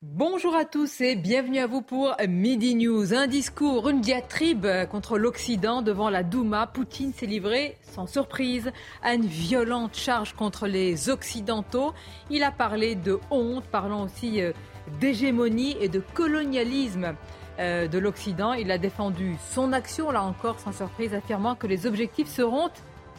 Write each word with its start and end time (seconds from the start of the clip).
Bonjour 0.00 0.54
à 0.54 0.64
tous 0.64 1.00
et 1.00 1.16
bienvenue 1.16 1.58
à 1.58 1.66
vous 1.66 1.82
pour 1.82 2.14
Midi 2.28 2.76
News. 2.76 3.14
Un 3.14 3.26
discours, 3.26 3.88
une 3.88 4.00
diatribe 4.00 4.64
contre 4.92 5.18
l'Occident 5.18 5.82
devant 5.82 6.08
la 6.08 6.22
Douma. 6.22 6.68
Poutine 6.68 7.12
s'est 7.12 7.26
livré, 7.26 7.76
sans 7.82 8.06
surprise, 8.06 8.70
à 9.02 9.14
une 9.14 9.26
violente 9.26 9.96
charge 9.96 10.34
contre 10.34 10.68
les 10.68 11.10
Occidentaux. 11.10 11.94
Il 12.30 12.44
a 12.44 12.52
parlé 12.52 12.94
de 12.94 13.18
honte, 13.32 13.64
parlant 13.64 14.04
aussi 14.04 14.40
euh, 14.40 14.52
d'hégémonie 15.00 15.76
et 15.80 15.88
de 15.88 16.00
colonialisme 16.14 17.16
euh, 17.58 17.88
de 17.88 17.98
l'Occident. 17.98 18.52
Il 18.52 18.70
a 18.70 18.78
défendu 18.78 19.34
son 19.50 19.72
action, 19.72 20.12
là 20.12 20.22
encore 20.22 20.60
sans 20.60 20.70
surprise, 20.70 21.12
affirmant 21.12 21.56
que 21.56 21.66
les 21.66 21.86
objectifs 21.86 22.28
seront 22.28 22.70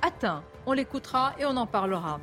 atteints. 0.02 0.44
On 0.66 0.72
l'écoutera 0.72 1.34
et 1.40 1.46
on 1.46 1.58
en 1.58 1.68
parlera. 1.68 2.22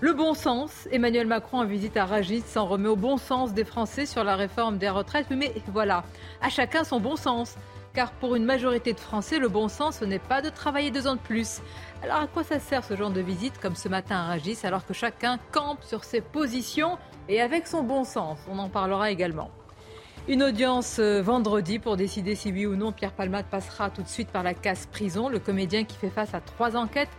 Le 0.00 0.12
bon 0.12 0.32
sens, 0.32 0.86
Emmanuel 0.92 1.26
Macron 1.26 1.58
en 1.58 1.64
visite 1.64 1.96
à 1.96 2.06
Ragis 2.06 2.42
s'en 2.42 2.66
remet 2.66 2.88
au 2.88 2.94
bon 2.94 3.16
sens 3.16 3.52
des 3.52 3.64
Français 3.64 4.06
sur 4.06 4.22
la 4.22 4.36
réforme 4.36 4.78
des 4.78 4.88
retraites. 4.88 5.26
Mais 5.30 5.52
voilà, 5.72 6.04
à 6.40 6.50
chacun 6.50 6.84
son 6.84 7.00
bon 7.00 7.16
sens. 7.16 7.56
Car 7.94 8.12
pour 8.12 8.36
une 8.36 8.44
majorité 8.44 8.92
de 8.92 9.00
Français, 9.00 9.40
le 9.40 9.48
bon 9.48 9.66
sens, 9.66 9.96
ce 9.98 10.04
n'est 10.04 10.20
pas 10.20 10.40
de 10.40 10.50
travailler 10.50 10.92
deux 10.92 11.08
ans 11.08 11.16
de 11.16 11.20
plus. 11.20 11.62
Alors 12.00 12.18
à 12.18 12.26
quoi 12.28 12.44
ça 12.44 12.60
sert 12.60 12.84
ce 12.84 12.94
genre 12.94 13.10
de 13.10 13.20
visite 13.20 13.58
comme 13.58 13.74
ce 13.74 13.88
matin 13.88 14.18
à 14.18 14.26
Ragis 14.28 14.58
alors 14.62 14.86
que 14.86 14.94
chacun 14.94 15.40
campe 15.50 15.82
sur 15.82 16.04
ses 16.04 16.20
positions 16.20 16.96
et 17.28 17.40
avec 17.40 17.66
son 17.66 17.82
bon 17.82 18.04
sens? 18.04 18.38
On 18.48 18.60
en 18.60 18.68
parlera 18.68 19.10
également. 19.10 19.50
Une 20.28 20.44
audience 20.44 20.98
euh, 21.00 21.22
vendredi 21.22 21.80
pour 21.80 21.96
décider 21.96 22.36
si 22.36 22.52
oui 22.52 22.66
ou 22.66 22.76
non 22.76 22.92
Pierre 22.92 23.14
Palmade 23.14 23.46
passera 23.46 23.90
tout 23.90 24.02
de 24.02 24.08
suite 24.08 24.28
par 24.28 24.44
la 24.44 24.54
casse 24.54 24.86
prison. 24.86 25.28
Le 25.28 25.40
comédien 25.40 25.82
qui 25.82 25.96
fait 25.96 26.10
face 26.10 26.34
à 26.34 26.40
trois 26.40 26.76
enquêtes 26.76 27.10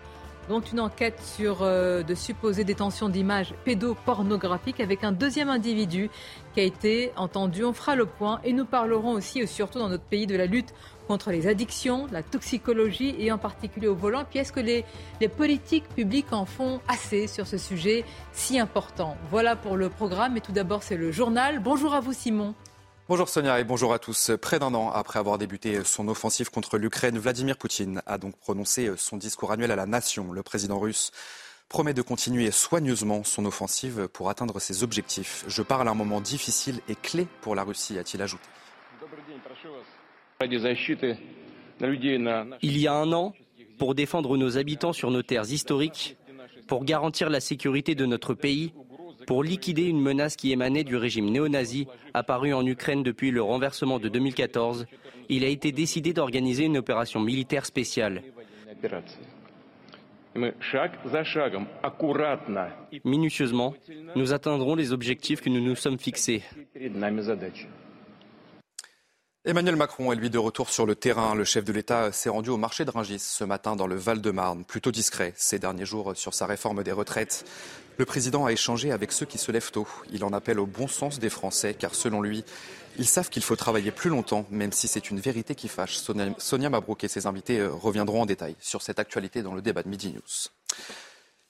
dont 0.50 0.60
une 0.60 0.80
enquête 0.80 1.22
sur 1.22 1.60
euh, 1.62 2.02
de 2.02 2.16
supposées 2.16 2.64
détentions 2.64 3.08
d'images 3.08 3.54
pédopornographiques 3.64 4.80
avec 4.80 5.04
un 5.04 5.12
deuxième 5.12 5.48
individu 5.48 6.10
qui 6.54 6.60
a 6.60 6.64
été 6.64 7.12
entendu. 7.16 7.64
On 7.64 7.72
fera 7.72 7.96
le 7.96 8.08
point 8.08 8.42
et 8.44 8.52
nous 8.52 8.66
parlerons 8.66 9.12
aussi, 9.12 9.40
et 9.40 9.46
surtout 9.46 9.78
dans 9.78 9.90
notre 9.90 10.04
pays, 10.04 10.26
de 10.26 10.36
la 10.36 10.48
lutte 10.48 10.74
contre 11.08 11.32
les 11.32 11.48
addictions, 11.48 12.08
la 12.12 12.24
toxicologie 12.24 13.16
et 13.20 13.32
en 13.32 13.38
particulier 13.38 13.88
au 13.88 13.96
volant. 13.96 14.26
Puis 14.28 14.40
est-ce 14.40 14.52
que 14.52 14.60
les, 14.60 14.86
les 15.22 15.28
politiques 15.28 15.88
publiques 15.90 16.34
en 16.34 16.46
font 16.46 16.82
assez 16.88 17.28
sur 17.28 17.46
ce 17.46 17.58
sujet 17.58 18.04
si 18.32 18.60
important? 18.60 19.16
Voilà 19.30 19.56
pour 19.56 19.78
le 19.78 19.90
programme. 19.90 20.36
Et 20.38 20.42
tout 20.42 20.52
d'abord, 20.52 20.82
c'est 20.82 20.98
le 20.98 21.12
journal. 21.12 21.60
Bonjour 21.60 21.94
à 21.94 22.00
vous, 22.00 22.14
Simon. 22.14 22.56
Bonjour 23.10 23.28
Sonia 23.28 23.60
et 23.60 23.64
bonjour 23.64 23.92
à 23.92 23.98
tous. 23.98 24.30
Près 24.40 24.60
d'un 24.60 24.76
an 24.76 24.92
après 24.92 25.18
avoir 25.18 25.40
débuté 25.40 25.84
son 25.84 26.08
offensive 26.10 26.52
contre 26.52 26.78
l'Ukraine, 26.78 27.18
Vladimir 27.18 27.58
Poutine 27.58 28.04
a 28.06 28.20
donc 28.20 28.38
prononcé 28.38 28.92
son 28.98 29.18
discours 29.18 29.52
annuel 29.52 29.72
à 29.72 29.76
la 29.76 29.88
nation. 29.88 30.32
Le 30.32 30.44
président 30.44 30.80
russe 30.80 31.10
promet 31.70 31.96
de 31.96 32.04
continuer 32.04 32.52
soigneusement 32.52 33.24
son 33.24 33.46
offensive 33.46 34.08
pour 34.14 34.30
atteindre 34.30 34.60
ses 34.60 34.84
objectifs. 34.84 35.44
Je 35.48 35.64
parle 35.64 35.88
à 35.88 35.92
un 35.92 35.96
moment 35.96 36.22
difficile 36.22 36.82
et 36.88 36.94
clé 36.94 37.26
pour 37.42 37.56
la 37.56 37.64
Russie, 37.64 37.98
a-t-il 37.98 38.22
ajouté. 38.22 38.48
Il 42.62 42.78
y 42.78 42.88
a 42.88 42.94
un 42.94 43.12
an, 43.12 43.34
pour 43.80 43.96
défendre 43.96 44.38
nos 44.38 44.56
habitants 44.60 44.94
sur 44.94 45.10
nos 45.10 45.24
terres 45.24 45.52
historiques, 45.52 46.16
pour 46.68 46.86
garantir 46.86 47.32
la 47.32 47.40
sécurité 47.40 47.96
de 47.96 48.06
notre 48.06 48.36
pays, 48.36 48.72
pour 49.30 49.44
liquider 49.44 49.84
une 49.84 50.02
menace 50.02 50.36
qui 50.36 50.52
émanait 50.52 50.84
du 50.84 50.96
régime 50.96 51.30
néo-nazi 51.30 51.86
apparu 52.16 52.52
en 52.52 52.66
Ukraine 52.66 53.04
depuis 53.04 53.30
le 53.30 53.44
renversement 53.44 54.00
de 54.00 54.10
2014, 54.10 54.88
il 55.30 55.44
a 55.44 55.50
été 55.50 55.72
décidé 55.72 56.14
d'organiser 56.14 56.64
une 56.66 56.80
opération 56.80 57.20
militaire 57.20 57.68
spéciale. 57.68 58.24
Minutieusement, 63.06 63.76
nous 64.16 64.34
atteindrons 64.34 64.74
les 64.74 64.94
objectifs 64.94 65.42
que 65.42 65.50
nous 65.50 65.62
nous 65.62 65.76
sommes 65.76 66.00
fixés. 66.00 66.42
Emmanuel 69.46 69.78
Macron 69.78 70.12
est 70.12 70.18
lui 70.18 70.30
de 70.30 70.38
retour 70.38 70.70
sur 70.70 70.86
le 70.86 70.96
terrain. 70.96 71.34
Le 71.34 71.46
chef 71.46 71.64
de 71.64 71.72
l'État 71.72 72.12
s'est 72.12 72.28
rendu 72.28 72.50
au 72.50 72.58
marché 72.58 72.84
de 72.84 72.92
Rungis 72.92 73.20
ce 73.20 73.46
matin 73.46 73.78
dans 73.78 73.88
le 73.88 73.96
Val-de-Marne, 73.96 74.66
plutôt 74.66 74.92
discret 74.92 75.34
ces 75.38 75.60
derniers 75.60 75.86
jours 75.86 76.12
sur 76.18 76.34
sa 76.34 76.46
réforme 76.46 76.84
des 76.84 76.92
retraites. 76.92 77.46
Le 77.98 78.04
président 78.04 78.46
a 78.46 78.52
échangé 78.52 78.92
avec 78.92 79.14
ceux 79.14 79.26
qui 79.26 79.38
se 79.38 79.54
lèvent 79.54 79.72
tôt. 79.72 79.88
Il 80.12 80.26
en 80.26 80.34
appelle 80.34 80.60
au 80.60 80.66
bon 80.66 80.90
sens 80.90 81.20
des 81.20 81.30
Français, 81.30 81.74
car 81.74 81.96
selon 81.96 82.22
lui, 82.22 82.44
ils 82.98 83.08
savent 83.08 83.30
qu'il 83.30 83.44
faut 83.44 83.56
travailler 83.56 83.92
plus 83.92 84.10
longtemps, 84.10 84.46
même 84.52 84.74
si 84.74 84.90
c'est 84.90 85.10
une 85.10 85.22
vérité 85.22 85.56
qui 85.56 85.70
fâche. 85.70 86.00
Sonia 86.38 86.70
Mabrouk 86.70 87.06
et 87.06 87.08
ses 87.08 87.26
invités 87.26 87.66
reviendront 87.66 88.24
en 88.24 88.26
détail 88.26 88.58
sur 88.60 88.82
cette 88.82 89.00
actualité 89.00 89.42
dans 89.42 89.54
le 89.54 89.62
débat 89.62 89.84
de 89.84 89.90
Midi 89.90 90.12
News. 90.12 90.50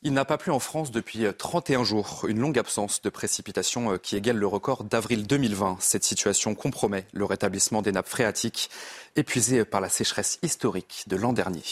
Il 0.01 0.13
n'a 0.13 0.23
pas 0.23 0.37
plu 0.37 0.53
en 0.53 0.59
France 0.59 0.91
depuis 0.91 1.25
31 1.37 1.83
jours, 1.83 2.25
une 2.29 2.39
longue 2.39 2.57
absence 2.57 3.01
de 3.01 3.09
précipitations 3.09 3.91
euh, 3.91 3.97
qui 3.97 4.15
égale 4.15 4.37
le 4.37 4.47
record 4.47 4.85
d'avril 4.85 5.27
2020. 5.27 5.75
Cette 5.81 6.05
situation 6.05 6.55
compromet 6.55 7.05
le 7.11 7.25
rétablissement 7.25 7.81
des 7.81 7.91
nappes 7.91 8.07
phréatiques 8.07 8.69
épuisées 9.17 9.65
par 9.65 9.81
la 9.81 9.89
sécheresse 9.89 10.39
historique 10.41 11.03
de 11.07 11.17
l'an 11.17 11.33
dernier. 11.33 11.63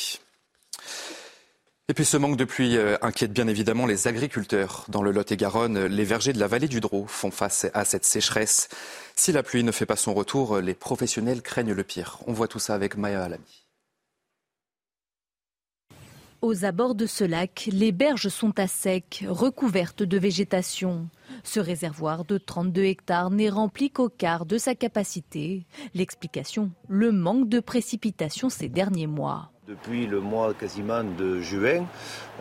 Et 1.88 1.94
puis 1.94 2.04
ce 2.04 2.18
manque 2.18 2.36
de 2.36 2.44
pluie 2.44 2.76
euh, 2.76 2.98
inquiète 3.02 3.32
bien 3.32 3.48
évidemment 3.48 3.86
les 3.86 4.10
agriculteurs. 4.10 4.84
Dans 4.90 5.04
le 5.04 5.12
Lot-et-Garonne, 5.12 5.86
les 5.86 6.04
vergers 6.04 6.34
de 6.34 6.40
la 6.42 6.48
vallée 6.48 6.68
du 6.68 6.82
Drô 6.82 7.08
font 7.08 7.32
face 7.32 7.68
à 7.74 7.86
cette 7.86 8.04
sécheresse. 8.04 8.68
Si 9.16 9.32
la 9.32 9.42
pluie 9.42 9.64
ne 9.64 9.72
fait 9.72 9.86
pas 9.86 9.96
son 9.96 10.14
retour, 10.14 10.58
les 10.58 10.74
professionnels 10.74 11.42
craignent 11.42 11.72
le 11.72 11.84
pire. 11.86 12.20
On 12.28 12.34
voit 12.34 12.50
tout 12.50 12.60
ça 12.60 12.76
avec 12.76 12.98
Maya 12.98 13.24
Alami. 13.24 13.67
Aux 16.48 16.64
abords 16.64 16.96
de 16.96 17.06
ce 17.06 17.26
lac, 17.26 17.68
les 17.74 17.92
berges 17.92 18.30
sont 18.30 18.58
à 18.58 18.68
sec, 18.68 19.26
recouvertes 19.28 20.02
de 20.02 20.18
végétation. 20.18 21.10
Ce 21.44 21.60
réservoir 21.60 22.24
de 22.24 22.38
32 22.38 22.84
hectares 22.84 23.32
n'est 23.32 23.50
rempli 23.50 23.92
qu'au 23.92 24.08
quart 24.08 24.46
de 24.46 24.58
sa 24.58 24.74
capacité. 24.74 25.66
L'explication, 25.94 26.72
le 26.88 27.12
manque 27.12 27.50
de 27.50 27.60
précipitations 27.60 28.48
ces 28.50 28.70
derniers 28.70 29.08
mois. 29.08 29.52
Depuis 29.68 30.08
le 30.08 30.22
mois 30.22 30.54
quasiment 30.54 31.04
de 31.04 31.42
juin, 31.42 31.86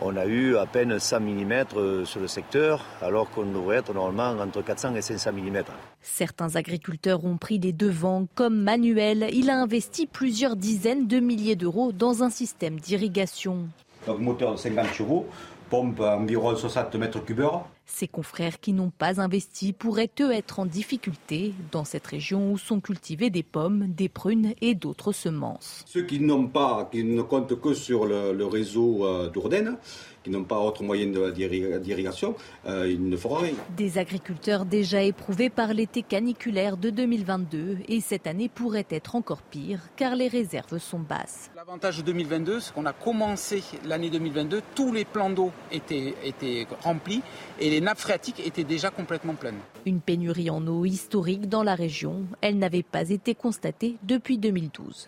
on 0.01 0.15
a 0.15 0.25
eu 0.25 0.55
à 0.55 0.65
peine 0.65 0.97
100 0.97 1.19
mm 1.19 2.05
sur 2.05 2.21
le 2.21 2.27
secteur, 2.27 2.85
alors 3.01 3.29
qu'on 3.29 3.51
devrait 3.51 3.79
être 3.79 3.93
normalement 3.93 4.41
entre 4.41 4.61
400 4.61 4.95
et 4.95 5.01
500 5.01 5.33
mm. 5.33 5.63
Certains 5.99 6.55
agriculteurs 6.55 7.25
ont 7.25 7.35
pris 7.35 7.59
des 7.59 7.73
devants, 7.73 8.25
comme 8.35 8.55
Manuel. 8.57 9.27
Il 9.33 9.49
a 9.49 9.59
investi 9.59 10.07
plusieurs 10.07 10.55
dizaines 10.55 11.07
de 11.07 11.19
milliers 11.19 11.57
d'euros 11.57 11.91
dans 11.91 12.23
un 12.23 12.29
système 12.29 12.79
d'irrigation. 12.79 13.67
Donc 14.07 14.19
moteur 14.19 14.53
de 14.53 14.57
50 14.57 14.93
chevaux, 14.93 15.25
pompe 15.69 15.99
environ 15.99 16.55
60 16.55 16.95
mètres 16.95 17.23
cubeurs. 17.23 17.67
Ses 17.85 18.07
confrères 18.07 18.59
qui 18.59 18.73
n'ont 18.73 18.89
pas 18.89 19.21
investi 19.21 19.73
pourraient 19.73 20.11
eux 20.21 20.31
être 20.31 20.59
en 20.59 20.65
difficulté 20.65 21.53
dans 21.71 21.83
cette 21.83 22.07
région 22.07 22.51
où 22.51 22.57
sont 22.57 22.79
cultivées 22.79 23.29
des 23.29 23.43
pommes, 23.43 23.87
des 23.87 24.09
prunes 24.09 24.53
et 24.61 24.75
d'autres 24.75 25.11
semences. 25.11 25.83
Ceux 25.85 26.03
qui 26.03 26.19
n'ont 26.19 26.47
pas, 26.47 26.87
qui 26.91 27.03
ne 27.03 27.21
comptent 27.21 27.59
que 27.59 27.73
sur 27.73 28.05
le, 28.05 28.45
réseau 28.45 29.05
euh, 29.05 29.29
d'Ourdaine, 29.29 29.77
qui 30.27 30.33
n'ont 30.33 30.43
pas 30.43 30.59
autre 30.59 30.83
moyen 30.83 31.07
d'irrigation, 31.07 32.35
euh, 32.67 32.91
ils 32.91 33.07
ne 33.07 33.15
feront 33.15 33.35
rien. 33.35 33.53
Des 33.77 33.97
agriculteurs 33.97 34.65
déjà 34.65 35.01
éprouvés 35.01 35.49
par 35.49 35.73
l'été 35.73 36.01
caniculaire 36.03 36.75
de 36.75 36.89
2022 36.89 37.77
et 37.87 38.01
cette 38.01 38.27
année 38.27 38.49
pourrait 38.49 38.87
être 38.89 39.15
encore 39.15 39.41
pire 39.41 39.79
car 39.95 40.15
les 40.15 40.27
réserves 40.27 40.79
sont 40.79 40.99
basses. 40.99 41.49
L'avantage 41.55 41.97
de 41.97 42.01
2022, 42.03 42.59
c'est 42.59 42.73
qu'on 42.73 42.85
a 42.85 42.93
commencé 42.93 43.63
l'année 43.85 44.09
2022, 44.09 44.61
tous 44.75 44.91
les 44.91 45.05
plans 45.05 45.29
d'eau 45.29 45.51
étaient, 45.71 46.13
étaient 46.25 46.67
remplis 46.81 47.21
et 47.59 47.69
les 47.69 47.79
nappes 47.79 47.99
phréatiques 47.99 48.45
étaient 48.45 48.65
déjà 48.65 48.89
complètement 48.89 49.35
pleines. 49.35 49.59
Une 49.85 50.01
pénurie 50.01 50.49
en 50.49 50.65
eau 50.67 50.83
historique 50.83 51.47
dans 51.47 51.63
la 51.63 51.75
région, 51.75 52.25
elle 52.41 52.57
n'avait 52.57 52.83
pas 52.83 53.09
été 53.09 53.33
constatée 53.33 53.95
depuis 54.03 54.37
2012. 54.37 55.07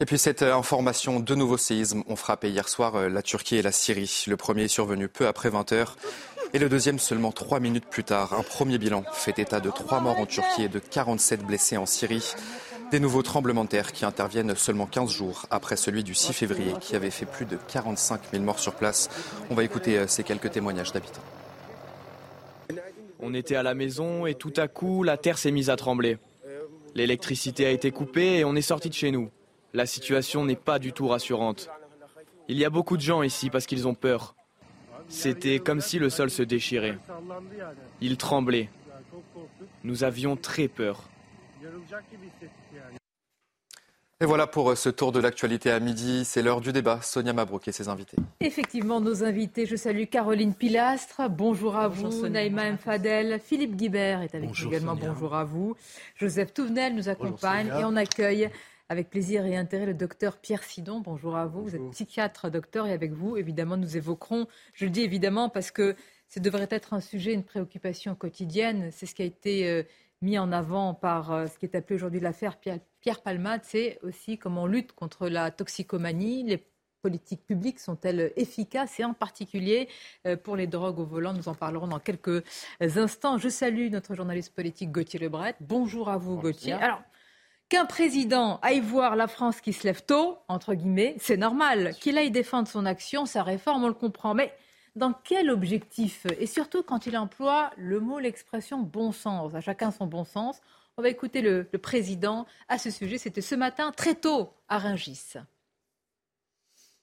Et 0.00 0.04
puis 0.04 0.16
cette 0.16 0.42
euh, 0.42 0.54
information, 0.54 1.18
de 1.18 1.34
nouveaux 1.34 1.56
séismes 1.56 2.04
ont 2.06 2.14
frappé 2.14 2.50
hier 2.50 2.68
soir 2.68 2.94
euh, 2.94 3.08
la 3.08 3.20
Turquie 3.20 3.56
et 3.56 3.62
la 3.62 3.72
Syrie. 3.72 4.26
Le 4.28 4.36
premier 4.36 4.62
est 4.62 4.68
survenu 4.68 5.08
peu 5.08 5.26
après 5.26 5.50
20 5.50 5.72
heures 5.72 5.96
et 6.52 6.60
le 6.60 6.68
deuxième 6.68 7.00
seulement 7.00 7.32
trois 7.32 7.58
minutes 7.58 7.86
plus 7.86 8.04
tard. 8.04 8.32
Un 8.32 8.44
premier 8.44 8.78
bilan 8.78 9.02
fait 9.12 9.40
état 9.40 9.58
de 9.58 9.70
trois 9.70 9.98
morts 10.00 10.20
en 10.20 10.26
Turquie 10.26 10.62
et 10.62 10.68
de 10.68 10.78
47 10.78 11.44
blessés 11.44 11.76
en 11.76 11.84
Syrie. 11.84 12.32
Des 12.92 13.00
nouveaux 13.00 13.22
tremblements 13.22 13.64
de 13.64 13.70
terre 13.70 13.90
qui 13.90 14.04
interviennent 14.04 14.54
seulement 14.54 14.86
15 14.86 15.10
jours 15.10 15.46
après 15.50 15.74
celui 15.74 16.04
du 16.04 16.14
6 16.14 16.32
février 16.32 16.74
qui 16.80 16.94
avait 16.94 17.10
fait 17.10 17.26
plus 17.26 17.44
de 17.44 17.58
45 17.66 18.20
000 18.30 18.44
morts 18.44 18.60
sur 18.60 18.74
place. 18.74 19.10
On 19.50 19.56
va 19.56 19.64
écouter 19.64 19.98
euh, 19.98 20.06
ces 20.06 20.22
quelques 20.22 20.52
témoignages 20.52 20.92
d'habitants. 20.92 21.24
On 23.18 23.34
était 23.34 23.56
à 23.56 23.64
la 23.64 23.74
maison 23.74 24.26
et 24.26 24.36
tout 24.36 24.54
à 24.58 24.68
coup, 24.68 25.02
la 25.02 25.16
terre 25.16 25.38
s'est 25.38 25.50
mise 25.50 25.70
à 25.70 25.76
trembler. 25.76 26.18
L'électricité 26.94 27.66
a 27.66 27.70
été 27.70 27.90
coupée 27.90 28.38
et 28.38 28.44
on 28.44 28.54
est 28.54 28.62
sorti 28.62 28.88
de 28.90 28.94
chez 28.94 29.10
nous. 29.10 29.28
La 29.78 29.86
situation 29.86 30.44
n'est 30.44 30.56
pas 30.56 30.80
du 30.80 30.92
tout 30.92 31.06
rassurante. 31.06 31.70
Il 32.48 32.58
y 32.58 32.64
a 32.64 32.68
beaucoup 32.68 32.96
de 32.96 33.02
gens 33.02 33.22
ici 33.22 33.48
parce 33.48 33.64
qu'ils 33.64 33.86
ont 33.86 33.94
peur. 33.94 34.34
C'était 35.08 35.60
comme 35.60 35.80
si 35.80 36.00
le 36.00 36.10
sol 36.10 36.30
se 36.30 36.42
déchirait. 36.42 36.98
Il 38.00 38.16
tremblait. 38.16 38.70
Nous 39.84 40.02
avions 40.02 40.34
très 40.34 40.66
peur. 40.66 41.08
Et 44.20 44.26
voilà 44.26 44.48
pour 44.48 44.72
euh, 44.72 44.74
ce 44.74 44.88
tour 44.88 45.12
de 45.12 45.20
l'actualité 45.20 45.70
à 45.70 45.78
midi. 45.78 46.24
C'est 46.24 46.42
l'heure 46.42 46.60
du 46.60 46.72
débat. 46.72 47.00
Sonia 47.00 47.32
Mabrouk 47.32 47.68
et 47.68 47.72
ses 47.72 47.88
invités. 47.88 48.16
Effectivement, 48.40 49.00
nos 49.00 49.22
invités. 49.22 49.64
Je 49.64 49.76
salue 49.76 50.06
Caroline 50.10 50.54
Pilastre. 50.54 51.30
Bonjour 51.30 51.76
à 51.76 51.86
vous. 51.86 52.26
Naïma 52.26 52.72
Mfadel. 52.72 53.38
Philippe 53.38 53.76
Guibert 53.76 54.22
est 54.22 54.34
avec 54.34 54.50
nous 54.50 54.66
également. 54.66 54.96
Bonjour 54.96 55.36
à 55.36 55.44
vous. 55.44 55.76
Joseph 56.16 56.52
Touvenel 56.52 56.96
nous 56.96 57.08
accompagne 57.08 57.68
et 57.68 57.84
on 57.84 57.94
accueille 57.94 58.50
avec 58.88 59.10
plaisir 59.10 59.44
et 59.44 59.56
intérêt 59.56 59.86
le 59.86 59.94
docteur 59.94 60.38
Pierre 60.38 60.64
Sidon. 60.64 61.00
Bonjour 61.00 61.36
à 61.36 61.46
vous. 61.46 61.62
Vous 61.62 61.76
êtes 61.76 61.90
psychiatre, 61.90 62.50
docteur, 62.50 62.86
et 62.86 62.92
avec 62.92 63.12
vous, 63.12 63.36
évidemment, 63.36 63.76
nous 63.76 63.96
évoquerons, 63.96 64.46
je 64.72 64.86
le 64.86 64.90
dis 64.90 65.02
évidemment 65.02 65.50
parce 65.50 65.70
que 65.70 65.94
ce 66.28 66.40
devrait 66.40 66.68
être 66.70 66.94
un 66.94 67.00
sujet, 67.00 67.32
une 67.32 67.44
préoccupation 67.44 68.14
quotidienne. 68.14 68.90
C'est 68.90 69.06
ce 69.06 69.14
qui 69.14 69.22
a 69.22 69.26
été 69.26 69.68
euh, 69.68 69.82
mis 70.22 70.38
en 70.38 70.52
avant 70.52 70.94
par 70.94 71.32
euh, 71.32 71.46
ce 71.46 71.58
qui 71.58 71.66
est 71.66 71.74
appelé 71.74 71.96
aujourd'hui 71.96 72.20
l'affaire 72.20 72.58
Pierre 72.58 73.20
Palmade, 73.22 73.60
c'est 73.64 73.98
aussi 74.02 74.38
comment 74.38 74.62
on 74.62 74.66
lutte 74.66 74.92
contre 74.92 75.28
la 75.28 75.50
toxicomanie. 75.50 76.44
Les 76.44 76.66
politiques 77.02 77.44
publiques 77.44 77.78
sont-elles 77.78 78.32
efficaces 78.36 78.98
et 79.00 79.04
en 79.04 79.14
particulier 79.14 79.88
euh, 80.26 80.36
pour 80.36 80.56
les 80.56 80.66
drogues 80.66 80.98
au 80.98 81.04
volant? 81.04 81.34
Nous 81.34 81.48
en 81.48 81.54
parlerons 81.54 81.88
dans 81.88 82.00
quelques 82.00 82.42
instants. 82.80 83.36
Je 83.36 83.50
salue 83.50 83.90
notre 83.90 84.14
journaliste 84.14 84.54
politique 84.54 84.90
Gauthier 84.90 85.20
Lebret. 85.20 85.56
Bonjour 85.60 86.08
à 86.08 86.16
vous 86.16 86.38
Gauthier. 86.38 86.72
Alors, 86.72 87.02
qu'un 87.68 87.84
président 87.84 88.58
aille 88.62 88.80
voir 88.80 89.16
la 89.16 89.28
France 89.28 89.60
qui 89.60 89.72
se 89.72 89.84
lève 89.84 90.02
tôt, 90.04 90.38
entre 90.48 90.74
guillemets, 90.74 91.16
c'est 91.18 91.36
normal. 91.36 91.94
Qu'il 92.00 92.18
aille 92.18 92.30
défendre 92.30 92.68
son 92.68 92.86
action, 92.86 93.26
sa 93.26 93.42
réforme, 93.42 93.84
on 93.84 93.88
le 93.88 93.94
comprend. 93.94 94.34
Mais 94.34 94.52
dans 94.96 95.12
quel 95.12 95.50
objectif? 95.50 96.26
Et 96.38 96.46
surtout 96.46 96.82
quand 96.82 97.06
il 97.06 97.16
emploie 97.16 97.70
le 97.76 98.00
mot, 98.00 98.18
l'expression 98.18 98.78
bon 98.78 99.12
sens, 99.12 99.54
à 99.54 99.60
chacun 99.60 99.90
son 99.90 100.06
bon 100.06 100.24
sens. 100.24 100.60
On 100.96 101.02
va 101.02 101.10
écouter 101.10 101.42
le, 101.42 101.64
président 101.80 102.46
à 102.68 102.78
ce 102.78 102.90
sujet. 102.90 103.18
C'était 103.18 103.40
ce 103.40 103.54
matin, 103.54 103.92
très 103.96 104.14
tôt, 104.14 104.50
à 104.68 104.78
Rungis. 104.78 105.34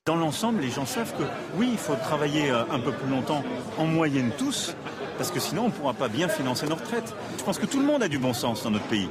Dans 0.06 0.18
l'ensemble, 0.18 0.62
les 0.62 0.70
gens 0.70 0.86
savent 0.86 1.18
que 1.18 1.24
oui, 1.56 1.70
il 1.72 1.78
faut 1.78 1.96
travailler 1.96 2.52
euh, 2.52 2.64
un 2.70 2.80
peu 2.80 2.92
plus 2.92 3.10
longtemps, 3.10 3.42
en 3.78 3.86
moyenne 3.86 4.32
tous, 4.38 4.76
parce 5.18 5.32
que 5.32 5.40
sinon 5.40 5.64
on 5.64 5.68
ne 5.70 5.72
pourra 5.72 5.94
pas 5.94 6.10
bien 6.10 6.28
financer 6.28 6.68
nos 6.68 6.76
retraites. 6.76 7.16
Je 7.40 7.44
pense 7.44 7.58
que 7.58 7.66
tout 7.66 7.80
le 7.80 7.86
monde 7.86 8.04
a 8.04 8.08
du 8.08 8.20
bon 8.20 8.34
sens 8.34 8.62
dans 8.64 8.70
notre 8.70 8.86
pays. 8.86 9.10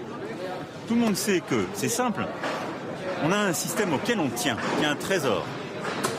Tout 0.87 0.95
le 0.95 1.01
monde 1.01 1.17
sait 1.17 1.41
que 1.41 1.65
c'est 1.73 1.89
simple. 1.89 2.27
On 3.25 3.33
a 3.33 3.39
un 3.39 3.53
système 3.55 3.95
auquel 3.95 4.21
on 4.21 4.29
tient, 4.29 4.57
qui 4.79 4.85
est 4.85 4.87
un 4.87 4.97
trésor, 4.97 5.45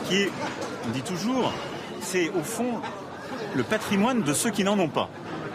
qui 0.08 0.22
est, 0.22 0.30
on 0.86 0.90
dit 0.90 1.02
toujours, 1.02 1.52
c'est 2.00 2.30
au 2.30 2.42
fond 2.42 2.80
le 3.54 3.62
patrimoine 3.62 4.22
de 4.22 4.32
ceux 4.32 4.50
qui 4.50 4.64
n'en 4.64 4.78
ont 4.78 4.88
pas. 4.88 5.08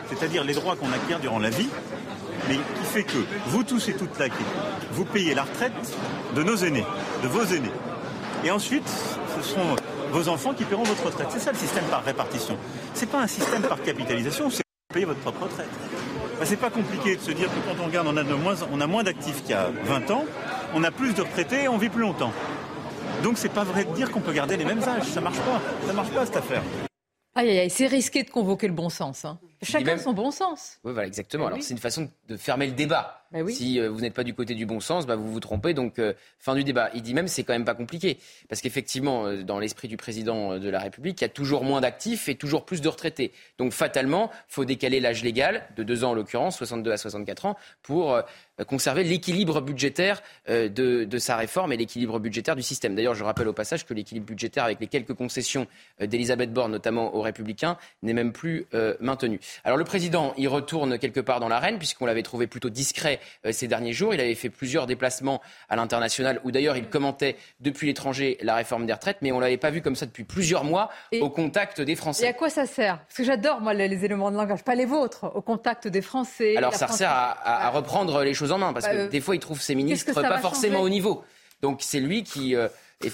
C'est-à-dire 0.10 0.44
les 0.44 0.54
droits 0.54 0.76
qu'on 0.76 0.92
acquiert 0.94 1.20
durant 1.20 1.40
la 1.40 1.50
vie, 1.50 1.70
mais 2.48 2.56
qui 2.56 2.84
fait 2.86 3.04
que 3.04 3.18
vous 3.48 3.64
tous 3.64 3.90
et 3.90 3.94
toutes 3.94 4.18
là, 4.18 4.28
vous 4.92 5.06
payez 5.06 5.34
la 5.34 5.44
retraite 5.44 5.74
de 6.36 6.44
nos 6.44 6.56
aînés, 6.56 6.86
de 7.24 7.28
vos 7.28 7.44
aînés. 7.44 7.72
Et 8.44 8.52
ensuite, 8.52 8.90
ce 9.38 9.44
seront 9.44 9.76
vos 10.12 10.30
enfants 10.30 10.54
qui 10.54 10.64
paieront 10.64 10.84
votre 10.84 11.06
retraite. 11.06 11.28
C'est 11.32 11.40
ça 11.40 11.52
le 11.52 11.58
système 11.58 11.86
par 11.86 12.04
répartition. 12.04 12.58
C'est 12.94 13.10
pas 13.10 13.22
un 13.22 13.28
système 13.28 13.62
par 13.62 13.82
capitalisation, 13.82 14.50
c'est 14.50 14.64
payer 14.94 15.06
votre 15.06 15.20
propre 15.20 15.44
retraite. 15.44 15.70
Ce 16.42 16.48
c'est 16.48 16.58
pas 16.58 16.72
compliqué 16.72 17.16
de 17.16 17.22
se 17.22 17.30
dire 17.32 17.48
que 17.48 17.60
quand 17.70 17.80
on 17.80 17.86
regarde, 17.86 18.08
on 18.08 18.18
a, 18.18 18.24
moins, 18.24 18.56
on 18.72 18.82
a 18.82 18.88
moins 18.88 19.04
d'actifs 19.04 19.42
qu'il 19.44 19.52
y 19.52 19.54
a 19.54 19.70
20 19.70 20.10
ans, 20.10 20.26
on 20.74 20.84
a 20.84 20.90
plus 20.90 21.14
de 21.14 21.22
retraités 21.22 21.64
et 21.64 21.68
on 21.68 21.78
vit 21.78 21.90
plus 21.90 22.02
longtemps. 22.02 22.34
Donc 23.22 23.38
c'est 23.38 23.54
pas 23.54 23.64
vrai 23.64 23.86
de 23.86 23.94
dire 23.94 24.12
qu'on 24.12 24.22
peut 24.22 24.34
garder 24.34 24.58
les 24.58 24.66
mêmes 24.66 24.82
âges. 24.82 25.04
Ça 25.04 25.22
marche 25.22 25.38
pas. 25.38 25.62
Ça 25.86 25.94
marche 25.94 26.10
pas 26.10 26.26
cette 26.26 26.38
affaire. 26.38 26.64
Aïe, 27.36 27.48
aïe, 27.48 27.60
aïe, 27.60 27.70
c'est 27.70 27.86
risqué 27.86 28.24
de 28.24 28.32
convoquer 28.32 28.68
le 28.68 28.74
bon 28.74 28.90
sens. 28.90 29.24
Hein. 29.24 29.40
Chacun 29.62 30.00
son 30.00 30.14
bon 30.14 30.32
sens. 30.32 30.80
Oui, 30.84 30.94
voilà, 30.94 31.08
exactement. 31.08 31.46
Alors, 31.46 31.60
c'est 31.62 31.76
une 31.76 31.80
façon 31.80 32.10
de 32.28 32.38
fermer 32.38 32.66
le 32.66 32.74
débat. 32.74 33.21
Bah 33.32 33.40
si 33.48 33.80
euh, 33.80 33.90
vous 33.90 34.02
n'êtes 34.02 34.14
pas 34.14 34.26
du 34.26 34.34
côté 34.34 34.56
du 34.56 34.66
bon 34.66 34.82
sens, 34.82 35.08
bah, 35.08 35.16
vous 35.16 35.32
vous 35.32 35.40
trompez. 35.40 35.74
Donc, 35.74 36.00
euh, 36.00 36.14
fin 36.40 36.54
du 36.54 36.64
débat. 36.64 36.90
Il 36.94 37.02
dit 37.02 37.14
même 37.14 37.28
c'est 37.28 37.44
quand 37.44 37.54
même 37.54 37.66
pas 37.66 37.76
compliqué. 37.76 38.18
Parce 38.50 38.62
qu'effectivement, 38.62 39.26
euh, 39.26 39.44
dans 39.44 39.60
l'esprit 39.60 39.88
du 39.88 39.96
président 39.96 40.60
de 40.60 40.70
la 40.70 40.80
République, 40.80 41.22
il 41.22 41.24
y 41.24 41.26
a 41.26 41.30
toujours 41.30 41.64
moins 41.64 41.80
d'actifs 41.80 42.28
et 42.28 42.36
toujours 42.36 42.66
plus 42.66 42.82
de 42.82 42.90
retraités. 42.90 43.32
Donc, 43.58 43.72
fatalement, 43.72 44.32
il 44.50 44.54
faut 44.54 44.66
décaler 44.66 45.00
l'âge 45.00 45.24
légal, 45.24 45.64
de 45.78 45.84
deux 45.84 46.04
ans 46.04 46.12
en 46.12 46.14
l'occurrence, 46.14 46.58
62 46.58 46.92
à 46.92 46.98
64 46.98 47.46
ans, 47.46 47.58
pour 47.84 48.20
conserver 48.68 49.04
l'équilibre 49.04 49.62
budgétaire 49.62 50.22
de, 50.48 50.68
de, 50.68 51.18
sa 51.18 51.36
réforme 51.36 51.74
et 51.74 51.78
l'équilibre 51.78 52.20
budgétaire 52.20 52.56
du 52.56 52.62
système. 52.62 52.96
D'ailleurs, 52.96 53.16
je 53.16 53.24
rappelle 53.24 53.48
au 53.48 53.54
passage 53.54 53.86
que 53.86 53.94
l'équilibre 53.94 54.28
budgétaire, 54.28 54.66
avec 54.66 54.80
les 54.80 54.88
quelques 54.88 55.14
concessions 55.14 55.68
d'Elisabeth 56.00 56.54
Borne, 56.54 56.72
notamment 56.72 57.16
aux 57.16 57.22
Républicains, 57.22 57.78
n'est 58.04 58.14
même 58.14 58.32
plus 58.32 58.68
maintenu. 59.00 59.40
Alors 59.64 59.78
le 59.78 59.84
président, 59.84 60.34
il 60.38 60.48
retourne 60.48 61.00
quelque 61.00 61.20
part 61.20 61.40
dans 61.40 61.50
l'arène, 61.50 61.78
puisqu'on 61.78 62.06
l'avait 62.06 62.24
trouvé 62.24 62.48
plutôt 62.48 62.70
discret 62.70 63.21
ces 63.52 63.68
derniers 63.68 63.94
jours. 63.94 64.14
Il 64.14 64.22
avait 64.22 64.36
fait 64.36 64.50
plusieurs 64.50 64.88
déplacements 64.88 65.42
à 65.70 65.76
l'international, 65.76 66.42
où 66.44 66.52
d'ailleurs 66.52 66.78
il 66.78 66.88
commentait 66.88 67.36
depuis 67.60 67.88
l'étranger 67.88 68.38
la 68.42 68.56
réforme 68.56 68.86
des 68.86 68.94
retraites, 68.94 69.18
mais 69.22 69.32
on 69.32 69.40
l'avait 69.40 69.58
pas 69.58 69.70
vu 69.70 69.82
comme 69.82 69.96
ça 69.96 70.06
depuis 70.06 70.24
plusieurs 70.24 70.64
mois, 70.64 70.90
au 71.20 71.30
contact 71.30 71.82
des 71.82 71.96
Français. 71.96 72.26
Et 72.26 72.28
à 72.28 72.34
quoi 72.34 72.50
ça 72.50 72.66
sert? 72.66 73.00
Parce 73.00 73.18
que 73.18 73.24
j'adore, 73.24 73.62
moi, 73.62 73.74
les, 73.74 74.06
éléments 74.06 74.32
de 74.32 74.38
langage, 74.38 74.64
pas 74.64 74.76
les 74.76 74.86
vôtres, 74.86 75.32
au 75.36 75.42
contact 75.42 75.88
des 75.88 76.02
Français. 76.02 76.56
Alors 76.58 76.74
ça 76.74 76.88
sert 76.88 77.12
à, 77.12 77.70
reprendre 77.70 78.24
les 78.24 78.34
choses 78.34 78.52
en 78.52 78.58
main, 78.58 78.74
parce 78.74 78.86
bah, 78.86 78.94
que 78.94 78.98
euh, 78.98 79.08
des 79.08 79.22
fois 79.22 79.36
il 79.36 79.40
trouve 79.40 79.62
ses 79.62 79.76
ministres 79.76 80.14
pas 80.14 80.40
forcément 80.40 80.82
au 80.82 80.90
niveau. 80.90 81.24
Donc 81.62 81.80
c'est 81.82 82.00
lui 82.00 82.24
qui... 82.24 82.56
Euh, 82.56 82.68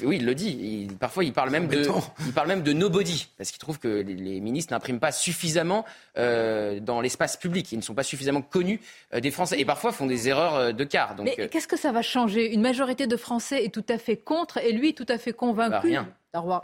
oui, 0.04 0.18
il 0.18 0.26
le 0.26 0.36
dit. 0.36 0.88
parfois, 1.00 1.24
il 1.24 1.34
parle, 1.34 1.50
même 1.50 1.68
de, 1.68 1.88
il 2.26 2.34
parle 2.34 2.48
même 2.48 2.64
de 2.64 2.74
nobody, 2.74 3.30
parce 3.38 3.52
qu'il 3.52 3.60
trouve 3.60 3.80
que 3.80 3.88
les, 3.88 4.40
ministres 4.40 4.74
n'impriment 4.74 5.00
pas 5.00 5.12
suffisamment 5.12 5.86
euh, 6.18 6.80
dans 6.80 7.02
l'espace 7.02 7.38
public. 7.38 7.72
Ils 7.72 7.78
ne 7.78 7.82
sont 7.84 7.94
pas 7.94 8.04
suffisamment 8.04 8.42
connus 8.42 8.80
euh, 9.14 9.20
des 9.20 9.32
Français. 9.32 9.60
Et 9.60 9.66
parfois, 9.66 9.92
font 9.92 10.06
des 10.06 10.30
erreurs 10.30 10.56
euh, 10.56 10.72
de 10.72 10.84
quart. 10.84 11.16
Donc, 11.16 11.26
Mais 11.38 11.48
qu'est-ce 11.48 11.68
que 11.68 11.78
ça 11.78 11.92
va 11.92 12.02
changer? 12.02 12.54
Une 12.54 12.62
majorité 12.62 13.08
de 13.08 13.18
Français 13.18 13.64
est 13.64 13.74
tout 13.74 13.86
à 13.90 13.98
fait 13.98 14.18
contre, 14.18 14.58
et 14.58 14.72
lui, 14.72 14.94
tout 14.94 15.06
à 15.10 15.18
fait 15.18 15.34
convaincu. 15.34 15.72
Bah, 15.72 15.80
rien. 15.80 16.10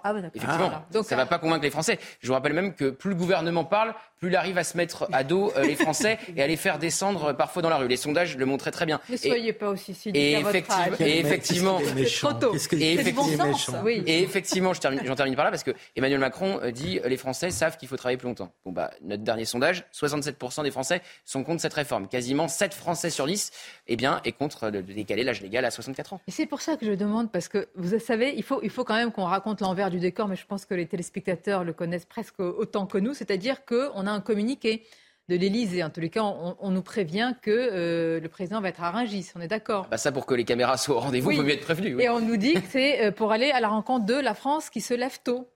Ah, 0.04 0.14
Effectivement, 0.34 0.72
Donc, 0.92 1.06
ça 1.06 1.16
ne 1.16 1.22
va 1.22 1.26
pas 1.26 1.40
convaincre 1.40 1.64
les 1.64 1.72
Français. 1.72 2.00
Je 2.20 2.28
vous 2.28 2.34
rappelle 2.34 2.54
même 2.54 2.74
que 2.76 2.90
plus 2.90 3.10
le 3.10 3.16
gouvernement 3.16 3.66
parle, 3.66 3.96
plus 4.24 4.34
il 4.34 4.36
arrive 4.38 4.58
à 4.58 4.64
se 4.64 4.78
mettre 4.78 5.08
à 5.12 5.24
dos 5.24 5.52
les 5.62 5.76
Français 5.76 6.18
et 6.36 6.42
à 6.42 6.48
les 6.48 6.56
faire 6.56 6.80
descendre 6.80 7.34
parfois 7.34 7.62
dans 7.62 7.70
la 7.70 7.78
rue. 7.78 7.88
Les 7.88 7.98
sondages 7.98 8.38
le 8.38 8.46
montraient 8.46 8.72
très 8.72 8.86
bien. 8.86 9.00
Ne 9.10 9.18
soyez 9.18 9.54
pas 9.54 9.70
aussi 9.70 9.94
cynique 9.94 10.16
et, 10.16 10.34
effectivement, 10.34 10.98
et 11.00 11.20
effectivement, 11.20 11.80
et 11.80 12.94
effectivement, 12.94 13.86
et 13.86 14.24
effectivement, 14.24 14.74
j'en 14.74 14.80
termine, 14.80 15.16
termine 15.16 15.36
par 15.36 15.46
là 15.46 15.52
parce 15.52 15.64
que 15.64 15.72
Emmanuel 15.96 16.20
Macron 16.20 16.60
dit 16.74 17.00
les 17.06 17.18
Français 17.18 17.52
savent 17.52 17.78
qu'il 17.78 17.88
faut 17.88 17.98
travailler 17.98 18.18
plus 18.18 18.28
longtemps. 18.28 18.52
Bon 18.66 18.72
bah 18.72 18.92
notre 19.02 19.24
dernier 19.24 19.46
sondage, 19.46 19.86
67% 19.94 20.64
des 20.64 20.72
Français 20.72 21.02
sont 21.26 21.44
contre 21.44 21.62
cette 21.62 21.74
réforme. 21.74 22.08
Quasiment 22.08 22.48
7 22.48 22.74
Français 22.74 23.10
sur 23.10 23.28
10 23.28 23.52
eh 23.88 23.96
bien, 23.96 24.22
est 24.24 24.32
contre 24.32 24.70
de 24.70 24.82
décaler 24.82 25.24
l'âge 25.24 25.42
légal 25.42 25.66
à 25.66 25.72
64 25.72 26.14
ans. 26.14 26.22
Et 26.28 26.32
c'est 26.32 26.46
pour 26.46 26.62
ça 26.62 26.78
que 26.78 26.86
je 26.86 26.94
demande 26.94 27.32
parce 27.32 27.50
que 27.50 27.68
vous 27.76 28.00
savez, 28.00 28.34
il 28.36 28.44
faut, 28.44 28.62
il 28.64 28.70
faut 28.70 28.84
quand 28.84 28.96
même 28.96 29.12
qu'on 29.12 29.26
raconte 29.26 29.62
l'envers 29.62 29.92
du 29.92 30.00
décor, 30.00 30.28
mais 30.28 30.38
je 30.38 30.46
pense 30.46 30.66
que 30.66 30.74
les 30.74 30.88
téléspectateurs 30.88 31.64
le 31.64 31.74
connaissent 31.74 32.06
presque 32.06 32.40
autant 32.40 32.86
que 32.86 32.98
nous, 32.98 33.14
c'est-à-dire 33.14 33.66
qu'on 33.66 34.08
a 34.08 34.13
un 34.14 34.22
communiqué 34.22 34.84
de 35.30 35.36
l'Élysée. 35.36 35.84
En 35.84 35.90
tous 35.90 36.02
les 36.02 36.10
cas, 36.10 36.24
on, 36.24 36.72
nous 36.72 36.82
prévient 36.82 37.34
que 37.42 37.52
euh, 37.52 38.20
le 38.20 38.30
président 38.30 38.62
va 38.62 38.70
être 38.70 38.84
à 38.84 38.92
Rungis. 38.92 39.32
On 39.36 39.42
est 39.42 39.48
d'accord 39.48 39.88
bah 39.90 39.98
Ça, 39.98 40.12
pour 40.12 40.26
que 40.26 40.34
les 40.34 40.46
caméras 40.46 40.78
soient 40.78 40.98
au 40.98 41.00
rendez-vous, 41.00 41.32
il 41.32 41.38
faut 41.38 41.44
mieux 41.44 41.54
être 41.54 41.64
prévenu. 41.64 42.00
Et 42.02 42.10
on 42.10 42.20
nous 42.20 42.38
dit 42.38 42.54
que 42.54 42.68
c'est 42.70 43.06
euh, 43.06 43.12
pour 43.12 43.32
aller 43.32 43.52
à 43.52 43.60
la 43.60 43.70
rencontre 43.70 44.06
de 44.06 44.16
la 44.16 44.34
France 44.34 44.70
qui 44.70 44.82
se 44.82 44.94
lève 44.94 45.20
tôt. 45.24 45.50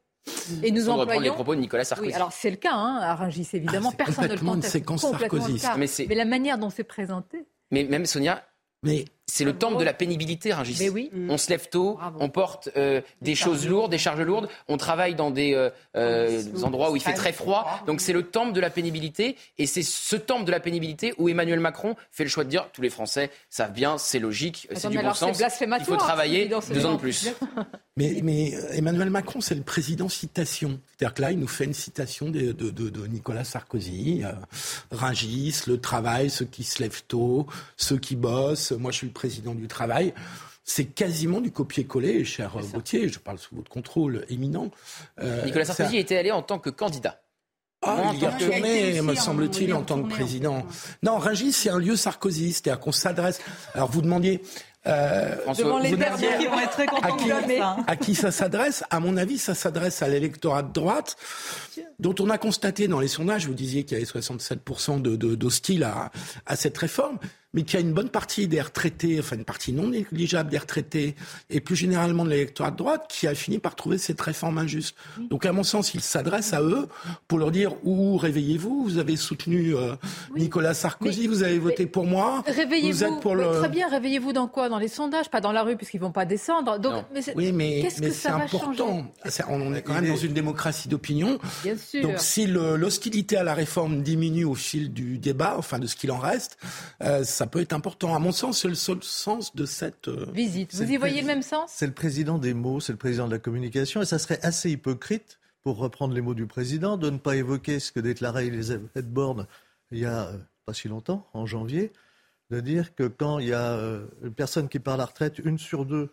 Et 0.61 0.71
nous 0.71 0.89
employons... 0.89 1.21
les 1.21 1.31
propos 1.31 1.55
de 1.55 1.61
Nicolas 1.61 1.85
Sarkozy. 1.85 2.09
Oui, 2.09 2.13
alors 2.13 2.33
c'est 2.33 2.49
le 2.49 2.57
cas 2.57 2.73
hein, 2.73 2.99
à 3.01 3.15
Rungis, 3.15 3.47
évidemment. 3.53 3.91
Ah, 3.93 4.03
Personne 4.05 4.27
ne 4.27 4.33
le 4.33 4.39
conteste. 4.39 4.85
complètement 4.85 5.47
Mais, 5.77 5.87
mais 6.07 6.15
la 6.15 6.25
manière 6.25 6.57
dont 6.57 6.69
c'est 6.69 6.83
présenté. 6.83 7.45
Mais 7.71 7.85
même 7.85 8.05
Sonia, 8.05 8.43
mais 8.83 9.05
c'est 9.29 9.43
le 9.43 9.53
temple 9.53 9.77
de 9.77 9.83
la 9.83 9.93
pénibilité, 9.93 10.53
Rungis. 10.53 10.89
Oui. 10.89 11.11
On 11.29 11.37
se 11.37 11.49
lève 11.49 11.67
tôt, 11.69 11.99
on 12.19 12.29
porte 12.29 12.69
euh, 12.77 13.01
des, 13.21 13.35
choses 13.35 13.67
lourdes, 13.67 13.91
des 13.91 13.97
charges 13.97 14.21
lourdes, 14.21 14.47
on 14.69 14.77
travaille 14.77 15.15
dans 15.15 15.31
des, 15.31 15.53
euh, 15.53 15.69
euh, 15.97 16.41
endroits 16.63 16.91
où 16.91 16.95
il 16.95 17.01
fait 17.01 17.13
très 17.13 17.33
froid. 17.33 17.83
Donc 17.85 17.99
c'est 17.99 18.13
le 18.13 18.23
temple 18.23 18.53
de 18.53 18.61
la 18.61 18.69
pénibilité. 18.69 19.35
Et 19.57 19.65
c'est 19.65 19.83
ce 19.83 20.15
temple 20.15 20.45
de 20.45 20.51
la 20.51 20.61
pénibilité 20.61 21.13
où 21.17 21.27
Emmanuel 21.27 21.59
Macron 21.59 21.95
fait 22.09 22.23
le 22.23 22.29
choix 22.29 22.45
de 22.45 22.49
dire 22.49 22.69
tous 22.71 22.81
les 22.81 22.89
Français 22.89 23.29
savent 23.49 23.73
bien, 23.73 23.97
c'est 23.97 24.19
logique, 24.19 24.69
c'est 24.73 24.89
du 24.89 24.97
bon 24.97 25.13
sens. 25.13 25.37
Il 25.39 25.85
faut 25.85 25.97
travailler 25.97 26.47
deux 26.47 26.85
ans 26.85 26.93
de 26.93 26.99
plus. 26.99 27.29
Mais, 27.97 28.19
mais, 28.21 28.51
Emmanuel 28.73 29.09
Macron, 29.09 29.41
c'est 29.41 29.55
le 29.55 29.63
président 29.63 30.07
citation. 30.07 30.79
C'est-à-dire 30.91 31.15
que 31.15 31.21
là, 31.23 31.31
il 31.31 31.39
nous 31.39 31.47
fait 31.47 31.63
une 31.63 31.73
citation 31.73 32.29
de, 32.29 32.51
de, 32.51 32.69
de, 32.69 33.07
Nicolas 33.07 33.43
Sarkozy. 33.43 34.21
Rungis, 34.91 35.61
le 35.65 35.81
travail, 35.81 36.29
ceux 36.29 36.45
qui 36.45 36.63
se 36.63 36.83
lèvent 36.83 37.01
tôt, 37.07 37.47
ceux 37.75 37.97
qui 37.97 38.15
bossent. 38.15 38.71
Moi, 38.71 38.91
je 38.91 38.97
suis 38.97 39.07
président 39.17 39.55
du 39.55 39.67
travail. 39.67 40.13
C'est 40.63 40.85
quasiment 40.85 41.41
du 41.41 41.51
copier-coller, 41.51 42.23
cher 42.23 42.51
Gauthier, 42.73 43.09
je 43.09 43.19
parle 43.19 43.39
sous 43.39 43.55
votre 43.55 43.71
contrôle 43.71 44.25
éminent. 44.29 44.69
Euh, 45.19 45.43
Nicolas 45.45 45.65
Sarkozy 45.65 45.97
était 45.97 46.17
allé 46.17 46.31
en 46.31 46.43
tant 46.43 46.59
que 46.59 46.69
candidat. 46.69 47.21
Ah, 47.81 48.11
il 48.13 48.19
y 48.19 48.25
a 48.25 48.31
retourné, 48.31 49.01
me 49.01 49.15
semble-t-il, 49.15 49.73
en 49.73 49.83
tant 49.83 50.03
que 50.03 50.09
président. 50.09 50.65
Non, 51.03 51.17
Rungis, 51.17 51.53
c'est 51.53 51.69
un 51.69 51.79
lieu 51.79 51.95
Sarkozy, 51.95 52.53
c'est-à-dire 52.53 52.79
qu'on 52.79 52.91
s'adresse. 52.91 53.39
Alors 53.73 53.89
vous 53.89 54.01
demandiez 54.01 54.41
euh, 54.87 55.35
Devant 55.57 55.79
les 55.79 55.95
derniers 55.95 56.37
qui 56.39 56.47
vont 56.47 56.59
être 56.59 56.71
très 56.71 56.85
contents 56.85 57.07
à 57.07 57.11
qui, 57.17 57.31
à 57.87 57.95
qui 57.95 58.15
ça 58.15 58.31
s'adresse 58.31 58.83
À 58.89 58.99
mon 58.99 59.17
avis, 59.17 59.37
ça 59.37 59.53
s'adresse 59.53 60.01
à 60.01 60.07
l'électorat 60.07 60.63
de 60.63 60.71
droite, 60.71 61.17
dont 61.99 62.15
on 62.19 62.29
a 62.29 62.37
constaté 62.37 62.87
dans 62.87 62.99
les 62.99 63.07
sondages, 63.07 63.47
vous 63.47 63.53
disiez 63.53 63.83
qu'il 63.83 63.97
y 63.97 64.01
avait 64.01 64.09
67% 64.09 65.01
d'hostiles 65.01 65.79
de, 65.79 65.85
à, 65.85 66.11
à 66.45 66.55
cette 66.55 66.77
réforme, 66.77 67.17
mais 67.57 67.63
qu'il 67.63 67.79
y 67.79 67.81
a 67.81 67.85
une 67.85 67.93
bonne 67.93 68.09
partie 68.09 68.47
des 68.47 68.61
retraités, 68.61 69.17
enfin 69.19 69.35
une 69.35 69.43
partie 69.43 69.73
non 69.73 69.87
négligeable 69.87 70.51
des 70.51 70.59
retraités, 70.59 71.15
et 71.49 71.59
plus 71.59 71.75
généralement 71.75 72.23
de 72.23 72.29
l'électorat 72.29 72.69
de 72.69 72.75
droite, 72.75 73.07
qui 73.09 73.25
a 73.25 73.33
fini 73.33 73.57
par 73.57 73.73
trouver 73.73 73.97
cette 73.97 74.21
réforme 74.21 74.59
injuste. 74.59 74.95
Donc 75.31 75.43
à 75.43 75.51
mon 75.51 75.63
sens, 75.63 75.95
il 75.95 76.01
s'adresse 76.01 76.53
à 76.53 76.61
eux 76.61 76.87
pour 77.27 77.39
leur 77.39 77.49
dire 77.49 77.73
où 77.83 78.15
réveillez-vous, 78.17 78.83
vous 78.83 78.97
avez 78.99 79.15
soutenu 79.15 79.75
euh, 79.75 79.95
Nicolas 80.35 80.75
Sarkozy, 80.75 81.25
vous 81.25 81.41
avez 81.41 81.57
voté 81.57 81.87
pour 81.87 82.05
moi. 82.05 82.43
Réveillez-vous. 82.45 83.19
Pour 83.21 83.33
le... 83.33 83.57
Très 83.57 83.69
bien, 83.69 83.89
réveillez-vous 83.89 84.33
dans 84.33 84.47
quoi? 84.47 84.69
Dans 84.69 84.77
les 84.77 84.87
sondages, 84.87 85.31
pas 85.31 85.41
dans 85.41 85.51
la 85.51 85.63
rue, 85.63 85.77
puisqu'ils 85.77 85.99
vont 85.99 86.11
pas 86.11 86.25
descendre. 86.25 86.77
Donc, 86.77 87.05
mais 87.11 87.21
oui, 87.35 87.51
mais, 87.51 87.89
mais 87.99 88.11
c'est 88.11 88.29
important. 88.29 89.11
on 89.49 89.73
est 89.73 89.81
quand 89.81 89.93
même 89.93 90.09
dans 90.09 90.15
une 90.15 90.33
démocratie 90.33 90.89
d'opinion. 90.89 91.39
Bien 91.63 91.75
sûr. 91.75 92.03
Donc 92.03 92.19
si 92.19 92.45
l'hostilité 92.45 93.35
à 93.35 93.43
la 93.43 93.55
réforme 93.55 94.03
diminue 94.03 94.45
au 94.45 94.53
fil 94.53 94.93
du 94.93 95.17
débat, 95.17 95.55
enfin 95.57 95.79
de 95.79 95.87
ce 95.87 95.95
qu'il 95.95 96.11
en 96.11 96.19
reste, 96.19 96.59
euh, 97.01 97.23
ça 97.23 97.46
peut 97.47 97.61
être 97.61 97.73
important. 97.73 98.15
À 98.15 98.19
mon 98.19 98.31
sens, 98.31 98.61
c'est 98.61 98.67
le 98.67 98.75
seul 98.75 99.03
sens 99.03 99.55
de 99.55 99.65
cette 99.65 100.07
euh, 100.07 100.27
visite. 100.33 100.75
Vous 100.75 100.91
y 100.91 100.97
voyez 100.97 101.21
le 101.21 101.27
même 101.27 101.41
sens? 101.41 101.71
C'est 101.73 101.87
le 101.87 101.93
président 101.93 102.37
des 102.37 102.53
mots, 102.53 102.79
c'est 102.79 102.93
le 102.93 102.97
président 102.97 103.27
de 103.27 103.31
la 103.31 103.39
communication, 103.39 104.01
et 104.01 104.05
ça 104.05 104.19
serait 104.19 104.39
assez 104.43 104.71
hypocrite, 104.71 105.39
pour 105.63 105.77
reprendre 105.77 106.13
les 106.13 106.21
mots 106.21 106.33
du 106.33 106.47
président, 106.47 106.97
de 106.97 107.09
ne 107.09 107.17
pas 107.17 107.35
évoquer 107.35 107.79
ce 107.79 107.91
que 107.91 107.99
déclarait 107.99 108.47
Elisabeth 108.47 109.11
Borne 109.11 109.47
il 109.91 109.99
y 109.99 110.05
a 110.05 110.27
euh, 110.27 110.37
pas 110.65 110.73
si 110.73 110.87
longtemps, 110.87 111.27
en 111.33 111.45
janvier, 111.45 111.91
de 112.49 112.59
dire 112.59 112.95
que 112.95 113.07
quand 113.07 113.39
il 113.39 113.47
y 113.47 113.53
a 113.53 113.77
une 114.23 114.33
personne 114.33 114.69
qui 114.69 114.79
part 114.79 114.93
à 114.93 114.97
la 114.97 115.05
retraite, 115.05 115.39
une 115.39 115.57
sur 115.57 115.85
deux 115.85 116.09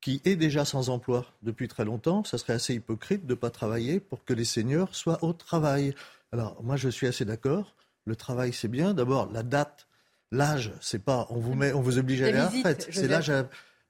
qui 0.00 0.20
est 0.24 0.36
déjà 0.36 0.64
sans 0.64 0.88
emploi 0.88 1.26
depuis 1.42 1.68
très 1.68 1.84
longtemps, 1.84 2.24
ça 2.24 2.38
serait 2.38 2.54
assez 2.54 2.74
hypocrite 2.74 3.26
de 3.26 3.32
ne 3.32 3.38
pas 3.38 3.50
travailler 3.50 4.00
pour 4.00 4.24
que 4.24 4.32
les 4.32 4.44
seniors 4.44 4.94
soient 4.94 5.22
au 5.22 5.32
travail. 5.32 5.94
Alors 6.32 6.62
moi 6.62 6.76
je 6.76 6.88
suis 6.88 7.06
assez 7.06 7.24
d'accord. 7.24 7.76
Le 8.06 8.16
travail 8.16 8.52
c'est 8.52 8.68
bien. 8.68 8.94
D'abord 8.94 9.30
la 9.30 9.42
date, 9.42 9.86
l'âge, 10.32 10.72
c'est 10.80 11.02
pas 11.02 11.26
on 11.30 11.38
vous 11.38 11.54
met, 11.54 11.72
on 11.72 11.80
vous 11.80 11.98
oblige 11.98 12.22
à 12.22 12.26
aller 12.26 12.38
à 12.38 12.42
la 12.42 12.48
retraite. 12.48 12.88
C'est 12.90 13.08
l'âge 13.08 13.30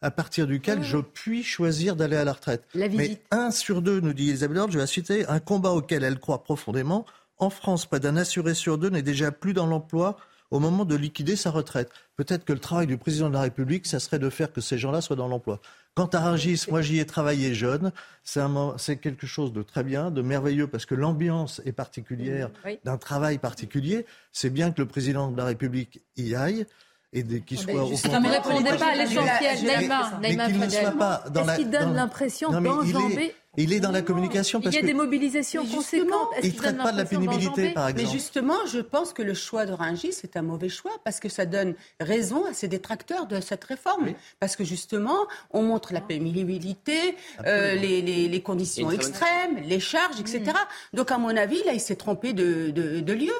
à, 0.00 0.10
partir 0.10 0.46
duquel 0.46 0.82
je 0.82 0.96
puis 0.96 1.42
choisir 1.42 1.96
d'aller 1.96 2.16
à 2.16 2.24
la 2.24 2.32
retraite. 2.32 2.64
Mais 2.74 3.20
un 3.30 3.50
sur 3.50 3.82
deux, 3.82 4.00
nous 4.00 4.14
dit 4.14 4.30
Elisabeth 4.30 4.56
Borne, 4.56 4.72
je 4.72 4.78
vais 4.78 4.86
citer, 4.86 5.26
un 5.26 5.40
combat 5.40 5.70
auquel 5.70 6.04
elle 6.04 6.18
croit 6.18 6.42
profondément. 6.42 7.04
En 7.38 7.50
France, 7.50 7.86
près 7.86 8.00
d'un 8.00 8.16
assuré 8.16 8.54
sur 8.54 8.78
deux 8.78 8.90
n'est 8.90 9.02
déjà 9.02 9.30
plus 9.32 9.54
dans 9.54 9.66
l'emploi 9.66 10.16
au 10.50 10.58
moment 10.58 10.84
de 10.84 10.96
liquider 10.96 11.36
sa 11.36 11.50
retraite. 11.50 11.90
Peut-être 12.16 12.44
que 12.44 12.52
le 12.52 12.58
travail 12.58 12.86
du 12.86 12.98
président 12.98 13.28
de 13.28 13.34
la 13.34 13.42
République, 13.42 13.86
ça 13.86 14.00
serait 14.00 14.18
de 14.18 14.30
faire 14.30 14.52
que 14.52 14.60
ces 14.60 14.78
gens-là 14.78 15.00
soient 15.00 15.16
dans 15.16 15.28
l'emploi. 15.28 15.60
Quant 16.00 16.06
à 16.06 16.20
Rungis, 16.20 16.64
moi 16.70 16.80
j'y 16.80 16.98
ai 16.98 17.04
travaillé 17.04 17.52
jeune. 17.52 17.92
C'est 18.24 18.96
quelque 18.96 19.26
chose 19.26 19.52
de 19.52 19.62
très 19.62 19.84
bien, 19.84 20.10
de 20.10 20.22
merveilleux, 20.22 20.66
parce 20.66 20.86
que 20.86 20.94
l'ambiance 20.94 21.60
est 21.66 21.72
particulière, 21.72 22.48
d'un 22.84 22.96
travail 22.96 23.36
particulier. 23.36 24.06
C'est 24.32 24.48
bien 24.48 24.70
que 24.70 24.80
le 24.80 24.88
président 24.88 25.30
de 25.30 25.36
la 25.36 25.44
République 25.44 26.00
y 26.16 26.34
aille 26.34 26.64
et 27.12 27.24
qu'il 27.40 27.58
ah, 27.58 27.62
soit 27.62 27.84
au 27.84 27.90
Non, 27.90 28.20
mais 28.20 28.28
répondez 28.28 28.76
pas 28.78 28.86
à 28.86 28.94
l'essentiel. 28.94 29.80
Neymar, 29.80 30.20
Neymar 30.20 30.48
Est-ce 30.48 31.56
qu'il 31.56 31.70
donne 31.70 31.94
l'impression 31.94 32.50
d'enjamber 32.50 33.34
il 33.56 33.72
est 33.72 33.80
dans 33.80 33.90
la 33.90 34.02
communication 34.02 34.60
parce 34.60 34.76
Il 34.76 34.80
y 34.80 34.84
a 34.84 34.86
des 34.86 34.94
mobilisations 34.94 35.66
conséquentes. 35.66 36.28
Il 36.42 36.52
ne 36.52 36.56
traite 36.56 36.76
pas 36.76 36.92
de 36.92 36.96
la 36.96 37.04
pénibilité, 37.04 37.70
par 37.70 37.88
exemple. 37.88 38.06
Mais 38.06 38.18
justement, 38.18 38.54
je 38.66 38.78
pense 38.78 39.12
que 39.12 39.22
le 39.22 39.34
choix 39.34 39.66
de 39.66 39.72
Rungis 39.72 40.14
est 40.22 40.36
un 40.36 40.42
mauvais 40.42 40.68
choix 40.68 40.92
parce 41.04 41.18
que 41.18 41.28
ça 41.28 41.46
donne 41.46 41.74
raison 41.98 42.46
à 42.46 42.54
ces 42.54 42.68
détracteurs 42.68 43.26
de 43.26 43.40
cette 43.40 43.64
réforme. 43.64 44.12
Parce 44.38 44.54
que 44.54 44.62
justement, 44.62 45.26
on 45.50 45.62
montre 45.62 45.92
la 45.92 46.00
pénibilité, 46.00 47.16
euh, 47.44 47.74
les, 47.74 48.02
les, 48.02 48.28
les, 48.28 48.40
conditions 48.40 48.90
extrêmes, 48.90 49.56
les 49.64 49.80
charges, 49.80 50.20
etc. 50.20 50.42
Mm. 50.44 50.96
Donc, 50.96 51.10
à 51.10 51.18
mon 51.18 51.36
avis, 51.36 51.62
là, 51.64 51.72
il 51.72 51.80
s'est 51.80 51.96
trompé 51.96 52.32
de, 52.32 52.70
de, 52.70 53.00
de 53.00 53.12
lieu. 53.12 53.34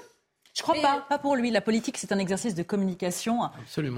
Je 0.55 0.63
crois 0.63 0.75
pas, 0.81 1.05
pas 1.09 1.19
pour 1.19 1.37
lui. 1.37 1.51
La 1.51 1.61
politique, 1.61 1.97
c'est 1.97 2.13
un 2.13 2.19
exercice 2.19 2.55
de 2.55 2.63
communication 2.63 3.51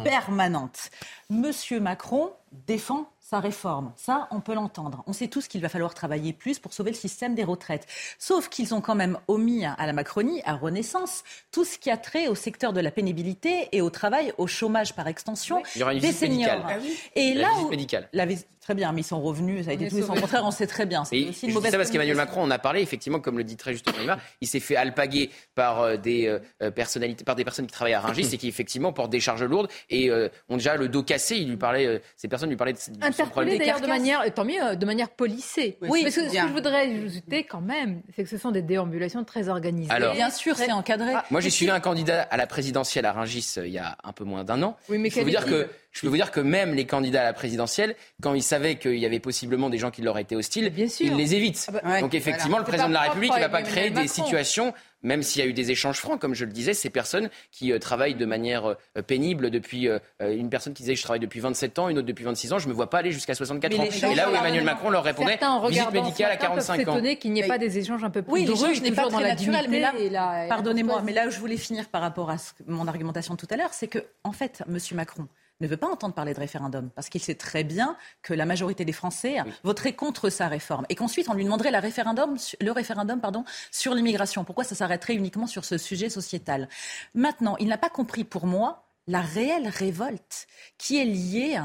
permanente. 0.04 0.90
Monsieur 1.32 1.80
Macron 1.80 2.30
défend 2.66 3.10
sa 3.20 3.40
réforme. 3.40 3.94
Ça, 3.96 4.28
on 4.30 4.40
peut 4.40 4.52
l'entendre. 4.52 5.02
On 5.06 5.14
sait 5.14 5.28
tous 5.28 5.48
qu'il 5.48 5.62
va 5.62 5.70
falloir 5.70 5.94
travailler 5.94 6.34
plus 6.34 6.58
pour 6.58 6.74
sauver 6.74 6.90
le 6.90 6.96
système 6.96 7.34
des 7.34 7.42
retraites. 7.42 7.86
Sauf 8.18 8.50
qu'ils 8.50 8.74
ont 8.74 8.82
quand 8.82 8.94
même 8.94 9.16
omis 9.28 9.64
à 9.64 9.86
la 9.86 9.94
Macronie, 9.94 10.42
à 10.44 10.54
Renaissance, 10.54 11.24
tout 11.50 11.64
ce 11.64 11.78
qui 11.78 11.90
a 11.90 11.96
trait 11.96 12.28
au 12.28 12.34
secteur 12.34 12.74
de 12.74 12.80
la 12.80 12.90
pénibilité 12.90 13.70
et 13.72 13.80
au 13.80 13.88
travail, 13.88 14.34
au 14.36 14.46
chômage 14.46 14.94
par 14.94 15.08
extension 15.08 15.62
des 15.74 16.12
seniors. 16.12 16.66
Ah 16.68 16.76
et 17.14 17.32
la 17.32 17.42
là, 17.42 17.48
visite 17.54 17.70
médicale. 17.70 18.08
La 18.12 18.26
Très 18.62 18.76
bien, 18.76 18.92
mais 18.92 19.00
ils 19.00 19.04
sont 19.04 19.20
revenus, 19.20 19.64
ça 19.64 19.72
a 19.72 19.74
été 19.74 19.88
tout 19.88 20.00
son 20.06 20.14
contraire, 20.14 20.44
on 20.44 20.52
sait 20.52 20.68
très 20.68 20.86
bien. 20.86 21.04
C'est 21.04 21.28
aussi 21.28 21.46
une 21.48 21.52
mauvaise 21.52 21.72
ça 21.72 21.78
parce 21.78 21.90
qu'Emmanuel 21.90 22.16
Macron, 22.16 22.42
on 22.44 22.50
a 22.52 22.60
parlé, 22.60 22.80
effectivement, 22.80 23.18
comme 23.18 23.36
le 23.36 23.42
dit 23.42 23.56
très 23.56 23.72
justement 23.72 23.96
Emma, 24.00 24.18
il 24.40 24.46
s'est 24.46 24.60
fait 24.60 24.76
alpaguer 24.76 25.30
par 25.56 25.80
euh, 25.80 25.96
des 25.96 26.28
euh, 26.62 26.70
personnalités, 26.70 27.24
par 27.24 27.34
des 27.34 27.42
personnes 27.42 27.66
qui 27.66 27.72
travaillent 27.72 27.94
à 27.94 28.00
Rungis 28.00 28.28
et 28.32 28.38
qui 28.38 28.46
effectivement 28.46 28.92
portent 28.92 29.10
des 29.10 29.18
charges 29.18 29.42
lourdes 29.42 29.68
et 29.90 30.10
euh, 30.10 30.28
ont 30.48 30.58
déjà 30.58 30.76
le 30.76 30.88
dos 30.88 31.02
cassé. 31.02 31.21
Il 31.30 31.50
lui 31.50 31.56
parlait, 31.56 32.00
ces 32.16 32.28
personnes 32.28 32.48
lui 32.48 32.56
parlaient 32.56 32.72
de, 32.72 32.98
de 32.98 33.04
Interpellé 33.04 33.58
d'ailleurs 33.58 33.80
de 33.80 33.86
manière, 33.86 34.22
tant 34.34 34.44
mieux, 34.44 34.76
de 34.76 34.86
manière 34.86 35.10
policée. 35.10 35.78
Oui, 35.80 36.02
mais 36.04 36.10
ce, 36.10 36.20
que 36.20 36.28
je 36.28 36.52
voudrais 36.52 36.88
ajouter 36.88 37.44
quand 37.44 37.60
même, 37.60 38.02
c'est 38.14 38.24
que 38.24 38.28
ce 38.28 38.38
sont 38.38 38.50
des 38.50 38.62
déambulations 38.62 39.24
très 39.24 39.48
organisées. 39.48 39.92
Alors, 39.92 40.14
bien 40.14 40.30
sûr, 40.30 40.56
c'est 40.56 40.72
encadré. 40.72 41.12
moi, 41.30 41.40
j'ai 41.40 41.50
suivi 41.50 41.70
un 41.70 41.80
candidat 41.80 42.22
à 42.22 42.36
la 42.36 42.46
présidentielle 42.46 43.06
à 43.06 43.12
Rungis 43.12 43.54
il 43.64 43.72
y 43.72 43.78
a 43.78 43.96
un 44.04 44.12
peu 44.12 44.24
moins 44.24 44.44
d'un 44.44 44.62
an. 44.62 44.76
Oui, 44.88 44.98
mais 44.98 45.10
je 45.10 45.20
veux 45.20 45.30
dire 45.30 45.44
que 45.44 45.68
je 45.92 46.00
peux 46.00 46.08
vous 46.08 46.16
dire 46.16 46.30
que 46.30 46.40
même 46.40 46.74
les 46.74 46.86
candidats 46.86 47.20
à 47.20 47.24
la 47.24 47.32
présidentielle, 47.32 47.96
quand 48.22 48.34
ils 48.34 48.42
savaient 48.42 48.76
qu'il 48.76 48.96
y 48.96 49.06
avait 49.06 49.20
possiblement 49.20 49.68
des 49.68 49.78
gens 49.78 49.90
qui 49.90 50.02
leur 50.02 50.18
étaient 50.18 50.36
hostiles, 50.36 50.72
ils 51.00 51.16
les 51.16 51.34
évitent. 51.34 51.66
Ah 51.68 51.80
bah, 51.82 52.00
Donc 52.00 52.14
effectivement, 52.14 52.58
le 52.58 52.64
président 52.64 52.88
de 52.88 52.94
la 52.94 53.02
République 53.02 53.34
ne 53.34 53.40
va 53.40 53.48
pas 53.48 53.62
créer 53.62 53.90
des 53.90 54.08
situations 54.08 54.72
même 55.02 55.22
s'il 55.22 55.42
y 55.42 55.44
a 55.44 55.48
eu 55.48 55.52
des 55.52 55.70
échanges 55.70 55.98
francs, 55.98 56.20
comme 56.20 56.34
je 56.34 56.44
le 56.44 56.52
disais, 56.52 56.74
ces 56.74 56.90
personnes 56.90 57.30
qui 57.50 57.72
euh, 57.72 57.78
travaillent 57.78 58.14
de 58.14 58.26
manière 58.26 58.66
euh, 58.66 59.02
pénible 59.06 59.50
depuis 59.50 59.88
euh, 59.88 59.98
une 60.20 60.50
personne 60.50 60.74
qui 60.74 60.82
disait 60.82 60.94
je 60.94 61.02
travaille 61.02 61.20
depuis 61.20 61.40
27 61.40 61.78
ans, 61.78 61.88
une 61.88 61.98
autre 61.98 62.06
depuis 62.06 62.24
26 62.24 62.52
ans, 62.52 62.58
je 62.58 62.66
ne 62.66 62.70
me 62.70 62.74
vois 62.74 62.90
pas 62.90 62.98
aller 62.98 63.12
jusqu'à 63.12 63.34
64 63.34 63.78
ans. 63.78 63.84
Et 64.10 64.14
là 64.14 64.30
où 64.30 64.34
Emmanuel 64.34 64.64
Macron 64.64 64.90
leur 64.90 65.04
répondait 65.04 65.38
visite 65.68 65.92
médicale 65.92 66.32
à 66.32 66.36
45 66.36 66.74
ans. 66.74 66.92
étonné 66.92 67.16
qu'il 67.16 67.32
n'y 67.32 67.40
ait 67.40 67.48
pas 67.48 67.58
des 67.58 67.78
échanges 67.78 68.04
un 68.04 68.10
peu 68.10 68.22
plus 68.22 68.32
oui, 68.32 68.46
je 68.46 68.82
n'ai 68.82 68.92
pas 68.92 69.08
dans 69.08 69.20
la 69.20 69.30
naturel, 69.30 69.66
mais 69.68 69.80
là, 69.80 70.46
pardonnez-moi, 70.48 71.02
mais 71.04 71.12
là 71.12 71.26
où 71.26 71.30
je 71.30 71.38
voulais 71.38 71.56
finir 71.56 71.88
par 71.88 72.00
rapport 72.00 72.30
à 72.30 72.36
mon 72.66 72.86
argumentation 72.86 73.36
tout 73.36 73.46
à 73.50 73.56
l'heure, 73.56 73.72
c'est 73.72 73.88
que 73.88 73.98
en 74.24 74.32
fait, 74.32 74.62
Monsieur 74.66 74.96
Macron, 74.96 75.26
ne 75.62 75.68
veut 75.68 75.76
pas 75.76 75.88
entendre 75.88 76.14
parler 76.14 76.34
de 76.34 76.40
référendum 76.40 76.90
parce 76.94 77.08
qu'il 77.08 77.22
sait 77.22 77.34
très 77.34 77.64
bien 77.64 77.96
que 78.22 78.34
la 78.34 78.44
majorité 78.44 78.84
des 78.84 78.92
Français 78.92 79.38
voterait 79.64 79.94
contre 79.94 80.28
sa 80.28 80.48
réforme 80.48 80.84
et 80.88 80.94
qu'ensuite 80.94 81.28
on 81.28 81.34
lui 81.34 81.44
demanderait 81.44 81.70
la 81.70 81.80
référendum, 81.80 82.36
le 82.60 82.70
référendum 82.70 83.20
pardon, 83.20 83.44
sur 83.70 83.94
l'immigration. 83.94 84.44
Pourquoi 84.44 84.64
ça 84.64 84.74
s'arrêterait 84.74 85.14
uniquement 85.14 85.46
sur 85.46 85.64
ce 85.64 85.78
sujet 85.78 86.10
sociétal? 86.10 86.68
Maintenant, 87.14 87.56
il 87.58 87.68
n'a 87.68 87.78
pas 87.78 87.88
compris 87.88 88.24
pour 88.24 88.46
moi 88.46 88.84
la 89.06 89.20
réelle 89.20 89.68
révolte 89.68 90.46
qui 90.78 90.98
est 90.98 91.04
liée 91.04 91.60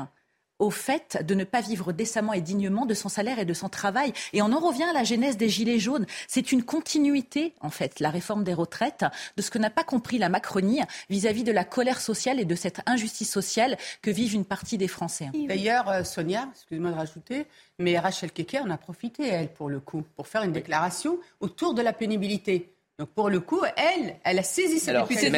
au 0.60 0.70
fait 0.70 1.24
de 1.26 1.36
ne 1.36 1.44
pas 1.44 1.62
vivre 1.62 1.92
décemment 1.92 2.34
et 2.34 2.42
dignement 2.42 2.86
de 2.86 2.94
son 2.94 3.10
salaire 3.10 3.40
et 3.40 3.46
de 3.46 3.54
son 3.54 3.70
travail. 3.70 4.14
Et 4.34 4.42
on 4.42 4.52
en 4.52 4.60
revient 4.60 4.84
à 4.84 4.94
la 4.94 5.04
genèse 5.04 5.38
des 5.38 5.50
Gilets 5.50 5.80
jaunes. 5.80 6.06
C'est 6.28 6.52
une 6.52 6.64
continuité, 6.64 7.54
en 7.62 7.70
fait, 7.70 8.00
la 8.00 8.10
réforme 8.10 8.44
des 8.44 8.54
retraites, 8.54 9.06
de 9.36 9.42
ce 9.42 9.52
que 9.52 9.60
n'a 9.60 9.70
pas 9.70 9.84
compris 9.84 10.18
la 10.18 10.30
Macronie 10.30 10.82
vis-à-vis 11.10 11.44
de 11.44 11.52
la 11.52 11.64
colère 11.64 12.02
sociale 12.02 12.40
et 12.40 12.46
de 12.46 12.56
cette 12.56 12.82
injustice 12.86 13.32
sociale 13.32 13.78
que 14.02 14.12
vivent 14.12 14.36
une 14.36 14.46
partie 14.46 14.78
des 14.78 14.88
Français. 14.88 15.30
D'ailleurs, 15.48 15.90
euh, 15.90 16.04
Sonia, 16.04 16.48
excuse-moi 16.52 16.92
de 16.92 16.96
rajouter, 16.96 17.46
mais 17.80 17.98
Rachel 18.00 18.32
Keke 18.32 18.58
en 18.64 18.70
a 18.70 18.78
profité, 18.78 19.28
elle, 19.28 19.54
pour 19.54 19.70
le 19.70 19.80
coup, 19.80 20.04
pour 20.16 20.28
faire 20.28 20.44
une 20.44 20.52
déclaration 20.52 21.20
autour 21.40 21.74
de 21.74 21.82
la 21.82 21.94
pénibilité. 21.94 22.74
Donc 23.00 23.10
pour 23.10 23.30
le 23.30 23.40
coup, 23.40 23.62
elle, 23.76 24.16
elle 24.24 24.40
a 24.40 24.44
saisi 24.44 24.80
cette 24.80 24.96
opportunité 24.96 25.30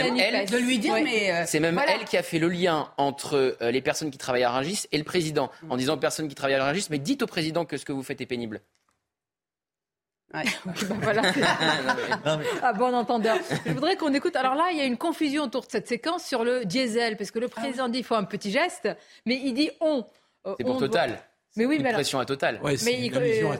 de 0.45 0.57
lui 0.57 0.79
dire, 0.79 0.93
mais 0.93 1.31
euh, 1.31 1.43
c'est 1.45 1.59
même 1.59 1.79
elle 1.87 2.05
qui 2.05 2.15
a 2.15 2.23
fait 2.23 2.39
le 2.39 2.47
lien 2.47 2.89
entre 2.97 3.57
euh, 3.61 3.71
les 3.71 3.81
personnes 3.81 4.11
qui 4.11 4.17
travaillent 4.17 4.45
à 4.45 4.51
Rungis 4.51 4.85
et 4.93 4.97
le 4.97 5.03
président, 5.03 5.51
en 5.69 5.75
disant 5.75 5.95
aux 5.95 5.99
personnes 5.99 6.29
qui 6.29 6.35
travaillent 6.35 6.55
à 6.55 6.63
Rungis, 6.63 6.87
mais 6.89 6.99
dites 6.99 7.21
au 7.21 7.27
président 7.27 7.65
que 7.65 7.75
ce 7.75 7.83
que 7.83 7.91
vous 7.91 8.03
faites 8.03 8.21
est 8.21 8.25
pénible. 8.25 8.61
Ouais. 10.33 10.43
voilà. 11.01 11.21
ah, 12.63 12.73
bon 12.73 12.93
entendeur. 12.93 13.37
Je 13.65 13.73
voudrais 13.73 13.97
qu'on 13.97 14.13
écoute. 14.13 14.37
Alors 14.37 14.55
là, 14.55 14.69
il 14.71 14.77
y 14.77 14.81
a 14.81 14.85
une 14.85 14.97
confusion 14.97 15.43
autour 15.43 15.65
de 15.65 15.71
cette 15.71 15.87
séquence 15.87 16.23
sur 16.23 16.45
le 16.45 16.63
diesel, 16.63 17.17
parce 17.17 17.31
que 17.31 17.39
le 17.39 17.47
ah 17.51 17.59
président 17.59 17.89
dit 17.89 17.97
qu'il 17.97 18.05
faut 18.05 18.15
un 18.15 18.23
petit 18.23 18.51
geste, 18.51 18.87
mais 19.25 19.35
il 19.43 19.53
dit 19.53 19.69
on. 19.81 20.05
Euh, 20.47 20.55
c'est 20.57 20.63
pour 20.63 20.77
Total. 20.77 21.19
Mais 21.59 21.65
oui, 21.65 21.79
mais 21.83 21.91
pression 21.91 22.19
à 22.19 22.25
Total. 22.25 22.61
mais, 22.63 23.11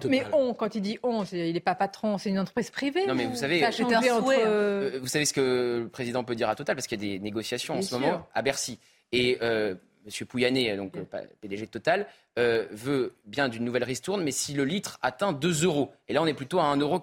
mais, 0.06 0.26
on, 0.32 0.54
quand 0.54 0.74
il 0.74 0.82
dit 0.82 0.98
on, 1.04 1.26
il 1.26 1.54
n'est 1.54 1.60
pas 1.60 1.76
patron, 1.76 2.18
c'est 2.18 2.30
une 2.30 2.40
entreprise 2.40 2.70
privée. 2.70 3.06
Non, 3.06 3.14
mais 3.14 3.26
vous 3.26 3.36
savez, 3.36 3.66
entre... 3.66 4.34
Euh, 4.40 5.00
vous 5.02 5.08
savez 5.08 5.26
ce 5.26 5.34
que 5.34 5.82
le 5.84 5.90
président 5.90 6.24
peut 6.24 6.36
dire 6.36 6.48
à 6.48 6.56
Total 6.56 6.78
parce 6.78 6.88
qu'il 6.88 7.04
y 7.04 7.06
a 7.06 7.18
des 7.18 7.20
négociations 7.20 7.78
en 7.78 7.82
ce 7.82 7.94
moment 7.94 8.26
à 8.34 8.42
Bercy. 8.42 8.80
Et 9.12 9.38
euh, 9.42 9.76
M. 10.06 10.28
Pouyanné, 10.28 10.78
donc 10.78 10.94
PDG 11.42 11.66
de 11.66 11.72
Total, 11.72 12.08
veut 12.38 13.16
bien 13.26 13.50
d'une 13.50 13.66
nouvelle 13.66 13.84
ristourne, 13.84 14.24
mais 14.24 14.32
si 14.32 14.54
le 14.54 14.64
litre 14.64 14.98
atteint 15.02 15.34
2 15.34 15.66
euros. 15.66 15.92
Et 16.08 16.14
là, 16.14 16.22
on 16.22 16.26
est 16.26 16.34
plutôt 16.34 16.60
à 16.60 16.74
1,88 16.74 16.82
euro. 16.82 17.02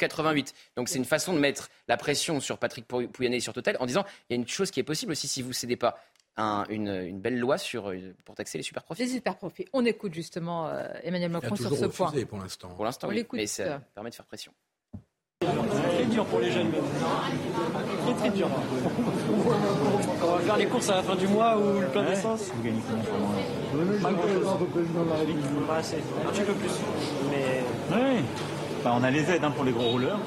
Donc 0.76 0.88
c'est 0.88 0.98
une 0.98 1.04
façon 1.04 1.34
de 1.34 1.38
mettre 1.38 1.68
la 1.88 1.98
pression 1.98 2.40
sur 2.40 2.56
Patrick 2.56 2.86
Pouyanné 2.86 3.36
et 3.36 3.40
sur 3.40 3.52
Total 3.52 3.76
en 3.80 3.86
disant 3.86 4.06
il 4.30 4.34
y 4.34 4.38
a 4.38 4.40
une 4.40 4.48
chose 4.48 4.70
qui 4.70 4.80
est 4.80 4.84
possible 4.84 5.12
aussi 5.12 5.28
si 5.28 5.42
vous 5.42 5.48
ne 5.48 5.54
cédez 5.54 5.76
pas 5.76 5.98
une, 6.38 7.20
belle 7.20 7.38
loi 7.38 7.58
sur, 7.58 7.90
euh, 7.90 8.14
pour 8.24 8.34
taxer 8.34 8.58
les 8.58 8.64
super 8.64 8.82
profits. 8.82 9.02
Les 9.02 9.08
super 9.08 9.36
profits. 9.36 9.66
On 9.72 9.84
écoute 9.84 10.14
justement 10.14 10.68
euh, 10.68 10.86
Emmanuel 11.02 11.30
Macron 11.30 11.56
sur 11.56 11.76
ce 11.76 11.86
point. 11.86 12.12
pour 12.28 12.38
l'instant. 12.38 12.68
Pour 12.68 12.84
l'instant, 12.84 13.08
oui, 13.08 13.26
mais 13.32 13.46
ça 13.46 13.80
permet 13.94 14.10
de 14.10 14.14
faire 14.14 14.26
pression. 14.26 14.52
C'est 15.42 15.46
très 15.46 16.04
dur 16.06 16.24
pour 16.26 16.40
les 16.40 16.50
jeunes. 16.50 16.70
Très 18.04 18.14
très 18.14 18.30
dur. 18.30 18.48
On 20.22 20.26
va 20.26 20.38
faire 20.40 20.56
les 20.56 20.66
courses 20.66 20.88
à 20.88 20.96
la 20.96 21.02
fin 21.02 21.14
du 21.14 21.28
mois 21.28 21.58
ou 21.58 21.80
le 21.80 21.86
plein 21.88 22.04
d'essence. 22.04 22.50
Vous 22.54 22.62
gagnez 22.62 22.80
combien 22.88 23.98
Pas 24.00 24.12
grand 24.12 24.28
chose. 24.28 24.46
Pas 25.68 25.76
assez. 25.76 25.96
Un 25.96 26.30
petit 26.30 26.42
peu 26.42 26.54
plus. 26.54 26.70
Mais. 27.30 27.62
Oui. 27.92 28.24
Bah, 28.82 28.94
on 28.94 29.02
a 29.02 29.10
les 29.10 29.30
aides 29.30 29.44
hein, 29.44 29.50
pour 29.50 29.64
les 29.64 29.72
gros 29.72 29.90
rouleurs. 29.90 30.20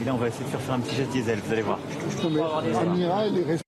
Et 0.00 0.04
là, 0.04 0.14
on 0.14 0.18
va 0.18 0.28
essayer 0.28 0.44
de 0.44 0.50
faire 0.50 0.60
faire 0.60 0.74
un 0.74 0.80
petit 0.80 0.96
jet 0.96 1.04
diesel, 1.04 1.38
vous 1.38 1.52
allez 1.52 1.62
voir. 1.62 1.78
Je 2.10 2.16
peux 2.16 2.28
mettre 2.28 3.62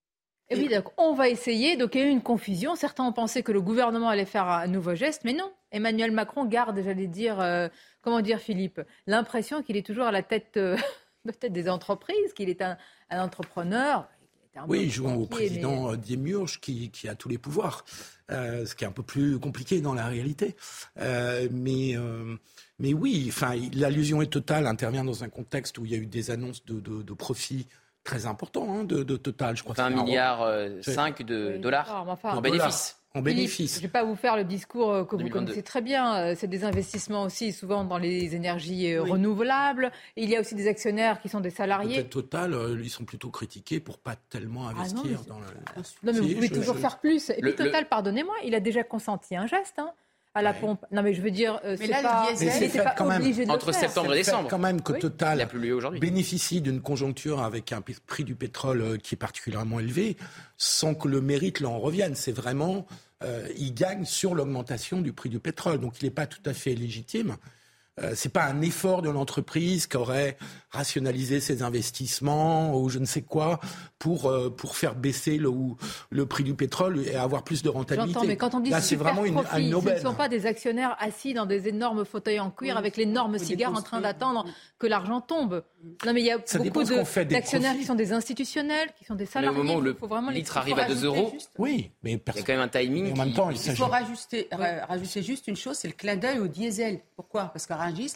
et 0.49 0.55
oui, 0.55 0.67
donc 0.67 0.85
on 0.97 1.13
va 1.13 1.29
essayer. 1.29 1.75
Donc 1.75 1.95
il 1.95 2.01
y 2.01 2.03
a 2.03 2.07
eu 2.07 2.11
une 2.11 2.21
confusion. 2.21 2.75
Certains 2.75 3.03
ont 3.03 3.13
pensé 3.13 3.41
que 3.41 3.51
le 3.51 3.61
gouvernement 3.61 4.09
allait 4.09 4.25
faire 4.25 4.47
un 4.47 4.67
nouveau 4.67 4.93
geste, 4.95 5.21
mais 5.23 5.33
non. 5.33 5.51
Emmanuel 5.71 6.11
Macron 6.11 6.45
garde, 6.45 6.79
j'allais 6.83 7.07
dire, 7.07 7.39
euh, 7.39 7.67
comment 8.01 8.21
dire, 8.21 8.39
Philippe, 8.39 8.81
l'impression 9.07 9.63
qu'il 9.63 9.75
est 9.75 9.85
toujours 9.85 10.05
à 10.05 10.11
la 10.11 10.23
tête, 10.23 10.57
euh, 10.57 10.77
tête 11.39 11.51
des 11.51 11.67
entreprises, 11.67 12.33
qu'il 12.35 12.49
est 12.49 12.61
un, 12.61 12.77
entrepreneur. 13.09 14.07
oui, 14.67 14.89
jouant 14.89 15.15
au 15.15 15.25
président 15.25 15.91
mais... 15.91 16.33
Euh, 16.33 16.45
qui, 16.61 16.91
qui, 16.91 17.09
a 17.09 17.15
tous 17.15 17.27
les 17.27 17.37
pouvoirs, 17.37 17.83
ce 18.29 18.73
qui 18.75 18.83
est 18.83 18.87
un 18.87 18.91
peu 18.91 19.03
plus 19.03 19.39
compliqué 19.39 19.81
dans 19.81 19.95
la 19.95 20.05
réalité. 20.05 20.55
mais, 20.95 21.95
mais 22.77 22.93
oui, 22.93 23.25
enfin, 23.29 23.55
l'allusion 23.73 24.21
est 24.21 24.31
totale, 24.31 24.67
intervient 24.67 25.03
dans 25.03 25.23
un 25.23 25.29
contexte 25.29 25.79
où 25.79 25.85
il 25.85 25.91
y 25.91 25.95
a 25.95 25.97
eu 25.97 26.05
des 26.05 26.29
annonces 26.29 26.63
de, 26.65 26.79
de, 26.79 27.01
de 27.01 27.13
profits 27.13 27.67
très 28.05 28.25
important 28.27 28.67
hein, 28.73 28.83
de, 28.85 29.03
total, 29.17 29.57
je 29.57 29.63
crois. 29.63 29.75
20 29.75 29.89
milliards 29.89 30.43
euh, 30.43 30.81
5 30.81 31.23
de 31.23 31.57
dollars 31.57 32.07
en 32.23 32.39
bénéfice. 32.39 33.01
En 33.13 33.21
bénéfice. 33.21 33.75
Je 33.75 33.79
ne 33.79 33.83
vais 33.83 33.91
pas 33.91 34.03
vous 34.03 34.15
faire 34.15 34.35
le 34.35 34.43
discours 34.43 34.91
euh, 34.91 35.03
que 35.05 35.15
vous 35.15 35.29
connaissez 35.29 35.63
très 35.63 35.81
bien. 35.81 36.15
Euh, 36.15 36.35
c'est 36.37 36.47
des 36.47 36.65
investissements 36.65 37.23
aussi 37.23 37.53
souvent 37.53 37.85
dans 37.85 37.97
les 37.97 38.35
énergies 38.35 38.97
renouvelables. 38.97 39.91
Il 40.17 40.29
y 40.29 40.35
a 40.35 40.41
aussi 40.41 40.53
des 40.53 40.67
actionnaires 40.67 41.19
qui 41.21 41.29
sont 41.29 41.39
des 41.39 41.49
salariés. 41.49 42.03
Total, 42.05 42.55
ils 42.81 42.89
sont 42.89 43.05
plutôt 43.05 43.31
critiqués 43.31 43.79
pour 43.79 43.97
pas 43.97 44.15
tellement 44.15 44.67
ah 44.67 44.71
investir 44.71 45.23
dans 45.27 45.39
le. 45.39 45.45
Non, 46.03 46.13
mais 46.13 46.19
vous 46.19 46.33
pouvez 46.35 46.49
toujours 46.49 46.77
faire 46.77 46.99
plus. 46.99 47.29
Et 47.31 47.41
puis 47.41 47.55
Total, 47.55 47.87
pardonnez-moi, 47.87 48.35
il 48.45 48.53
a 48.53 48.59
déjà 48.59 48.83
consenti 48.83 49.35
un 49.35 49.47
geste. 49.47 49.79
Hein 49.79 49.91
à 50.35 50.41
la 50.41 50.53
pompe. 50.53 50.85
Non, 50.91 51.01
mais 51.01 51.13
je 51.13 51.21
veux 51.21 51.31
dire, 51.31 51.59
euh, 51.63 51.77
c'est 51.79 51.87
pas, 51.87 52.27
le 52.29 52.83
pas 52.83 52.93
quand 52.95 53.05
même, 53.05 53.21
obligé 53.21 53.45
de 53.45 53.49
entre 53.49 53.73
septembre 53.73 54.13
et 54.13 54.17
décembre. 54.17 54.49
quand 54.49 54.59
même 54.59 54.81
que 54.81 54.93
Total 54.93 55.47
bénéficie 55.99 56.61
d'une 56.61 56.81
conjoncture 56.81 57.41
avec 57.41 57.71
un 57.71 57.81
prix 57.81 58.25
du 58.25 58.35
pétrole 58.35 58.81
euh, 58.81 58.97
qui 58.97 59.15
est 59.15 59.17
particulièrement 59.17 59.79
élevé, 59.79 60.17
sans 60.57 60.93
que 60.93 61.07
le 61.07 61.21
mérite 61.21 61.61
l'en 61.61 61.79
revienne. 61.79 62.15
C'est 62.15 62.33
vraiment, 62.33 62.85
euh, 63.23 63.47
il 63.57 63.73
gagne 63.73 64.03
sur 64.03 64.35
l'augmentation 64.35 64.99
du 65.01 65.13
prix 65.13 65.29
du 65.29 65.39
pétrole, 65.39 65.79
donc 65.79 66.01
il 66.01 66.05
n'est 66.05 66.11
pas 66.11 66.27
tout 66.27 66.43
à 66.45 66.53
fait 66.53 66.75
légitime 66.75 67.37
euh, 68.01 68.11
c'est 68.13 68.31
pas 68.31 68.43
un 68.43 68.61
effort 68.61 69.01
de 69.01 69.09
l'entreprise 69.09 69.87
qui 69.87 69.95
aurait 69.95 70.37
rationalisé 70.69 71.39
ses 71.39 71.63
investissements 71.63 72.75
ou 72.77 72.89
je 72.89 72.99
ne 72.99 73.05
sais 73.05 73.21
quoi 73.21 73.61
pour 73.99 74.25
euh, 74.25 74.49
pour 74.49 74.75
faire 74.75 74.95
baisser 74.95 75.37
le 75.37 75.49
le 76.09 76.25
prix 76.25 76.43
du 76.43 76.55
pétrole 76.55 76.99
et 77.07 77.15
avoir 77.15 77.43
plus 77.43 77.63
de 77.63 77.69
rentabilité. 77.69 78.13
J'entends, 78.13 78.27
mais 78.27 78.35
quand 78.35 78.53
on 78.53 78.59
dit 78.59 78.69
Là, 78.69 78.81
c'est 78.81 78.97
vraiment 78.97 79.23
une, 79.23 79.41
ce 79.41 79.89
ne 79.89 79.99
sont 79.99 80.13
pas 80.13 80.27
des 80.27 80.45
actionnaires 80.45 80.97
assis 80.99 81.33
dans 81.33 81.45
des 81.45 81.69
énormes 81.69 82.03
fauteuils 82.03 82.41
en 82.41 82.51
cuir 82.51 82.77
avec 82.77 82.97
l'énorme 82.97 83.37
cigare 83.37 83.73
en 83.73 83.81
train 83.81 84.01
d'attendre 84.01 84.45
que 84.77 84.87
l'argent 84.87 85.21
tombe. 85.21 85.63
Non, 86.05 86.13
mais 86.13 86.21
il 86.21 86.25
y 86.25 86.31
a 86.31 86.37
beaucoup 86.37 86.83
d'actionnaires 86.83 87.77
qui 87.77 87.85
sont 87.85 87.95
des 87.95 88.11
institutionnels, 88.11 88.89
qui 88.97 89.05
sont 89.05 89.15
des 89.15 89.25
salariés. 89.25 89.55
Mais 89.55 89.61
au 89.61 89.63
moment 89.63 89.79
où 89.79 89.81
le 89.81 89.95
litre 90.33 90.57
arrive 90.57 90.79
à 90.79 90.85
2 90.85 91.05
euros, 91.05 91.33
oui, 91.57 91.91
mais 92.03 92.13
il 92.13 92.35
y 92.35 92.39
a 92.39 92.43
quand 92.43 92.53
même 92.53 92.59
un 92.59 92.67
timing. 92.67 93.13
En 93.13 93.23
même 93.23 93.33
temps, 93.33 93.51
il, 93.51 93.57
il 93.57 93.75
faut 93.75 93.85
rajouter, 93.85 94.49
rajouter 94.51 95.23
juste 95.23 95.47
une 95.47 95.55
chose, 95.55 95.77
c'est 95.77 95.87
le 95.87 95.93
clin 95.93 96.17
d'œil 96.17 96.39
au 96.39 96.47
diesel. 96.47 96.99
Pourquoi? 97.15 97.45
Parce 97.45 97.65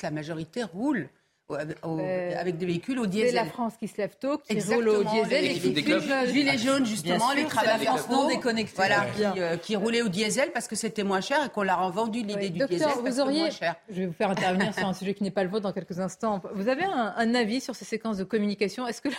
la 0.04 0.12
majorité 0.12 0.64
roule. 0.64 1.10
Euh, 1.52 2.34
avec 2.38 2.58
des 2.58 2.66
véhicules 2.68 3.00
au 3.00 3.08
diesel. 3.08 3.30
C'est 3.30 3.36
la 3.36 3.46
France 3.46 3.74
qui 3.80 3.88
se 3.88 3.98
lève 3.98 4.16
tôt, 4.20 4.38
qui 4.38 4.60
roule 4.62 4.88
au 4.88 5.04
diesel 5.04 5.46
et 5.46 5.54
qui 5.56 5.72
les 5.72 6.32
gilets 6.32 6.58
jaunes 6.60 6.86
justement, 6.86 7.34
les 7.34 7.46
travailleurs 7.46 8.08
non 8.12 8.28
déconnectés, 8.28 8.76
voilà, 8.76 9.08
qui, 9.16 9.24
euh, 9.24 9.58
qui, 9.58 9.76
roulaient 9.76 10.04
au 10.04 10.10
diesel 10.10 10.52
parce 10.52 10.68
que 10.68 10.76
c'était 10.76 11.04
moins 11.04 11.22
cher 11.22 11.44
et 11.44 11.50
qu'on 11.50 11.64
leur 11.64 11.80
a 11.80 11.90
vendu 11.90 12.22
l'idée 12.22 12.52
du 12.52 12.60
diesel 12.68 12.88
parce 12.88 13.00
vous 13.00 13.20
auriez, 13.20 13.40
moins 13.40 13.50
cher. 13.50 13.76
Je 13.90 13.96
vais 13.96 14.06
vous 14.06 14.14
faire 14.14 14.30
intervenir 14.30 14.76
sur 14.76 14.88
un 14.88 14.94
sujet 15.00 15.16
qui 15.16 15.24
n'est 15.24 15.32
pas 15.32 15.44
le 15.44 15.50
vôtre 15.50 15.64
dans 15.64 15.74
quelques 15.74 16.00
instants. 16.00 16.40
Vous 16.54 16.68
avez 16.68 16.84
un, 16.84 17.16
un 17.18 17.34
avis 17.34 17.62
sur 17.62 17.76
ces 17.76 17.86
séquences 17.86 18.18
de 18.18 18.26
communication? 18.26 18.86
Est-ce 18.86 19.02
que 19.02 19.10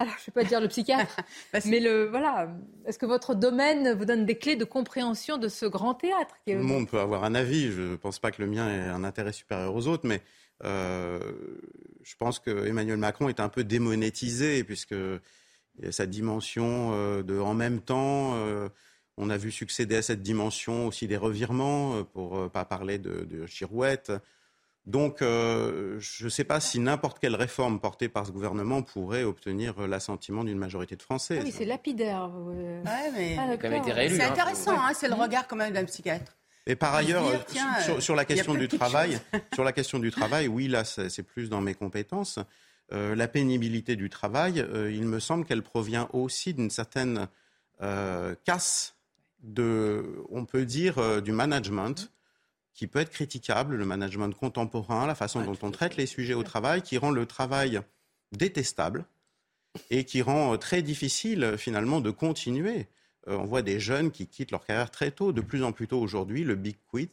alors, 0.00 0.14
je 0.16 0.22
ne 0.22 0.26
vais 0.34 0.42
pas 0.42 0.44
dire 0.44 0.62
le 0.62 0.68
psychiatre, 0.68 1.18
mais 1.66 1.78
le, 1.78 2.06
voilà. 2.06 2.50
Est-ce 2.86 2.98
que 2.98 3.04
votre 3.04 3.34
domaine 3.34 3.92
vous 3.92 4.06
donne 4.06 4.24
des 4.24 4.38
clés 4.38 4.56
de 4.56 4.64
compréhension 4.64 5.36
de 5.36 5.48
ce 5.48 5.66
grand 5.66 5.92
théâtre 5.92 6.34
Tout 6.46 6.54
le 6.54 6.62
monde 6.62 6.88
peut 6.88 6.98
avoir 6.98 7.22
un 7.22 7.34
avis. 7.34 7.70
Je 7.70 7.82
ne 7.82 7.96
pense 7.96 8.18
pas 8.18 8.30
que 8.30 8.40
le 8.40 8.48
mien 8.48 8.66
ait 8.66 8.88
un 8.88 9.04
intérêt 9.04 9.32
supérieur 9.32 9.74
aux 9.74 9.88
autres, 9.88 10.08
mais 10.08 10.22
euh, 10.64 11.20
je 12.02 12.16
pense 12.16 12.38
que 12.38 12.66
Emmanuel 12.66 12.96
Macron 12.96 13.28
est 13.28 13.40
un 13.40 13.50
peu 13.50 13.62
démonétisé, 13.62 14.64
puisque 14.64 14.94
sa 15.90 16.06
dimension 16.06 16.92
euh, 16.94 17.22
de 17.22 17.38
en 17.38 17.52
même 17.52 17.80
temps. 17.80 18.36
Euh, 18.36 18.70
on 19.18 19.28
a 19.28 19.36
vu 19.36 19.50
succéder 19.50 19.96
à 19.96 20.02
cette 20.02 20.22
dimension 20.22 20.86
aussi 20.86 21.06
des 21.06 21.18
revirements, 21.18 22.04
pour 22.04 22.44
ne 22.44 22.48
pas 22.48 22.64
parler 22.64 22.96
de, 22.96 23.24
de 23.24 23.44
girouette. 23.44 24.10
Donc, 24.90 25.22
euh, 25.22 26.00
je 26.00 26.24
ne 26.24 26.28
sais 26.28 26.42
pas 26.42 26.58
si 26.58 26.80
n'importe 26.80 27.20
quelle 27.20 27.36
réforme 27.36 27.78
portée 27.78 28.08
par 28.08 28.26
ce 28.26 28.32
gouvernement 28.32 28.82
pourrait 28.82 29.22
obtenir 29.22 29.86
l'assentiment 29.86 30.42
d'une 30.42 30.58
majorité 30.58 30.96
de 30.96 31.02
Français. 31.02 31.38
Ah 31.40 31.44
oui, 31.44 31.52
c'est 31.56 31.64
lapidaire. 31.64 32.28
Ouais, 32.34 32.82
ah, 32.84 32.98
c'est 33.14 33.38
hein. 34.20 34.30
intéressant, 34.30 34.72
hein, 34.72 34.90
c'est 34.92 35.06
le 35.06 35.14
regard 35.14 35.46
quand 35.46 35.54
même 35.54 35.72
d'un 35.72 35.84
psychiatre. 35.84 36.36
Et 36.66 36.74
par 36.74 36.92
ailleurs, 36.92 37.24
sur, 38.00 38.16
la 38.16 38.24
question 38.24 38.54
du 38.54 38.66
travail, 38.66 39.20
sur 39.54 39.62
la 39.62 39.70
question 39.70 40.00
du 40.00 40.10
travail, 40.10 40.48
oui, 40.48 40.66
là, 40.66 40.82
c'est 40.84 41.22
plus 41.22 41.48
dans 41.48 41.60
mes 41.60 41.74
compétences. 41.74 42.40
Euh, 42.92 43.14
la 43.14 43.28
pénibilité 43.28 43.94
du 43.94 44.10
travail, 44.10 44.58
euh, 44.58 44.90
il 44.90 45.04
me 45.04 45.20
semble 45.20 45.44
qu'elle 45.44 45.62
provient 45.62 46.08
aussi 46.12 46.52
d'une 46.52 46.70
certaine 46.70 47.28
casse 48.44 48.96
de, 49.42 50.24
on 50.30 50.44
peut 50.44 50.66
dire, 50.66 51.22
du 51.22 51.32
management 51.32 52.10
qui 52.80 52.86
peut 52.86 53.00
être 53.00 53.10
critiquable, 53.10 53.76
le 53.76 53.84
management 53.84 54.34
contemporain, 54.34 55.06
la 55.06 55.14
façon 55.14 55.42
dont 55.42 55.58
on 55.60 55.70
traite 55.70 55.98
les 55.98 56.06
sujets 56.06 56.32
au 56.32 56.42
travail, 56.42 56.80
qui 56.80 56.96
rend 56.96 57.10
le 57.10 57.26
travail 57.26 57.82
détestable 58.32 59.04
et 59.90 60.04
qui 60.04 60.22
rend 60.22 60.54
euh, 60.54 60.56
très 60.56 60.80
difficile 60.80 61.56
finalement 61.58 62.00
de 62.00 62.10
continuer. 62.10 62.86
Euh, 63.28 63.36
on 63.36 63.44
voit 63.44 63.60
des 63.60 63.80
jeunes 63.80 64.10
qui 64.10 64.26
quittent 64.26 64.50
leur 64.50 64.64
carrière 64.64 64.90
très 64.90 65.10
tôt, 65.10 65.32
de 65.32 65.42
plus 65.42 65.62
en 65.62 65.72
plus 65.72 65.88
tôt 65.88 66.00
aujourd'hui, 66.00 66.42
le 66.42 66.54
big 66.54 66.76
quit. 66.90 67.10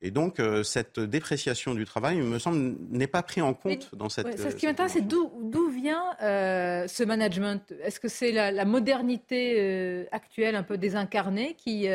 Et 0.00 0.10
donc, 0.10 0.40
euh, 0.40 0.62
cette 0.62 0.98
dépréciation 0.98 1.74
du 1.74 1.84
travail, 1.84 2.16
il 2.16 2.22
me 2.22 2.38
semble, 2.38 2.74
n'est 2.88 3.06
pas 3.06 3.22
pris 3.22 3.42
en 3.42 3.52
compte 3.52 3.94
dans 3.94 4.08
cette. 4.08 4.38
ce 4.38 4.56
qui 4.56 4.64
m'intéresse, 4.64 4.92
c'est 4.92 5.06
d'où 5.06 5.68
vient 5.68 6.16
ce 6.18 7.04
management? 7.04 7.74
Est-ce 7.82 8.00
que 8.00 8.08
c'est 8.08 8.32
la, 8.32 8.50
la, 8.50 8.64
modernité 8.64 10.08
actuelle, 10.12 10.56
un 10.56 10.62
peu 10.62 10.78
désincarnée, 10.78 11.56
qui, 11.58 11.88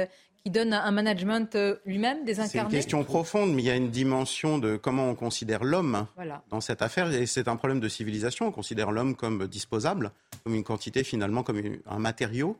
qui 0.43 0.51
donne 0.51 0.73
un 0.73 0.91
management 0.91 1.55
euh, 1.55 1.75
lui-même 1.85 2.23
désincarné 2.23 2.51
C'est 2.51 2.59
une 2.59 2.69
question 2.69 3.03
profonde, 3.03 3.53
mais 3.53 3.61
il 3.61 3.65
y 3.65 3.69
a 3.69 3.75
une 3.75 3.89
dimension 3.91 4.57
de 4.57 4.77
comment 4.77 5.09
on 5.09 5.15
considère 5.15 5.63
l'homme 5.63 6.05
dans 6.49 6.61
cette 6.61 6.81
affaire. 6.81 7.11
Et 7.11 7.25
c'est 7.25 7.47
un 7.47 7.55
problème 7.55 7.79
de 7.79 7.89
civilisation. 7.89 8.47
On 8.47 8.51
considère 8.51 8.91
l'homme 8.91 9.15
comme 9.15 9.47
disposable, 9.47 10.11
comme 10.43 10.55
une 10.55 10.63
quantité 10.63 11.03
finalement, 11.03 11.43
comme 11.43 11.61
un 11.85 11.99
matériau 11.99 12.57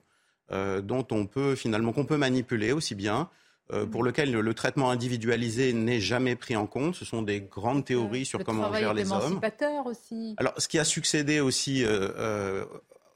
euh, 0.51 0.81
dont 0.81 1.05
on 1.11 1.25
peut 1.25 1.55
finalement 1.55 1.93
qu'on 1.93 2.05
peut 2.05 2.17
manipuler 2.17 2.71
aussi 2.71 2.95
bien. 2.95 3.29
Euh, 3.71 3.85
pour 3.85 4.01
lequel 4.01 4.31
le, 4.31 4.53
traitement 4.55 4.89
individualisé 4.89 5.73
n'est 5.73 5.99
jamais 5.99 6.35
pris 6.35 6.55
en 6.55 6.65
compte. 6.65 6.95
Ce 6.95 7.05
sont 7.05 7.21
des 7.21 7.39
grandes 7.39 7.85
théories 7.85 8.25
sur 8.25 8.43
comment 8.43 8.67
on 8.71 8.73
gère 8.73 8.95
les 8.95 9.11
hommes. 9.11 9.39
Aussi. 9.85 10.33
Alors, 10.37 10.53
ce 10.57 10.67
qui 10.67 10.79
a 10.79 10.83
succédé 10.83 11.39
aussi, 11.39 11.85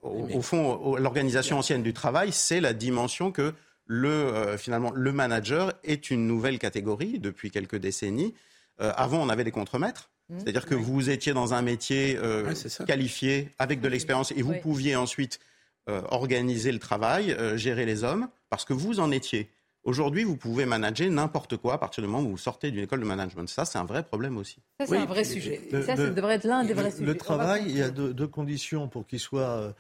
au, 0.04 0.10
au, 0.32 0.42
fond, 0.44 0.96
l'organisation 0.96 1.58
ancienne 1.58 1.82
du 1.82 1.92
travail, 1.92 2.32
c'est 2.32 2.62
la 2.62 2.74
dimension 2.74 3.32
que 3.32 3.56
le, 3.86 4.10
euh, 4.10 4.58
finalement, 4.58 4.92
le 4.92 5.12
manager 5.12 5.74
est 5.84 6.10
une 6.10 6.28
nouvelle 6.28 6.60
catégorie 6.60 7.20
depuis 7.20 7.52
quelques 7.52 7.76
décennies. 7.76 8.34
Euh, 8.82 8.92
avant, 8.96 9.22
on 9.22 9.30
avait 9.30 9.44
des 9.44 9.52
contremaîtres. 9.52 10.10
Mmh. 10.30 10.40
C'est-à-dire 10.40 10.66
que 10.66 10.76
vous 10.76 11.10
étiez 11.10 11.34
dans 11.34 11.54
un 11.54 11.62
métier 11.62 12.18
euh, 12.18 12.54
qualifié, 12.88 13.50
avec 13.60 13.82
de 13.82 13.88
l'expérience, 13.88 14.32
et 14.32 14.42
vous 14.42 14.56
pouviez 14.62 14.96
ensuite 14.96 15.40
organiser 16.12 16.72
le 16.72 16.80
travail, 16.80 17.36
gérer 17.56 17.86
les 17.86 18.06
hommes, 18.06 18.30
parce 18.50 18.64
que 18.64 18.72
vous 18.72 19.02
en 19.02 19.12
étiez. 19.12 19.50
Aujourd'hui, 19.84 20.24
vous 20.24 20.38
pouvez 20.38 20.66
manager 20.66 21.12
n'importe 21.12 21.58
quoi 21.58 21.74
à 21.74 21.78
partir 21.78 22.02
du 22.02 22.10
moment 22.10 22.26
où 22.26 22.32
vous 22.32 22.38
sortez 22.38 22.72
d'une 22.72 22.86
école 22.86 23.02
de 23.02 23.06
management. 23.06 23.50
Ça, 23.50 23.66
c'est 23.66 23.78
un 23.78 23.84
vrai 23.84 24.02
problème 24.02 24.38
aussi. 24.38 24.60
Ça, 24.80 24.86
c'est 24.88 24.96
un 24.96 25.06
vrai 25.06 25.26
sujet. 25.26 25.60
ça, 25.70 25.98
ça 25.98 26.10
devrait 26.10 26.36
être 26.36 26.46
l'un 26.46 26.64
des 26.64 26.74
vrais 26.74 26.90
sujets. 26.90 27.04
Le 27.04 27.18
travail, 27.18 27.66
il 27.68 27.78
y 27.78 27.82
a 27.82 27.90
deux, 27.90 28.28
conditions 28.28 28.88
pour 28.88 29.06
qu'il 29.06 29.20
soit 29.20 29.76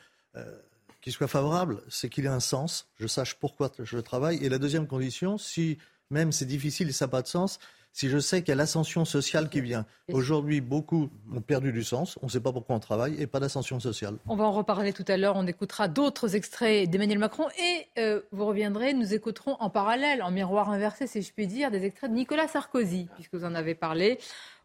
qu'il 1.03 1.11
soit 1.11 1.27
favorable, 1.27 1.81
c'est 1.89 2.07
qu'il 2.07 2.25
ait 2.25 2.29
un 2.29 2.39
sens, 2.39 2.87
je 2.97 3.07
sache 3.07 3.35
pourquoi 3.35 3.69
je 3.77 3.97
travaille. 3.99 4.37
Et 4.37 4.47
la 4.47 4.57
deuxième 4.57 4.87
condition, 4.87 5.37
si 5.37 5.77
même 6.09 6.31
c'est 6.31 6.45
difficile 6.45 6.87
et 6.87 6.93
ça 6.93 7.05
n'a 7.05 7.09
pas 7.11 7.21
de 7.21 7.27
sens, 7.27 7.59
si 7.91 8.09
je 8.09 8.17
sais 8.19 8.39
qu'il 8.41 8.49
y 8.49 8.51
a 8.53 8.55
l'ascension 8.55 9.03
sociale 9.03 9.49
qui 9.49 9.59
vient. 9.59 9.85
Aujourd'hui, 10.13 10.61
beaucoup 10.61 11.09
ont 11.31 11.41
perdu 11.41 11.73
du 11.73 11.83
sens, 11.83 12.17
on 12.21 12.27
ne 12.27 12.31
sait 12.31 12.39
pas 12.39 12.53
pourquoi 12.53 12.77
on 12.77 12.79
travaille, 12.79 13.21
et 13.21 13.27
pas 13.27 13.41
d'ascension 13.41 13.81
sociale. 13.81 14.15
On 14.27 14.37
va 14.37 14.45
en 14.45 14.51
reparler 14.53 14.93
tout 14.93 15.03
à 15.09 15.17
l'heure, 15.17 15.35
on 15.35 15.45
écoutera 15.45 15.89
d'autres 15.89 16.35
extraits 16.35 16.89
d'Emmanuel 16.89 17.19
Macron, 17.19 17.47
et 17.59 17.87
euh, 17.99 18.21
vous 18.31 18.45
reviendrez, 18.45 18.93
nous 18.93 19.13
écouterons 19.13 19.57
en 19.59 19.69
parallèle, 19.69 20.23
en 20.23 20.31
miroir 20.31 20.71
inversé, 20.71 21.05
si 21.05 21.21
je 21.21 21.33
puis 21.33 21.47
dire, 21.47 21.69
des 21.69 21.83
extraits 21.83 22.09
de 22.09 22.15
Nicolas 22.15 22.47
Sarkozy, 22.47 23.09
puisque 23.15 23.35
vous 23.35 23.45
en 23.45 23.55
avez 23.55 23.75
parlé. 23.75 24.19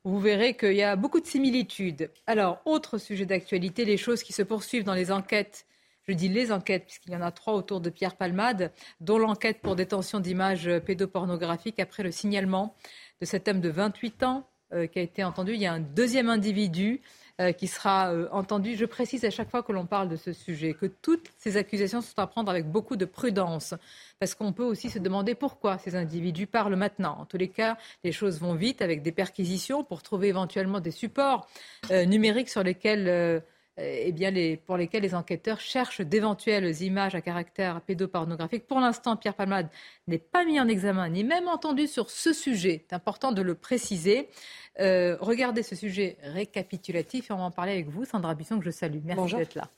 Vous 0.04 0.20
verrez 0.20 0.56
qu'il 0.56 0.74
y 0.74 0.84
a 0.84 0.94
beaucoup 0.94 1.20
de 1.20 1.26
similitudes. 1.26 2.10
Alors, 2.28 2.62
autre 2.64 2.96
sujet 2.96 3.26
d'actualité, 3.26 3.84
les 3.84 3.96
choses 3.96 4.22
qui 4.22 4.32
se 4.32 4.42
poursuivent 4.42 4.84
dans 4.84 4.94
les 4.94 5.10
enquêtes 5.10 5.66
je 6.08 6.14
dis 6.14 6.28
les 6.28 6.50
enquêtes, 6.52 6.84
puisqu'il 6.84 7.12
y 7.12 7.16
en 7.16 7.22
a 7.22 7.30
trois 7.30 7.54
autour 7.54 7.80
de 7.80 7.90
Pierre 7.90 8.16
Palmade, 8.16 8.72
dont 9.00 9.18
l'enquête 9.18 9.60
pour 9.60 9.76
détention 9.76 10.20
d'images 10.20 10.70
pédopornographiques 10.86 11.80
après 11.80 12.02
le 12.02 12.10
signalement 12.10 12.74
de 13.20 13.26
cet 13.26 13.48
homme 13.48 13.60
de 13.60 13.68
28 13.68 14.22
ans 14.22 14.48
euh, 14.72 14.86
qui 14.86 14.98
a 14.98 15.02
été 15.02 15.24
entendu. 15.24 15.54
Il 15.54 15.60
y 15.60 15.66
a 15.66 15.72
un 15.72 15.80
deuxième 15.80 16.28
individu 16.28 17.00
euh, 17.40 17.52
qui 17.52 17.68
sera 17.68 18.12
euh, 18.12 18.28
entendu. 18.32 18.74
Je 18.74 18.84
précise 18.84 19.24
à 19.24 19.30
chaque 19.30 19.50
fois 19.50 19.62
que 19.62 19.72
l'on 19.72 19.86
parle 19.86 20.08
de 20.08 20.16
ce 20.16 20.32
sujet 20.32 20.74
que 20.74 20.86
toutes 20.86 21.30
ces 21.38 21.56
accusations 21.56 22.00
sont 22.00 22.18
à 22.18 22.26
prendre 22.26 22.50
avec 22.50 22.66
beaucoup 22.66 22.96
de 22.96 23.04
prudence, 23.04 23.74
parce 24.18 24.34
qu'on 24.34 24.52
peut 24.52 24.64
aussi 24.64 24.90
se 24.90 24.98
demander 24.98 25.34
pourquoi 25.34 25.78
ces 25.78 25.94
individus 25.94 26.46
parlent 26.46 26.76
maintenant. 26.76 27.16
En 27.20 27.26
tous 27.26 27.36
les 27.36 27.48
cas, 27.48 27.78
les 28.02 28.12
choses 28.12 28.40
vont 28.40 28.54
vite 28.54 28.82
avec 28.82 29.02
des 29.02 29.12
perquisitions 29.12 29.84
pour 29.84 30.02
trouver 30.02 30.28
éventuellement 30.28 30.80
des 30.80 30.90
supports 30.90 31.46
numériques 31.90 32.48
sur 32.48 32.62
lesquels 32.62 33.08
euh, 33.08 33.40
eh 33.78 34.12
bien, 34.12 34.30
les, 34.30 34.56
pour 34.56 34.76
lesquels 34.76 35.02
les 35.02 35.14
enquêteurs 35.14 35.60
cherchent 35.60 36.00
d'éventuelles 36.00 36.82
images 36.82 37.14
à 37.14 37.20
caractère 37.20 37.80
pédopornographique. 37.80 38.66
Pour 38.66 38.80
l'instant, 38.80 39.16
Pierre 39.16 39.34
Palmade 39.34 39.68
n'est 40.06 40.18
pas 40.18 40.44
mis 40.44 40.58
en 40.60 40.68
examen, 40.68 41.08
ni 41.08 41.24
même 41.24 41.48
entendu 41.48 41.86
sur 41.86 42.10
ce 42.10 42.32
sujet. 42.32 42.84
C'est 42.88 42.94
important 42.94 43.32
de 43.32 43.42
le 43.42 43.54
préciser. 43.54 44.28
Euh, 44.80 45.16
regardez 45.20 45.62
ce 45.62 45.76
sujet 45.76 46.16
récapitulatif 46.22 47.30
et 47.30 47.32
on 47.32 47.38
va 47.38 47.44
en 47.44 47.50
parler 47.50 47.72
avec 47.72 47.88
vous, 47.88 48.04
Sandra 48.04 48.34
Bisson, 48.34 48.58
que 48.58 48.64
je 48.64 48.70
salue. 48.70 48.98
Merci 49.04 49.36
d'être 49.36 49.54
là. 49.54 49.70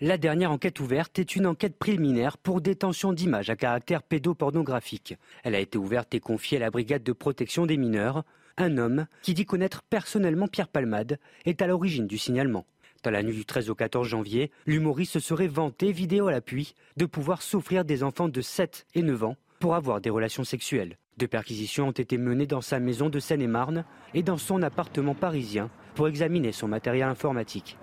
La 0.00 0.16
dernière 0.16 0.52
enquête 0.52 0.78
ouverte 0.78 1.18
est 1.18 1.34
une 1.34 1.44
enquête 1.44 1.76
préliminaire 1.76 2.38
pour 2.38 2.60
détention 2.60 3.12
d'images 3.12 3.50
à 3.50 3.56
caractère 3.56 4.04
pédopornographique. 4.04 5.16
Elle 5.42 5.56
a 5.56 5.58
été 5.58 5.76
ouverte 5.76 6.14
et 6.14 6.20
confiée 6.20 6.58
à 6.58 6.60
la 6.60 6.70
brigade 6.70 7.02
de 7.02 7.12
protection 7.12 7.66
des 7.66 7.76
mineurs. 7.76 8.22
Un 8.60 8.76
homme 8.76 9.06
qui 9.22 9.34
dit 9.34 9.46
connaître 9.46 9.82
personnellement 9.88 10.48
Pierre 10.48 10.66
Palmade 10.66 11.20
est 11.46 11.62
à 11.62 11.68
l'origine 11.68 12.08
du 12.08 12.18
signalement. 12.18 12.66
Dans 13.04 13.12
la 13.12 13.22
nuit 13.22 13.36
du 13.36 13.44
13 13.44 13.70
au 13.70 13.76
14 13.76 14.08
janvier, 14.08 14.50
l'humoriste 14.66 15.12
se 15.12 15.20
serait 15.20 15.46
vanté, 15.46 15.92
vidéo 15.92 16.26
à 16.26 16.32
l'appui, 16.32 16.74
de 16.96 17.06
pouvoir 17.06 17.42
souffrir 17.42 17.84
des 17.84 18.02
enfants 18.02 18.28
de 18.28 18.40
7 18.40 18.88
et 18.96 19.02
9 19.02 19.22
ans 19.22 19.36
pour 19.60 19.76
avoir 19.76 20.00
des 20.00 20.10
relations 20.10 20.42
sexuelles. 20.42 20.98
Deux 21.18 21.28
perquisitions 21.28 21.88
ont 21.88 21.92
été 21.92 22.18
menées 22.18 22.48
dans 22.48 22.60
sa 22.60 22.80
maison 22.80 23.08
de 23.08 23.20
Seine-et-Marne 23.20 23.84
et 24.12 24.24
dans 24.24 24.38
son 24.38 24.60
appartement 24.62 25.14
parisien 25.14 25.70
pour 25.94 26.08
examiner 26.08 26.50
son 26.50 26.66
matériel 26.66 27.08
informatique. 27.08 27.78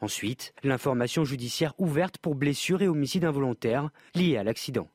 Ensuite, 0.00 0.54
l'information 0.64 1.26
judiciaire 1.26 1.74
ouverte 1.76 2.16
pour 2.16 2.34
blessure 2.34 2.80
et 2.80 2.88
homicide 2.88 3.26
involontaire 3.26 3.90
liés 4.14 4.38
à 4.38 4.44
l'accident. 4.44 4.88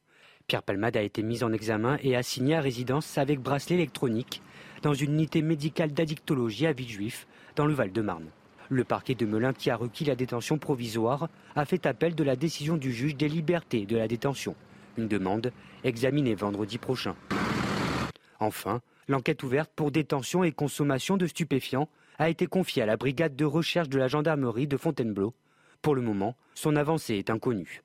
Pierre 0.47 0.63
Palmade 0.63 0.97
a 0.97 1.01
été 1.01 1.23
mis 1.23 1.43
en 1.43 1.53
examen 1.53 1.97
et 2.03 2.15
assigné 2.15 2.55
à 2.55 2.61
résidence 2.61 3.17
avec 3.17 3.39
bracelet 3.39 3.75
électronique 3.75 4.41
dans 4.81 4.93
une 4.93 5.13
unité 5.13 5.41
médicale 5.41 5.93
d'addictologie 5.93 6.67
à 6.67 6.73
Villejuif, 6.73 7.27
dans 7.55 7.65
le 7.65 7.73
Val-de-Marne. 7.73 8.27
Le 8.69 8.83
parquet 8.83 9.15
de 9.15 9.25
Melun, 9.25 9.53
qui 9.53 9.69
a 9.69 9.75
requis 9.75 10.05
la 10.05 10.15
détention 10.15 10.57
provisoire, 10.57 11.29
a 11.55 11.65
fait 11.65 11.85
appel 11.85 12.15
de 12.15 12.23
la 12.23 12.35
décision 12.35 12.75
du 12.75 12.91
juge 12.91 13.15
des 13.15 13.29
libertés 13.29 13.85
de 13.85 13.95
la 13.95 14.07
détention. 14.07 14.55
Une 14.97 15.07
demande 15.07 15.51
examinée 15.83 16.35
vendredi 16.35 16.77
prochain. 16.77 17.15
Enfin, 18.39 18.81
l'enquête 19.07 19.43
ouverte 19.43 19.71
pour 19.75 19.91
détention 19.91 20.43
et 20.43 20.51
consommation 20.51 21.15
de 21.15 21.27
stupéfiants 21.27 21.87
a 22.19 22.29
été 22.29 22.47
confiée 22.47 22.83
à 22.83 22.87
la 22.87 22.97
brigade 22.97 23.35
de 23.35 23.45
recherche 23.45 23.89
de 23.89 23.97
la 23.97 24.07
gendarmerie 24.07 24.67
de 24.67 24.77
Fontainebleau. 24.77 25.33
Pour 25.81 25.95
le 25.95 26.01
moment, 26.01 26.35
son 26.53 26.75
avancée 26.75 27.15
est 27.15 27.29
inconnue. 27.29 27.81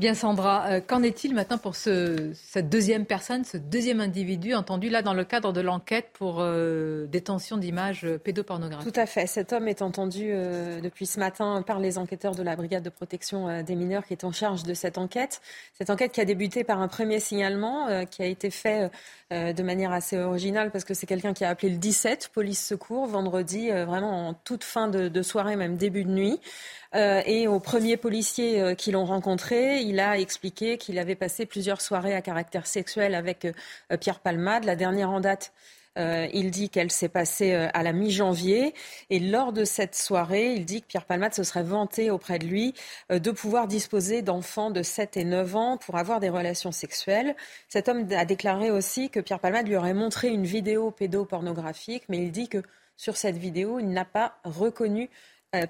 Bien 0.00 0.14
Sandra, 0.14 0.64
euh, 0.70 0.80
qu'en 0.80 1.02
est-il 1.02 1.34
maintenant 1.34 1.58
pour 1.58 1.76
ce, 1.76 2.30
cette 2.32 2.70
deuxième 2.70 3.04
personne, 3.04 3.44
ce 3.44 3.58
deuxième 3.58 4.00
individu 4.00 4.54
entendu 4.54 4.88
là 4.88 5.02
dans 5.02 5.12
le 5.12 5.24
cadre 5.24 5.52
de 5.52 5.60
l'enquête 5.60 6.08
pour 6.14 6.38
euh, 6.40 7.04
détention 7.06 7.58
d'images 7.58 8.06
pédopornographiques? 8.24 8.90
Tout 8.90 8.98
à 8.98 9.04
fait. 9.04 9.26
Cet 9.26 9.52
homme 9.52 9.68
est 9.68 9.82
entendu 9.82 10.30
euh, 10.30 10.80
depuis 10.80 11.04
ce 11.04 11.20
matin 11.20 11.60
par 11.60 11.80
les 11.80 11.98
enquêteurs 11.98 12.34
de 12.34 12.42
la 12.42 12.56
brigade 12.56 12.82
de 12.82 12.88
protection 12.88 13.62
des 13.62 13.74
mineurs 13.74 14.06
qui 14.06 14.14
est 14.14 14.24
en 14.24 14.32
charge 14.32 14.62
de 14.62 14.72
cette 14.72 14.96
enquête. 14.96 15.42
Cette 15.76 15.90
enquête 15.90 16.12
qui 16.12 16.22
a 16.22 16.24
débuté 16.24 16.64
par 16.64 16.80
un 16.80 16.88
premier 16.88 17.20
signalement 17.20 18.06
qui 18.06 18.22
a 18.22 18.26
été 18.26 18.48
fait 18.48 18.90
de 19.30 19.62
manière 19.62 19.92
assez 19.92 20.18
originale 20.18 20.70
parce 20.70 20.84
que 20.84 20.94
c'est 20.94 21.06
quelqu'un 21.06 21.34
qui 21.34 21.44
a 21.44 21.50
appelé 21.50 21.72
le 21.72 21.76
17 21.76 22.30
police 22.32 22.64
secours 22.64 23.06
vendredi, 23.06 23.68
vraiment 23.68 24.28
en 24.28 24.34
toute 24.34 24.64
fin 24.64 24.88
de, 24.88 25.08
de 25.08 25.22
soirée, 25.22 25.56
même 25.56 25.76
début 25.76 26.04
de 26.04 26.10
nuit. 26.10 26.40
Euh, 26.96 27.22
et 27.24 27.46
aux 27.46 27.60
premiers 27.60 27.96
policiers 27.96 28.60
euh, 28.60 28.74
qui 28.74 28.90
l'ont 28.90 29.04
rencontré, 29.04 29.80
il 29.82 30.00
a 30.00 30.18
expliqué 30.18 30.76
qu'il 30.76 30.98
avait 30.98 31.14
passé 31.14 31.46
plusieurs 31.46 31.80
soirées 31.80 32.14
à 32.14 32.22
caractère 32.22 32.66
sexuel 32.66 33.14
avec 33.14 33.44
euh, 33.44 33.96
Pierre 33.96 34.18
Palmade. 34.18 34.64
La 34.64 34.76
dernière 34.76 35.10
en 35.10 35.20
date, 35.20 35.52
il 35.96 36.50
dit 36.50 36.70
qu'elle 36.70 36.90
s'est 36.90 37.10
passée 37.10 37.52
à 37.52 37.82
la 37.82 37.92
mi-janvier. 37.92 38.74
Et 39.10 39.18
lors 39.18 39.52
de 39.52 39.66
cette 39.66 39.94
soirée, 39.94 40.54
il 40.54 40.64
dit 40.64 40.80
que 40.80 40.86
Pierre 40.86 41.04
Palmade 41.04 41.34
se 41.34 41.42
serait 41.42 41.64
vanté 41.64 42.10
auprès 42.10 42.38
de 42.38 42.46
lui 42.46 42.72
de 43.10 43.30
pouvoir 43.30 43.66
disposer 43.66 44.22
d'enfants 44.22 44.70
de 44.70 44.82
7 44.82 45.18
et 45.18 45.24
9 45.24 45.56
ans 45.56 45.76
pour 45.76 45.96
avoir 45.96 46.18
des 46.18 46.30
relations 46.30 46.72
sexuelles. 46.72 47.36
Cet 47.68 47.90
homme 47.90 48.06
a 48.12 48.24
déclaré 48.24 48.70
aussi 48.70 49.10
que 49.10 49.20
Pierre 49.20 49.40
Palmade 49.40 49.68
lui 49.68 49.76
aurait 49.76 49.92
montré 49.92 50.28
une 50.28 50.46
vidéo 50.46 50.90
pédopornographique, 50.90 52.04
mais 52.08 52.18
il 52.18 52.32
dit 52.32 52.48
que 52.48 52.62
sur 52.96 53.18
cette 53.18 53.36
vidéo, 53.36 53.78
il 53.78 53.90
n'a 53.90 54.06
pas 54.06 54.38
reconnu 54.44 55.10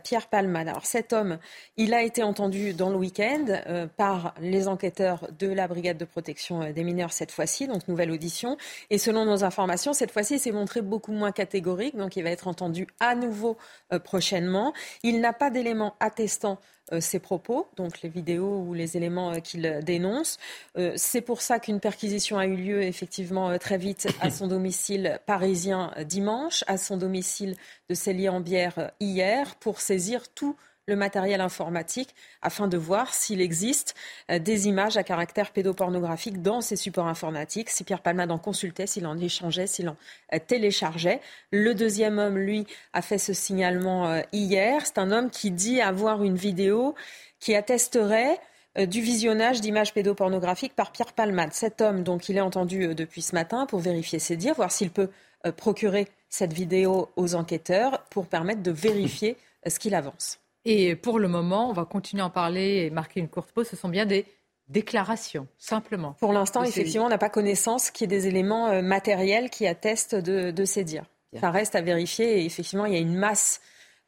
Pierre 0.03 0.27
Palmade. 0.27 0.69
Alors 0.69 0.85
cet 0.85 1.13
homme, 1.13 1.39
il 1.77 1.95
a 1.95 2.03
été 2.03 2.23
entendu 2.23 2.75
dans 2.75 2.91
le 2.91 2.97
week-end 2.97 3.47
euh, 3.49 3.87
par 3.87 4.35
les 4.41 4.69
enquêteurs 4.69 5.27
de 5.39 5.49
la 5.49 5.69
brigade 5.69 5.97
de 5.97 6.05
protection 6.05 6.63
euh, 6.63 6.73
des 6.73 6.85
mineurs 6.85 7.13
cette 7.13 7.33
fois-ci, 7.33 7.67
donc 7.67 7.89
nouvelle 7.89 8.11
audition. 8.11 8.59
Et 8.91 8.99
selon 8.99 9.25
nos 9.25 9.43
informations, 9.43 9.93
cette 9.93 10.11
fois-ci, 10.11 10.35
il 10.35 10.41
s'est 10.41 10.53
montré 10.53 10.83
beaucoup 10.83 11.13
moins 11.13 11.33
catégorique, 11.33 11.97
donc 11.97 12.17
il 12.17 12.23
va 12.23 12.31
être 12.31 12.47
entendu 12.47 12.87
à 13.01 13.15
nouveau 13.15 13.57
prochainement. 14.05 14.73
Il 15.03 15.21
n'a 15.21 15.33
pas 15.33 15.51
d'éléments 15.51 15.95
attestant 16.01 16.59
euh, 16.61 16.61
ses 16.99 17.21
propos, 17.21 17.69
donc 17.77 18.03
les 18.03 18.09
vidéos 18.09 18.65
ou 18.67 18.75
les 18.75 18.97
éléments 18.97 19.33
euh, 19.33 19.39
qu'il 19.39 19.81
dénonce. 19.85 20.39
Euh, 20.77 20.93
c'est 20.97 21.21
pour 21.21 21.41
ça 21.43 21.61
qu'une 21.61 21.79
perquisition 21.79 22.39
a 22.39 22.47
eu 22.47 22.57
lieu 22.57 22.83
effectivement 22.83 23.57
très 23.59 23.79
vite 23.79 24.09
à 24.21 24.31
son 24.31 24.47
domicile 24.49 25.21
parisien 25.27 25.93
dimanche, 26.05 26.65
à 26.67 26.79
son 26.79 26.97
domicile 26.97 27.55
de 27.89 27.95
Célie-en-Bière 27.95 28.91
hier, 28.99 29.55
pour 29.57 29.81
saisir 29.81 30.29
tout 30.31 30.57
le 30.91 30.97
matériel 30.97 31.41
informatique 31.41 32.15
afin 32.43 32.69
de 32.69 32.77
voir 32.77 33.15
s'il 33.15 33.41
existe 33.41 33.95
euh, 34.31 34.39
des 34.39 34.69
images 34.69 34.99
à 34.99 35.03
caractère 35.03 35.53
pédopornographique 35.53 36.43
dans 36.43 36.61
ces 36.61 36.77
supports 36.77 37.07
informatiques, 37.07 37.71
si 37.71 37.85
Pierre 37.85 38.03
Palmade 38.03 38.31
en 38.31 38.39
consultait, 38.39 38.87
s'il 38.87 39.07
en 39.07 39.17
échangeait, 39.19 39.67
s'il 39.67 39.89
en 39.89 39.97
euh, 40.35 40.39
téléchargeait. 40.47 41.21
Le 41.53 41.75
deuxième 41.75 42.19
homme, 42.19 42.37
lui, 42.37 42.67
a 42.93 43.01
fait 43.01 43.19
ce 43.19 43.33
signalement 43.33 44.11
euh, 44.11 44.21
hier. 44.33 44.85
C'est 44.85 44.99
un 44.99 45.13
homme 45.13 45.31
qui 45.31 45.51
dit 45.51 45.81
avoir 45.81 46.23
une 46.23 46.37
vidéo 46.37 46.95
qui 47.39 47.55
attesterait 47.55 48.39
du 48.77 49.01
visionnage 49.01 49.61
d'images 49.61 49.93
pédopornographiques 49.93 50.77
par 50.77 50.93
Pierre 50.93 51.13
Palmade. 51.13 51.53
Cet 51.53 51.81
homme, 51.81 52.05
donc, 52.05 52.29
il 52.29 52.37
est 52.37 52.43
entendu 52.43 52.95
depuis 52.95 53.21
ce 53.21 53.35
matin 53.35 53.67
pour 53.67 53.81
vérifier 53.81 54.21
ses 54.21 54.37
dires, 54.37 54.55
voir 54.55 54.71
s'il 54.71 54.91
peut 54.91 55.09
procurer 55.57 56.07
cette 56.29 56.53
vidéo 56.53 57.09
aux 57.17 57.35
enquêteurs 57.35 58.05
pour 58.11 58.27
permettre 58.27 58.63
de 58.63 58.71
vérifier 58.71 59.37
ce 59.67 59.79
qu'il 59.81 59.95
avance. 59.95 60.39
Et 60.65 60.95
pour 60.95 61.19
le 61.19 61.29
moment, 61.29 61.71
on 61.71 61.73
va 61.73 61.85
continuer 61.85 62.23
à 62.23 62.27
en 62.27 62.31
parler 62.31 62.85
et 62.85 62.91
marquer 62.91 63.21
une 63.21 63.29
courte 63.29 63.53
pause. 63.53 63.69
Ce 63.69 63.77
sont 63.77 63.89
bien 63.89 64.07
des 64.07 64.27
déclarations, 64.69 65.49
simplement. 65.59 66.15
Pour 66.21 66.33
l'instant, 66.33 66.63
effectivement, 66.63 67.07
on 67.07 67.11
n'a 67.11 67.19
pas 67.19 67.31
connaissance 67.31 67.91
qu'il 67.91 68.11
y 68.11 68.15
ait 68.15 68.19
des 68.19 68.29
éléments 68.29 68.69
euh, 68.69 68.83
matériels 68.83 69.51
qui 69.51 69.67
attestent 69.67 70.15
de, 70.15 70.65
ces 70.65 70.85
dires. 70.85 71.07
Ça 71.39 71.51
reste 71.51 71.75
à 71.75 71.81
vérifier 71.81 72.41
et 72.41 72.45
effectivement, 72.45 72.87
il 72.87 72.93
y 72.93 72.97
a 72.97 73.01
une 73.01 73.17
masse 73.17 73.61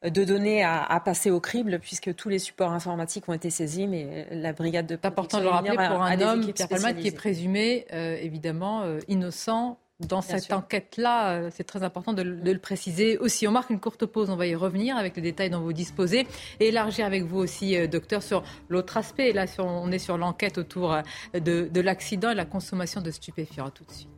euh, 0.05 0.09
de 0.09 0.23
données 0.23 0.63
à, 0.63 1.01
passer 1.03 1.31
au 1.31 1.39
crible 1.39 1.79
puisque 1.79 2.15
tous 2.15 2.29
les 2.29 2.39
supports 2.39 2.71
informatiques 2.71 3.27
ont 3.27 3.33
été 3.33 3.49
saisis, 3.49 3.87
mais 3.87 4.27
la 4.31 4.53
brigade 4.53 4.85
de 4.85 4.95
C'est 5.01 5.07
important 5.07 5.39
de 5.39 5.43
le 5.43 5.49
rappeler 5.49 5.75
pour 5.75 6.01
un 6.01 6.21
homme, 6.21 6.53
Pierre 6.53 6.69
Palmade, 6.69 6.97
qui 6.97 7.07
est 7.07 7.15
présumé 7.15 7.85
euh, 7.91 8.15
évidemment 8.21 8.85
innocent 9.09 9.79
dans 10.07 10.21
cette 10.21 10.51
enquête-là, 10.51 11.31
euh, 11.31 11.49
c'est 11.51 11.63
très 11.63 11.83
important 11.83 12.13
de, 12.13 12.21
le 12.21 12.57
préciser 12.59 13.17
aussi. 13.17 13.47
On 13.47 13.51
marque 13.51 13.69
une 13.69 13.79
courte 13.79 14.05
pause, 14.05 14.29
on 14.29 14.35
va 14.35 14.47
y 14.47 14.55
revenir 14.55 14.97
avec 14.97 15.15
les 15.15 15.21
détails 15.21 15.49
dont 15.49 15.61
vous 15.61 15.73
disposez 15.73 16.27
et 16.59 16.67
élargir 16.67 17.05
avec 17.05 17.23
vous 17.23 17.39
aussi, 17.39 17.77
euh, 17.77 17.87
docteur, 17.87 18.23
sur 18.23 18.43
l'autre 18.69 18.97
aspect. 18.97 19.33
Là, 19.33 19.45
on 19.59 19.91
est 19.91 19.99
sur 19.99 20.17
l'enquête 20.17 20.57
autour 20.57 20.93
euh, 20.93 21.01
de, 21.33 21.69
de 21.71 21.81
l'accident 21.81 22.31
et 22.31 22.35
la 22.35 22.45
consommation 22.45 23.01
de 23.01 23.11
stupéfiants. 23.11 23.69
tout 23.69 23.83
de 23.85 23.91
suite. 23.91 24.09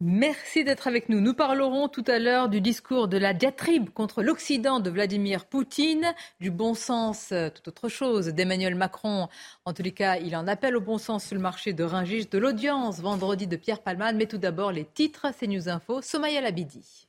Merci 0.00 0.62
d'être 0.62 0.86
avec 0.86 1.08
nous. 1.08 1.20
Nous 1.20 1.34
parlerons 1.34 1.88
tout 1.88 2.04
à 2.06 2.20
l'heure 2.20 2.48
du 2.48 2.60
discours 2.60 3.08
de 3.08 3.16
la 3.16 3.34
diatribe 3.34 3.90
contre 3.90 4.22
l'Occident 4.22 4.78
de 4.78 4.90
Vladimir 4.90 5.44
Poutine, 5.44 6.14
du 6.38 6.52
bon 6.52 6.74
sens, 6.74 7.32
euh, 7.32 7.48
tout 7.50 7.68
autre 7.68 7.88
chose, 7.88 8.28
d'Emmanuel 8.28 8.76
Macron. 8.76 9.26
En 9.64 9.72
tous 9.72 9.82
les 9.82 9.90
cas, 9.90 10.18
il 10.18 10.36
en 10.36 10.46
appelle 10.46 10.76
au 10.76 10.80
bon 10.80 10.98
sens 10.98 11.24
sur 11.24 11.34
le 11.34 11.42
marché 11.42 11.72
de 11.72 11.82
Ringis, 11.82 12.26
de 12.26 12.38
l'audience 12.38 13.00
vendredi 13.00 13.48
de 13.48 13.56
Pierre 13.56 13.82
Palmade. 13.82 14.14
Mais 14.14 14.26
tout 14.26 14.38
d'abord, 14.38 14.70
les 14.70 14.84
titres, 14.84 15.26
c'est 15.36 15.48
News 15.48 15.68
Info, 15.68 16.00
Somaya 16.00 16.40
Labidi. 16.42 17.07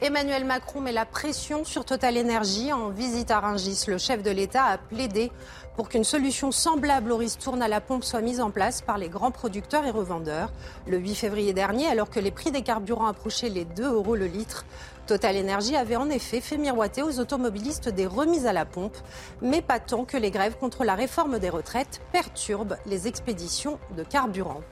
Emmanuel 0.00 0.44
Macron 0.44 0.80
met 0.80 0.92
la 0.92 1.04
pression 1.04 1.64
sur 1.64 1.84
Total 1.84 2.16
Energy. 2.16 2.72
En 2.72 2.90
visite 2.90 3.32
à 3.32 3.40
Ringis, 3.40 3.86
le 3.88 3.98
chef 3.98 4.22
de 4.22 4.30
l'État 4.30 4.62
a 4.62 4.78
plaidé 4.78 5.32
pour 5.74 5.88
qu'une 5.88 6.04
solution 6.04 6.52
semblable 6.52 7.10
au 7.10 7.16
ristourne 7.16 7.60
à 7.62 7.66
la 7.66 7.80
pompe 7.80 8.04
soit 8.04 8.20
mise 8.20 8.40
en 8.40 8.52
place 8.52 8.80
par 8.80 8.96
les 8.96 9.08
grands 9.08 9.32
producteurs 9.32 9.84
et 9.86 9.90
revendeurs. 9.90 10.52
Le 10.86 10.98
8 10.98 11.16
février 11.16 11.52
dernier, 11.52 11.88
alors 11.88 12.10
que 12.10 12.20
les 12.20 12.30
prix 12.30 12.52
des 12.52 12.62
carburants 12.62 13.08
approchaient 13.08 13.48
les 13.48 13.64
2 13.64 13.92
euros 13.92 14.14
le 14.14 14.26
litre, 14.26 14.66
Total 15.08 15.36
Energy 15.36 15.74
avait 15.74 15.96
en 15.96 16.10
effet 16.10 16.40
fait 16.40 16.58
miroiter 16.58 17.02
aux 17.02 17.18
automobilistes 17.18 17.88
des 17.88 18.06
remises 18.06 18.46
à 18.46 18.52
la 18.52 18.66
pompe, 18.66 18.96
mais 19.42 19.62
pas 19.62 19.80
tant 19.80 20.04
que 20.04 20.16
les 20.16 20.30
grèves 20.30 20.58
contre 20.58 20.84
la 20.84 20.94
réforme 20.94 21.40
des 21.40 21.50
retraites 21.50 22.00
perturbent 22.12 22.76
les 22.86 23.08
expéditions 23.08 23.80
de 23.96 24.04
carburant. 24.04 24.62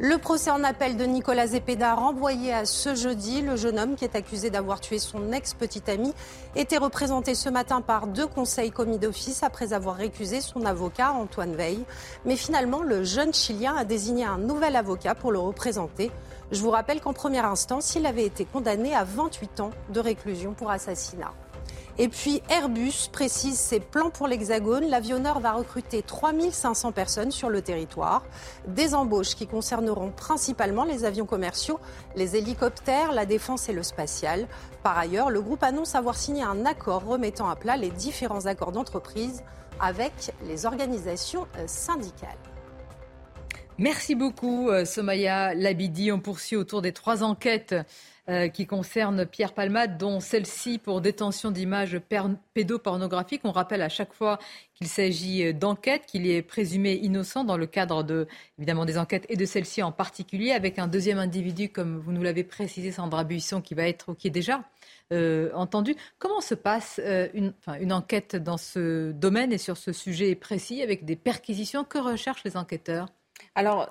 Le 0.00 0.18
procès 0.18 0.50
en 0.50 0.64
appel 0.64 0.96
de 0.96 1.04
Nicolas 1.04 1.46
Zepeda 1.46 1.94
renvoyé 1.94 2.52
à 2.52 2.64
ce 2.66 2.96
jeudi. 2.96 3.42
Le 3.42 3.54
jeune 3.54 3.78
homme 3.78 3.94
qui 3.94 4.04
est 4.04 4.16
accusé 4.16 4.50
d'avoir 4.50 4.80
tué 4.80 4.98
son 4.98 5.30
ex-petite 5.30 5.88
amie 5.88 6.12
était 6.56 6.78
représenté 6.78 7.36
ce 7.36 7.48
matin 7.48 7.80
par 7.80 8.08
deux 8.08 8.26
conseils 8.26 8.72
commis 8.72 8.98
d'office 8.98 9.44
après 9.44 9.72
avoir 9.72 9.94
récusé 9.94 10.40
son 10.40 10.66
avocat 10.66 11.12
Antoine 11.12 11.54
Veil. 11.54 11.84
Mais 12.24 12.34
finalement, 12.34 12.82
le 12.82 13.04
jeune 13.04 13.32
Chilien 13.32 13.76
a 13.76 13.84
désigné 13.84 14.24
un 14.24 14.38
nouvel 14.38 14.74
avocat 14.74 15.14
pour 15.14 15.30
le 15.30 15.38
représenter. 15.38 16.10
Je 16.50 16.60
vous 16.60 16.70
rappelle 16.70 17.00
qu'en 17.00 17.12
première 17.12 17.46
instance, 17.46 17.94
il 17.94 18.04
avait 18.04 18.26
été 18.26 18.44
condamné 18.46 18.96
à 18.96 19.04
28 19.04 19.60
ans 19.60 19.70
de 19.90 20.00
réclusion 20.00 20.54
pour 20.54 20.72
assassinat. 20.72 21.30
Et 21.96 22.08
puis 22.08 22.42
Airbus 22.50 23.08
précise 23.12 23.56
ses 23.56 23.78
plans 23.78 24.10
pour 24.10 24.26
l'Hexagone. 24.26 24.88
L'avionneur 24.88 25.38
va 25.38 25.52
recruter 25.52 26.02
3500 26.02 26.90
personnes 26.90 27.30
sur 27.30 27.50
le 27.50 27.62
territoire. 27.62 28.24
Des 28.66 28.96
embauches 28.96 29.36
qui 29.36 29.46
concerneront 29.46 30.10
principalement 30.10 30.84
les 30.84 31.04
avions 31.04 31.26
commerciaux, 31.26 31.78
les 32.16 32.34
hélicoptères, 32.36 33.12
la 33.12 33.26
défense 33.26 33.68
et 33.68 33.72
le 33.72 33.84
spatial. 33.84 34.48
Par 34.82 34.98
ailleurs, 34.98 35.30
le 35.30 35.40
groupe 35.40 35.62
annonce 35.62 35.94
avoir 35.94 36.16
signé 36.16 36.42
un 36.42 36.66
accord 36.66 37.04
remettant 37.04 37.48
à 37.48 37.54
plat 37.54 37.76
les 37.76 37.90
différents 37.90 38.46
accords 38.46 38.72
d'entreprise 38.72 39.44
avec 39.80 40.12
les 40.46 40.66
organisations 40.66 41.46
euh, 41.58 41.64
syndicales. 41.66 42.38
Merci 43.78 44.14
beaucoup, 44.14 44.68
euh, 44.68 44.84
Somaya 44.84 45.54
Labidi. 45.54 46.10
On 46.10 46.20
poursuit 46.20 46.56
autour 46.56 46.82
des 46.82 46.92
trois 46.92 47.22
enquêtes 47.22 47.74
euh, 48.28 48.48
qui 48.48 48.66
concerne 48.66 49.26
Pierre 49.26 49.52
Palmade, 49.52 49.98
dont 49.98 50.18
celle-ci 50.20 50.78
pour 50.78 51.00
détention 51.00 51.50
d'images 51.50 52.00
pédopornographiques. 52.54 53.42
On 53.44 53.52
rappelle 53.52 53.82
à 53.82 53.88
chaque 53.88 54.14
fois 54.14 54.38
qu'il 54.74 54.86
s'agit 54.88 55.44
euh, 55.44 55.52
d'enquêtes, 55.52 56.06
qu'il 56.06 56.26
est 56.26 56.40
présumé 56.40 56.94
innocent 56.94 57.44
dans 57.44 57.56
le 57.56 57.66
cadre 57.66 58.02
de, 58.02 58.26
évidemment, 58.58 58.86
des 58.86 58.96
enquêtes 58.96 59.26
et 59.28 59.36
de 59.36 59.44
celle-ci 59.44 59.82
en 59.82 59.92
particulier, 59.92 60.52
avec 60.52 60.78
un 60.78 60.86
deuxième 60.86 61.18
individu, 61.18 61.68
comme 61.68 61.98
vous 61.98 62.12
nous 62.12 62.22
l'avez 62.22 62.44
précisé, 62.44 62.92
Sandra 62.92 63.24
Buisson, 63.24 63.60
qui 63.60 63.74
va 63.74 63.86
être, 63.88 64.14
qui 64.14 64.28
est 64.28 64.30
déjà 64.30 64.62
euh, 65.12 65.50
entendu. 65.54 65.94
Comment 66.18 66.40
se 66.40 66.54
passe 66.54 67.00
une, 67.34 67.52
une 67.78 67.92
enquête 67.92 68.36
dans 68.36 68.56
ce 68.56 69.12
domaine 69.12 69.52
et 69.52 69.58
sur 69.58 69.76
ce 69.76 69.92
sujet 69.92 70.34
précis, 70.34 70.82
avec 70.82 71.04
des 71.04 71.16
perquisitions? 71.16 71.84
Que 71.84 71.98
recherchent 71.98 72.44
les 72.44 72.56
enquêteurs? 72.56 73.08
Alors, 73.54 73.90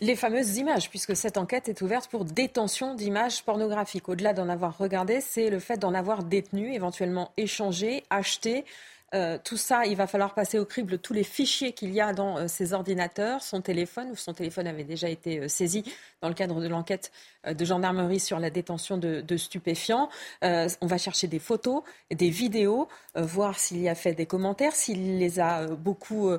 les 0.00 0.16
fameuses 0.16 0.56
images, 0.56 0.90
puisque 0.90 1.14
cette 1.14 1.36
enquête 1.36 1.68
est 1.68 1.80
ouverte 1.80 2.10
pour 2.10 2.24
détention 2.24 2.94
d'images 2.94 3.44
pornographiques. 3.44 4.08
Au-delà 4.08 4.32
d'en 4.32 4.48
avoir 4.48 4.76
regardé, 4.76 5.20
c'est 5.20 5.48
le 5.48 5.60
fait 5.60 5.76
d'en 5.76 5.94
avoir 5.94 6.24
détenu, 6.24 6.74
éventuellement 6.74 7.30
échangé, 7.36 8.04
acheté, 8.10 8.64
euh, 9.12 9.38
tout 9.42 9.56
ça, 9.56 9.86
il 9.86 9.96
va 9.96 10.06
falloir 10.06 10.34
passer 10.34 10.58
au 10.58 10.64
crible 10.64 10.98
tous 10.98 11.12
les 11.12 11.24
fichiers 11.24 11.72
qu'il 11.72 11.92
y 11.92 12.00
a 12.00 12.12
dans 12.12 12.38
euh, 12.38 12.46
ses 12.46 12.72
ordinateurs, 12.72 13.42
son 13.42 13.60
téléphone, 13.60 14.10
ou 14.12 14.16
son 14.16 14.34
téléphone 14.34 14.68
avait 14.68 14.84
déjà 14.84 15.08
été 15.08 15.40
euh, 15.40 15.48
saisi 15.48 15.84
dans 16.20 16.28
le 16.28 16.34
cadre 16.34 16.60
de 16.60 16.68
l'enquête 16.68 17.10
de 17.48 17.64
gendarmerie 17.64 18.20
sur 18.20 18.38
la 18.38 18.50
détention 18.50 18.98
de, 18.98 19.22
de 19.22 19.36
stupéfiants. 19.38 20.10
on 20.42 20.86
va 20.86 20.98
chercher 20.98 21.26
des 21.26 21.38
photos, 21.38 21.82
des 22.10 22.28
vidéos, 22.28 22.86
voir 23.14 23.58
s'il 23.58 23.80
y 23.80 23.88
a 23.88 23.94
fait 23.94 24.12
des 24.12 24.26
commentaires, 24.26 24.74
s'il 24.74 25.16
les 25.16 25.40
a 25.40 25.66
beaucoup 25.68 26.30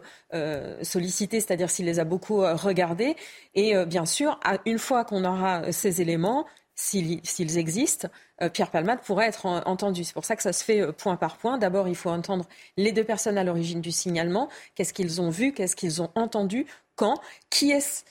sollicités, 0.84 1.40
c'est-à-dire 1.40 1.72
s'il 1.72 1.88
les 1.88 1.98
a 1.98 2.04
beaucoup 2.04 2.42
regardés. 2.42 3.16
Et 3.56 3.74
bien 3.86 4.06
sûr, 4.06 4.40
une 4.66 4.78
fois 4.78 5.04
qu'on 5.04 5.26
aura 5.26 5.72
ces 5.72 6.02
éléments, 6.02 6.46
s'ils 6.82 7.58
existent, 7.58 8.08
euh, 8.42 8.50
Pierre 8.50 8.72
Palmade 8.72 9.02
pourrait 9.02 9.28
être 9.28 9.46
entendu. 9.46 10.04
C'est 10.04 10.14
pour 10.14 10.26
ça 10.26 10.36
que 10.36 10.42
ça 10.42 10.54
se 10.54 10.64
fait 10.64 10.82
euh, 10.82 10.92
point 10.92 11.16
par 11.16 11.38
point. 11.38 11.58
D'abord, 11.58 11.88
il 11.88 11.96
faut 11.96 12.10
entendre 12.10 12.46
les 12.76 12.92
deux 12.92 13.04
personnes 13.04 13.38
à 13.38 13.44
l'origine 13.44 13.82
du 13.82 13.92
signalement. 13.92 14.50
Qu'est-ce 14.74 14.94
qu'ils 14.94 15.22
ont 15.22 15.30
vu 15.30 15.54
Qu'est-ce 15.54 15.76
qu'ils 15.76 16.02
ont 16.02 16.10
entendu 16.16 16.66
Quand 16.96 17.22
Qui 17.50 17.72
est-ce 17.72 18.04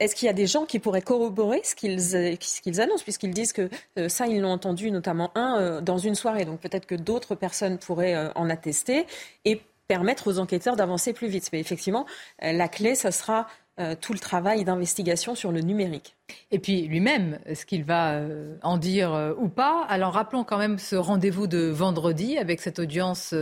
est-ce 0.00 0.16
qu'il 0.16 0.26
y 0.26 0.28
a 0.28 0.32
des 0.32 0.48
gens 0.48 0.64
qui 0.64 0.80
pourraient 0.80 1.00
corroborer 1.00 1.62
ce 1.62 1.76
qu'ils 1.76 2.16
euh, 2.16 2.82
annoncent, 2.82 3.04
puisqu'ils 3.04 3.32
disent 3.32 3.52
que 3.52 3.70
ça, 4.08 4.26
ils 4.26 4.40
l'ont 4.40 4.50
entendu 4.50 4.90
notamment 4.90 5.30
un 5.36 5.80
dans 5.80 5.96
une 5.96 6.16
soirée. 6.16 6.44
Donc 6.44 6.58
peut-être 6.58 6.86
que 6.86 6.96
d'autres 6.96 7.36
personnes 7.36 7.78
pourraient 7.78 8.32
en 8.34 8.50
attester 8.50 9.06
et 9.44 9.62
permettre 9.86 10.26
aux 10.26 10.40
enquêteurs 10.40 10.74
d'avancer 10.74 11.12
plus 11.12 11.28
vite. 11.28 11.50
Mais 11.52 11.60
effectivement, 11.60 12.04
la 12.42 12.66
clé, 12.66 12.96
ça 12.96 13.12
sera 13.12 13.46
euh, 13.80 13.94
tout 13.98 14.12
le 14.12 14.18
travail 14.18 14.62
d'investigation 14.64 15.34
sur 15.34 15.52
le 15.52 15.62
numérique. 15.62 16.14
Et 16.50 16.58
puis 16.58 16.82
lui-même, 16.82 17.38
ce 17.54 17.64
qu'il 17.64 17.82
va 17.82 18.12
euh, 18.12 18.54
en 18.62 18.76
dire 18.76 19.14
euh, 19.14 19.32
ou 19.38 19.48
pas? 19.48 19.86
Alors 19.88 20.12
rappelons 20.12 20.44
quand 20.44 20.58
même 20.58 20.78
ce 20.78 20.96
rendez-vous 20.96 21.46
de 21.46 21.70
vendredi 21.70 22.36
avec 22.36 22.60
cette 22.60 22.78
audience 22.78 23.34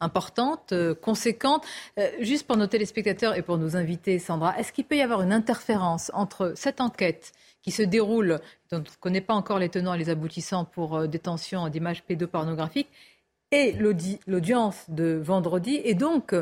importante, 0.00 0.74
conséquente. 1.00 1.64
juste 2.18 2.44
pour 2.46 2.56
nos 2.56 2.66
téléspectateurs 2.66 3.36
et 3.36 3.42
pour 3.42 3.56
nos 3.56 3.76
invités, 3.76 4.18
Sandra, 4.18 4.58
est-ce 4.58 4.72
qu'il 4.72 4.84
peut 4.84 4.96
y 4.96 5.00
avoir 5.00 5.22
une 5.22 5.32
interférence 5.32 6.10
entre 6.12 6.54
cette 6.56 6.80
enquête 6.80 7.32
qui 7.62 7.70
se 7.70 7.82
déroule, 7.82 8.40
dont 8.72 8.78
on 8.78 8.80
ne 8.80 8.84
connaît 8.98 9.20
pas 9.20 9.34
encore 9.34 9.60
les 9.60 9.68
tenants 9.68 9.94
et 9.94 9.98
les 9.98 10.10
aboutissants 10.10 10.64
pour 10.64 11.06
détention 11.06 11.68
d'images 11.68 12.02
pédopornographiques, 12.02 12.90
et 13.52 13.72
l'audience 14.26 14.86
de 14.88 15.20
vendredi, 15.22 15.80
et 15.84 15.94
donc 15.94 16.34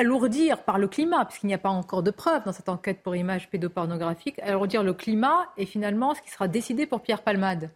alourdir 0.00 0.62
par 0.64 0.78
le 0.78 0.88
climat, 0.88 1.24
puisqu'il 1.26 1.46
n'y 1.46 1.54
a 1.54 1.58
pas 1.58 1.68
encore 1.68 2.02
de 2.02 2.10
preuves 2.10 2.44
dans 2.44 2.52
cette 2.52 2.68
enquête 2.68 3.02
pour 3.02 3.14
images 3.14 3.48
pédopornographiques, 3.50 4.38
alourdir 4.40 4.82
le 4.82 4.94
climat 4.94 5.48
et 5.56 5.66
finalement 5.66 6.14
ce 6.14 6.22
qui 6.22 6.30
sera 6.30 6.48
décidé 6.48 6.86
pour 6.86 7.00
Pierre 7.02 7.22
Palmade 7.22 7.70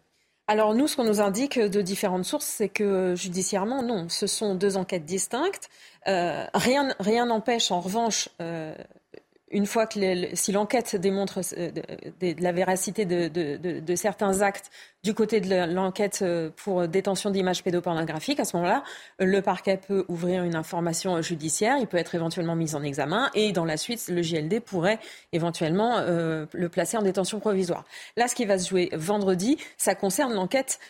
alors 0.46 0.74
nous, 0.74 0.86
ce 0.88 0.96
qu'on 0.96 1.04
nous 1.04 1.22
indique 1.22 1.58
de 1.58 1.80
différentes 1.80 2.26
sources, 2.26 2.44
c'est 2.44 2.68
que 2.68 3.14
judiciairement, 3.16 3.82
non, 3.82 4.10
ce 4.10 4.26
sont 4.26 4.54
deux 4.54 4.76
enquêtes 4.76 5.06
distinctes. 5.06 5.70
Euh, 6.06 6.44
rien 6.52 7.24
n'empêche, 7.24 7.70
en 7.70 7.80
revanche, 7.80 8.28
euh, 8.42 8.74
une 9.54 9.66
fois 9.66 9.86
que 9.86 10.34
si 10.34 10.52
l'enquête 10.52 10.96
démontre 10.96 11.40
euh, 11.56 11.70
la 12.20 12.52
véracité 12.52 13.06
de, 13.06 13.94
certains 13.94 14.42
actes 14.42 14.70
du 15.04 15.14
côté 15.14 15.40
de 15.40 15.72
l'enquête 15.72 16.20
euh, 16.22 16.50
pour 16.56 16.88
détention 16.88 17.30
d'images 17.30 17.62
pédopornographiques, 17.62 18.40
à 18.40 18.44
ce 18.44 18.56
moment-là, 18.56 18.82
le 19.20 19.40
parquet 19.40 19.76
peut 19.78 20.04
ouvrir 20.08 20.42
une 20.42 20.56
information 20.56 21.22
judiciaire, 21.22 21.76
il 21.78 21.86
peut 21.86 21.96
être 21.96 22.16
éventuellement 22.16 22.56
mis 22.56 22.74
en 22.74 22.82
examen 22.82 23.30
et 23.34 23.52
dans 23.52 23.64
la 23.64 23.76
suite, 23.76 24.08
le 24.08 24.22
JLD 24.22 24.60
pourrait 24.60 24.98
éventuellement 25.32 25.98
euh, 25.98 26.46
le 26.52 26.68
placer 26.68 26.96
en 26.96 27.02
détention 27.02 27.38
provisoire. 27.38 27.84
Là, 28.16 28.26
ce 28.26 28.34
qui 28.34 28.46
va 28.46 28.58
se 28.58 28.68
jouer 28.68 28.90
vendredi, 28.92 29.56
ça 29.78 29.94
concerne 29.94 30.34
l'enquête 30.34 30.80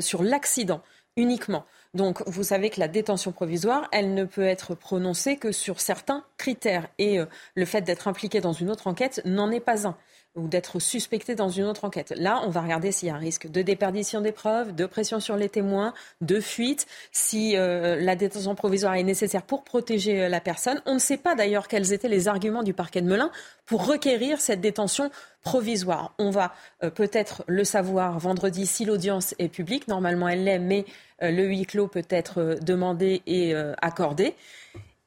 sur 0.00 0.24
l'accident 0.24 0.82
uniquement. 1.16 1.64
Donc, 1.94 2.22
vous 2.26 2.42
savez 2.42 2.70
que 2.70 2.80
la 2.80 2.88
détention 2.88 3.32
provisoire, 3.32 3.88
elle 3.92 4.14
ne 4.14 4.24
peut 4.24 4.46
être 4.46 4.74
prononcée 4.74 5.36
que 5.36 5.52
sur 5.52 5.80
certains 5.80 6.24
critères. 6.36 6.88
Et 6.98 7.18
euh, 7.18 7.26
le 7.54 7.64
fait 7.64 7.80
d'être 7.80 8.08
impliqué 8.08 8.40
dans 8.40 8.52
une 8.52 8.70
autre 8.70 8.86
enquête 8.86 9.22
n'en 9.24 9.50
est 9.50 9.60
pas 9.60 9.86
un 9.86 9.96
ou 10.38 10.48
d'être 10.48 10.78
suspecté 10.78 11.34
dans 11.34 11.48
une 11.48 11.64
autre 11.64 11.84
enquête. 11.84 12.14
Là, 12.16 12.40
on 12.44 12.50
va 12.50 12.62
regarder 12.62 12.92
s'il 12.92 13.08
y 13.08 13.10
a 13.10 13.14
un 13.14 13.18
risque 13.18 13.50
de 13.50 13.62
déperdition 13.62 14.20
des 14.20 14.32
preuves, 14.32 14.74
de 14.74 14.86
pression 14.86 15.20
sur 15.20 15.36
les 15.36 15.48
témoins, 15.48 15.92
de 16.20 16.40
fuite, 16.40 16.86
si 17.12 17.56
euh, 17.56 18.00
la 18.00 18.16
détention 18.16 18.54
provisoire 18.54 18.94
est 18.94 19.02
nécessaire 19.02 19.42
pour 19.42 19.64
protéger 19.64 20.22
euh, 20.22 20.28
la 20.28 20.40
personne. 20.40 20.80
On 20.86 20.94
ne 20.94 20.98
sait 20.98 21.18
pas 21.18 21.34
d'ailleurs 21.34 21.68
quels 21.68 21.92
étaient 21.92 22.08
les 22.08 22.28
arguments 22.28 22.62
du 22.62 22.72
parquet 22.72 23.02
de 23.02 23.08
Melun 23.08 23.30
pour 23.66 23.86
requérir 23.86 24.40
cette 24.40 24.60
détention 24.60 25.10
provisoire. 25.42 26.14
On 26.18 26.30
va 26.30 26.54
peut-être 26.94 27.44
le 27.46 27.64
savoir 27.64 28.18
vendredi 28.18 28.66
si 28.66 28.84
l'audience 28.84 29.34
est 29.38 29.48
publique. 29.48 29.88
Normalement, 29.88 30.26
elle 30.26 30.44
l'est, 30.44 30.58
mais 30.58 30.84
euh, 31.22 31.30
le 31.30 31.44
huis 31.44 31.66
clos 31.66 31.88
peut 31.88 32.06
être 32.08 32.40
euh, 32.40 32.54
demandé 32.56 33.22
et 33.26 33.54
euh, 33.54 33.74
accordé. 33.80 34.34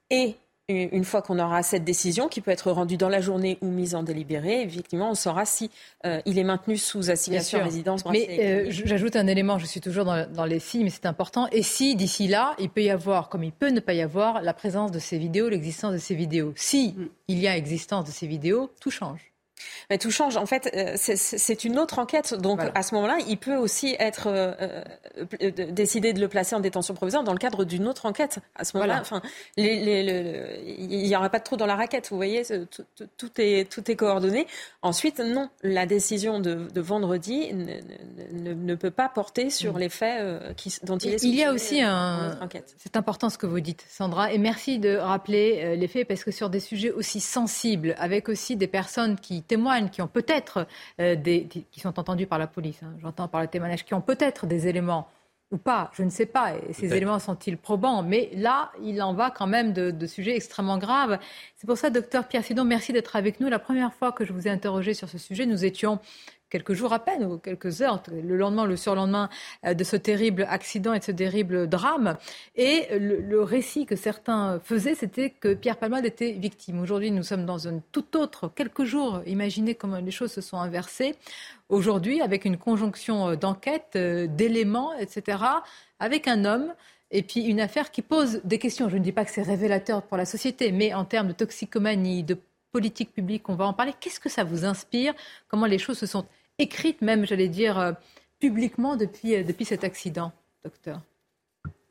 Et 0.10 0.36
une 0.72 1.04
fois 1.04 1.22
qu'on 1.22 1.40
aura 1.40 1.64
cette 1.64 1.84
décision, 1.84 2.28
qui 2.28 2.42
peut 2.42 2.52
être 2.52 2.72
rendue 2.72 2.98
dans 2.98 3.10
la 3.10 3.22
journée 3.22 3.58
ou 3.62 3.68
mise 3.68 3.96
en 3.96 4.04
délibéré, 4.04 4.62
effectivement, 4.64 5.12
on 5.12 5.16
saura 5.16 5.46
si 5.46 5.70
il 6.26 6.38
est 6.38 6.44
maintenu 6.44 6.78
sous 6.78 7.10
assignation 7.10 7.60
à 7.60 7.64
résidence. 7.64 8.06
Mais 8.06 8.70
j'ajoute 8.70 9.16
un 9.16 9.28
élément, 9.28 9.58
je 9.58 9.66
suis 9.66 9.82
toujours 9.82 10.06
dans, 10.06 10.46
les 10.46 10.60
films, 10.60 10.86
mais 10.86 10.90
c'est 10.90 11.06
important. 11.06 11.48
Et 11.52 11.64
si 11.64 11.96
d'ici 11.96 12.28
là, 12.28 12.56
il 12.60 12.70
peut 12.70 12.84
y 12.84 12.90
avoir, 12.90 13.30
comme 13.30 13.44
il 13.44 13.52
peut 13.52 13.70
ne 13.70 13.80
pas 13.80 13.94
y 13.94 14.02
avoir, 14.02 14.42
la 14.42 14.54
présence 14.54 14.92
de 14.92 15.00
ces 15.00 15.18
vidéos, 15.18 15.50
l'existence 15.50 15.94
de 15.94 15.98
ces 15.98 16.16
vidéos. 16.16 16.54
Si 16.56 16.96
mm. 16.98 17.10
il 17.28 17.40
y 17.40 17.48
a 17.48 17.58
existence 17.58 18.06
de 18.06 18.12
ces 18.12 18.28
vidéos, 18.28 18.72
tout 18.80 18.92
change. 18.92 19.31
Mais 19.90 19.98
tout 19.98 20.12
change. 20.12 20.38
En 20.38 20.46
fait, 20.46 20.72
euh, 20.74 20.94
c'est 20.96 21.64
une 21.64 21.78
autre 21.78 22.00
enquête. 22.00 22.34
Donc, 22.34 22.62
à 22.74 22.84
ce 22.84 22.96
moment-là, 22.96 23.18
il 23.28 23.38
peut 23.38 23.56
aussi 23.56 23.96
être 24.00 24.28
euh, 24.28 24.54
euh, 25.42 25.52
décidé 25.52 26.14
de 26.14 26.20
le 26.20 26.28
placer 26.28 26.56
en 26.56 26.60
détention 26.60 26.94
provisoire 26.94 27.24
dans 27.24 27.34
le 27.34 27.40
cadre 27.40 27.66
d'une 27.66 27.88
autre 27.88 28.06
enquête. 28.06 28.40
À 28.56 28.64
ce 28.64 28.78
moment-là, 28.78 29.00
enfin, 29.02 29.22
il 29.58 31.08
n'y 31.08 31.16
aura 31.16 31.30
pas 31.30 31.40
de 31.40 31.44
trou 31.44 31.58
dans 31.58 31.66
la 31.66 31.76
raquette. 31.76 32.10
Vous 32.10 32.16
voyez, 32.16 32.44
tout, 33.18 33.30
est, 33.38 33.70
tout 33.70 33.92
est 33.92 33.96
coordonné. 33.96 34.48
Ensuite, 34.82 35.20
non, 35.20 35.50
la 35.62 35.86
décision 35.86 36.40
de, 36.40 36.70
vendredi 36.80 37.54
ne, 37.54 38.76
peut 38.76 38.92
pas 38.92 39.10
porter 39.10 39.50
sur 39.50 39.74
mm. 39.74 39.80
les 39.80 39.90
faits 39.90 40.56
qui, 40.56 40.74
dont 40.84 40.98
il 40.98 41.14
est 41.14 41.24
Il 41.24 41.36
y 41.36 41.44
a 41.44 41.52
aussi 41.52 41.82
un. 41.82 42.40
C'est 42.78 42.96
important 42.96 43.30
ce 43.30 43.38
que 43.38 43.46
vous 43.46 43.60
dites, 43.60 43.86
Sandra, 43.90 44.32
et 44.32 44.38
merci 44.38 44.80
de 44.80 44.96
rappeler 44.96 45.76
les 45.76 45.88
faits 45.88 46.08
parce 46.08 46.24
que 46.24 46.32
sur 46.32 46.50
des 46.50 46.60
sujets 46.60 46.92
aussi 46.92 47.20
sensibles, 47.20 47.96
avec 47.98 48.30
aussi 48.30 48.56
des 48.56 48.68
personnes 48.68 49.18
qui 49.20 49.44
témoignent, 49.54 49.90
qui 49.90 50.02
ont 50.02 50.12
peut-être 50.20 50.56
euh, 51.00 51.16
des, 51.16 51.48
qui 51.72 51.80
sont 51.86 51.96
entendus 52.00 52.28
par 52.34 52.40
la 52.40 52.48
police, 52.48 52.82
hein, 52.84 52.94
j'entends 53.02 53.28
par 53.28 53.42
le 53.42 53.48
témoignage, 53.48 53.84
qui 53.88 53.94
ont 53.94 54.06
peut-être 54.12 54.46
des 54.46 54.62
éléments 54.72 55.06
ou 55.52 55.58
pas, 55.58 55.92
je 55.98 56.04
ne 56.04 56.10
sais 56.10 56.26
pas, 56.38 56.48
et 56.56 56.72
ces 56.72 56.94
éléments 56.94 57.20
sont-ils 57.20 57.58
probants? 57.58 58.02
Mais 58.12 58.30
là, 58.48 58.72
il 58.82 59.02
en 59.02 59.14
va 59.14 59.28
quand 59.38 59.48
même 59.48 59.74
de, 59.74 59.92
de 59.92 60.08
sujets 60.08 60.36
extrêmement 60.38 60.78
graves. 60.78 61.20
C'est 61.58 61.68
pour 61.68 61.78
ça, 61.78 61.90
docteur 61.90 62.26
Pierre 62.30 62.46
Sidon, 62.46 62.64
merci 62.64 62.94
d'être 62.94 63.18
avec 63.18 63.42
nous. 63.42 63.50
La 63.50 63.60
première 63.60 63.94
fois 63.94 64.14
que 64.14 64.24
je 64.24 64.32
vous 64.32 64.48
ai 64.48 64.50
interrogé 64.50 64.94
sur 64.94 65.10
ce 65.10 65.18
sujet, 65.18 65.46
nous 65.46 65.66
étions 65.66 66.00
quelques 66.52 66.74
jours 66.74 66.94
à 66.94 67.00
peine, 67.00 67.26
ou 67.26 67.38
quelques 67.40 67.82
heures, 67.82 68.04
le 68.12 68.38
lendemain, 68.38 68.66
le 68.66 68.76
surlendemain 68.76 69.30
euh, 69.66 69.74
de 69.74 69.84
ce 69.84 69.96
terrible 69.96 70.46
accident 70.48 70.94
et 70.94 71.00
de 71.00 71.04
ce 71.04 71.12
terrible 71.12 71.68
drame. 71.68 72.18
Et 72.56 72.88
le, 73.00 73.42
récit 73.42 73.88
que 73.88 73.96
certains 73.96 74.60
faisaient, 74.64 74.94
c'était 74.94 75.32
que 75.32 75.56
Pierre 75.56 75.78
Palmade 75.78 76.06
était 76.06 76.34
victime. 76.34 76.80
Aujourd'hui, 76.80 77.10
nous 77.10 77.24
sommes 77.24 77.46
dans 77.46 77.68
un 77.68 77.80
tout 77.92 78.16
autre, 78.16 78.52
quelques 78.54 78.84
jours, 78.84 79.22
imaginez 79.26 79.74
comment 79.74 79.98
les 79.98 80.12
choses 80.12 80.32
se 80.32 80.42
sont 80.42 80.58
inversées. 80.58 81.16
Aujourd'hui, 81.70 82.22
avec 82.22 82.46
une 82.46 82.58
conjonction 82.58 83.30
euh, 83.30 83.36
d'enquêtes, 83.36 83.96
euh, 83.96 84.28
d'éléments, 84.28 84.94
etc., 85.00 85.40
avec 86.00 86.28
un 86.28 86.46
homme 86.46 86.74
et 87.12 87.24
puis 87.24 87.42
une 87.42 87.60
affaire 87.60 87.92
qui 87.92 88.02
pose 88.02 88.42
des 88.44 88.60
questions. 88.60 88.90
Je 88.90 88.98
ne 88.98 89.04
dis 89.04 89.12
pas 89.12 89.26
que 89.26 89.32
c'est 89.32 89.42
révélateur 89.42 90.02
pour 90.04 90.18
la 90.18 90.26
société, 90.26 90.72
mais 90.72 90.94
en 90.94 91.06
termes 91.06 91.30
de 91.30 91.34
toxicomanie, 91.34 92.24
de 92.24 92.38
politique 92.72 93.14
publique, 93.14 93.50
on 93.50 93.56
va 93.56 93.66
en 93.66 93.74
parler. 93.74 93.94
Qu'est-ce 94.00 94.20
que 94.20 94.30
ça 94.30 94.44
vous 94.44 94.66
inspire? 94.66 95.14
Comment 95.50 95.66
les 95.66 95.78
choses 95.78 95.98
se 95.98 96.06
sont 96.06 96.26
écrite 96.62 97.02
même, 97.02 97.26
j'allais 97.26 97.50
dire, 97.50 97.78
euh, 97.80 97.92
publiquement 98.40 98.96
depuis, 98.96 99.36
euh, 99.36 99.44
depuis 99.44 99.66
cet 99.66 99.84
accident, 99.84 100.32
docteur 100.64 101.02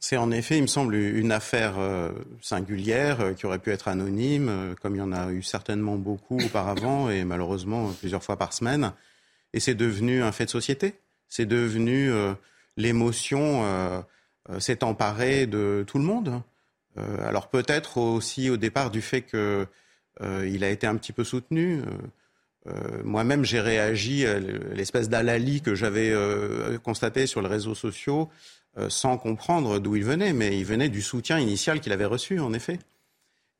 c'est 0.03 0.17
en 0.17 0.31
effet, 0.31 0.57
il 0.57 0.63
me 0.63 0.67
semble, 0.67 0.95
une 0.95 1.31
affaire 1.31 1.79
euh, 1.79 2.11
singulière 2.41 3.35
qui 3.37 3.45
aurait 3.45 3.59
pu 3.59 3.71
être 3.71 3.87
anonyme, 3.87 4.75
comme 4.81 4.95
il 4.97 4.99
y 4.99 5.03
en 5.03 5.13
a 5.13 5.31
eu 5.31 5.43
certainement 5.43 5.97
beaucoup 5.97 6.39
auparavant 6.43 7.11
et 7.11 7.23
malheureusement 7.25 7.93
plusieurs 8.01 8.25
fois 8.25 8.39
par 8.39 8.55
semaine. 8.55 8.93
Et 9.53 9.61
c'est 9.61 9.75
devenu 9.75 10.23
un 10.23 10.33
fait 10.33 10.47
de 10.47 10.51
société. 10.51 10.95
C'est 11.29 11.45
devenu 11.45 12.11
l'émotion 12.79 14.03
s'est 14.59 14.83
emparée 14.83 15.47
de 15.47 15.85
tout 15.87 15.99
le 15.99 16.05
monde. 16.05 16.41
alors 16.97 17.51
peut-être 17.51 17.99
aussi 17.99 18.49
au 18.49 18.57
départ 18.57 18.91
du 18.91 19.03
fait 19.03 19.21
qu'il 19.21 20.65
a 20.65 20.71
été 20.71 20.87
un 20.87 20.97
petit 20.97 21.13
peu 21.13 21.25
soutenu. 21.25 21.83
Euh, 22.67 23.03
moi-même, 23.05 23.45
j'ai 23.45 23.61
réagi 23.61 24.27
à 24.27 24.39
l'espèce 24.39 25.09
d'alali 25.09 25.63
que 25.63 25.75
j'avais 25.75 26.11
euh, 26.11 26.79
constaté 26.79 27.27
sur 27.27 27.41
les 27.41 27.49
réseaux 27.49 27.75
sociaux 27.75 28.29
euh, 28.79 28.89
sans 28.91 29.17
comprendre 29.17 29.79
d'où 29.79 29.97
il 29.97 30.05
venait, 30.05 30.33
mais 30.33 30.59
il 30.59 30.65
venait 30.65 30.89
du 30.89 31.03
soutien 31.03 31.39
initial 31.39 31.81
qu'il 31.81 31.93
avait 31.93 32.05
reçu, 32.05 32.39
en 32.39 32.53
effet. 32.53 32.79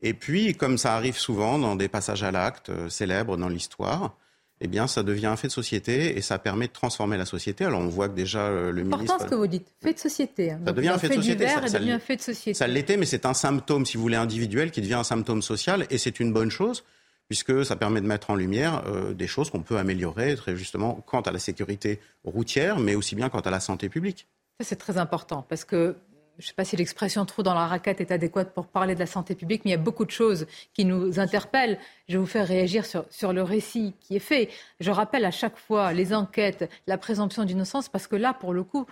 Et 0.03 0.15
puis, 0.15 0.55
comme 0.55 0.79
ça 0.79 0.95
arrive 0.95 1.17
souvent 1.17 1.59
dans 1.59 1.77
des 1.77 1.89
passages 1.89 2.23
à 2.23 2.31
l'acte 2.31 2.71
célèbres 2.89 3.37
dans 3.37 3.49
l'histoire, 3.49 4.17
eh 4.63 4.69
bien, 4.69 4.87
ça 4.87 5.03
devient 5.03 5.27
un 5.27 5.37
fait 5.37 5.49
de 5.49 5.53
société 5.53 6.17
et 6.19 6.21
ça 6.21 6.39
permet 6.39 6.69
de 6.69 6.73
transformer 6.73 7.17
la 7.17 7.25
société. 7.25 7.65
Alors, 7.65 7.81
on 7.81 7.89
voit 7.89 8.11
que 8.11 8.15
déjà 8.15 8.51
le 8.51 8.83
ministre. 8.83 9.15
Important 9.15 9.25
ce 9.25 9.31
que 9.31 9.35
vous 9.35 9.47
dites, 9.47 9.67
fait 9.83 9.95
de 9.95 9.99
société. 9.99 10.53
Hein. 10.53 10.61
Ça 10.67 10.73
devient 10.73 10.89
un 10.89 10.99
fait, 10.99 11.09
de 11.09 11.15
société. 11.15 11.49
Ça, 11.49 11.67
ça, 11.67 11.79
devient 11.79 11.93
un 11.93 11.99
fait 11.99 12.17
de 12.17 12.23
société. 12.23 12.55
Ça 12.55 12.67
l'était, 12.67 12.99
mais 12.99 13.07
c'est 13.07 13.25
un 13.25 13.35
symptôme, 13.35 13.87
si 13.87 13.97
vous 13.97 14.03
voulez, 14.03 14.17
individuel 14.17 14.71
qui 14.71 14.83
devient 14.83 14.95
un 14.95 15.05
symptôme 15.05 15.41
social 15.41 15.87
et 15.89 15.97
c'est 15.97 16.21
une 16.21 16.33
bonne 16.33 16.51
chose 16.51 16.85
puisque 17.31 17.65
ça 17.65 17.77
permet 17.77 18.01
de 18.01 18.09
mettre 18.09 18.31
en 18.31 18.35
lumière 18.35 18.83
euh, 18.89 19.15
des 19.15 19.29
choses 19.29 19.51
qu'on 19.51 19.63
peut 19.63 19.79
améliorer 19.79 20.35
très 20.35 20.57
justement 20.57 20.95
quant 21.07 21.21
à 21.21 21.31
la 21.31 21.39
sécurité 21.39 22.01
routière, 22.25 22.81
mais 22.81 22.97
aussi 22.97 23.15
bien 23.15 23.29
quant 23.29 23.39
à 23.39 23.51
la 23.51 23.61
santé 23.61 23.89
publique. 23.89 24.27
C'est 24.59 24.81
très 24.81 24.99
important, 24.99 25.47
parce 25.49 25.65
que 25.65 25.95
je 26.39 26.45
ne 26.45 26.49
sais 26.49 26.55
pas 26.55 26.65
si 26.65 26.77
l'expression 26.77 27.25
trou 27.27 27.45
dans 27.45 27.55
la 27.55 27.69
raquette 27.69 28.01
est 28.01 28.11
adéquate 28.11 28.53
pour 28.53 28.67
parler 28.67 28.97
de 28.97 28.99
la 28.99 29.07
santé 29.07 29.37
publique, 29.37 29.63
mais 29.65 29.71
il 29.71 29.75
y 29.75 29.77
a 29.77 29.81
beaucoup 29.81 30.05
de 30.05 30.11
choses 30.11 30.49
qui 30.75 30.85
nous 30.85 31.21
interpellent. 31.21 31.79
Je 32.09 32.15
vais 32.15 32.19
vous 32.19 32.27
faire 32.27 32.49
réagir 32.49 32.85
sur, 32.85 33.05
sur 33.11 33.33
le 33.33 33.45
récit 33.45 33.95
qui 34.01 34.17
est 34.17 34.19
fait. 34.19 34.49
Je 34.81 34.91
rappelle 34.91 35.25
à 35.25 35.31
chaque 35.31 35.57
fois 35.57 35.93
les 35.93 36.13
enquêtes, 36.13 36.69
la 36.89 36.99
présomption 36.99 37.45
d'innocence, 37.45 37.89
parce 37.89 38.09
que 38.09 38.17
là, 38.17 38.35
pour 38.35 38.53
le 38.53 38.65
coup, 38.65 38.87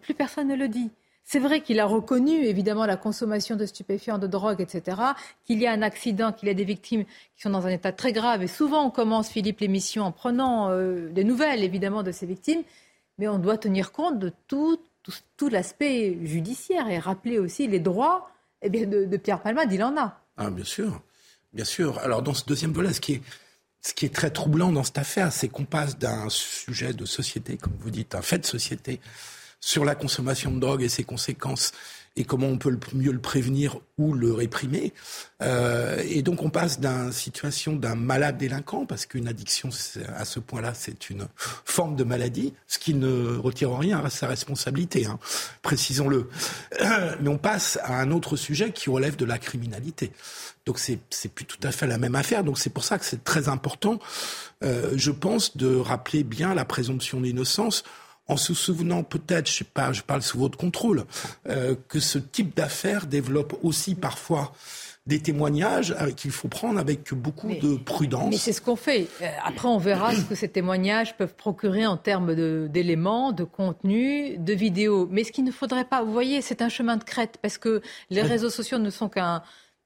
plus 0.00 0.14
personne 0.14 0.48
ne 0.48 0.56
le 0.56 0.66
dit. 0.66 0.90
C'est 1.24 1.38
vrai 1.38 1.60
qu'il 1.60 1.80
a 1.80 1.86
reconnu 1.86 2.44
évidemment 2.44 2.84
la 2.84 2.96
consommation 2.96 3.56
de 3.56 3.64
stupéfiants, 3.64 4.18
de 4.18 4.26
drogue, 4.26 4.60
etc., 4.60 5.00
qu'il 5.44 5.60
y 5.60 5.66
a 5.66 5.72
un 5.72 5.82
accident, 5.82 6.32
qu'il 6.32 6.48
y 6.48 6.50
a 6.50 6.54
des 6.54 6.64
victimes 6.64 7.04
qui 7.04 7.42
sont 7.42 7.50
dans 7.50 7.66
un 7.66 7.70
état 7.70 7.92
très 7.92 8.12
grave. 8.12 8.42
Et 8.42 8.48
souvent, 8.48 8.84
on 8.84 8.90
commence, 8.90 9.30
Philippe, 9.30 9.60
l'émission 9.60 10.04
en 10.04 10.12
prenant 10.12 10.70
euh, 10.70 11.08
des 11.10 11.24
nouvelles, 11.24 11.62
évidemment, 11.62 12.02
de 12.02 12.12
ces 12.12 12.26
victimes. 12.26 12.62
Mais 13.18 13.28
on 13.28 13.38
doit 13.38 13.56
tenir 13.56 13.92
compte 13.92 14.18
de 14.18 14.32
tout, 14.48 14.78
l'aspect 15.50 16.18
judiciaire 16.22 16.88
et 16.88 16.98
rappeler 16.98 17.38
aussi 17.38 17.66
les 17.66 17.80
droits 17.80 18.30
eh 18.62 18.68
bien, 18.68 18.86
de, 18.86 19.16
Pierre 19.16 19.40
Palmade. 19.40 19.72
Il 19.72 19.82
en 19.82 19.96
a. 19.96 20.20
Ah, 20.36 20.50
bien 20.50 20.64
sûr. 20.64 21.00
Bien 21.52 21.64
sûr. 21.64 21.98
Alors, 21.98 22.22
dans 22.22 22.34
ce 22.34 22.44
deuxième 22.44 22.72
volet, 22.72 22.92
ce 22.92 23.00
qui 23.00 23.20
est 24.02 24.14
très 24.14 24.30
troublant 24.30 24.72
dans 24.72 24.84
cette 24.84 24.98
affaire, 24.98 25.32
c'est 25.32 25.48
qu'on 25.48 25.64
passe 25.64 25.98
d'un 25.98 26.28
sujet 26.28 26.92
de 26.92 27.04
société, 27.04 27.56
comme 27.56 27.74
vous 27.80 27.90
dites, 27.90 28.14
un 28.14 28.22
fait 28.22 28.38
de 28.38 28.46
société, 28.46 29.00
sur 29.62 29.84
la 29.84 29.94
consommation 29.94 30.50
de 30.50 30.60
drogue 30.60 30.82
et 30.82 30.90
ses 30.90 31.04
conséquences 31.04 31.72
et 32.14 32.24
comment 32.24 32.48
on 32.48 32.58
peut 32.58 32.68
le, 32.68 32.78
mieux 32.94 33.12
le 33.12 33.20
prévenir 33.20 33.78
ou 33.96 34.12
le 34.12 34.34
réprimer. 34.34 34.92
Euh, 35.40 36.02
et 36.06 36.22
donc 36.22 36.42
on 36.42 36.50
passe 36.50 36.78
d'une 36.78 37.10
situation 37.10 37.74
d'un 37.74 37.94
malade 37.94 38.36
délinquant, 38.36 38.84
parce 38.84 39.06
qu'une 39.06 39.28
addiction 39.28 39.70
à 40.14 40.26
ce 40.26 40.38
point-là 40.38 40.74
c'est 40.74 41.08
une 41.08 41.26
forme 41.64 41.96
de 41.96 42.04
maladie, 42.04 42.52
ce 42.66 42.78
qui 42.78 42.92
ne 42.92 43.38
retire 43.38 43.74
rien 43.74 44.04
à 44.04 44.10
sa 44.10 44.26
responsabilité, 44.26 45.06
hein, 45.06 45.18
précisons-le. 45.62 46.28
Mais 47.20 47.28
on 47.28 47.38
passe 47.38 47.78
à 47.82 47.98
un 47.98 48.10
autre 48.10 48.36
sujet 48.36 48.72
qui 48.72 48.90
relève 48.90 49.16
de 49.16 49.24
la 49.24 49.38
criminalité. 49.38 50.12
Donc 50.66 50.78
c'est 50.78 50.98
c'est 51.08 51.32
plus 51.32 51.46
tout 51.46 51.58
à 51.62 51.72
fait 51.72 51.86
la 51.86 51.98
même 51.98 52.14
affaire. 52.14 52.44
Donc 52.44 52.58
c'est 52.58 52.70
pour 52.70 52.84
ça 52.84 52.98
que 52.98 53.04
c'est 53.04 53.24
très 53.24 53.48
important, 53.48 53.98
euh, 54.64 54.92
je 54.96 55.10
pense, 55.10 55.56
de 55.56 55.74
rappeler 55.76 56.24
bien 56.24 56.54
la 56.54 56.64
présomption 56.64 57.20
d'innocence 57.20 57.84
en 58.28 58.36
se 58.36 58.54
souvenant 58.54 59.02
peut-être, 59.02 59.48
je 59.48 59.58
sais 59.58 59.64
pas, 59.64 59.92
je 59.92 60.02
parle 60.02 60.22
sous 60.22 60.38
votre 60.38 60.58
contrôle, 60.58 61.04
euh, 61.48 61.74
que 61.88 62.00
ce 62.00 62.18
type 62.18 62.56
d'affaires 62.56 63.06
développe 63.06 63.58
aussi 63.62 63.94
parfois 63.94 64.52
des 65.06 65.20
témoignages 65.20 65.96
qu'il 66.16 66.30
faut 66.30 66.46
prendre 66.46 66.78
avec 66.78 67.12
beaucoup 67.12 67.48
de 67.48 67.76
prudence. 67.76 68.30
Mais 68.30 68.36
c'est 68.36 68.52
ce 68.52 68.60
qu'on 68.60 68.76
fait. 68.76 69.08
Euh, 69.20 69.26
après, 69.44 69.66
on 69.66 69.78
verra 69.78 70.14
ce 70.14 70.20
que 70.20 70.36
ces 70.36 70.48
témoignages 70.48 71.16
peuvent 71.16 71.34
procurer 71.34 71.86
en 71.86 71.96
termes 71.96 72.68
d'éléments, 72.68 73.32
de, 73.32 73.42
contenu, 73.42 74.38
de 74.38 74.52
vidéos. 74.52 75.08
Mais 75.10 75.24
ce 75.24 75.32
qu'il 75.32 75.44
ne 75.44 75.50
faudrait 75.50 75.86
pas, 75.86 76.04
vous 76.04 76.12
voyez, 76.12 76.40
c'est 76.40 76.62
un 76.62 76.68
chemin 76.68 76.96
de 76.96 77.04
crête 77.04 77.38
parce 77.42 77.58
que 77.58 77.82
les 78.10 78.22
réseaux 78.22 78.50
sociaux 78.50 78.78
ne 78.78 78.90
sont 78.90 79.08
qu'un, 79.08 79.42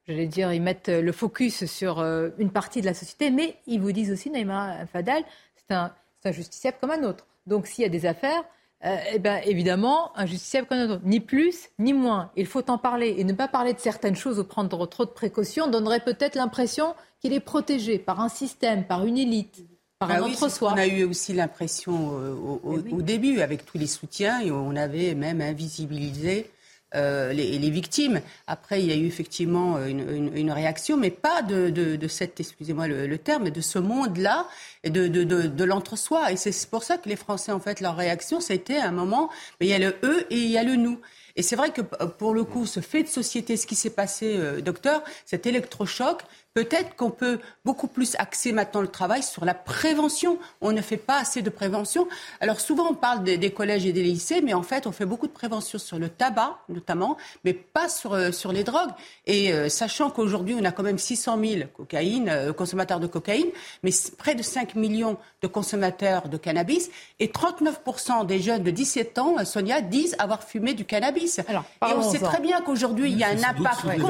j'allais 0.07 0.27
dire, 0.27 0.53
ils 0.53 0.61
mettent 0.61 0.89
le 0.89 1.11
focus 1.11 1.65
sur 1.65 1.97
euh, 1.97 2.29
une 2.37 2.51
partie 2.51 2.81
de 2.81 2.85
la 2.85 2.93
société, 2.93 3.31
mais 3.31 3.57
ils 3.65 3.81
vous 3.81 3.91
disent 3.91 4.11
aussi, 4.11 4.29
Naïma 4.29 4.85
Fadal, 4.85 5.23
c'est 5.55 5.73
un, 5.73 5.91
un 6.25 6.31
justiciable 6.31 6.77
comme 6.79 6.91
un 6.91 7.03
autre. 7.03 7.25
Donc 7.47 7.65
s'il 7.65 7.81
y 7.81 7.85
a 7.85 7.89
des 7.89 8.05
affaires, 8.05 8.43
euh, 8.85 8.95
eh 9.11 9.19
ben, 9.19 9.41
évidemment, 9.43 10.15
un 10.15 10.27
justiciable 10.27 10.67
comme 10.67 10.77
un 10.77 10.89
autre. 10.91 11.01
Ni 11.03 11.19
plus, 11.19 11.69
ni 11.79 11.93
moins. 11.93 12.29
Il 12.35 12.45
faut 12.45 12.69
en 12.69 12.77
parler. 12.77 13.15
Et 13.17 13.23
ne 13.23 13.33
pas 13.33 13.47
parler 13.47 13.73
de 13.73 13.79
certaines 13.79 14.15
choses 14.15 14.37
ou 14.37 14.43
prendre 14.43 14.85
trop 14.85 15.05
de 15.05 15.09
précautions 15.09 15.67
donnerait 15.67 16.01
peut-être 16.01 16.35
l'impression 16.35 16.93
qu'il 17.19 17.33
est 17.33 17.39
protégé 17.39 17.97
par 17.97 18.21
un 18.21 18.29
système, 18.29 18.85
par 18.85 19.05
une 19.05 19.17
élite. 19.17 19.65
Par 19.97 20.09
bah 20.09 20.17
un 20.17 20.21
entre-soi. 20.21 20.73
On 20.75 20.77
a 20.77 20.85
eu 20.85 21.03
aussi 21.05 21.33
l'impression 21.33 22.11
euh, 22.19 22.33
au, 22.33 22.79
eh 22.85 22.93
au, 22.93 23.01
début, 23.01 23.41
avec 23.41 23.65
tous 23.65 23.79
les 23.79 23.87
soutiens, 23.87 24.41
et 24.41 24.51
on 24.51 24.75
avait 24.75 25.15
même 25.15 25.41
invisibilisé 25.41 26.51
euh, 26.95 27.33
les, 27.33 27.69
victimes. 27.69 28.21
Après, 28.47 28.81
il 28.81 28.87
y 28.87 28.93
a 28.93 28.95
eu 28.95 29.07
effectivement 29.07 29.75
euh, 29.75 29.87
une, 29.87 30.51
réaction, 30.51 30.95
mais 30.95 31.11
pas 31.11 31.41
de, 31.41 31.69
de, 31.69 32.07
cette, 32.07 32.39
excusez-moi 32.39 32.87
le, 32.87 33.17
terme, 33.17 33.49
de 33.49 33.61
ce 33.61 33.77
monde-là, 33.77 34.47
et 34.83 34.89
de, 34.89 35.07
de, 35.07 35.63
l'entre-soi. 35.65 36.31
Et 36.31 36.37
c'est 36.37 36.69
pour 36.69 36.83
ça 36.83 36.97
que 36.97 37.09
les 37.09 37.17
Français, 37.17 37.51
en 37.51 37.59
fait, 37.59 37.81
leur 37.81 37.95
réaction, 37.95 38.39
c'était 38.39 38.77
à 38.77 38.87
un 38.87 38.91
moment, 38.91 39.29
mais 39.59 39.67
il 39.67 39.69
y 39.69 39.73
a 39.73 39.79
le 39.79 39.95
eux 40.03 40.25
et 40.29 40.37
il 40.37 40.49
y 40.49 40.57
a 40.57 40.63
le 40.63 40.75
nous. 40.75 40.99
Et 41.37 41.43
c'est 41.43 41.55
vrai 41.55 41.71
que 41.71 41.81
pour 41.81 42.33
le 42.33 42.43
coup, 42.43 42.65
ce 42.65 42.79
fait 42.79 43.03
de 43.03 43.07
société, 43.07 43.57
ce 43.57 43.67
qui 43.67 43.75
s'est 43.75 43.91
passé, 43.91 44.35
euh, 44.35 44.59
docteur, 44.59 45.03
cet 45.23 45.45
électrochoc, 45.45 46.23
peut-être 46.57 46.95
qu'on 46.95 47.11
peut 47.11 47.39
beaucoup 47.65 47.85
plus 47.85 48.15
axer 48.17 48.51
maintenant 48.51 48.81
le 48.81 48.87
travail 48.87 49.21
sur 49.21 49.45
la 49.45 49.53
prévention. 49.53 50.39
On 50.59 50.71
ne 50.71 50.81
fait 50.81 50.97
pas 50.97 51.19
assez 51.19 51.43
de 51.43 51.51
prévention. 51.51 52.07
Alors 52.41 52.59
souvent 52.59 52.87
on 52.89 52.95
parle 52.95 53.23
des, 53.23 53.51
collèges 53.51 53.85
et 53.85 53.93
des 53.93 54.01
lycées, 54.01 54.41
mais 54.41 54.55
en 54.55 54.63
fait 54.63 54.87
on 54.87 54.91
fait 54.91 55.05
beaucoup 55.05 55.27
de 55.27 55.31
prévention 55.31 55.77
sur 55.77 55.99
le 55.99 56.09
tabac 56.09 56.57
notamment, 56.67 57.15
mais 57.45 57.53
pas 57.53 57.89
sur, 57.89 58.13
euh, 58.13 58.31
sur 58.31 58.51
les 58.51 58.63
drogues. 58.63 58.89
Et 59.27 59.53
euh, 59.53 59.69
sachant 59.69 60.09
qu'aujourd'hui 60.09 60.55
on 60.59 60.65
a 60.65 60.71
quand 60.71 60.81
même 60.81 60.97
600 60.97 61.37
000 61.39 61.69
cocaïne, 61.75 62.27
euh, 62.27 62.53
consommateurs 62.53 62.99
de 62.99 63.05
cocaïne, 63.05 63.51
mais 63.83 63.91
près 64.17 64.33
de 64.33 64.41
5 64.41 64.73
millions 64.73 65.17
de 65.43 65.47
consommateurs 65.47 66.27
de 66.27 66.37
cannabis, 66.37 66.89
et 67.19 67.27
39% 67.27 68.25
des 68.25 68.39
jeunes 68.39 68.63
de 68.63 68.71
17 68.71 69.19
ans, 69.19 69.45
Sonia, 69.45 69.81
disent 69.81 70.15
avoir 70.17 70.41
fumé 70.43 70.73
du 70.73 70.85
cannabis. 70.85 71.37
et 71.37 71.93
on 71.95 72.01
sait 72.01 72.17
très 72.17 72.39
bien 72.39 72.61
qu'aujourd'hui 72.61 73.11
il 73.11 73.19
y 73.19 73.23
a 73.23 73.27
un 73.27 73.43
impact 73.43 74.01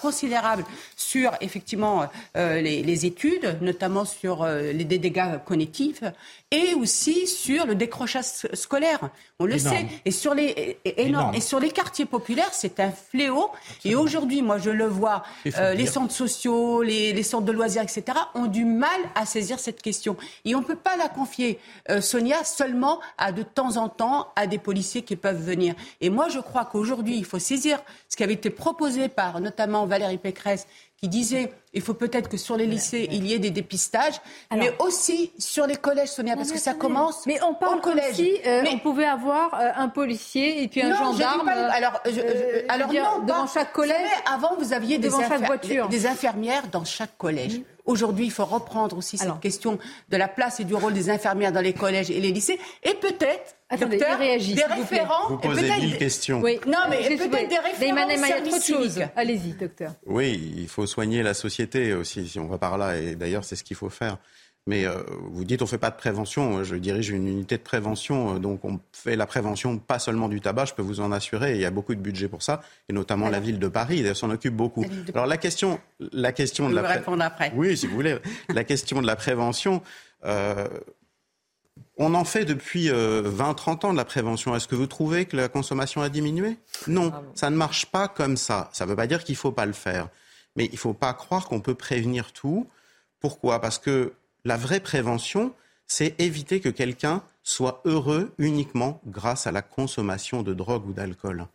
considérable, 0.00 0.64
sur 0.96 1.30
effectivement 1.52 2.08
les, 2.34 3.06
études, 3.06 3.58
notamment 3.60 4.04
sur 4.04 4.46
les 4.46 4.84
dégâts 4.84 5.38
cognitifs 5.44 6.02
et 6.50 6.74
aussi 6.74 7.26
sur 7.26 7.66
le 7.66 7.74
décrochage 7.74 8.24
scolaire. 8.54 9.10
On 9.38 9.44
le 9.44 9.58
sait. 9.58 9.86
Et 10.04 10.10
sur 10.10 10.34
les 10.34 10.78
Et 10.84 11.40
sur 11.40 11.60
les 11.60 11.70
quartiers 11.70 12.06
populaires, 12.06 12.52
c'est 12.52 12.80
un 12.80 12.90
fléau. 12.92 13.50
Et 13.84 13.94
aujourd'hui, 13.94 14.42
moi, 14.42 14.58
je 14.58 14.70
le 14.70 14.86
vois, 14.86 15.24
euh, 15.58 15.74
les 15.74 15.86
centres 15.86 16.12
sociaux, 16.12 16.82
les, 16.82 17.22
centres 17.22 17.44
de 17.44 17.52
loisirs, 17.52 17.82
etc., 17.82 18.18
ont 18.34 18.46
du 18.46 18.64
mal 18.64 19.00
à 19.14 19.26
saisir 19.26 19.58
cette 19.58 19.82
question. 19.82 20.16
Et 20.44 20.54
on 20.54 20.60
ne 20.60 20.64
peut 20.64 20.76
pas 20.76 20.96
la 20.96 21.08
confier, 21.08 21.58
euh, 21.90 22.00
Sonia, 22.00 22.44
seulement 22.44 23.00
à 23.18 23.32
de 23.32 23.42
temps 23.42 23.76
en 23.76 23.88
temps 23.88 24.28
à 24.36 24.46
des 24.46 24.58
policiers 24.58 25.02
qui 25.02 25.16
peuvent 25.16 25.42
venir. 25.42 25.74
Et 26.00 26.10
moi, 26.10 26.28
je 26.28 26.38
crois 26.38 26.64
qu'aujourd'hui, 26.64 27.16
il 27.16 27.24
faut 27.24 27.38
saisir 27.38 27.82
ce 28.08 28.16
qui 28.16 28.22
avait 28.22 28.34
été 28.34 28.50
proposé 28.50 29.08
par 29.08 29.40
notamment 29.40 29.86
Valérie 29.86 30.18
Pécresse 30.18 30.66
qui 31.02 31.08
disait 31.08 31.52
il 31.74 31.80
faut 31.82 31.94
peut-être 31.94 32.28
que 32.28 32.36
sur 32.36 32.56
les 32.56 32.66
lycées, 32.66 33.08
il 33.10 33.26
y 33.26 33.32
ait 33.32 33.38
des 33.38 33.50
dépistages, 33.50 34.20
mais 34.54 34.72
aussi 34.78 35.32
sur 35.38 35.66
les 35.66 35.76
collèges, 35.76 36.10
Sonia, 36.10 36.36
parce 36.36 36.52
que 36.52 36.58
ça 36.58 36.74
commence 36.74 37.22
mais 37.26 37.42
on 37.42 37.54
parle 37.54 37.80
collège. 37.80 38.12
Aussi, 38.12 38.38
euh, 38.46 38.60
mais 38.62 38.70
on 38.70 38.78
pouvait 38.78 39.06
avoir 39.06 39.54
euh, 39.54 39.70
un 39.76 39.88
policier 39.88 40.62
et 40.62 40.68
puis 40.68 40.82
un 40.82 40.94
gendarme. 40.94 41.46
Pas, 41.46 41.52
alors, 41.52 42.00
euh, 42.06 42.62
alors 42.68 42.92
non, 42.92 43.24
devant 43.24 43.46
chaque 43.46 43.72
collège. 43.72 43.96
avant, 44.32 44.56
vous 44.58 44.72
aviez 44.72 44.98
des, 44.98 45.08
des, 45.88 46.06
infirmières 46.06 46.68
dans 46.70 46.84
chaque 46.84 47.16
collège. 47.16 47.60
Aujourd'hui, 47.84 48.26
il 48.26 48.30
faut 48.30 48.44
reprendre 48.44 48.96
aussi 48.96 49.18
cette 49.18 49.40
question 49.40 49.78
de 50.08 50.16
la 50.16 50.28
place 50.28 50.60
et 50.60 50.64
du 50.64 50.74
rôle 50.74 50.92
des 50.92 51.10
infirmières 51.10 51.50
dans 51.52 51.60
les 51.60 51.72
collèges 51.72 52.10
et 52.10 52.20
les 52.20 52.30
lycées. 52.30 52.60
Et 52.84 52.94
peut-être, 52.94 53.56
docteur, 53.76 54.18
des 54.18 54.36
référents. 54.36 55.28
Vous 55.28 55.38
posez 55.38 55.68
mille 55.80 55.98
questions. 55.98 56.40
Oui. 56.40 56.60
Non, 56.66 56.78
mais 56.88 57.16
peut-être 57.16 57.48
des 57.48 57.58
référents. 57.58 59.10
Allez-y, 59.16 59.52
docteur. 59.54 59.92
Oui, 60.06 60.52
il 60.58 60.68
faut 60.68 60.86
soigner 60.86 61.24
la 61.24 61.34
société 61.34 61.61
aussi, 61.94 62.28
si 62.28 62.38
on 62.38 62.46
va 62.46 62.58
par 62.58 62.78
là. 62.78 62.98
Et 62.98 63.16
d'ailleurs, 63.16 63.44
c'est 63.44 63.56
ce 63.56 63.64
qu'il 63.64 63.76
faut 63.76 63.90
faire. 63.90 64.18
Mais 64.66 64.86
euh, 64.86 65.02
vous 65.32 65.44
dites 65.44 65.60
on 65.62 65.66
fait 65.66 65.78
pas 65.78 65.90
de 65.90 65.96
prévention. 65.96 66.62
Je 66.62 66.76
dirige 66.76 67.10
une 67.10 67.26
unité 67.26 67.56
de 67.56 67.62
prévention, 67.62 68.36
euh, 68.36 68.38
donc 68.38 68.64
on 68.64 68.78
fait 68.92 69.16
la 69.16 69.26
prévention 69.26 69.78
pas 69.78 69.98
seulement 69.98 70.28
du 70.28 70.40
tabac, 70.40 70.66
je 70.66 70.74
peux 70.74 70.82
vous 70.82 71.00
en 71.00 71.10
assurer. 71.10 71.54
il 71.54 71.60
y 71.60 71.64
a 71.64 71.70
beaucoup 71.70 71.94
de 71.94 72.00
budget 72.00 72.28
pour 72.28 72.42
ça, 72.42 72.62
et 72.88 72.92
notamment 72.92 73.28
la 73.28 73.40
ville 73.40 73.58
de 73.58 73.66
Paris 73.66 74.04
s'en 74.14 74.30
occupe 74.30 74.54
beaucoup. 74.54 74.84
Alors 75.14 75.26
la 75.26 75.36
question, 75.36 75.80
la 76.12 76.30
question 76.32 76.68
de 76.68 76.76
la 76.76 76.82
répondre 76.82 77.24
après. 77.24 77.52
Oui, 77.56 77.76
si 77.76 77.88
vous 77.88 77.94
voulez, 77.94 78.18
la 78.48 78.62
question 78.62 79.02
de 79.02 79.06
la 79.06 79.16
prévention. 79.16 79.82
Euh, 80.24 80.68
on 81.98 82.14
en 82.14 82.24
fait 82.24 82.44
depuis 82.44 82.88
20-30 82.88 83.86
ans 83.86 83.92
de 83.92 83.96
la 83.96 84.04
prévention. 84.04 84.56
Est-ce 84.56 84.66
que 84.66 84.74
vous 84.74 84.86
trouvez 84.86 85.26
que 85.26 85.36
la 85.36 85.48
consommation 85.48 86.00
a 86.02 86.08
diminué? 86.08 86.56
Non, 86.86 87.12
ah 87.14 87.22
ça 87.34 87.50
ne 87.50 87.56
marche 87.56 87.86
pas 87.86 88.08
comme 88.08 88.36
ça. 88.36 88.70
Ça 88.72 88.84
ne 88.84 88.90
veut 88.90 88.96
pas 88.96 89.06
dire 89.06 89.24
qu'il 89.24 89.34
ne 89.34 89.38
faut 89.38 89.52
pas 89.52 89.66
le 89.66 89.72
faire. 89.72 90.08
Mais 90.56 90.66
il 90.66 90.72
ne 90.72 90.78
faut 90.78 90.94
pas 90.94 91.14
croire 91.14 91.48
qu'on 91.48 91.60
peut 91.60 91.74
prévenir 91.74 92.32
tout. 92.32 92.66
Pourquoi? 93.20 93.60
Parce 93.60 93.78
que 93.78 94.12
la 94.44 94.56
vraie 94.56 94.80
prévention, 94.80 95.54
c'est 95.86 96.18
éviter 96.20 96.60
que 96.60 96.68
quelqu'un 96.68 97.22
soit 97.42 97.80
heureux 97.84 98.32
uniquement 98.38 99.00
grâce 99.06 99.46
à 99.46 99.52
la 99.52 99.62
consommation 99.62 100.42
de 100.42 100.54
drogue 100.54 100.86
ou 100.86 100.92
d'alcool. 100.92 101.46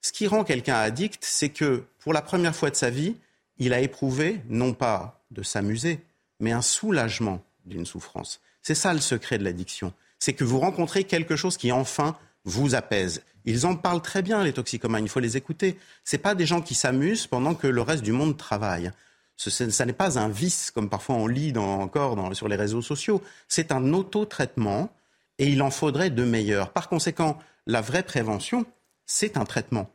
Ce 0.00 0.12
qui 0.12 0.26
rend 0.26 0.44
quelqu'un 0.44 0.76
addict, 0.76 1.24
c'est 1.24 1.48
que 1.48 1.84
pour 1.98 2.12
la 2.12 2.22
première 2.22 2.54
fois 2.54 2.70
de 2.70 2.76
sa 2.76 2.90
vie, 2.90 3.16
il 3.56 3.72
a 3.72 3.80
éprouvé 3.80 4.40
non 4.48 4.74
pas 4.74 5.24
de 5.30 5.42
s'amuser, 5.42 6.00
mais 6.40 6.52
un 6.52 6.62
soulagement 6.62 7.42
d'une 7.64 7.86
souffrance. 7.86 8.40
C'est 8.62 8.74
ça 8.74 8.92
le 8.92 9.00
secret 9.00 9.38
de 9.38 9.44
l'addiction. 9.44 9.92
C'est 10.18 10.32
que 10.32 10.44
vous 10.44 10.60
rencontrez 10.60 11.04
quelque 11.04 11.36
chose 11.36 11.56
qui 11.56 11.72
enfin 11.72 12.16
vous 12.44 12.74
apaise. 12.74 13.22
Ils 13.44 13.66
en 13.66 13.76
parlent 13.76 14.02
très 14.02 14.22
bien, 14.22 14.42
les 14.42 14.52
toxicomanes, 14.52 15.04
il 15.04 15.08
faut 15.08 15.20
les 15.20 15.36
écouter. 15.36 15.78
Ce 16.04 16.16
pas 16.16 16.34
des 16.34 16.46
gens 16.46 16.62
qui 16.62 16.74
s'amusent 16.74 17.26
pendant 17.26 17.54
que 17.54 17.66
le 17.66 17.82
reste 17.82 18.02
du 18.02 18.12
monde 18.12 18.36
travaille. 18.36 18.90
Ce, 19.36 19.82
n'est 19.82 19.92
pas 19.92 20.18
un 20.18 20.28
vice, 20.28 20.70
comme 20.70 20.88
parfois 20.88 21.16
on 21.16 21.26
lit 21.26 21.56
encore 21.56 22.34
sur 22.34 22.48
les 22.48 22.56
réseaux 22.56 22.82
sociaux. 22.82 23.22
C'est 23.48 23.72
un 23.72 23.92
auto-traitement 23.92 24.90
et 25.38 25.48
il 25.48 25.60
en 25.62 25.70
faudrait 25.70 26.10
de 26.10 26.24
meilleurs. 26.24 26.70
Par 26.70 26.88
conséquent, 26.88 27.38
la 27.66 27.80
vraie 27.80 28.04
prévention, 28.04 28.64
c'est 29.06 29.36
un 29.36 29.44
traitement. 29.44 29.90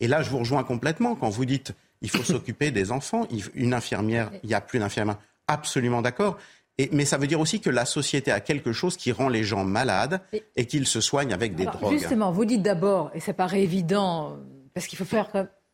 Et 0.00 0.08
là, 0.08 0.22
je 0.22 0.30
vous 0.30 0.38
rejoins 0.38 0.64
complètement 0.64 1.14
quand 1.14 1.28
vous 1.28 1.44
dites 1.44 1.72
il 2.02 2.10
faut 2.10 2.22
s'occuper 2.24 2.70
des 2.70 2.92
enfants. 2.92 3.28
Une 3.54 3.74
infirmière, 3.74 4.30
il 4.42 4.48
n'y 4.48 4.54
a 4.54 4.60
plus 4.60 4.78
d'infirmière. 4.78 5.18
Absolument 5.46 6.02
d'accord. 6.02 6.38
Mais 6.92 7.04
ça 7.04 7.18
veut 7.18 7.26
dire 7.26 7.40
aussi 7.40 7.60
que 7.60 7.70
la 7.70 7.84
société 7.84 8.30
a 8.30 8.40
quelque 8.40 8.72
chose 8.72 8.96
qui 8.96 9.12
rend 9.12 9.28
les 9.28 9.44
gens 9.44 9.64
malades 9.64 10.20
et 10.56 10.66
qu'ils 10.66 10.86
se 10.86 11.00
soignent 11.00 11.32
avec 11.32 11.54
des 11.54 11.66
drogues. 11.66 11.92
Justement, 11.92 12.32
vous 12.32 12.44
dites 12.44 12.62
d'abord, 12.62 13.10
et 13.14 13.20
ça 13.20 13.34
paraît 13.34 13.62
évident, 13.62 14.38
parce 14.74 14.86
qu'il 14.86 14.98
faut 14.98 15.04
faire 15.04 15.28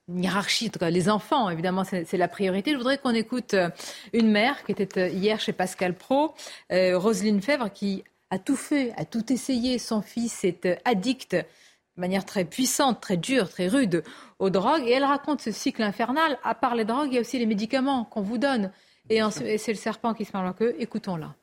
une 0.09 0.23
hiérarchie. 0.23 0.71
les 0.81 1.09
enfants, 1.09 1.51
évidemment, 1.51 1.85
c'est 1.85 2.17
la 2.17 2.29
priorité. 2.29 2.73
Je 2.73 2.77
voudrais 2.77 2.99
qu'on 2.99 3.15
écoute 3.15 3.55
euh, 3.55 3.71
une 4.13 4.31
mère 4.31 4.65
qui 4.65 4.73
était 4.73 5.01
euh, 5.01 5.09
hier 5.09 5.41
chez 5.41 5.53
Pascal 5.53 5.95
Pro, 5.95 6.35
euh, 6.73 6.99
Roselyne 6.99 7.43
Fèvre, 7.43 7.73
qui 7.73 8.05
a 8.31 8.39
tout 8.39 8.57
fait, 8.57 8.93
a 8.97 9.05
tout 9.05 9.33
essayé. 9.33 9.79
Son 9.79 10.03
fils 10.03 10.45
est 10.45 10.69
addict 10.85 11.35
de 11.35 12.01
manière 12.01 12.25
très 12.25 12.45
puissante, 12.45 13.01
très 13.01 13.17
dure, 13.17 13.49
très 13.49 13.69
rude 13.69 14.05
aux 14.39 14.51
drogues. 14.51 14.85
Et 14.87 14.93
elle 14.93 15.05
raconte 15.05 15.41
ce 15.41 15.51
cycle 15.51 15.83
infernal. 15.83 16.39
À 16.45 16.55
part 16.55 16.75
les 16.75 16.85
drogues, 16.85 17.09
il 17.11 17.15
y 17.15 17.19
a 17.19 17.21
aussi 17.21 17.39
les 17.39 17.47
médicaments 17.47 18.05
qu'on 18.05 18.23
vous 18.23 18.39
donne. 18.39 18.71
Et, 19.11 19.19
et 19.19 19.59
c'est 19.59 19.73
le 19.73 19.79
serpent 19.79 20.15
qui 20.15 20.25
se 20.25 20.33
parle 20.33 20.47
la 20.47 20.53
queue. 20.53 20.75
Écoutons-la. 20.79 21.35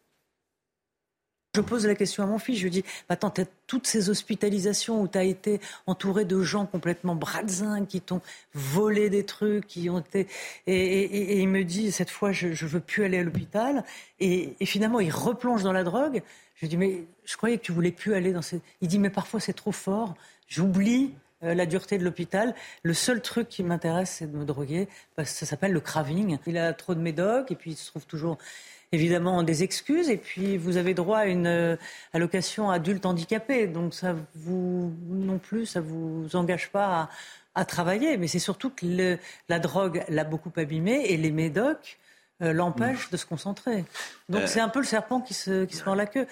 Je 1.56 1.62
pose 1.62 1.86
la 1.86 1.94
question 1.94 2.24
à 2.24 2.26
mon 2.26 2.40
fils, 2.40 2.58
je 2.58 2.64
lui 2.64 2.72
dis, 2.72 2.84
attends, 3.10 3.30
tu 3.30 3.42
as 3.42 3.46
toutes 3.68 3.86
ces 3.86 4.10
hospitalisations 4.10 5.00
où 5.00 5.08
tu 5.08 5.20
as 5.20 5.24
été 5.24 5.62
entouré 5.86 6.26
de 6.26 6.42
gens 6.42 6.66
complètement 6.66 7.14
bradzingues, 7.14 7.86
qui 7.86 8.02
t'ont 8.02 8.22
volé 8.56 9.12
des 9.12 9.24
trucs, 9.24 9.68
qui 9.68 9.88
ont 9.88 10.00
été... 10.00 10.26
Et, 10.66 11.42
il 11.42 11.48
me 11.48 11.64
dit, 11.64 11.92
cette 11.92 12.10
fois, 12.10 12.32
je 12.32 12.48
ne 12.48 12.70
veux 12.70 12.80
plus 12.80 13.04
aller 13.04 13.20
à 13.20 13.24
l'hôpital. 13.24 13.84
Et, 14.20 14.56
finalement, 14.66 15.00
il 15.00 15.12
replonge 15.12 15.62
dans 15.62 15.74
la 15.74 15.84
drogue. 15.84 16.24
Je 16.56 16.62
lui 16.62 16.70
dis, 16.70 16.78
mais 16.78 17.04
je 17.24 17.38
croyais 17.38 17.60
que 17.60 17.64
tu 17.64 17.72
voulais 17.72 17.92
plus 17.92 18.16
aller 18.16 18.34
dans 18.34 18.42
ces... 18.42 18.60
Il 18.82 18.88
dit, 18.88 18.98
mais 18.98 19.12
parfois 19.12 19.40
c'est 19.40 19.54
trop 19.54 19.72
fort, 19.72 20.16
j'oublie 20.48 21.14
euh, 21.44 21.54
la 21.54 21.66
dureté 21.66 21.98
de 21.98 22.04
l'hôpital. 22.04 22.56
Le 22.84 22.94
seul 22.94 23.22
truc 23.22 23.50
qui 23.50 23.64
m'intéresse, 23.64 24.16
c'est 24.20 24.32
de 24.32 24.38
me 24.38 24.46
droguer, 24.46 24.88
parce 25.16 25.32
que 25.32 25.38
ça 25.38 25.46
s'appelle 25.46 25.72
le 25.72 25.80
craving. 25.80 26.38
Il 26.48 26.58
a 26.58 26.74
trop 26.74 26.96
de 26.96 27.00
médocs, 27.00 27.52
et 27.52 27.56
puis 27.56 27.72
il 27.72 27.78
se 27.78 27.88
trouve 27.88 28.06
toujours 28.06 28.38
évidemment 28.94 29.44
des 29.44 29.64
excuses. 29.64 30.10
Et 30.10 30.18
puis, 30.18 30.56
vous 30.58 30.78
avez 30.78 30.94
droit 30.94 31.20
à 31.20 31.26
une 31.26 31.48
euh, 31.48 31.76
allocation 32.14 32.70
adulte 32.70 33.06
handicapé. 33.06 33.68
Donc, 33.68 33.94
ça 33.94 34.16
vous, 34.36 34.94
non 35.10 35.40
plus, 35.40 35.66
ça 35.66 35.82
vous 35.82 36.28
engage 36.36 36.70
pas 36.70 37.10
à, 37.56 37.66
travailler. 37.66 38.18
Mais 38.18 38.28
c'est 38.28 38.40
surtout 38.40 38.70
que 38.70 39.18
la 39.50 39.60
drogue 39.60 40.04
l'a 40.08 40.24
beaucoup 40.24 40.52
abîmé 40.56 41.06
et 41.10 41.18
les 41.18 41.32
médocs 41.32 42.00
euh, 42.42 42.54
l'empêchent 42.54 43.10
de 43.10 43.18
se 43.18 43.26
concentrer. 43.26 43.86
Donc, 44.30 44.44
euh. 44.44 44.48
c'est 44.48 44.62
un 44.62 44.70
peu 44.70 44.80
le 44.80 44.86
serpent 44.86 45.20
qui 45.20 45.34
se, 45.34 45.66
qui 45.66 45.76
se 45.76 45.84
mord 45.84 45.96
la 45.96 46.06
queue. 46.06 46.28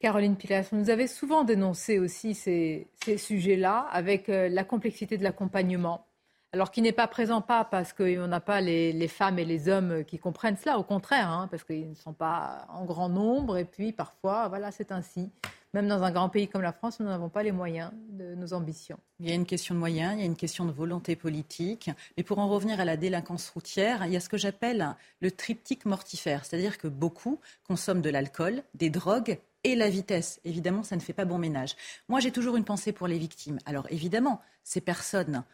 Caroline 0.00 0.36
Pilas, 0.36 0.68
vous 0.72 0.78
nous 0.78 0.90
avez 0.90 1.06
souvent 1.06 1.44
dénoncé 1.44 1.98
aussi 1.98 2.34
ces, 2.34 2.88
ces 3.04 3.18
sujets-là 3.18 3.86
avec 3.92 4.28
la 4.28 4.64
complexité 4.64 5.18
de 5.18 5.22
l'accompagnement 5.22 6.06
alors 6.52 6.70
qui 6.70 6.82
n'est 6.82 6.92
pas 6.92 7.06
présent 7.06 7.40
pas 7.40 7.64
parce 7.64 7.92
qu'on 7.92 8.26
n'a 8.26 8.40
pas 8.40 8.60
les, 8.60 9.08
femmes 9.08 9.38
et 9.38 9.44
les 9.44 9.68
hommes 9.68 10.04
qui 10.04 10.18
comprennent 10.18 10.56
cela, 10.56 10.78
au 10.78 10.82
contraire, 10.82 11.28
hein, 11.28 11.48
parce 11.50 11.62
qu'ils 11.62 11.90
ne 11.90 11.94
sont 11.94 12.12
pas 12.12 12.66
en 12.70 12.84
grand 12.84 13.08
nombre, 13.08 13.56
et 13.56 13.64
puis 13.64 13.92
parfois, 13.92 14.48
voilà, 14.48 14.72
c'est 14.72 14.90
ainsi. 14.90 15.30
Même 15.72 15.86
dans 15.86 16.02
un 16.02 16.10
grand 16.10 16.28
pays 16.28 16.48
comme 16.48 16.62
la 16.62 16.72
France, 16.72 16.98
nous 16.98 17.06
n'avons 17.06 17.28
pas 17.28 17.44
les 17.44 17.52
moyens 17.52 17.92
de 18.08 18.34
nos 18.34 18.52
ambitions. 18.54 18.98
Il 19.20 19.28
y 19.28 19.32
a 19.32 19.36
une 19.36 19.46
question 19.46 19.76
de 19.76 19.78
moyens, 19.78 20.14
il 20.16 20.18
y 20.18 20.22
a 20.22 20.26
une 20.26 20.34
question 20.34 20.64
de 20.64 20.72
volonté 20.72 21.14
politique. 21.14 21.90
Mais 22.16 22.24
pour 22.24 22.40
en 22.40 22.48
revenir 22.48 22.80
à 22.80 22.84
la 22.84 22.96
délinquance 22.96 23.48
routière, 23.50 24.04
il 24.04 24.12
y 24.12 24.16
a 24.16 24.20
ce 24.20 24.28
que 24.28 24.36
j'appelle 24.36 24.96
le 25.20 25.30
triptyque 25.30 25.84
mortifère. 25.84 26.44
C'est-à-dire 26.44 26.76
que 26.76 26.88
beaucoup 26.88 27.38
consomment 27.62 28.02
de 28.02 28.10
l'alcool, 28.10 28.64
des 28.74 28.90
drogues 28.90 29.38
et 29.64 29.74
la 29.74 29.90
vitesse. 29.90 30.40
Évidemment, 30.44 30.82
ça 30.82 30.96
ne 30.96 31.00
fait 31.00 31.12
pas 31.12 31.24
bon 31.24 31.38
ménage. 31.38 31.76
Moi, 32.08 32.20
j'ai 32.20 32.32
toujours 32.32 32.56
une 32.56 32.64
pensée 32.64 32.92
pour 32.92 33.06
les 33.06 33.18
victimes. 33.18 33.58
Alors, 33.66 33.86
évidemment, 33.90 34.40
ces 34.64 34.80
personnes 34.80 35.44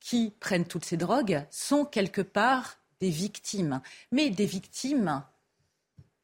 qui 0.00 0.32
prennent 0.40 0.66
toutes 0.66 0.84
ces 0.84 0.96
drogues 0.96 1.44
sont 1.50 1.84
quelque 1.84 2.20
part 2.20 2.78
des 3.00 3.10
victimes, 3.10 3.80
mais 4.12 4.30
des 4.30 4.46
victimes 4.46 5.22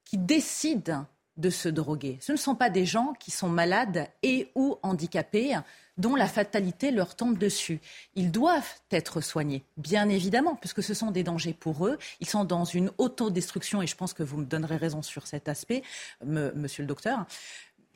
qui 0.05 0.19
décident 0.19 1.07
de 1.37 1.51
se 1.51 1.69
droguer. 1.69 2.19
Ce 2.21 2.33
ne 2.33 2.37
sont 2.37 2.55
pas 2.55 2.71
des 2.71 2.87
gens 2.87 3.13
qui 3.19 3.31
sont 3.31 3.49
malades 3.49 4.09
et 4.23 4.51
ou 4.55 4.77
handicapés 4.83 5.57
dont 5.97 6.17
la 6.17 6.27
fatalité 6.27 6.91
leur 6.91 7.15
tombe 7.15 7.39
dessus. 7.39 7.81
Ils 8.15 8.31
doivent 8.31 8.81
être 8.91 9.21
soignés, 9.21 9.65
bien 9.77 10.09
évidemment, 10.09 10.57
puisque 10.57 10.83
ce 10.83 10.95
sont 10.95 11.11
des 11.11 11.23
dangers 11.23 11.53
pour 11.53 11.87
eux. 11.87 11.99
Ils 12.21 12.29
sont 12.29 12.45
dans 12.45 12.65
une 12.65 12.91
autodestruction, 12.99 13.83
et 13.83 13.87
je 13.87 13.97
pense 13.97 14.13
que 14.13 14.23
vous 14.23 14.39
me 14.39 14.45
donnerez 14.45 14.77
raison 14.77 15.03
sur 15.03 15.27
cet 15.27 15.49
aspect, 15.49 15.83
monsieur 16.25 16.83
le 16.83 16.89
docteur. 16.89 17.27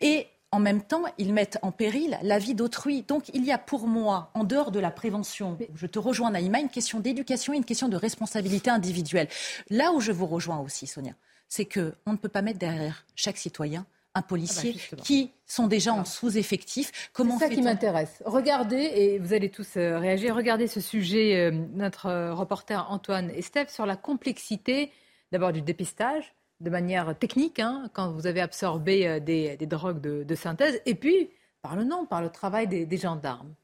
Et 0.01 0.28
en 0.51 0.61
même 0.61 0.82
temps, 0.82 1.03
ils 1.18 1.34
mettent 1.34 1.59
en 1.62 1.72
péril 1.72 2.18
la 2.22 2.39
vie 2.39 2.55
d'autrui. 2.55 3.03
Donc 3.03 3.28
il 3.34 3.45
y 3.45 3.53
a 3.53 3.59
pour 3.59 3.86
moi, 3.86 4.30
en 4.34 4.45
dehors 4.45 4.70
de 4.70 4.80
la 4.80 4.91
prévention, 4.91 5.59
je 5.74 5.86
te 5.86 5.99
rejoins 5.99 6.30
Naïma, 6.30 6.61
une 6.61 6.70
question 6.70 7.01
d'éducation 7.01 7.53
et 7.53 7.57
une 7.57 7.64
question 7.64 7.89
de 7.89 7.97
responsabilité 7.97 8.70
individuelle. 8.70 9.28
Là 9.70 9.93
où 9.93 10.01
je 10.01 10.12
vous 10.12 10.26
rejoins 10.26 10.61
aussi, 10.61 10.86
Sonia, 10.86 11.12
c'est 11.49 11.64
qu'on 11.64 12.12
ne 12.12 12.16
peut 12.16 12.28
pas 12.28 12.42
mettre 12.42 12.59
derrière 12.59 13.05
chaque 13.14 13.38
citoyen 13.38 13.86
un 14.14 14.22
policier 14.22 14.74
ah 14.92 14.96
bah, 14.96 15.03
qui 15.03 15.30
sont 15.46 15.66
déjà 15.66 15.92
en 15.92 16.05
sous-effectif. 16.05 17.11
Comment 17.12 17.38
C'est 17.38 17.49
ça 17.49 17.55
qui 17.55 17.62
m'intéresse. 17.62 18.22
Regardez, 18.24 18.76
et 18.76 19.18
vous 19.18 19.32
allez 19.32 19.51
tous 19.51 19.76
euh, 19.76 19.99
réagir, 19.99 20.34
regardez 20.34 20.66
ce 20.66 20.80
sujet, 20.80 21.36
euh, 21.36 21.51
notre 21.74 22.07
euh, 22.07 22.34
reporter 22.34 22.90
Antoine 22.90 23.30
Estève, 23.30 23.68
sur 23.68 23.86
la 23.86 23.96
complexité 23.96 24.90
d'abord 25.30 25.53
du 25.53 25.62
dépistage, 25.62 26.34
de 26.61 26.70
manière 26.70 27.16
technique, 27.16 27.61
hein, 27.61 27.90
quand 27.92 28.11
vous 28.11 28.26
avez 28.26 28.40
absorbé 28.40 29.20
des, 29.20 29.57
drogues 29.66 30.01
de, 30.01 30.34
synthèse, 30.34 30.80
et 30.86 30.94
puis 30.94 31.30
par 31.62 31.76
le 31.76 31.84
nom, 31.84 32.07
par 32.07 32.22
le 32.22 32.30
travail 32.30 32.66
des 32.66 32.96
gendarmes. 32.96 33.55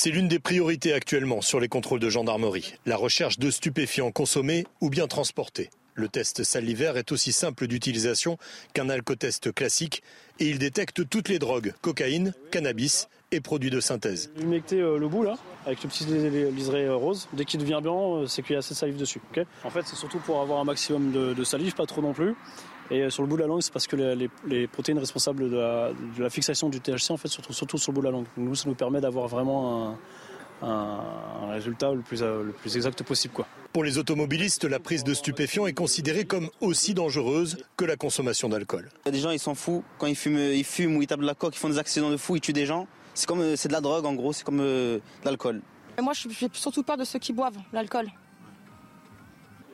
C'est 0.00 0.12
l'une 0.12 0.28
des 0.28 0.38
priorités 0.38 0.92
actuellement 0.92 1.40
sur 1.40 1.58
les 1.58 1.66
contrôles 1.66 1.98
de 1.98 2.08
gendarmerie, 2.08 2.74
la 2.86 2.96
recherche 2.96 3.40
de 3.40 3.50
stupéfiants 3.50 4.12
consommés 4.12 4.64
ou 4.80 4.90
bien 4.90 5.08
transportés. 5.08 5.70
Le 5.94 6.06
test 6.06 6.44
salivaire 6.44 6.96
est 6.96 7.10
aussi 7.10 7.32
simple 7.32 7.66
d'utilisation 7.66 8.38
qu'un 8.74 8.90
alcotest 8.90 9.52
classique 9.52 10.04
et 10.38 10.48
il 10.48 10.60
détecte 10.60 11.08
toutes 11.08 11.28
les 11.28 11.40
drogues, 11.40 11.74
cocaïne, 11.80 12.32
cannabis 12.52 13.08
et 13.32 13.40
produits 13.40 13.70
de 13.70 13.80
synthèse. 13.80 14.30
Humecter 14.40 14.80
euh, 14.80 14.98
le 14.98 15.08
bout 15.08 15.24
là, 15.24 15.36
avec 15.66 15.82
le 15.82 15.88
petit 15.88 16.04
liseré 16.04 16.84
euh, 16.84 16.94
rose. 16.94 17.28
Dès 17.32 17.44
qu'il 17.44 17.58
devient 17.58 17.80
blanc, 17.82 18.18
euh, 18.18 18.26
c'est 18.28 18.42
qu'il 18.42 18.52
y 18.52 18.54
a 18.54 18.60
assez 18.60 18.74
de 18.74 18.78
salive 18.78 18.98
dessus. 18.98 19.20
en 19.64 19.70
fait, 19.70 19.82
c'est 19.84 19.96
surtout 19.96 20.20
pour 20.20 20.40
avoir 20.40 20.60
un 20.60 20.64
maximum 20.64 21.10
de, 21.10 21.42
salive, 21.42 21.74
pas 21.74 21.86
trop 21.86 22.02
non 22.02 22.12
plus. 22.12 22.36
Et 22.90 23.10
sur 23.10 23.22
le 23.22 23.28
bout 23.28 23.36
de 23.36 23.42
la 23.42 23.48
langue, 23.48 23.60
c'est 23.60 23.72
parce 23.72 23.86
que 23.86 23.96
les, 23.96 24.66
protéines 24.66 24.98
responsables 24.98 25.50
de 25.50 26.22
la, 26.22 26.30
fixation 26.30 26.68
du 26.68 26.80
THC, 26.80 27.10
en 27.10 27.16
fait, 27.16 27.28
surtout, 27.28 27.52
surtout 27.52 27.78
sur 27.78 27.92
le 27.92 27.96
bout 27.96 28.00
de 28.00 28.06
la 28.06 28.12
langue. 28.12 28.26
nous, 28.36 28.54
ça 28.54 28.68
nous 28.68 28.74
permet 28.74 29.00
d'avoir 29.00 29.28
vraiment 29.28 29.90
un, 29.90 29.98
un, 30.62 31.50
résultat 31.50 31.92
le 31.92 32.00
plus, 32.00 32.22
le 32.22 32.52
plus 32.52 32.76
exact 32.76 33.02
possible. 33.02 33.34
Quoi. 33.34 33.46
Pour 33.72 33.84
les 33.84 33.98
automobilistes, 33.98 34.64
la 34.64 34.78
prise 34.78 35.04
de 35.04 35.14
stupéfiants 35.14 35.66
est 35.66 35.72
considérée 35.72 36.24
comme 36.24 36.48
aussi 36.60 36.94
dangereuse 36.94 37.58
que 37.76 37.84
la 37.84 37.96
consommation 37.96 38.48
d'alcool. 38.48 38.88
Il 39.04 39.06
y 39.06 39.08
a 39.08 39.12
des 39.12 39.20
gens, 39.20 39.30
ils 39.30 39.38
s'en 39.38 39.54
foutent. 39.54 39.84
Quand 39.98 40.06
ils 40.06 40.16
fument, 40.16 40.38
ils 40.38 40.64
fument 40.64 40.96
ou 40.96 41.02
ils 41.02 41.06
tapent 41.06 41.20
de 41.20 41.26
la 41.26 41.34
coque, 41.34 41.54
ils 41.54 41.58
font 41.58 41.68
des 41.68 41.78
accidents 41.78 42.10
de 42.10 42.16
fou, 42.16 42.36
ils 42.36 42.40
tuent 42.40 42.52
des 42.52 42.66
gens. 42.66 42.86
C'est 43.14 43.26
comme 43.26 43.40
euh, 43.40 43.56
c'est 43.56 43.68
de 43.68 43.72
la 43.72 43.80
drogue 43.80 44.06
en 44.06 44.14
gros, 44.14 44.32
c'est 44.32 44.44
comme 44.44 44.60
euh, 44.60 44.96
de 44.96 45.24
l'alcool. 45.24 45.60
Moi, 46.00 46.12
je 46.12 46.28
fais 46.28 46.48
surtout 46.52 46.82
peur 46.84 46.96
de 46.96 47.04
ceux 47.04 47.18
qui 47.18 47.32
boivent 47.32 47.58
l'alcool. 47.72 48.08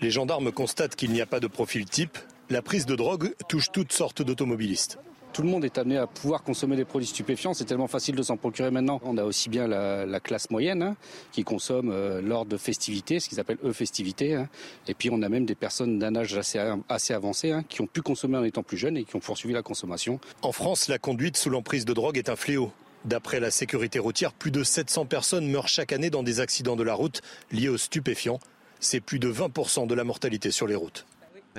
Les 0.01 0.11
gendarmes 0.11 0.51
constatent 0.53 0.97
qu'il 0.97 1.13
n'y 1.13 1.21
a 1.21 1.27
pas 1.27 1.41
de 1.41 1.47
profil 1.47 1.85
type. 1.85 2.19
La 2.51 2.61
prise 2.61 2.85
de 2.85 2.95
drogue 2.95 3.35
touche 3.49 3.73
toutes 3.73 3.93
sortes 3.93 4.21
d'automobilistes 4.21 4.99
tout 5.33 5.43
le 5.43 5.49
monde 5.49 5.65
est 5.65 5.79
amené 5.79 5.97
à 5.97 6.07
pouvoir 6.07 6.45
consommer 6.45 6.77
des 6.77 6.85
produits 6.85 7.09
stupéfiants. 7.09 7.55
C'est 7.55 7.65
tellement 7.65 7.89
facile 7.89 8.15
de 8.15 8.23
s'en 8.23 8.37
procurer 8.37 8.71
maintenant. 8.71 9.01
On 9.03 9.19
a 9.19 9.25
aussi 9.25 9.49
bien 9.49 9.67
la, 9.67 10.21
classe 10.21 10.49
moyenne 10.49 10.81
hein, 10.81 10.97
qui 11.33 11.43
consomme 11.43 11.91
euh, 11.91 12.23
lors 12.23 12.47
de 12.47 12.57
festivités, 12.57 13.19
ce 13.19 13.29
qu'ils 13.29 13.41
appellent 13.41 13.59
eux 13.65 13.73
festivités. 13.73 14.37
Hein. 14.37 14.49
Et 14.87 14.95
puis 14.95 15.11
on 15.11 15.23
a 15.23 15.29
même 15.29 15.45
des 15.45 15.57
personnes 15.57 15.99
d'un 15.99 16.15
âge 16.15 16.37
assez, 16.37 17.13
avancé 17.13 17.51
hein, 17.51 17.65
qui 17.69 17.81
ont 17.81 17.89
pu 17.89 18.01
consommer 18.01 18.39
en 18.39 18.45
étant 18.45 18.63
plus 18.63 18.77
jeunes 18.77 18.97
et 18.97 19.03
qui 19.03 19.17
ont 19.17 19.21
poursuivi 19.21 19.53
la 19.53 19.63
consommation. 19.63 20.21
En 20.43 20.53
France, 20.53 20.87
la 20.87 20.99
conduite 20.99 21.37
sous 21.37 21.51
l'emprise 21.51 21.85
de 21.85 21.95
drogue 21.95 22.17
est 22.17 22.29
un 22.29 22.37
fléau. 22.37 22.71
D'après 23.05 23.41
la 23.41 23.51
sécurité 23.51 23.99
routière, 23.99 24.33
plus 24.33 24.53
de 24.53 24.63
700 24.63 25.07
personnes 25.07 25.49
meurent 25.49 25.67
chaque 25.67 25.93
année 25.93 26.11
dans 26.11 26.23
des 26.23 26.39
accidents 26.39 26.77
de 26.77 26.85
la 26.85 26.95
route 26.95 27.23
liés 27.51 27.71
aux 27.71 27.77
stupéfiants. 27.77 28.39
C'est 28.79 29.01
plus 29.01 29.19
de 29.19 29.33
20% 29.33 29.89
de 29.89 29.95
la 29.97 30.05
mortalité 30.05 30.53
sur 30.53 30.69
les 30.69 30.77
routes. 30.77 31.07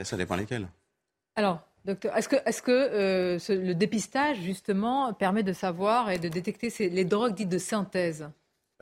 Ça 0.03 0.17
dépend 0.17 0.35
lesquels. 0.35 0.67
Alors, 1.35 1.61
Docteur, 1.85 2.17
est-ce 2.17 2.27
que, 2.27 2.35
est 2.35 2.49
-ce 2.49 2.61
que 2.63 2.71
euh, 2.71 3.37
le 3.49 3.73
dépistage, 3.73 4.41
justement, 4.41 5.13
permet 5.13 5.43
de 5.43 5.53
savoir 5.53 6.09
et 6.09 6.17
de 6.17 6.27
détecter 6.27 6.73
les 6.89 7.05
drogues 7.05 7.35
dites 7.35 7.49
de 7.49 7.59
synthèse? 7.59 8.27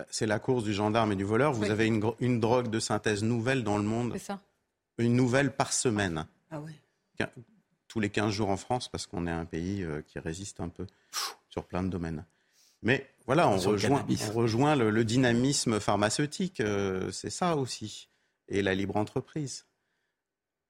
C'est 0.10 0.26
la 0.26 0.40
course 0.40 0.64
du 0.64 0.74
gendarme 0.74 1.12
et 1.12 1.16
du 1.18 1.26
voleur. 1.26 1.52
Vous 1.52 1.70
avez 1.70 1.86
une, 1.86 2.40
drogue 2.40 2.70
de 2.70 2.80
synthèse 2.80 3.22
nouvelle 3.22 3.64
dans 3.64 3.78
le 3.78 3.84
monde. 3.84 4.12
C'est 4.14 4.20
ça. 4.20 4.40
Une 4.98 5.16
nouvelle 5.16 5.54
par 5.54 5.74
semaine. 5.74 6.26
Ah 6.50 6.62
oui. 6.62 6.74
Tous 7.90 8.00
les 8.00 8.10
15 8.10 8.32
jours 8.32 8.50
en 8.50 8.58
France, 8.58 8.88
parce 8.88 9.06
qu'on 9.06 9.28
est 9.28 9.32
un 9.32 9.46
pays 9.46 9.84
euh, 9.84 10.02
qui 10.02 10.18
résiste 10.18 10.62
un 10.62 10.70
peu 10.70 10.88
sur 11.50 11.66
plein 11.66 11.84
de 11.84 11.90
domaines. 11.90 12.26
Mais 12.82 13.08
voilà, 13.28 13.48
on 13.50 13.58
rejoint, 13.58 14.04
on 14.10 14.32
rejoint 14.32 14.76
le, 14.76 15.04
dynamisme 15.06 15.80
pharmaceutique. 15.80 16.60
Euh, 16.60 17.12
c'est 17.12 17.30
ça 17.30 17.56
aussi. 17.56 18.10
Et 18.48 18.62
la 18.62 18.74
libre 18.74 18.96
entreprise. 18.96 19.66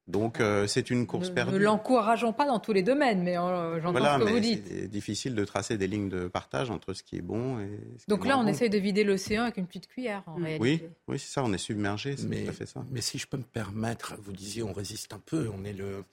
Donc 0.08 0.41
euh, 0.41 0.68
c'est 0.68 0.89
une 0.89 1.08
course 1.08 1.30
perdue. 1.30 1.54
Ne 1.54 1.60
l'encourageons 1.60 2.34
pas 2.34 2.45
dans 2.45 2.60
tous 2.60 2.74
les 2.74 2.84
domaines, 2.84 3.24
mais 3.24 3.38
euh, 3.38 3.80
j'entends 3.82 4.20
ce 4.20 4.26
que 4.26 4.32
vous 4.32 4.39
dites. 4.39 4.68
C'est 4.68 4.88
difficile 4.89 5.34
de 5.34 5.45
tracer 5.45 5.78
des 5.78 5.88
lignes 5.88 6.10
de 6.10 6.28
partage 6.28 6.70
entre 6.70 6.93
ce 6.93 7.04
qui 7.04 7.16
est 7.16 7.22
bon 7.22 7.60
et 7.60 7.80
ce 7.97 8.06
Donc 8.10 8.24
qui 8.24 8.28
là, 8.28 8.38
on 8.38 8.45
essaye 8.45 8.70
de 8.70 8.78
vider 8.78 9.06
l'océan 9.06 9.43
avec 9.43 9.58
une 9.58 9.66
petite 9.66 9.88
cuillère, 9.88 10.24
en 10.26 10.36
réalité. 10.36 10.60
Oui, 10.60 10.84
oui 11.08 11.20
c'est 11.20 11.32
ça, 11.32 11.43
on 11.43 11.54
est 11.54 11.58
submergé, 11.58 12.18
c'est 12.18 12.28
mais, 12.28 12.43
tout 12.43 12.49
à 12.49 12.54
fait 12.54 12.66
ça. 12.66 12.84
Mais 12.91 12.99
si 12.99 13.18
je 13.18 13.28
peux 13.28 13.38
me 13.38 13.43
permettre, 13.43 14.16
vous 14.22 14.34
disiez 14.34 14.62
on 14.62 14.74
résiste 14.74 15.14
un 15.14 15.22
peu, 15.26 15.49
on 15.58 15.64
est 15.64 15.74
le, 15.74 16.04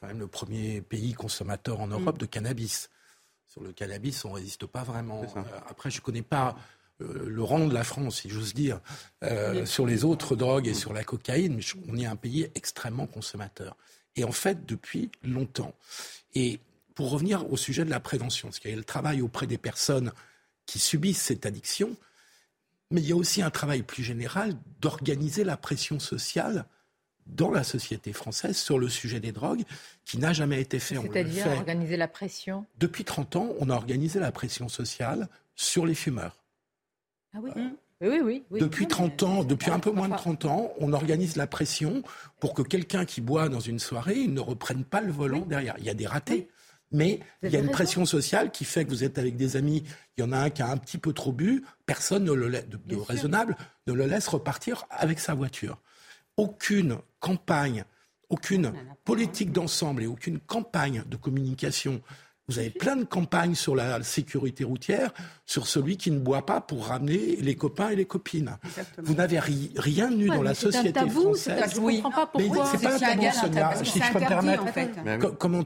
quand 0.00 0.08
même 0.08 0.18
le 0.18 0.26
premier 0.26 0.80
pays 0.80 1.12
consommateur 1.12 1.80
en 1.80 1.86
Europe 1.86 2.16
mm. 2.16 2.18
de 2.18 2.26
cannabis. 2.26 2.90
Sur 3.46 3.62
le 3.62 3.72
cannabis, 3.72 4.24
on 4.24 4.30
ne 4.30 4.34
résiste 4.34 4.66
pas 4.66 4.82
vraiment. 4.82 5.22
Euh, 5.22 5.40
après, 5.68 5.90
je 5.90 5.98
ne 5.98 6.02
connais 6.02 6.22
pas 6.22 6.56
le 6.98 7.42
rang 7.42 7.66
de 7.66 7.74
la 7.74 7.84
France, 7.84 8.20
si 8.22 8.30
j'ose 8.30 8.54
dire, 8.54 8.80
euh, 9.22 9.66
sur 9.66 9.86
les 9.86 10.04
autres 10.04 10.36
drogues 10.36 10.66
et 10.66 10.74
sur 10.74 10.92
la 10.92 11.04
cocaïne, 11.04 11.60
on 11.88 11.96
est 11.96 12.06
un 12.06 12.16
pays 12.16 12.48
extrêmement 12.54 13.06
consommateur. 13.06 13.76
Et 14.16 14.24
en 14.24 14.32
fait, 14.32 14.64
depuis 14.66 15.10
longtemps. 15.22 15.74
Et 16.34 16.60
pour 16.94 17.10
revenir 17.10 17.50
au 17.52 17.56
sujet 17.56 17.84
de 17.84 17.90
la 17.90 18.00
prévention, 18.00 18.48
parce 18.48 18.58
qu'il 18.58 18.70
y 18.70 18.74
a 18.74 18.76
le 18.76 18.84
travail 18.84 19.20
auprès 19.20 19.46
des 19.46 19.58
personnes 19.58 20.12
qui 20.64 20.78
subissent 20.78 21.22
cette 21.22 21.44
addiction, 21.44 21.94
mais 22.90 23.00
il 23.00 23.08
y 23.08 23.12
a 23.12 23.16
aussi 23.16 23.42
un 23.42 23.50
travail 23.50 23.82
plus 23.82 24.02
général 24.02 24.54
d'organiser 24.80 25.44
la 25.44 25.56
pression 25.56 25.98
sociale 25.98 26.64
dans 27.26 27.50
la 27.50 27.64
société 27.64 28.12
française 28.12 28.56
sur 28.56 28.78
le 28.78 28.88
sujet 28.88 29.20
des 29.20 29.32
drogues 29.32 29.64
qui 30.04 30.18
n'a 30.18 30.32
jamais 30.32 30.60
été 30.60 30.78
fait. 30.78 30.94
C'est-à-dire 30.94 31.48
organiser 31.48 31.96
la 31.96 32.08
pression? 32.08 32.64
Depuis 32.78 33.04
30 33.04 33.36
ans, 33.36 33.48
on 33.58 33.68
a 33.68 33.74
organisé 33.74 34.20
la 34.20 34.30
pression 34.30 34.68
sociale 34.68 35.28
sur 35.56 35.86
les 35.86 35.94
fumeurs. 35.94 36.38
Ah 37.36 37.40
oui. 37.42 37.50
Oui, 38.02 38.42
oui, 38.50 38.60
Depuis 38.60 38.86
30 38.86 39.22
ans, 39.22 39.44
depuis 39.44 39.70
un 39.70 39.78
peu 39.78 39.90
moins 39.90 40.08
de 40.08 40.16
30 40.16 40.44
ans, 40.44 40.70
on 40.80 40.92
organise 40.92 41.36
la 41.36 41.46
pression 41.46 42.02
pour 42.40 42.52
que 42.52 42.60
quelqu'un 42.60 43.06
qui 43.06 43.22
boit 43.22 43.48
dans 43.48 43.60
une 43.60 43.78
soirée 43.78 44.26
ne 44.26 44.40
reprenne 44.40 44.84
pas 44.84 45.00
le 45.00 45.10
volant 45.10 45.40
derrière. 45.40 45.76
Il 45.78 45.84
y 45.84 45.88
a 45.88 45.94
des 45.94 46.06
ratés, 46.06 46.48
mais 46.92 47.20
il 47.42 47.50
y 47.50 47.56
a 47.56 47.60
une 47.60 47.70
pression 47.70 48.04
sociale 48.04 48.50
qui 48.50 48.66
fait 48.66 48.84
que 48.84 48.90
vous 48.90 49.02
êtes 49.02 49.16
avec 49.16 49.36
des 49.36 49.56
amis, 49.56 49.82
il 50.16 50.20
y 50.20 50.24
en 50.24 50.32
a 50.32 50.38
un 50.38 50.50
qui 50.50 50.60
a 50.60 50.68
un 50.68 50.76
petit 50.76 50.98
peu 50.98 51.14
trop 51.14 51.32
bu, 51.32 51.64
personne 51.86 52.24
ne 52.24 52.32
le 52.32 52.50
de, 52.50 52.96
raisonnable 52.96 53.56
ne 53.86 53.94
le 53.94 54.04
laisse 54.04 54.28
repartir 54.28 54.84
avec 54.90 55.18
sa 55.18 55.32
voiture. 55.32 55.78
Aucune 56.36 56.98
campagne, 57.18 57.84
aucune 58.28 58.74
politique 59.04 59.52
d'ensemble 59.52 60.02
et 60.02 60.06
aucune 60.06 60.38
campagne 60.38 61.02
de 61.06 61.16
communication 61.16 62.02
vous 62.48 62.58
avez 62.60 62.70
plein 62.70 62.94
de 62.96 63.04
campagnes 63.04 63.56
sur 63.56 63.74
la 63.74 64.02
sécurité 64.02 64.62
routière, 64.62 65.12
sur 65.46 65.66
celui 65.66 65.96
qui 65.96 66.12
ne 66.12 66.18
boit 66.18 66.46
pas 66.46 66.60
pour 66.60 66.86
ramener 66.86 67.36
les 67.40 67.56
copains 67.56 67.90
et 67.90 67.96
les 67.96 68.04
copines. 68.04 68.56
Vous 68.98 69.14
n'avez 69.14 69.40
rien 69.40 70.10
eu 70.12 70.28
dans 70.28 70.42
la 70.42 70.54
société 70.54 70.92
tabou, 70.92 71.22
française. 71.22 71.74
Je 71.74 71.80
ne 71.80 72.02
comprends 72.02 72.10
pas 72.10 72.26
pourquoi. 72.26 72.66
C'est 72.66 72.82
pas 72.82 72.94
un 72.94 72.98
tabou, 72.98 73.22
Sonia. 73.32 73.74
Si 73.84 74.00
je 74.00 74.12
peux 74.12 74.20
me 74.20 74.28
permettre, 74.28 75.36
comment 75.38 75.64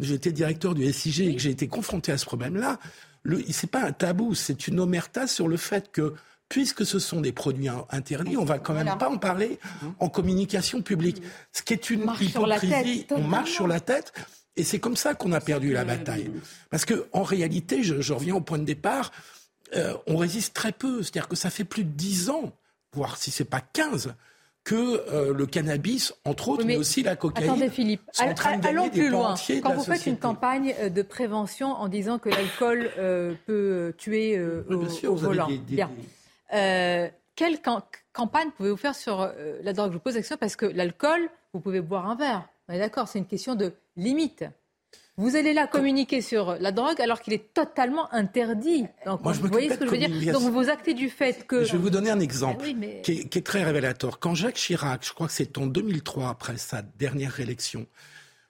j'étais 0.00 0.32
directeur 0.32 0.74
du 0.74 0.90
SIG 0.92 1.20
et 1.20 1.34
que 1.34 1.42
j'ai 1.42 1.50
été 1.50 1.68
confronté 1.68 2.10
à 2.12 2.18
ce 2.18 2.24
problème-là, 2.24 2.78
ce 3.26 3.36
n'est 3.36 3.70
pas 3.70 3.84
un 3.84 3.92
tabou, 3.92 4.34
c'est 4.34 4.66
une 4.66 4.80
omerta 4.80 5.26
sur 5.26 5.46
le 5.46 5.58
fait 5.58 5.92
que 5.92 6.14
puisque 6.48 6.86
ce 6.86 6.98
sont 6.98 7.20
des 7.20 7.32
produits 7.32 7.68
interdits, 7.90 8.38
on 8.38 8.44
va 8.46 8.58
quand 8.58 8.72
même 8.72 8.96
pas 8.98 9.10
en 9.10 9.18
parler 9.18 9.58
en 9.98 10.08
communication 10.08 10.80
publique. 10.80 11.22
Ce 11.52 11.62
qui 11.62 11.74
est 11.74 11.90
une 11.90 12.10
hypocrisie, 12.18 13.06
on 13.10 13.24
marche 13.24 13.52
sur 13.52 13.66
la 13.66 13.80
tête. 13.80 14.14
Et 14.58 14.64
c'est 14.64 14.80
comme 14.80 14.96
ça 14.96 15.14
qu'on 15.14 15.32
a 15.32 15.40
perdu 15.40 15.72
la 15.72 15.84
bataille. 15.84 16.30
Parce 16.68 16.84
qu'en 16.84 17.22
réalité, 17.22 17.84
je, 17.84 18.12
reviens 18.12 18.34
au 18.34 18.40
point 18.40 18.58
de 18.58 18.64
départ, 18.64 19.12
euh, 19.76 19.94
on 20.08 20.16
résiste 20.16 20.52
très 20.52 20.72
peu. 20.72 21.02
C'est-à-dire 21.02 21.28
que 21.28 21.36
ça 21.36 21.48
fait 21.48 21.64
plus 21.64 21.84
de 21.84 21.90
10 21.90 22.30
ans, 22.30 22.52
voire 22.92 23.16
si 23.16 23.30
c'est 23.30 23.44
pas 23.44 23.60
15, 23.60 24.14
que 24.64 24.74
euh, 24.74 25.32
le 25.32 25.46
cannabis, 25.46 26.12
entre 26.24 26.48
autres, 26.48 26.64
mais, 26.64 26.76
aussi 26.76 27.04
la 27.04 27.14
cocaïne. 27.14 27.50
Attendez, 27.50 27.70
Philippe, 27.70 28.02
allons 28.18 28.90
plus 28.90 29.08
loin. 29.08 29.36
Quand 29.62 29.74
vous 29.74 29.84
faites 29.84 30.06
une 30.06 30.18
campagne 30.18 30.74
euh, 30.80 30.88
de 30.88 31.02
prévention 31.02 31.68
en 31.68 31.88
disant 31.88 32.18
que 32.18 32.28
l'alcool 32.28 32.90
peut 33.46 33.94
tuer 33.96 34.40
au, 35.06 35.14
volant, 35.14 35.48
quelle 36.50 37.60
campagne 38.12 38.50
pouvez-vous 38.56 38.76
faire 38.76 38.96
sur 38.96 39.30
la 39.62 39.72
drogue? 39.72 39.90
Je 39.90 39.94
vous 39.94 40.02
pose 40.02 40.14
la 40.14 40.20
question 40.20 40.36
parce 40.36 40.56
que 40.56 40.66
l'alcool, 40.66 41.30
vous 41.54 41.60
pouvez 41.60 41.80
boire 41.80 42.10
un 42.10 42.16
verre. 42.16 42.48
On 42.68 42.74
est 42.74 42.78
d'accord, 42.78 43.08
c'est 43.08 43.18
une 43.18 43.26
question 43.26 43.54
de 43.54 43.72
limite. 43.96 44.44
Vous 45.16 45.34
allez 45.34 45.52
là 45.52 45.66
communiquer 45.66 46.20
sur 46.20 46.56
la 46.60 46.70
drogue 46.70 47.00
alors 47.00 47.20
qu'il 47.20 47.32
est 47.32 47.52
totalement 47.52 48.12
interdit. 48.14 48.86
Donc, 49.04 49.20
vous 49.22 49.48
voyez 49.48 49.70
ce 49.70 49.74
que 49.74 49.86
je 49.86 49.90
veux 49.90 49.98
dire 49.98 50.32
Donc 50.32 50.52
vous 50.52 50.68
actez 50.68 50.94
du 50.94 51.08
fait 51.08 51.44
que... 51.44 51.64
Je 51.64 51.72
vais 51.72 51.78
vous 51.78 51.90
donner 51.90 52.10
un 52.10 52.20
exemple 52.20 52.66
eh 52.68 53.00
qui, 53.02 53.12
est, 53.20 53.44
très 53.44 53.64
révélateur. 53.64 54.20
Quand 54.20 54.36
Jacques 54.36 54.54
Chirac, 54.54 55.04
je 55.04 55.12
crois 55.12 55.26
que 55.26 55.32
c'est 55.32 55.58
en 55.58 55.66
2003, 55.66 56.28
après 56.28 56.56
sa 56.56 56.82
dernière 56.82 57.32
réélection, 57.32 57.86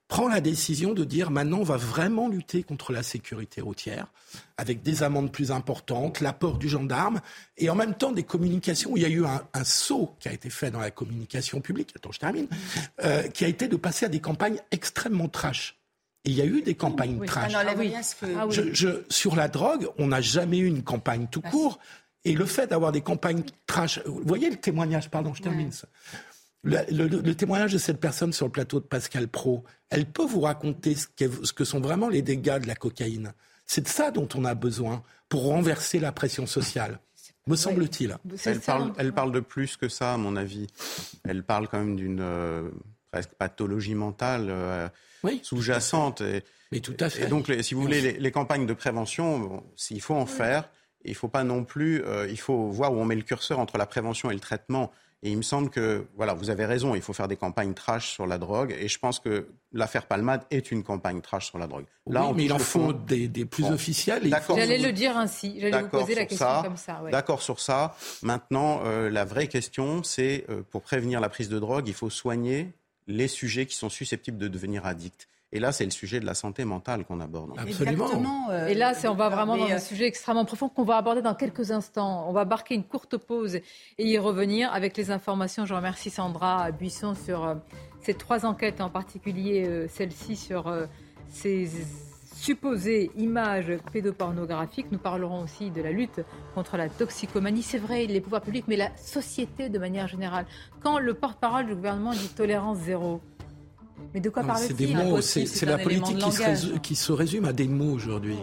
prend 0.08 0.28
la 0.28 0.40
décision 0.40 0.94
de 0.94 1.04
dire 1.04 1.30
maintenant 1.30 1.58
on 1.58 1.64
va 1.64 1.76
vraiment 1.76 2.28
lutter 2.28 2.62
contre 2.62 2.92
la 2.92 3.02
sécurité 3.02 3.60
routière 3.60 4.06
avec 4.56 4.82
des 4.82 5.02
amendes 5.02 5.30
plus 5.30 5.52
importantes, 5.52 6.20
l'apport 6.20 6.58
du 6.58 6.68
gendarme 6.68 7.20
et 7.58 7.70
en 7.70 7.74
même 7.74 7.94
temps 7.94 8.12
des 8.12 8.22
communications. 8.22 8.92
Où 8.92 8.96
il 8.96 9.02
y 9.02 9.06
a 9.06 9.10
eu 9.10 9.24
un, 9.24 9.64
saut 9.64 10.14
qui 10.18 10.28
a 10.28 10.32
été 10.32 10.50
fait 10.50 10.70
dans 10.70 10.80
la 10.80 10.90
communication 10.90 11.60
publique, 11.60 11.92
attends 11.94 12.12
je 12.12 12.18
termine, 12.18 12.48
euh, 13.04 13.22
qui 13.28 13.44
a 13.44 13.48
été 13.48 13.68
de 13.68 13.76
passer 13.76 14.06
à 14.06 14.08
des 14.08 14.20
campagnes 14.20 14.58
extrêmement 14.70 15.28
trash. 15.28 15.78
Il 16.24 16.32
y 16.32 16.40
a 16.40 16.46
eu 16.46 16.62
des 16.62 16.74
campagnes 16.74 17.24
trash. 17.24 17.52
Ah 17.54 17.62
ah 18.36 18.46
sur 19.08 19.36
la 19.36 19.48
drogue, 19.48 19.88
on 19.98 20.08
n'a 20.08 20.20
jamais 20.20 20.58
eu 20.58 20.66
une 20.66 20.82
campagne 20.82 21.26
tout 21.30 21.40
court. 21.40 21.78
Et 22.24 22.32
le 22.32 22.44
fait 22.44 22.66
d'avoir 22.66 22.92
des 22.92 23.00
campagnes 23.00 23.42
trash, 23.66 24.00
vous 24.04 24.22
voyez 24.26 24.50
le 24.50 24.56
témoignage, 24.56 25.08
pardon, 25.08 25.32
je 25.34 25.42
termine 25.42 25.72
ça. 25.72 25.86
Le, 26.64 27.32
témoignage 27.32 27.72
de 27.72 27.78
cette 27.78 28.00
personne 28.00 28.32
sur 28.32 28.46
le 28.46 28.52
plateau 28.52 28.80
de 28.80 28.84
Pascal 28.84 29.28
Pro, 29.28 29.64
elle 29.90 30.06
peut 30.06 30.26
vous 30.26 30.40
raconter 30.40 30.94
ce, 30.94 31.06
ce 31.42 31.52
que 31.52 31.64
sont 31.64 31.80
vraiment 31.80 32.08
les 32.08 32.22
dégâts 32.22 32.58
de 32.58 32.66
la 32.66 32.74
cocaïne. 32.74 33.32
C'est 33.64 33.82
de 33.82 33.88
ça 33.88 34.10
dont 34.10 34.28
on 34.34 34.44
a 34.44 34.54
besoin 34.54 35.02
pour 35.28 35.44
renverser 35.44 36.00
la 36.00 36.12
pression 36.12 36.46
sociale 36.46 37.00
me 37.48 37.56
semble-t-il. 37.56 38.16
Elle 38.44 38.60
parle, 38.60 38.92
elle 38.98 39.12
parle 39.12 39.32
de 39.32 39.40
plus 39.40 39.76
que 39.76 39.88
ça, 39.88 40.14
à 40.14 40.16
mon 40.16 40.36
avis. 40.36 40.66
Elle 41.24 41.42
parle 41.42 41.68
quand 41.68 41.78
même 41.78 41.96
d'une 41.96 42.20
euh, 42.20 42.70
presque 43.10 43.30
pathologie 43.30 43.94
mentale. 43.94 44.46
Euh, 44.50 44.88
sous-jacente. 45.42 46.22
Mais 46.70 46.80
tout 46.80 46.96
à 47.00 47.10
fait. 47.10 47.24
Et 47.24 47.26
donc, 47.26 47.50
si 47.62 47.74
vous 47.74 47.82
voulez, 47.82 48.12
les, 48.12 48.30
campagnes 48.30 48.66
de 48.66 48.74
prévention, 48.74 49.64
s'il 49.76 50.00
faut 50.00 50.14
en 50.14 50.26
faire, 50.26 50.68
il 51.04 51.12
ne 51.12 51.16
faut 51.16 51.28
pas 51.28 51.44
non 51.44 51.64
plus, 51.64 52.04
euh, 52.04 52.28
il 52.28 52.38
faut 52.38 52.68
voir 52.68 52.92
où 52.92 52.96
on 52.96 53.04
met 53.04 53.16
le 53.16 53.22
curseur 53.22 53.58
entre 53.58 53.78
la 53.78 53.86
prévention 53.86 54.30
et 54.30 54.34
le 54.34 54.40
traitement. 54.40 54.92
Et 55.22 55.32
il 55.32 55.36
me 55.36 55.42
semble 55.42 55.68
que, 55.68 56.06
voilà, 56.16 56.32
vous 56.32 56.48
avez 56.48 56.64
raison, 56.64 56.94
il 56.94 57.02
faut 57.02 57.12
faire 57.12 57.26
des 57.26 57.36
campagnes 57.36 57.74
trash 57.74 58.12
sur 58.12 58.26
la 58.26 58.38
drogue. 58.38 58.76
Et 58.78 58.86
je 58.86 58.98
pense 59.00 59.18
que 59.18 59.48
l'affaire 59.72 60.06
Palmade 60.06 60.42
est 60.52 60.70
une 60.70 60.84
campagne 60.84 61.20
trash 61.20 61.48
sur 61.48 61.58
la 61.58 61.66
drogue. 61.66 61.86
Là, 62.06 62.30
mais 62.36 62.44
il 62.44 62.52
en 62.52 62.58
faut 62.60 62.92
des, 62.92 63.28
plus 63.44 63.64
officielles. 63.64 64.22
J'allais 64.54 64.78
le 64.78 64.92
dire 64.92 65.16
ainsi. 65.16 65.58
J'allais 65.60 65.82
vous 65.82 65.88
poser 65.88 66.14
la 66.14 66.24
question 66.24 66.62
comme 66.62 66.76
ça. 66.76 67.02
D'accord 67.10 67.42
sur 67.42 67.58
ça. 67.58 67.96
Maintenant, 68.22 68.82
euh, 68.84 69.10
la 69.10 69.24
vraie 69.24 69.48
question, 69.48 70.04
c'est 70.04 70.44
euh, 70.50 70.62
pour 70.70 70.82
prévenir 70.82 71.20
la 71.20 71.28
prise 71.28 71.48
de 71.48 71.58
drogue, 71.58 71.88
il 71.88 71.94
faut 71.94 72.10
soigner 72.10 72.72
les 73.08 73.26
sujets 73.26 73.66
qui 73.66 73.74
sont 73.74 73.88
susceptibles 73.88 74.38
de 74.38 74.48
devenir 74.48 74.86
addicts. 74.86 75.28
Et 75.50 75.60
là, 75.60 75.72
c'est 75.72 75.84
le 75.84 75.90
sujet 75.90 76.20
de 76.20 76.26
la 76.26 76.34
santé 76.34 76.64
mentale 76.66 77.04
qu'on 77.04 77.20
aborde. 77.20 77.58
Absolument. 77.58 78.50
Euh, 78.50 78.66
et 78.66 78.74
là, 78.74 78.92
on 79.04 79.14
va 79.14 79.30
vraiment 79.30 79.56
dans 79.56 79.64
un 79.64 79.76
euh, 79.76 79.78
sujet 79.78 80.06
extrêmement 80.06 80.44
profond 80.44 80.68
qu'on 80.68 80.84
va 80.84 80.98
aborder 80.98 81.22
dans 81.22 81.34
quelques 81.34 81.70
instants. 81.70 82.28
On 82.28 82.32
va 82.32 82.44
marquer 82.44 82.74
une 82.74 82.84
courte 82.84 83.16
pause 83.16 83.54
et 83.54 83.64
y 83.98 84.18
revenir 84.18 84.70
avec 84.74 84.96
les 84.98 85.10
informations. 85.10 85.64
Je 85.64 85.72
remercie 85.72 86.10
Sandra 86.10 86.70
Buisson 86.70 87.14
sur 87.14 87.44
euh, 87.44 87.54
ces 88.02 88.12
trois 88.12 88.44
enquêtes, 88.44 88.82
en 88.82 88.90
particulier 88.90 89.86
celle-ci 89.88 90.36
sur 90.36 90.72
ces 91.28 91.68
supposées 92.34 93.10
images 93.16 93.72
pédopornographiques. 93.92 94.92
Nous 94.92 94.98
parlerons 94.98 95.42
aussi 95.42 95.70
de 95.70 95.82
la 95.82 95.90
lutte 95.90 96.20
contre 96.54 96.76
la 96.76 96.88
toxicomanie. 96.88 97.62
C'est 97.62 97.78
vrai, 97.78 98.06
les 98.06 98.20
pouvoirs 98.20 98.42
publics, 98.42 98.66
mais 98.68 98.76
la 98.76 98.94
société 98.96 99.68
de 99.68 99.78
manière 99.78 100.06
générale. 100.06 100.46
Quand 100.80 100.98
le 100.98 101.14
porte-parole 101.14 101.66
du 101.66 101.74
gouvernement 101.74 102.12
dit 102.12 102.28
tolérance 102.28 102.78
zéro, 102.78 103.20
mais 104.14 104.20
de 104.20 104.30
quoi 104.30 104.42
parle-t-il 104.42 104.68
C'est 104.68 104.86
des 104.86 104.94
mots, 104.94 105.20
c'est 105.20 105.66
la 105.66 105.78
politique 105.78 106.18
qui 106.82 106.94
se, 106.94 107.12
résume, 107.12 107.44
à 107.44 107.52
des 107.52 107.68
mots 107.68 107.92
aujourd'hui. 107.92 108.36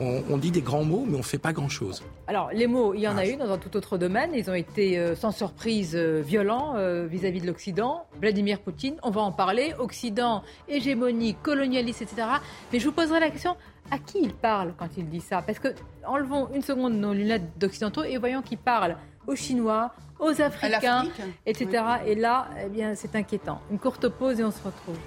On, 0.00 0.36
dit 0.38 0.50
des 0.50 0.62
grands 0.62 0.84
mots, 0.84 1.04
mais 1.06 1.14
on 1.14 1.18
ne 1.18 1.22
fait 1.22 1.38
pas 1.38 1.52
grand-chose. 1.52 2.02
Alors, 2.26 2.50
les 2.52 2.66
mots, 2.66 2.94
il 2.94 3.00
y 3.00 3.08
en 3.08 3.16
a 3.16 3.20
ah. 3.20 3.26
eu 3.26 3.36
dans 3.36 3.50
un 3.50 3.58
tout 3.58 3.76
autre 3.76 3.98
domaine. 3.98 4.30
Ils 4.34 4.50
ont 4.50 4.54
été, 4.54 4.98
euh, 4.98 5.14
sans 5.14 5.30
surprise, 5.30 5.92
euh, 5.94 6.22
violents 6.24 6.74
euh, 6.76 7.06
vis-à-vis 7.06 7.40
de 7.40 7.46
l'Occident. 7.46 8.06
Vladimir 8.20 8.60
Poutine, 8.60 8.96
on 9.02 9.10
va 9.10 9.20
en 9.20 9.32
parler. 9.32 9.74
Occident, 9.78 10.42
hégémonie, 10.68 11.36
colonialiste, 11.42 12.02
etc. 12.02 12.26
Mais 12.72 12.80
je 12.80 12.86
vous 12.86 12.92
poserai 12.92 13.20
la 13.20 13.30
question, 13.30 13.56
à 13.90 13.98
qui 13.98 14.18
il 14.22 14.34
parle 14.34 14.74
quand 14.76 14.88
il 14.96 15.08
dit 15.08 15.20
ça? 15.20 15.42
Parce 15.42 15.58
que, 15.58 15.68
enlevons 16.06 16.48
une 16.54 16.62
seconde 16.62 16.94
nos 16.94 17.12
lunettes 17.12 17.58
d'occidentaux 17.58 18.04
et 18.04 18.16
voyons 18.18 18.42
qu'il 18.42 18.58
parle 18.58 18.96
aux 19.26 19.36
Chinois, 19.36 19.92
aux 20.18 20.40
Africains, 20.40 21.06
etc. 21.46 21.84
Et 22.06 22.14
là, 22.14 22.48
eh 22.64 22.68
bien, 22.68 22.94
c'est 22.94 23.14
inquiétant. 23.14 23.60
Une 23.70 23.78
courte 23.78 24.08
pause 24.08 24.40
et 24.40 24.44
on 24.44 24.50
se 24.50 24.62
retrouve. 24.62 24.98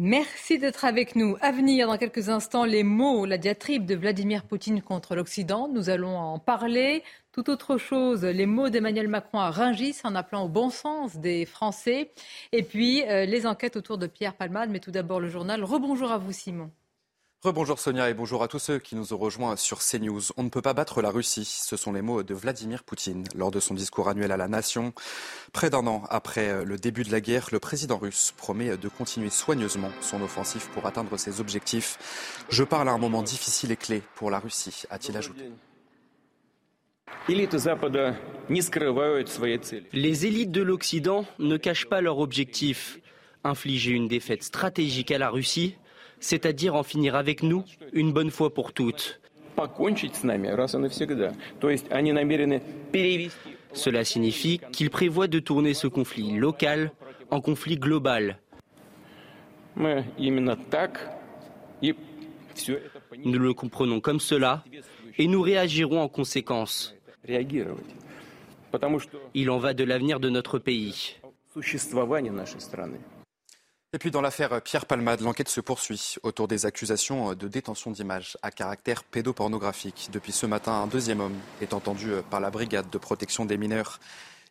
Merci 0.00 0.60
d'être 0.60 0.84
avec 0.84 1.16
nous. 1.16 1.36
À 1.40 1.50
venir 1.50 1.88
dans 1.88 1.98
quelques 1.98 2.28
instants, 2.28 2.64
les 2.64 2.84
mots, 2.84 3.26
la 3.26 3.36
diatribe 3.36 3.84
de 3.84 3.96
Vladimir 3.96 4.44
Poutine 4.44 4.80
contre 4.80 5.16
l'Occident. 5.16 5.66
Nous 5.66 5.90
allons 5.90 6.16
en 6.16 6.38
parler. 6.38 7.02
Tout 7.32 7.50
autre 7.50 7.78
chose, 7.78 8.24
les 8.24 8.46
mots 8.46 8.68
d'Emmanuel 8.68 9.08
Macron 9.08 9.40
à 9.40 9.50
Rungis 9.50 9.96
en 10.04 10.14
appelant 10.14 10.44
au 10.44 10.48
bon 10.48 10.70
sens 10.70 11.16
des 11.16 11.44
Français. 11.46 12.12
Et 12.52 12.62
puis 12.62 13.02
euh, 13.08 13.24
les 13.24 13.44
enquêtes 13.44 13.74
autour 13.74 13.98
de 13.98 14.06
Pierre 14.06 14.34
Palmade. 14.34 14.70
Mais 14.70 14.78
tout 14.78 14.92
d'abord 14.92 15.18
le 15.18 15.30
journal. 15.30 15.64
Rebonjour 15.64 16.12
à 16.12 16.18
vous, 16.18 16.30
Simon. 16.30 16.70
Rebonjour 17.44 17.78
Sonia 17.78 18.10
et 18.10 18.14
bonjour 18.14 18.42
à 18.42 18.48
tous 18.48 18.58
ceux 18.58 18.80
qui 18.80 18.96
nous 18.96 19.14
ont 19.14 19.16
rejoints 19.16 19.54
sur 19.54 19.78
CNews. 19.78 20.22
On 20.36 20.42
ne 20.42 20.48
peut 20.48 20.60
pas 20.60 20.74
battre 20.74 21.00
la 21.00 21.10
Russie. 21.10 21.44
Ce 21.44 21.76
sont 21.76 21.92
les 21.92 22.02
mots 22.02 22.24
de 22.24 22.34
Vladimir 22.34 22.82
Poutine 22.82 23.22
lors 23.36 23.52
de 23.52 23.60
son 23.60 23.74
discours 23.74 24.08
annuel 24.08 24.32
à 24.32 24.36
la 24.36 24.48
nation. 24.48 24.92
Près 25.52 25.70
d'un 25.70 25.86
an 25.86 26.02
après 26.10 26.64
le 26.64 26.76
début 26.78 27.04
de 27.04 27.12
la 27.12 27.20
guerre, 27.20 27.46
le 27.52 27.60
président 27.60 27.96
russe 27.96 28.34
promet 28.36 28.76
de 28.76 28.88
continuer 28.88 29.30
soigneusement 29.30 29.92
son 30.00 30.20
offensive 30.20 30.68
pour 30.70 30.86
atteindre 30.86 31.16
ses 31.16 31.40
objectifs. 31.40 32.44
Je 32.48 32.64
parle 32.64 32.88
à 32.88 32.92
un 32.92 32.98
moment 32.98 33.22
difficile 33.22 33.70
et 33.70 33.76
clé 33.76 34.02
pour 34.16 34.32
la 34.32 34.40
Russie, 34.40 34.82
a-t-il 34.90 35.16
ajouté. 35.16 35.44
Les 39.92 40.26
élites 40.26 40.50
de 40.50 40.62
l'Occident 40.62 41.24
ne 41.38 41.56
cachent 41.56 41.88
pas 41.88 42.00
leur 42.00 42.18
objectif. 42.18 42.98
Infliger 43.44 43.92
une 43.92 44.08
défaite 44.08 44.42
stratégique 44.42 45.12
à 45.12 45.18
la 45.18 45.30
Russie 45.30 45.76
c'est-à-dire 46.20 46.74
en 46.74 46.82
finir 46.82 47.14
avec 47.14 47.42
nous 47.42 47.64
une 47.92 48.12
bonne 48.12 48.30
fois 48.30 48.52
pour 48.52 48.72
toutes. 48.72 49.20
Cela 53.72 54.04
signifie 54.04 54.60
qu'ils 54.72 54.90
prévoient 54.90 55.28
de 55.28 55.38
tourner 55.38 55.74
ce 55.74 55.86
conflit 55.86 56.36
local 56.36 56.92
en 57.30 57.40
conflit 57.40 57.76
global. 57.76 58.38
Nous 59.76 60.02
le 63.38 63.54
comprenons 63.54 64.00
comme 64.00 64.20
cela 64.20 64.64
et 65.18 65.26
nous 65.26 65.42
réagirons 65.42 66.00
en 66.00 66.08
conséquence. 66.08 66.94
Il 69.34 69.50
en 69.50 69.58
va 69.58 69.74
de 69.74 69.84
l'avenir 69.84 70.20
de 70.20 70.30
notre 70.30 70.58
pays. 70.58 71.16
Et 73.94 73.98
puis 73.98 74.10
dans 74.10 74.20
l'affaire 74.20 74.60
Pierre 74.60 74.84
Palmade, 74.84 75.22
l'enquête 75.22 75.48
se 75.48 75.62
poursuit 75.62 76.16
autour 76.22 76.46
des 76.46 76.66
accusations 76.66 77.34
de 77.34 77.48
détention 77.48 77.90
d'images 77.90 78.36
à 78.42 78.50
caractère 78.50 79.02
pédopornographique. 79.02 80.10
Depuis 80.12 80.32
ce 80.32 80.44
matin, 80.44 80.72
un 80.72 80.86
deuxième 80.86 81.20
homme 81.20 81.38
est 81.62 81.72
entendu 81.72 82.10
par 82.28 82.40
la 82.40 82.50
brigade 82.50 82.90
de 82.90 82.98
protection 82.98 83.46
des 83.46 83.56
mineurs. 83.56 83.98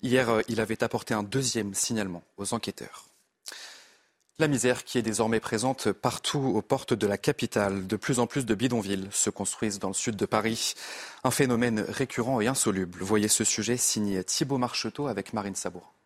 Hier, 0.01 0.41
il 0.47 0.59
avait 0.59 0.83
apporté 0.83 1.13
un 1.13 1.21
deuxième 1.21 1.75
signalement 1.75 2.23
aux 2.37 2.55
enquêteurs. 2.55 3.05
La 4.39 4.47
misère 4.47 4.83
qui 4.83 4.97
est 4.97 5.03
désormais 5.03 5.39
présente 5.39 5.91
partout 5.91 6.39
aux 6.39 6.61
portes 6.63 6.93
de 6.93 7.05
la 7.05 7.19
capitale. 7.19 7.85
De 7.85 7.95
plus 7.95 8.19
en 8.19 8.25
plus 8.25 8.45
de 8.45 8.55
bidonvilles 8.55 9.09
se 9.11 9.29
construisent 9.29 9.79
dans 9.79 9.89
le 9.89 9.93
sud 9.93 10.15
de 10.15 10.25
Paris. 10.25 10.73
Un 11.23 11.31
phénomène 11.31 11.81
récurrent 11.81 12.41
et 12.41 12.47
insoluble. 12.47 13.03
Voyez 13.03 13.27
ce 13.27 13.43
sujet 13.43 13.77
signé 13.77 14.23
Thibault 14.23 14.57
Marcheteau 14.57 15.07
avec 15.07 15.33
Marine 15.33 15.55
Sabour. 15.55 15.96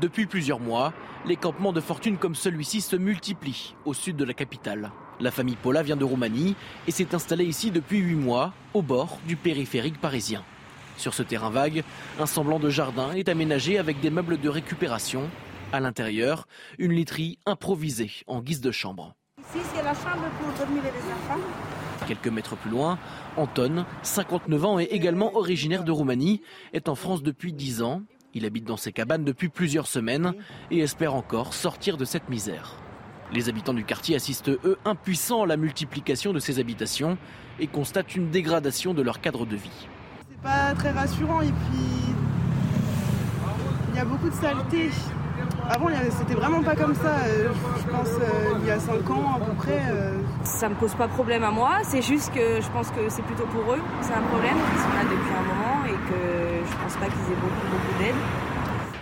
Depuis 0.00 0.26
plusieurs 0.26 0.58
mois, 0.58 0.92
les 1.24 1.36
campements 1.36 1.72
de 1.72 1.80
fortune 1.80 2.16
comme 2.16 2.34
celui-ci 2.34 2.80
se 2.80 2.96
multiplient 2.96 3.74
au 3.84 3.94
sud 3.94 4.16
de 4.16 4.24
la 4.24 4.34
capitale. 4.34 4.90
La 5.20 5.30
famille 5.30 5.56
Paula 5.56 5.82
vient 5.82 5.96
de 5.96 6.04
Roumanie 6.04 6.56
et 6.88 6.90
s'est 6.90 7.14
installée 7.14 7.44
ici 7.44 7.70
depuis 7.70 7.98
huit 7.98 8.16
mois, 8.16 8.52
au 8.74 8.82
bord 8.82 9.18
du 9.28 9.36
périphérique 9.36 10.00
parisien. 10.00 10.42
Sur 10.96 11.14
ce 11.14 11.22
terrain 11.22 11.50
vague, 11.50 11.84
un 12.18 12.26
semblant 12.26 12.58
de 12.58 12.70
jardin 12.70 13.12
est 13.12 13.28
aménagé 13.28 13.78
avec 13.78 14.00
des 14.00 14.10
meubles 14.10 14.40
de 14.40 14.48
récupération. 14.48 15.30
À 15.72 15.78
l'intérieur, 15.78 16.48
une 16.78 16.92
literie 16.92 17.38
improvisée 17.46 18.10
en 18.26 18.40
guise 18.40 18.60
de 18.60 18.72
chambre. 18.72 19.14
Ici, 19.38 19.64
c'est 19.74 19.82
la 19.82 19.94
chambre 19.94 20.28
pour 20.40 20.52
dormir 20.58 20.82
les 20.82 21.12
enfants. 21.12 21.40
Quelques 22.08 22.28
mètres 22.28 22.56
plus 22.56 22.70
loin, 22.70 22.98
Anton, 23.36 23.86
59 24.02 24.64
ans 24.64 24.78
et 24.78 24.84
également 24.84 25.36
originaire 25.36 25.84
de 25.84 25.92
Roumanie, 25.92 26.42
est 26.72 26.88
en 26.88 26.96
France 26.96 27.22
depuis 27.22 27.52
10 27.52 27.82
ans. 27.82 28.02
Il 28.34 28.44
habite 28.44 28.64
dans 28.64 28.76
ses 28.76 28.92
cabanes 28.92 29.24
depuis 29.24 29.48
plusieurs 29.48 29.86
semaines 29.86 30.34
et 30.72 30.80
espère 30.80 31.14
encore 31.14 31.54
sortir 31.54 31.96
de 31.96 32.04
cette 32.04 32.28
misère. 32.28 32.74
Les 33.32 33.48
habitants 33.48 33.74
du 33.74 33.84
quartier 33.84 34.16
assistent, 34.16 34.50
eux, 34.50 34.76
impuissants 34.84 35.44
à 35.44 35.46
la 35.46 35.56
multiplication 35.56 36.32
de 36.32 36.40
ces 36.40 36.58
habitations 36.58 37.16
et 37.60 37.68
constatent 37.68 38.16
une 38.16 38.30
dégradation 38.30 38.92
de 38.92 39.02
leur 39.02 39.20
cadre 39.20 39.46
de 39.46 39.54
vie. 39.54 39.88
C'est 40.28 40.42
pas 40.42 40.74
très 40.74 40.90
rassurant 40.90 41.42
et 41.42 41.52
puis 41.52 42.14
il 43.92 43.96
y 43.96 44.00
a 44.00 44.04
beaucoup 44.04 44.28
de 44.28 44.34
saleté. 44.34 44.90
Avant, 45.70 45.88
c'était 46.10 46.34
vraiment 46.34 46.62
pas 46.62 46.76
comme 46.76 46.94
ça. 46.94 47.16
Euh, 47.26 47.48
je 47.78 47.90
pense 47.90 48.08
euh, 48.20 48.58
il 48.60 48.66
y 48.66 48.70
a 48.70 48.78
5 48.78 49.10
ans 49.10 49.34
à 49.36 49.40
peu 49.40 49.52
près. 49.54 49.80
Euh. 49.90 50.18
Ça 50.42 50.68
me 50.68 50.74
pose 50.74 50.94
pas 50.94 51.08
problème 51.08 51.42
à 51.42 51.50
moi. 51.50 51.78
C'est 51.84 52.02
juste 52.02 52.32
que 52.34 52.60
je 52.60 52.70
pense 52.70 52.90
que 52.90 53.08
c'est 53.08 53.22
plutôt 53.22 53.46
pour 53.46 53.72
eux. 53.72 53.80
C'est 54.02 54.12
un 54.12 54.22
problème. 54.22 54.56
Ils 54.56 54.80
sont 54.80 54.88
là 54.88 55.04
depuis 55.04 55.32
un 55.32 55.42
moment 55.42 55.84
et 55.86 56.10
que 56.10 56.70
je 56.70 56.82
pense 56.82 56.94
pas 56.96 57.06
qu'ils 57.06 57.32
aient 57.32 57.40
beaucoup, 57.40 57.66
beaucoup 57.70 58.02
d'aide. 58.02 58.14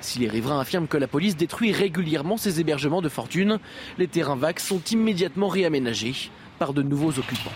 Si 0.00 0.18
les 0.18 0.28
riverains 0.28 0.60
affirment 0.60 0.88
que 0.88 0.96
la 0.96 1.08
police 1.08 1.36
détruit 1.36 1.72
régulièrement 1.72 2.36
ces 2.36 2.60
hébergements 2.60 3.02
de 3.02 3.08
fortune, 3.08 3.58
les 3.98 4.08
terrains 4.08 4.36
vagues 4.36 4.58
sont 4.58 4.80
immédiatement 4.90 5.48
réaménagés 5.48 6.30
par 6.58 6.72
de 6.72 6.82
nouveaux 6.82 7.18
occupants. 7.18 7.52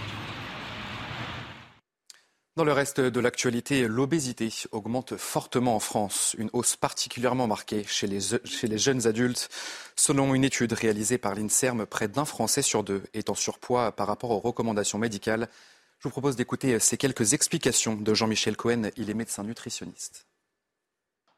Dans 2.56 2.64
le 2.64 2.72
reste 2.72 3.00
de 3.02 3.20
l'actualité, 3.20 3.86
l'obésité 3.86 4.50
augmente 4.72 5.18
fortement 5.18 5.76
en 5.76 5.78
France, 5.78 6.34
une 6.38 6.48
hausse 6.54 6.74
particulièrement 6.74 7.46
marquée 7.46 7.84
chez 7.84 8.06
les, 8.06 8.78
jeunes 8.78 9.06
adultes. 9.06 9.50
Selon 9.94 10.34
une 10.34 10.42
étude 10.42 10.72
réalisée 10.72 11.18
par 11.18 11.34
l'INSERM, 11.34 11.84
près 11.84 12.08
d'un 12.08 12.24
Français 12.24 12.62
sur 12.62 12.82
deux 12.82 13.02
est 13.12 13.28
en 13.28 13.34
surpoids 13.34 13.92
par 13.92 14.06
rapport 14.06 14.30
aux 14.30 14.38
recommandations 14.38 14.96
médicales. 14.96 15.50
Je 15.98 16.04
vous 16.04 16.12
propose 16.12 16.36
d'écouter 16.36 16.78
ces 16.78 16.96
quelques 16.96 17.34
explications 17.34 17.94
de 17.94 18.14
Jean-Michel 18.14 18.56
Cohen, 18.56 18.84
il 18.96 19.10
est 19.10 19.14
médecin 19.14 19.44
nutritionniste 19.44 20.26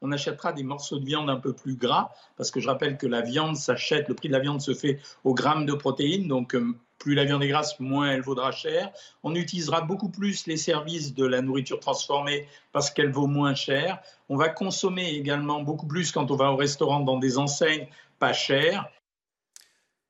on 0.01 0.13
achètera 0.13 0.53
des 0.53 0.63
morceaux 0.63 0.97
de 0.97 1.03
viande 1.03 1.29
un 1.29 1.35
peu 1.35 1.53
plus 1.53 1.75
gras, 1.75 2.11
parce 2.37 2.51
que 2.51 2.61
je 2.61 2.69
rappelle 2.69 2.97
que 2.97 3.05
la 3.05 3.19
viande 3.21 3.57
s'achète, 3.57 4.07
le 4.07 4.15
prix 4.15 4.29
de 4.29 4.33
la 4.33 4.39
viande 4.39 4.61
se 4.61 4.73
fait 4.73 4.99
au 5.25 5.33
gramme 5.33 5.65
de 5.65 5.73
protéines, 5.73 6.29
donc 6.29 6.55
euh, 6.55 6.73
plus 6.99 7.15
la 7.15 7.25
viande 7.25 7.43
est 7.43 7.47
grasse, 7.47 7.79
moins 7.79 8.11
elle 8.11 8.21
vaudra 8.21 8.51
cher. 8.51 8.91
On 9.23 9.33
utilisera 9.33 9.81
beaucoup 9.81 10.09
plus 10.09 10.45
les 10.45 10.57
services 10.57 11.13
de 11.15 11.25
la 11.25 11.41
nourriture 11.41 11.79
transformée 11.79 12.47
parce 12.71 12.91
qu'elle 12.91 13.11
vaut 13.11 13.27
moins 13.27 13.55
cher. 13.55 13.99
On 14.27 14.37
va 14.37 14.49
consommer 14.49 15.09
également 15.09 15.61
beaucoup 15.63 15.87
plus 15.87 16.11
quand 16.11 16.29
on 16.29 16.35
va 16.35 16.51
au 16.51 16.57
restaurant 16.57 16.99
dans 16.99 17.17
des 17.17 17.37
enseignes 17.37 17.87
pas 18.19 18.33
chères. 18.33 18.87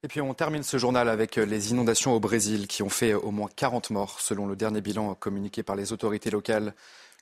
Et 0.01 0.07
puis 0.07 0.21
on 0.21 0.33
termine 0.33 0.63
ce 0.63 0.77
journal 0.77 1.09
avec 1.09 1.35
les 1.35 1.71
inondations 1.71 2.13
au 2.13 2.19
Brésil 2.19 2.67
qui 2.67 2.83
ont 2.83 2.89
fait 2.89 3.13
au 3.13 3.31
moins 3.31 3.49
40 3.55 3.89
morts 3.89 4.19
selon 4.21 4.47
le 4.47 4.55
dernier 4.55 4.81
bilan 4.81 5.13
communiqué 5.13 5.61
par 5.61 5.75
les 5.75 5.93
autorités 5.93 6.31
locales. 6.31 6.73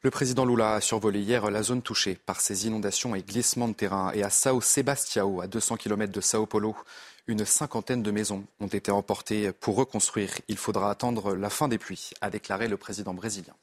Le 0.03 0.11
président 0.11 0.45
Lula 0.45 0.75
a 0.75 0.81
survolé 0.81 1.21
hier 1.21 1.49
la 1.49 1.63
zone 1.63 1.81
touchée 1.81 2.19
par 2.23 2.39
ces 2.39 2.67
inondations 2.67 3.15
et 3.15 3.23
glissements 3.23 3.67
de 3.67 3.73
terrain 3.73 4.11
et 4.13 4.21
à 4.21 4.29
Sao 4.29 4.61
Sebastião, 4.61 5.41
à 5.41 5.47
200 5.47 5.77
km 5.77 6.13
de 6.13 6.21
Sao 6.21 6.45
Paulo, 6.45 6.75
une 7.27 7.45
cinquantaine 7.45 8.03
de 8.03 8.11
maisons 8.11 8.43
ont 8.59 8.67
été 8.67 8.91
emportées. 8.91 9.51
Pour 9.51 9.75
reconstruire, 9.75 10.31
il 10.47 10.57
faudra 10.57 10.89
attendre 10.89 11.35
la 11.35 11.49
fin 11.49 11.67
des 11.67 11.77
pluies, 11.77 12.11
a 12.21 12.29
déclaré 12.29 12.67
le 12.67 12.77
président 12.77 13.13
brésilien. 13.13 13.53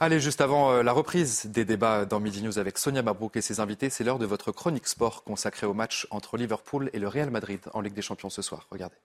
Allez, 0.00 0.18
juste 0.18 0.40
avant 0.40 0.72
euh, 0.72 0.82
la 0.82 0.90
reprise 0.90 1.46
des 1.46 1.64
débats 1.64 2.04
dans 2.04 2.18
Midi 2.18 2.42
News 2.42 2.58
avec 2.58 2.76
Sonia 2.76 3.02
Mabrouk 3.02 3.36
et 3.36 3.40
ses 3.40 3.60
invités, 3.60 3.88
c'est 3.88 4.02
l'heure 4.02 4.18
de 4.18 4.26
votre 4.26 4.50
chronique 4.50 4.88
sport 4.88 5.22
consacrée 5.22 5.66
au 5.66 5.74
match 5.74 6.08
entre 6.10 6.36
Liverpool 6.36 6.90
et 6.92 6.98
le 6.98 7.06
Real 7.06 7.30
Madrid 7.30 7.60
en 7.72 7.80
Ligue 7.80 7.94
des 7.94 8.02
Champions 8.02 8.28
ce 8.28 8.42
soir. 8.42 8.66
Regardez. 8.70 8.96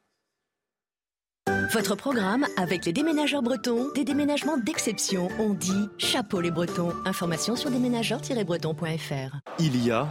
Votre 1.71 1.95
programme 1.95 2.47
avec 2.57 2.85
les 2.85 2.93
déménageurs 2.93 3.43
bretons, 3.43 3.91
des 3.93 4.05
déménagements 4.05 4.57
d'exception. 4.57 5.27
On 5.37 5.53
dit 5.53 5.87
chapeau 5.97 6.41
les 6.41 6.49
bretons. 6.49 6.93
Information 7.05 7.55
sur 7.55 7.69
déménageurs-bretons.fr. 7.69 9.37
Il 9.59 9.85
y 9.85 9.91
a 9.91 10.07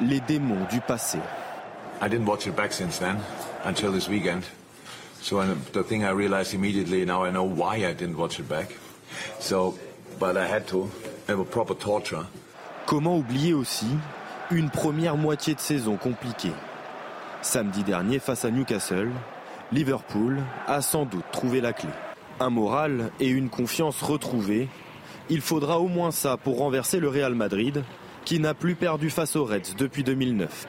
les 0.00 0.20
démons 0.20 0.66
du 0.70 0.80
passé. 0.80 1.18
I 2.00 2.08
didn't 2.08 2.26
watch 2.26 2.46
it 2.46 2.54
back 2.54 2.72
since 2.72 2.98
then, 2.98 3.18
until 3.64 3.90
this 3.90 4.08
weekend. 4.08 4.44
So 5.22 5.42
the 5.72 5.82
thing 5.82 6.04
I 6.04 6.10
realized 6.10 6.54
immediately, 6.54 7.04
now 7.04 7.24
I 7.24 7.30
know 7.30 7.44
why 7.44 7.76
I 7.86 7.94
didn't 7.94 8.16
watch 8.16 8.38
it 8.38 8.48
back. 8.48 8.76
So, 9.40 9.74
but 10.20 10.36
I 10.36 10.46
had 10.46 10.66
to. 10.68 10.90
It 11.28 11.36
was 11.36 11.46
proper 11.50 11.74
torture. 11.74 12.26
Comment 12.86 13.16
oublier 13.16 13.54
aussi 13.54 13.86
une 14.50 14.70
première 14.70 15.16
moitié 15.16 15.54
de 15.54 15.60
saison 15.60 15.96
compliquée? 15.96 16.52
Samedi 17.42 17.82
dernier, 17.82 18.18
face 18.18 18.44
à 18.44 18.50
Newcastle, 18.50 19.10
Liverpool 19.72 20.38
a 20.66 20.82
sans 20.82 21.06
doute 21.06 21.24
trouvé 21.32 21.60
la 21.60 21.72
clé. 21.72 21.90
Un 22.38 22.50
moral 22.50 23.10
et 23.18 23.28
une 23.28 23.48
confiance 23.48 24.02
retrouvés. 24.02 24.68
Il 25.30 25.40
faudra 25.40 25.80
au 25.80 25.88
moins 25.88 26.10
ça 26.10 26.36
pour 26.36 26.58
renverser 26.58 27.00
le 27.00 27.08
Real 27.08 27.34
Madrid, 27.34 27.82
qui 28.24 28.38
n'a 28.38 28.54
plus 28.54 28.74
perdu 28.74 29.10
face 29.10 29.34
aux 29.34 29.44
Reds 29.44 29.74
depuis 29.76 30.04
2009. 30.04 30.68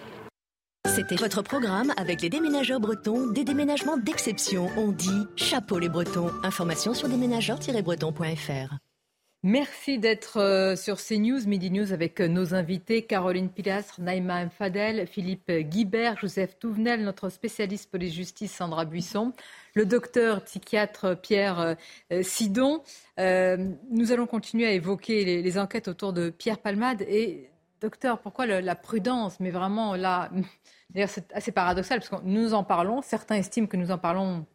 C'était 0.88 1.16
votre 1.16 1.42
programme 1.42 1.94
avec 1.98 2.22
les 2.22 2.30
déménageurs 2.30 2.80
bretons, 2.80 3.28
des 3.28 3.44
déménagements 3.44 3.98
d'exception. 3.98 4.70
On 4.78 4.92
dit 4.92 5.28
chapeau 5.36 5.80
les 5.80 5.90
bretons. 5.90 6.32
Information 6.44 6.94
sur 6.94 7.08
déménageurs-bretons.fr. 7.10 8.76
Merci 9.44 10.00
d'être 10.00 10.40
euh, 10.40 10.76
sur 10.76 10.98
CNews, 10.98 11.48
Midi 11.48 11.70
News, 11.70 11.94
avec 11.94 12.20
euh, 12.20 12.28
nos 12.28 12.56
invités 12.56 13.04
Caroline 13.04 13.50
Pilastre, 13.50 14.02
Naïma 14.02 14.46
Mfadel, 14.46 15.06
Philippe 15.06 15.52
Guibert, 15.52 16.18
Joseph 16.20 16.58
Touvenel, 16.58 17.04
notre 17.04 17.30
spécialiste 17.30 17.92
police-justice 17.92 18.52
Sandra 18.52 18.86
Buisson, 18.86 19.34
le 19.76 19.86
docteur 19.86 20.44
psychiatre 20.44 21.16
Pierre 21.20 21.76
euh, 22.12 22.24
Sidon. 22.24 22.82
nous 23.18 24.12
allons 24.12 24.26
continuer 24.26 24.66
à 24.66 24.72
évoquer 24.72 25.24
les, 25.24 25.42
les, 25.44 25.58
enquêtes 25.60 25.88
autour 25.88 26.14
de 26.14 26.30
Pierre 26.30 26.60
Palmade. 26.60 27.04
Et, 27.04 27.50
docteur, 27.80 28.20
pourquoi 28.20 28.48
la 28.48 28.76
prudence? 28.76 29.40
Mais 29.40 29.52
vraiment, 29.52 29.96
là, 29.96 30.32
D'ailleurs, 30.90 31.10
c'est 31.10 31.32
assez 31.34 31.52
paradoxal 31.52 32.00
parce 32.00 32.10
que 32.10 32.26
nous 32.26 32.54
en 32.54 32.64
parlons. 32.64 33.02
Certains 33.02 33.36
estiment 33.36 33.68
que 33.68 33.78
nous 33.78 33.92
en 33.92 33.98
parlons, 33.98 34.46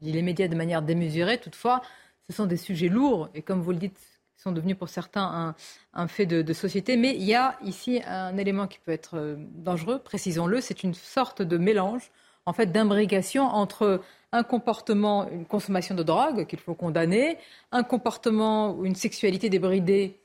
je 0.00 0.06
dis 0.06 0.12
les 0.12 0.22
médias 0.22 0.48
de 0.48 0.54
manière 0.54 0.82
démesurée. 0.82 1.38
Toutefois, 1.38 1.80
ce 2.28 2.34
sont 2.34 2.46
des 2.46 2.56
sujets 2.56 2.88
lourds 2.88 3.28
et 3.34 3.42
comme 3.42 3.62
vous 3.62 3.72
le 3.72 3.78
dites, 3.78 3.98
qui 4.36 4.42
sont 4.42 4.52
devenus 4.52 4.76
pour 4.76 4.88
certains 4.88 5.54
un, 5.94 6.08
fait 6.08 6.26
de, 6.26 6.52
société. 6.52 6.96
Mais 6.96 7.14
il 7.14 7.24
y 7.24 7.34
a 7.34 7.58
ici 7.64 8.02
un 8.06 8.36
élément 8.36 8.66
qui 8.66 8.78
peut 8.78 8.92
être 8.92 9.16
euh, 9.16 9.36
dangereux, 9.38 9.98
précisons-le. 9.98 10.60
C'est 10.60 10.82
une 10.82 10.94
sorte 10.94 11.40
de 11.40 11.56
mélange, 11.56 12.10
en 12.44 12.52
fait, 12.52 12.66
d'imbrication 12.66 13.44
entre 13.44 14.02
un 14.32 14.42
comportement, 14.42 15.28
une 15.30 15.46
consommation 15.46 15.94
de 15.94 16.02
drogue 16.02 16.46
qu'il 16.46 16.58
faut 16.58 16.74
condamner, 16.74 17.38
un 17.72 17.82
comportement 17.82 18.72
ou 18.74 18.84
une 18.84 18.94
sexualité 18.94 19.48
débridée 19.48 20.20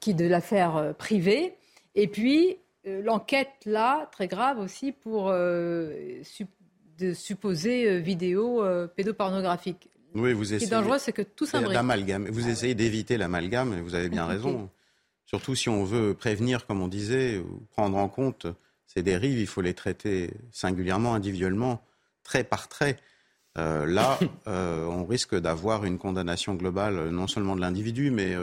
qui 0.00 0.10
est 0.10 0.14
de 0.14 0.26
l'affaire 0.26 0.76
euh, 0.76 0.92
privée, 0.92 1.56
et 1.94 2.08
puis 2.08 2.58
l'enquête 2.86 3.52
là, 3.64 4.08
très 4.12 4.28
grave 4.28 4.58
aussi, 4.58 4.92
pour 4.92 5.28
euh, 5.30 6.22
de 6.98 7.12
supposées 7.12 7.88
euh, 7.88 7.98
vidéos 7.98 8.64
pédopornographiques. 8.94 9.90
Oui, 10.14 10.32
vous 10.32 10.44
essayez. 10.44 10.60
Ce 10.60 10.64
qui 10.64 10.72
est 10.72 10.76
dangereux, 10.76 10.98
c'est 10.98 11.12
que 11.12 11.22
tout 11.22 11.46
s'imbrique. 11.46 11.78
Vous 12.30 12.48
essayez 12.48 12.74
d'éviter 12.74 13.18
l'amalgame, 13.18 13.74
et 13.74 13.80
vous 13.80 13.94
avez 13.94 14.08
bien 14.08 14.26
raison. 14.26 14.70
Surtout 15.26 15.54
si 15.54 15.68
on 15.68 15.84
veut 15.84 16.14
prévenir, 16.14 16.66
comme 16.66 16.80
on 16.80 16.88
disait, 16.88 17.38
ou 17.38 17.62
prendre 17.72 17.98
en 17.98 18.08
compte 18.08 18.46
ces 18.86 19.02
dérives, 19.02 19.38
il 19.38 19.46
faut 19.46 19.60
les 19.60 19.74
traiter 19.74 20.30
singulièrement, 20.52 21.14
individuellement, 21.14 21.82
trait 22.22 22.44
par 22.44 22.68
trait. 22.68 22.96
là, 23.56 24.18
on 24.46 25.04
risque 25.04 25.34
d'avoir 25.34 25.84
une 25.84 25.98
condamnation 25.98 26.54
globale, 26.54 27.10
non 27.10 27.26
seulement 27.26 27.56
de 27.56 27.60
l'individu, 27.60 28.10
mais 28.10 28.34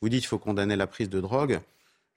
vous 0.00 0.08
dites 0.08 0.20
qu'il 0.20 0.28
faut 0.28 0.38
condamner 0.38 0.74
la 0.74 0.86
prise 0.86 1.10
de 1.10 1.20
drogue. 1.20 1.60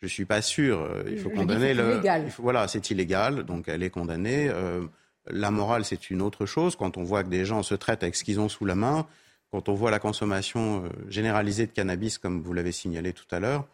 Je 0.03 0.09
suis 0.09 0.25
pas 0.25 0.41
sûr. 0.41 0.81
Euh, 0.81 1.03
il 1.07 1.17
faut 1.17 1.29
condamner 1.29 1.73
le. 1.73 1.93
Illégal. 1.93 2.27
voilà, 2.37 2.67
c'est 2.67 2.91
illégal, 2.91 3.43
donc 3.43 3.69
elle 3.69 3.83
est 3.83 3.89
condamnée. 3.89 4.49
Euh, 4.49 4.81
la 5.27 5.49
morale, 5.49 5.85
c'est 5.85 6.09
une 6.09 6.21
autre 6.21 6.45
chose. 6.45 6.75
Quand 6.75 6.97
on 6.97 7.03
voit 7.03 7.23
que 7.23 7.29
des 7.29 7.45
gens 7.45 7.63
se 7.63 7.73
traitent 7.73 8.03
avec 8.03 8.15
ce 8.15 8.25
qu'ils 8.25 8.41
ont 8.41 8.49
sous 8.49 8.65
la 8.65 8.75
main, 8.75 9.07
quand 9.49 9.69
on 9.69 9.73
voit 9.73 9.91
la 9.91 9.99
consommation 9.99 10.83
euh, 10.83 10.89
généralisée 11.07 11.67
de 11.67 11.71
cannabis, 11.71 12.17
comme 12.17 12.41
vous 12.41 12.51
l'avez 12.51 12.73
signalé 12.73 13.13
tout 13.13 13.23
à 13.31 13.39
l'heure, 13.39 13.65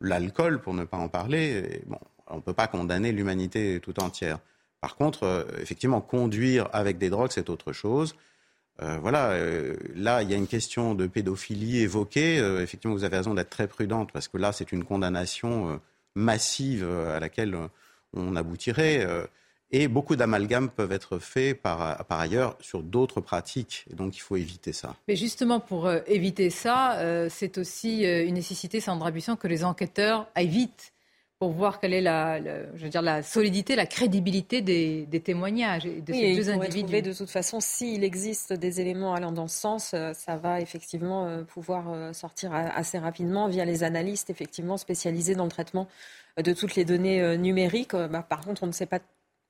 l'alcool, 0.00 0.58
pour 0.62 0.72
ne 0.72 0.84
pas 0.84 0.96
en 0.96 1.08
parler, 1.08 1.82
bon, 1.86 1.98
on 2.28 2.36
ne 2.36 2.40
peut 2.40 2.54
pas 2.54 2.66
condamner 2.66 3.12
l'humanité 3.12 3.78
tout 3.82 4.02
entière. 4.02 4.38
Par 4.80 4.96
contre, 4.96 5.46
effectivement, 5.60 6.00
conduire 6.00 6.68
avec 6.72 6.96
des 6.96 7.10
drogues, 7.10 7.30
c'est 7.30 7.50
autre 7.50 7.72
chose. 7.72 8.16
Voilà, 8.78 9.36
là, 9.94 10.22
il 10.22 10.30
y 10.30 10.34
a 10.34 10.36
une 10.36 10.46
question 10.46 10.94
de 10.94 11.06
pédophilie 11.06 11.80
évoquée. 11.80 12.36
effectivement, 12.60 12.94
vous 12.94 13.04
avez 13.04 13.16
raison 13.16 13.34
d'être 13.34 13.50
très 13.50 13.68
prudente 13.68 14.10
parce 14.12 14.28
que 14.28 14.36
là, 14.36 14.52
c'est 14.52 14.72
une 14.72 14.84
condamnation 14.84 15.80
massive 16.14 16.84
à 16.84 17.20
laquelle 17.20 17.56
on 18.14 18.36
aboutirait. 18.36 19.06
Et 19.70 19.88
beaucoup 19.88 20.16
d'amalgames 20.16 20.70
peuvent 20.70 20.92
être 20.92 21.18
faits 21.18 21.60
par, 21.60 22.04
par 22.06 22.20
ailleurs 22.20 22.56
sur 22.60 22.82
d'autres 22.82 23.20
pratiques. 23.20 23.84
Et 23.90 23.94
donc, 23.94 24.16
il 24.16 24.20
faut 24.20 24.36
éviter 24.36 24.72
ça. 24.72 24.96
Mais 25.08 25.16
justement, 25.16 25.60
pour 25.60 25.90
éviter 26.06 26.50
ça, 26.50 26.98
c'est 27.30 27.58
aussi 27.58 28.02
une 28.04 28.34
nécessité, 28.34 28.80
Sandra 28.80 29.10
Buisson, 29.10 29.36
que 29.36 29.48
les 29.48 29.64
enquêteurs 29.64 30.26
aillent 30.34 30.48
vite 30.48 30.93
pour 31.44 31.52
voir 31.52 31.78
quelle 31.78 31.92
est 31.92 32.00
la, 32.00 32.40
je 32.74 32.84
veux 32.84 32.88
dire, 32.88 33.02
la 33.02 33.22
solidité, 33.22 33.76
la 33.76 33.84
crédibilité 33.84 34.62
des, 34.62 35.20
témoignages 35.22 35.84
de 35.84 36.10
ces 36.10 36.34
deux 36.34 36.48
individus. 36.48 37.02
de 37.02 37.12
toute 37.12 37.28
façon, 37.28 37.60
s'il 37.60 38.02
existe 38.02 38.54
des 38.54 38.80
éléments 38.80 39.12
allant 39.12 39.30
dans 39.30 39.46
ce 39.46 39.60
sens, 39.60 39.90
euh, 39.92 40.14
ça 40.14 40.38
va 40.38 40.62
effectivement 40.62 41.26
euh, 41.26 41.42
pouvoir 41.42 41.92
euh, 41.92 42.14
sortir 42.14 42.54
assez 42.54 42.96
rapidement 42.98 43.46
via 43.46 43.66
les 43.66 43.84
analystes 43.84 44.30
effectivement 44.30 44.78
spécialisés 44.78 45.34
dans 45.34 45.44
le 45.44 45.50
traitement 45.50 45.86
de 46.42 46.50
toutes 46.54 46.76
les 46.76 46.86
données 46.86 47.36
numériques. 47.36 47.94
Bah, 47.94 48.24
par 48.26 48.40
contre, 48.40 48.62
on 48.62 48.68
ne 48.68 48.72
sait 48.72 48.86
pas 48.86 49.00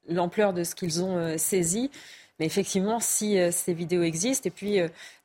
l'ampleur 0.08 0.52
de 0.52 0.64
ce 0.64 0.74
qu'ils 0.74 1.00
ont 1.00 1.38
saisi. 1.38 1.92
Mais 2.40 2.46
effectivement, 2.46 2.98
si 2.98 3.38
ces 3.52 3.72
vidéos 3.72 4.02
existent, 4.02 4.48
et 4.48 4.50
puis 4.50 4.80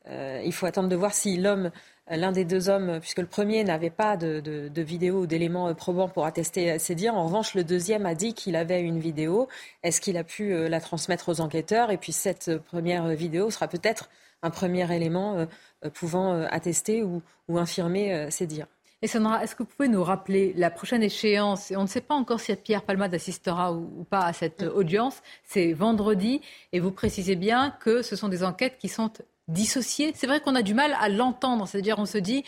il 0.08 0.54
faut 0.54 0.68
attendre 0.68 0.88
de 0.88 0.96
voir 0.96 1.16
si 1.16 1.36
l'homme 1.36 1.72
l'un 2.10 2.32
des 2.32 2.46
deux 2.46 2.70
hommes, 2.70 3.00
puisque 3.00 3.20
le 3.20 3.28
premier 3.28 3.64
n'avait 3.64 3.90
pas 3.90 4.18
de, 4.18 4.82
vidéo 4.82 5.22
ou 5.22 5.28
d'éléments 5.28 5.74
probants 5.76 6.10
pour 6.10 6.26
attester 6.26 6.80
ses 6.80 6.96
dires. 6.96 7.16
En 7.16 7.26
revanche, 7.26 7.54
le 7.54 7.64
deuxième 7.64 8.06
a 8.06 8.16
dit 8.16 8.34
qu'il 8.34 8.56
avait 8.56 8.82
une 8.82 9.00
vidéo. 9.00 9.48
Est-ce 9.84 10.02
qu'il 10.02 10.18
a 10.18 10.24
pu 10.24 10.54
euh, 10.54 10.70
la 10.70 10.82
transmettre 10.82 11.30
aux 11.30 11.42
enquêteurs? 11.42 11.92
Et 11.92 11.98
puis 11.98 12.12
cette 12.12 12.58
première 12.58 13.08
vidéo 13.10 13.52
sera 13.52 13.68
peut-être 13.68 14.10
un 14.42 14.50
premier 14.50 14.92
élément 14.96 15.36
euh, 15.36 15.46
euh, 15.86 15.90
pouvant 15.90 16.42
attester 16.44 17.04
ou, 17.04 17.22
infirmer 17.50 18.30
ses 18.30 18.46
dires. 18.46 18.68
Et 19.02 19.08
Sandra, 19.08 19.44
est-ce 19.44 19.56
que 19.56 19.64
vous 19.64 19.70
pouvez 19.76 19.90
nous 19.90 20.04
rappeler 20.04 20.54
la 20.56 20.70
prochaine 20.70 21.02
échéance? 21.02 21.74
On 21.76 21.82
ne 21.82 21.88
sait 21.88 22.02
pas 22.02 22.14
encore 22.14 22.40
si 22.40 22.56
Pierre 22.56 22.84
Palmade 22.84 23.16
assistera 23.16 23.74
ou, 23.74 24.06
pas 24.08 24.22
à 24.22 24.34
cette 24.34 24.62
audience. 24.62 25.22
C'est 25.44 25.74
vendredi. 25.74 26.42
Et 26.74 26.80
vous 26.80 26.92
précisez 26.92 27.36
bien 27.36 27.72
que 27.80 28.04
ce 28.04 28.16
sont 28.16 28.28
des 28.28 28.44
enquêtes 28.44 28.78
qui 28.78 28.88
sont 28.88 29.12
dissocié. 29.50 30.14
C'est 30.16 30.28
vrai 30.28 30.40
qu'on 30.40 30.56
a 30.56 30.62
du 30.62 30.74
mal 30.74 30.96
à 31.00 31.10
l'entendre, 31.10 31.68
c'est-à-dire 31.68 32.00
on 32.00 32.06
se 32.06 32.18
dit 32.18 32.44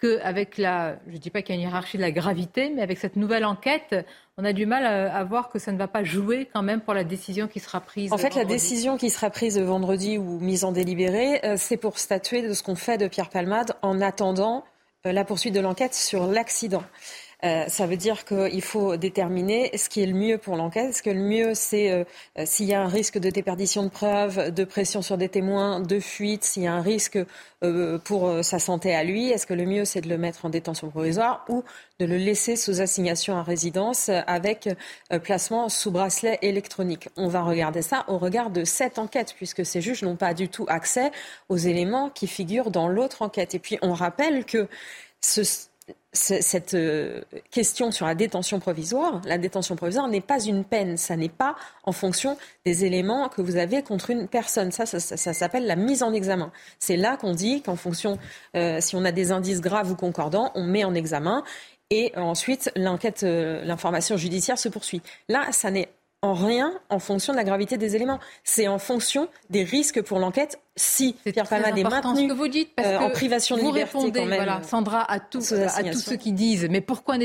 qu'avec 0.00 0.58
la, 0.58 0.98
je 1.06 1.12
ne 1.12 1.18
dis 1.18 1.30
pas 1.30 1.42
qu'il 1.42 1.54
y 1.54 1.58
a 1.58 1.60
une 1.60 1.68
hiérarchie 1.68 1.96
de 1.96 2.02
la 2.02 2.10
gravité, 2.10 2.70
mais 2.74 2.82
avec 2.82 2.98
cette 2.98 3.16
nouvelle 3.16 3.44
enquête, 3.44 3.94
on 4.36 4.44
a 4.44 4.52
du 4.52 4.66
mal 4.66 4.84
à, 4.84 5.24
voir 5.24 5.48
que 5.48 5.58
ça 5.58 5.72
ne 5.72 5.78
va 5.78 5.88
pas 5.88 6.04
jouer 6.04 6.48
quand 6.52 6.62
même 6.62 6.82
pour 6.82 6.92
la 6.92 7.04
décision 7.04 7.48
qui 7.48 7.60
sera 7.60 7.80
prise. 7.80 8.12
En 8.12 8.18
fait, 8.18 8.34
la 8.34 8.44
décision 8.44 8.98
qui 8.98 9.08
sera 9.08 9.30
prise 9.30 9.58
vendredi 9.58 10.18
ou 10.18 10.38
mise 10.40 10.64
en 10.64 10.72
délibéré, 10.72 11.40
euh, 11.44 11.54
c'est 11.56 11.78
pour 11.78 11.98
statuer 11.98 12.42
de 12.42 12.52
ce 12.52 12.62
qu'on 12.62 12.74
fait 12.74 12.98
de 12.98 13.08
Pierre 13.08 13.30
Palmade 13.30 13.72
en 13.80 14.02
attendant 14.02 14.64
euh, 15.06 15.12
la 15.12 15.24
poursuite 15.24 15.54
de 15.54 15.60
l'enquête 15.60 15.94
sur 15.94 16.26
l'accident. 16.26 16.82
Euh, 17.44 17.66
ça 17.68 17.86
veut 17.86 17.98
dire 17.98 18.24
qu'il 18.24 18.62
faut 18.62 18.96
déterminer 18.96 19.76
ce 19.76 19.90
qui 19.90 20.02
est 20.02 20.06
le 20.06 20.14
mieux 20.14 20.38
pour 20.38 20.56
l'enquête. 20.56 20.90
Est-ce 20.90 21.02
que 21.02 21.10
le 21.10 21.20
mieux, 21.20 21.54
c'est 21.54 21.90
euh, 21.90 22.04
s'il 22.46 22.66
y 22.66 22.72
a 22.72 22.80
un 22.80 22.88
risque 22.88 23.18
de 23.18 23.28
déperdition 23.28 23.82
de 23.82 23.90
preuves, 23.90 24.50
de 24.50 24.64
pression 24.64 25.02
sur 25.02 25.18
des 25.18 25.28
témoins, 25.28 25.80
de 25.80 26.00
fuite, 26.00 26.44
s'il 26.44 26.62
y 26.62 26.66
a 26.66 26.72
un 26.72 26.80
risque 26.80 27.18
euh, 27.62 27.98
pour 27.98 28.42
sa 28.42 28.58
santé 28.58 28.94
à 28.94 29.04
lui, 29.04 29.30
est-ce 29.30 29.46
que 29.46 29.52
le 29.52 29.66
mieux, 29.66 29.84
c'est 29.84 30.00
de 30.00 30.08
le 30.08 30.16
mettre 30.16 30.46
en 30.46 30.50
détention 30.50 30.88
provisoire 30.88 31.44
ou 31.48 31.62
de 32.00 32.06
le 32.06 32.16
laisser 32.16 32.56
sous 32.56 32.80
assignation 32.80 33.36
à 33.36 33.42
résidence 33.42 34.10
avec 34.26 34.68
placement 35.22 35.68
sous 35.68 35.90
bracelet 35.90 36.38
électronique? 36.42 37.08
On 37.16 37.28
va 37.28 37.42
regarder 37.42 37.82
ça 37.82 38.04
au 38.08 38.18
regard 38.18 38.50
de 38.50 38.64
cette 38.64 38.98
enquête, 38.98 39.34
puisque 39.36 39.64
ces 39.64 39.80
juges 39.80 40.02
n'ont 40.02 40.16
pas 40.16 40.34
du 40.34 40.48
tout 40.48 40.66
accès 40.68 41.10
aux 41.48 41.56
éléments 41.56 42.10
qui 42.10 42.26
figurent 42.26 42.70
dans 42.70 42.88
l'autre 42.88 43.22
enquête. 43.22 43.54
Et 43.54 43.58
puis, 43.58 43.78
on 43.82 43.92
rappelle 43.92 44.44
que 44.44 44.68
ce 45.20 45.42
cette 46.16 46.74
euh, 46.74 47.20
question 47.50 47.90
sur 47.90 48.06
la 48.06 48.14
détention 48.14 48.58
provisoire, 48.58 49.20
la 49.24 49.38
détention 49.38 49.76
provisoire 49.76 50.08
n'est 50.08 50.20
pas 50.20 50.42
une 50.42 50.64
peine, 50.64 50.96
ça 50.96 51.16
n'est 51.16 51.28
pas 51.28 51.54
en 51.84 51.92
fonction 51.92 52.36
des 52.64 52.84
éléments 52.84 53.28
que 53.28 53.42
vous 53.42 53.56
avez 53.56 53.82
contre 53.82 54.10
une 54.10 54.26
personne. 54.26 54.72
Ça, 54.72 54.86
ça, 54.86 55.32
s'appelle 55.32 55.66
la 55.66 55.76
mise 55.76 56.02
en 56.02 56.12
examen. 56.12 56.50
C'est 56.78 56.96
là 56.96 57.16
qu'on 57.16 57.34
dit 57.34 57.62
qu'en 57.62 57.76
fonction, 57.76 58.18
euh, 58.56 58.80
si 58.80 58.96
on 58.96 59.04
a 59.04 59.12
des 59.12 59.30
indices 59.30 59.60
graves 59.60 59.90
ou 59.90 59.94
concordants, 59.94 60.50
on 60.54 60.64
met 60.64 60.84
en 60.84 60.94
examen 60.94 61.44
et 61.90 62.12
ensuite 62.16 62.70
l'enquête, 62.74 63.22
euh, 63.22 63.64
l'information 63.64 64.16
judiciaire 64.16 64.58
se 64.58 64.68
poursuit. 64.68 65.02
Là, 65.28 65.52
ça 65.52 65.70
n'est 65.70 65.88
en 66.26 66.34
rien 66.34 66.72
en 66.90 66.98
fonction 66.98 67.32
de 67.32 67.38
la 67.38 67.44
gravité 67.44 67.76
des 67.76 67.96
éléments. 67.96 68.18
C'est 68.44 68.68
en 68.68 68.78
fonction 68.78 69.28
des 69.50 69.64
risques 69.64 70.02
pour 70.02 70.18
l'enquête 70.18 70.60
si 70.76 71.14
Pierre 71.24 71.48
Palmade 71.48 71.78
est 71.78 71.82
maintenu 71.82 72.28
que 72.28 72.32
vous 72.34 72.48
dites, 72.48 72.74
parce 72.74 72.88
euh, 72.88 72.98
en 72.98 73.10
privation 73.10 73.56
de 73.56 73.62
vous 73.62 73.68
liberté. 73.68 73.98
Répondez, 73.98 74.26
Voilà, 74.26 74.62
Sandra, 74.62 75.10
à, 75.10 75.20
tous 75.20 75.40
ceux 75.42 76.16
qui 76.16 76.32
disent 76.32 76.66
mais 76.70 76.80
pourquoi 76.80 77.16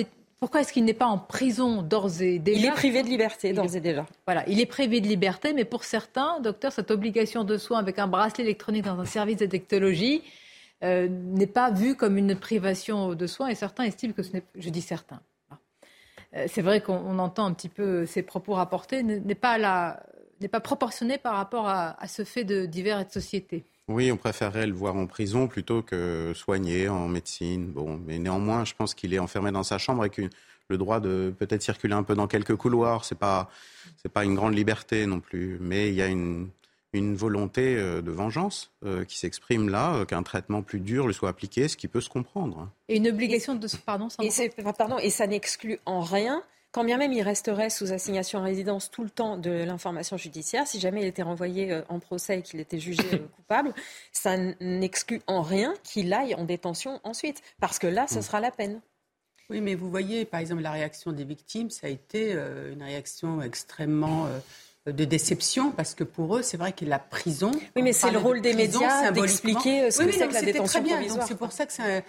pourquoi 0.41 0.62
est-ce 0.62 0.74
qu'il 0.74 0.86
n'est 0.86 0.95
pas 0.95 1.06
en 1.06 1.20
prison 1.20 1.84
d'ores 1.84 2.20
et 2.20 2.39
déjà 2.39 2.60
Il 2.60 2.66
est 2.66 2.72
privé 2.72 3.04
de 3.04 3.08
liberté 3.08 3.54
d'ores 3.54 3.76
et 3.76 3.80
déjà. 3.80 4.08
Voilà, 4.26 4.43
il 4.47 4.60
est 4.60 4.66
privé 4.66 4.99
de 4.99 5.08
liberté, 5.08 5.54
mais 5.54 5.66
pour 5.66 5.84
certains, 5.84 6.39
docteur, 6.39 6.72
cette 6.72 6.89
obligation 6.89 7.43
de 7.43 7.58
soins 7.58 7.78
avec 7.78 7.99
un 7.99 8.08
bracelet 8.08 8.45
électronique 8.45 8.86
dans 8.86 8.99
un 8.99 9.06
service 9.06 9.38
de 9.38 9.45
technologie 9.45 10.24
euh, 10.84 11.08
n'est 11.10 11.45
pas 11.45 11.70
vue 11.70 11.93
comme 11.93 12.18
une 12.18 12.36
privation 12.36 13.14
de 13.14 13.28
soins, 13.28 13.49
et 13.49 13.56
certains 13.56 13.84
estiment 13.84 14.14
que 14.14 14.24
ce 14.24 14.34
n'est, 14.34 14.43
je 14.56 14.70
dis 14.70 14.82
certains, 14.82 15.18
euh, 15.18 15.31
c'est 16.48 16.62
vrai 16.62 16.82
qu'on 16.82 17.20
entend 17.20 17.46
un 17.46 17.54
petit 17.54 17.70
peu 17.70 18.06
ces 18.06 18.22
propos 18.22 18.54
rapportés, 18.54 19.04
n'est 19.04 19.36
pas, 19.36 20.00
n'est 20.40 20.48
pas 20.48 20.60
proportionné 20.60 21.18
par 21.18 21.36
rapport 21.36 21.68
à, 21.68 21.96
ce 22.08 22.24
fait 22.24 22.44
de 22.44 22.66
divers 22.66 23.00
et 23.00 23.06
de 23.06 23.12
société. 23.12 23.66
Oui, 23.88 24.12
on 24.12 24.18
préférerait 24.18 24.68
le 24.68 24.74
voir 24.74 24.96
en 24.96 25.08
prison 25.08 25.48
plutôt 25.48 25.82
que 25.82 26.32
soigné 26.36 26.88
en 26.88 27.08
médecine. 27.08 27.68
Bon, 27.68 28.00
mais 28.06 28.20
néanmoins, 28.20 28.64
je 28.64 28.74
pense 28.74 28.94
qu'il 28.94 29.14
est 29.14 29.20
enfermé 29.20 29.52
dans 29.52 29.64
sa 29.64 29.78
chambre 29.78 30.02
avec 30.02 30.22
le 30.70 30.78
droit 30.78 31.00
de 31.02 31.34
peut-être 31.38 31.62
circuler 31.62 31.94
un 31.94 32.04
peu 32.04 32.16
dans 32.16 32.28
quelques 32.28 32.56
couloirs. 32.56 33.04
C'est 33.04 33.18
pas, 33.18 33.50
pas 34.14 34.24
une 34.24 34.36
grande 34.36 34.56
liberté 34.56 35.06
non 35.06 35.20
plus, 35.20 35.58
mais 35.60 35.90
il 35.90 35.96
y 35.96 36.02
a 36.02 36.08
une, 36.08 36.50
une 36.94 37.16
volonté 37.16 37.76
euh, 37.78 38.02
de 38.02 38.12
vengeance 38.12 38.72
euh, 38.86 39.06
qui 39.06 39.18
s'exprime 39.18 39.70
là, 39.70 39.96
euh, 39.96 40.06
qu'un 40.06 40.24
traitement 40.24 40.62
plus 40.62 40.80
dur 40.80 41.08
lui 41.08 41.14
soit 41.14 41.30
appliqué, 41.30 41.68
ce 41.68 41.78
qui 41.78 41.88
peut 41.88 42.02
se 42.02 42.10
comprendre. 42.10 42.70
Et 42.89 42.98
une 42.98 43.08
obligation 43.08 43.56
de... 43.56 43.68
Pardon, 43.86 44.10
et, 44.22 44.50
pardon, 44.78 44.98
et 44.98 45.10
ça 45.10 45.28
n'exclut 45.28 45.80
en 45.86 46.02
rien 46.02 46.44
quand 46.74 46.86
bien 46.86 46.98
même 46.98 47.12
il 47.12 47.22
resterait 47.22 47.70
sous 47.70 47.92
assignation 47.92 48.39
à 48.39 48.44
résidence 48.44 48.89
tout 48.89 49.04
le 49.04 49.10
temps 49.10 49.38
de 49.38 49.52
l'information 49.52 50.16
judiciaire, 50.16 50.66
si 50.66 50.80
jamais 50.80 51.02
il 51.02 51.08
était 51.08 51.22
renvoyé 51.22 51.82
en 51.89 52.00
procès 52.00 52.39
et 52.39 52.42
qu'il 52.42 52.62
était 52.62 52.80
jugé 52.80 53.04
coupable, 53.36 53.74
ça 54.14 54.38
n'exclut 54.62 55.22
en 55.28 55.42
rien 55.42 55.74
qu'il 55.84 56.14
aille 56.14 56.34
en 56.34 56.46
détention 56.46 57.02
ensuite, 57.04 57.42
parce 57.60 57.78
que 57.78 57.88
là, 57.88 58.08
ce 58.08 58.20
mm. 58.20 58.22
sera 58.22 58.39
la 58.39 58.52
peine. 58.52 58.80
Oui, 59.50 59.60
mais 59.60 59.76
vous 59.76 59.89
voyez, 59.89 60.24
par 60.24 60.39
exemple, 60.39 60.62
la 60.62 60.72
réaction 60.72 61.12
des 61.12 61.26
victimes, 61.26 61.70
ça 61.70 61.88
a 61.88 61.89
été 61.89 62.32
une 62.72 62.82
réaction 62.82 63.42
extrêmement 63.42 64.30
de 64.88 65.06
déception 65.06 65.72
parce 65.72 65.94
que 65.94 66.04
pour 66.04 66.38
eux, 66.38 66.42
c'est 66.42 66.58
vrai 66.58 66.74
que 66.74 66.86
la 66.86 66.98
prison. 66.98 67.52
Oui, 67.76 67.84
mais 67.84 67.94
c'est 67.94 68.10
le 68.10 68.18
rôle 68.18 68.42
des 68.42 68.54
médias 68.54 69.12
d'expliquer 69.12 69.92
ce 69.92 70.02
que 70.02 70.12
c'est 70.12 70.28
que 70.28 70.34
la 70.34 70.42
détention 70.42 70.84
très 70.84 70.98
bien. 70.98 71.26
C'est 71.28 71.38
pour 71.38 71.52
ça 71.52 71.66
que 71.66 71.74
c'est 71.74 72.04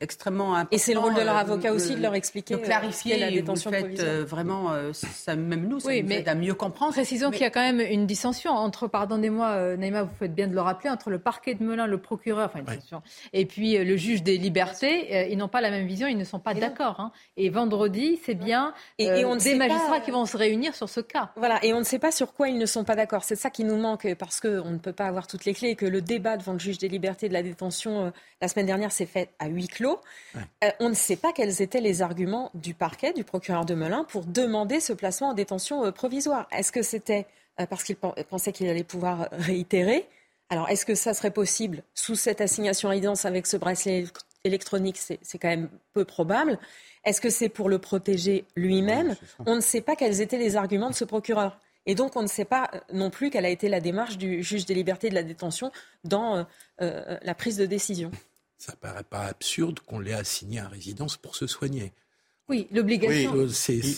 extrêmement 0.00 0.54
important. 0.54 0.74
Et 0.74 0.78
c'est 0.78 0.94
le 0.94 1.00
rôle 1.00 1.14
de 1.14 1.20
leur 1.20 1.36
avocat 1.36 1.72
aussi 1.72 1.94
de 1.94 2.00
leur 2.00 2.14
expliquer. 2.14 2.54
De 2.54 2.60
clarifier 2.60 3.18
la 3.18 3.30
détention 3.30 3.70
vous 3.70 3.76
faites, 3.76 4.00
euh, 4.00 4.24
vraiment, 4.24 4.72
euh, 4.72 4.92
ça, 4.94 5.36
même 5.36 5.68
nous, 5.68 5.80
ça 5.80 5.90
nous 5.90 6.12
aide 6.12 6.28
à 6.28 6.34
mieux 6.34 6.54
comprendre. 6.54 6.92
Précisons 6.92 7.30
qu'il 7.30 7.42
y 7.42 7.44
a 7.44 7.50
quand 7.50 7.60
même 7.60 7.80
une 7.80 8.06
dissension 8.06 8.52
entre, 8.52 8.88
pardonnez-moi, 8.88 9.48
euh, 9.48 9.76
Naïma, 9.76 10.04
vous 10.04 10.14
faites 10.18 10.34
bien 10.34 10.48
de 10.48 10.54
le 10.54 10.60
rappeler, 10.60 10.88
entre 10.88 11.10
le 11.10 11.18
parquet 11.18 11.54
de 11.54 11.62
Melun, 11.62 11.86
le 11.86 11.98
procureur, 11.98 12.46
enfin 12.46 12.60
une 12.60 12.64
dissension, 12.64 13.02
et 13.32 13.44
puis 13.44 13.76
le 13.76 13.96
juge 13.96 14.22
des 14.22 14.38
libertés. 14.38 15.30
ils 15.30 15.36
n'ont 15.36 15.48
pas 15.48 15.60
la 15.60 15.70
même 15.70 15.86
vision, 15.86 16.06
ils 16.06 16.16
ne 16.16 16.24
sont 16.24 16.40
pas 16.40 16.54
d'accord. 16.54 17.00
Hein. 17.00 17.12
Et 17.36 17.50
vendredi, 17.50 18.18
c'est 18.24 18.34
bien 18.34 18.72
et, 18.98 19.24
on 19.24 19.36
des 19.36 19.54
magistrats 19.54 20.00
qui 20.00 20.10
vont 20.10 20.24
se 20.24 20.36
réunir 20.36 20.74
sur 20.74 20.88
ce 20.88 21.00
cas. 21.00 21.30
Voilà, 21.36 21.62
et 21.62 21.74
on 21.74 21.78
ne 21.78 21.84
sait 21.84 21.98
pas 21.98 22.12
sur 22.12 22.32
quoi 22.32 22.48
ils 22.48 22.58
ne 22.58 22.66
sont 22.66 22.84
pas 22.84 22.96
d'accord. 22.96 23.24
C'est 23.24 23.36
ça 23.36 23.50
qui 23.50 23.64
nous 23.64 23.76
manque 23.76 24.06
parce 24.14 24.40
qu'on 24.40 24.70
ne 24.70 24.78
peut 24.78 24.92
pas 24.92 25.06
avoir 25.06 25.26
toutes 25.26 25.44
les 25.44 25.52
clés 25.52 25.70
et 25.70 25.76
que 25.76 25.86
le 25.86 26.00
débat 26.00 26.38
devant 26.38 26.54
le 26.54 26.58
juge 26.58 26.78
des 26.78 26.88
libertés 26.88 27.28
de 27.28 27.34
la 27.34 27.42
détention 27.42 28.12
la 28.40 28.48
semaine 28.48 28.66
dernière 28.66 28.92
s'est 28.92 29.06
fait 29.06 29.30
à 29.38 29.48
huis 29.66 29.68
clos. 29.68 30.00
Euh, 30.36 30.70
on 30.80 30.88
ne 30.88 30.94
sait 30.94 31.16
pas 31.16 31.32
quels 31.32 31.62
étaient 31.62 31.80
les 31.80 32.02
arguments 32.02 32.50
du 32.54 32.74
parquet, 32.74 33.12
du 33.12 33.24
procureur 33.24 33.64
de 33.64 33.74
Melun, 33.74 34.04
pour 34.04 34.24
demander 34.24 34.80
ce 34.80 34.92
placement 34.92 35.30
en 35.30 35.34
détention 35.34 35.84
euh, 35.84 35.90
provisoire. 35.90 36.46
Est-ce 36.52 36.72
que 36.72 36.82
c'était 36.82 37.26
euh, 37.60 37.66
parce 37.66 37.82
qu'il 37.84 37.96
pensait 37.96 38.52
qu'il 38.52 38.68
allait 38.68 38.84
pouvoir 38.84 39.28
réitérer? 39.32 40.06
Alors, 40.48 40.68
est-ce 40.68 40.86
que 40.86 40.94
ça 40.94 41.12
serait 41.12 41.32
possible 41.32 41.82
sous 41.94 42.14
cette 42.14 42.40
assignation 42.40 42.88
à 42.88 42.92
résidence 42.92 43.24
avec 43.24 43.46
ce 43.46 43.56
bracelet 43.56 44.04
électronique? 44.44 44.96
C'est 44.98 45.38
quand 45.38 45.48
même 45.48 45.68
peu 45.92 46.04
probable. 46.04 46.58
Est-ce 47.04 47.20
que 47.20 47.30
c'est 47.30 47.48
pour 47.48 47.68
le 47.68 47.78
protéger 47.78 48.44
lui-même? 48.54 49.16
On 49.44 49.56
ne 49.56 49.60
sait 49.60 49.80
pas 49.80 49.96
quels 49.96 50.20
étaient 50.20 50.38
les 50.38 50.54
arguments 50.54 50.90
de 50.90 50.94
ce 50.94 51.04
procureur. 51.04 51.58
Et 51.84 51.96
donc, 51.96 52.14
on 52.16 52.22
ne 52.22 52.28
sait 52.28 52.44
pas 52.44 52.70
non 52.92 53.10
plus 53.10 53.30
quelle 53.30 53.44
a 53.44 53.48
été 53.48 53.68
la 53.68 53.80
démarche 53.80 54.18
du 54.18 54.42
juge 54.42 54.66
des 54.66 54.74
libertés 54.74 55.08
de 55.08 55.14
la 55.14 55.22
détention 55.24 55.72
dans 56.04 56.46
la 56.78 57.34
prise 57.34 57.56
de 57.56 57.66
décision. 57.66 58.10
Ça 58.58 58.74
paraît 58.74 59.04
pas 59.04 59.24
absurde 59.24 59.80
qu'on 59.80 60.00
l'ait 60.00 60.14
assigné 60.14 60.60
à 60.60 60.68
résidence 60.68 61.16
pour 61.16 61.36
se 61.36 61.46
soigner. 61.46 61.92
Oui, 62.48 62.68
l'obligation, 62.70 63.34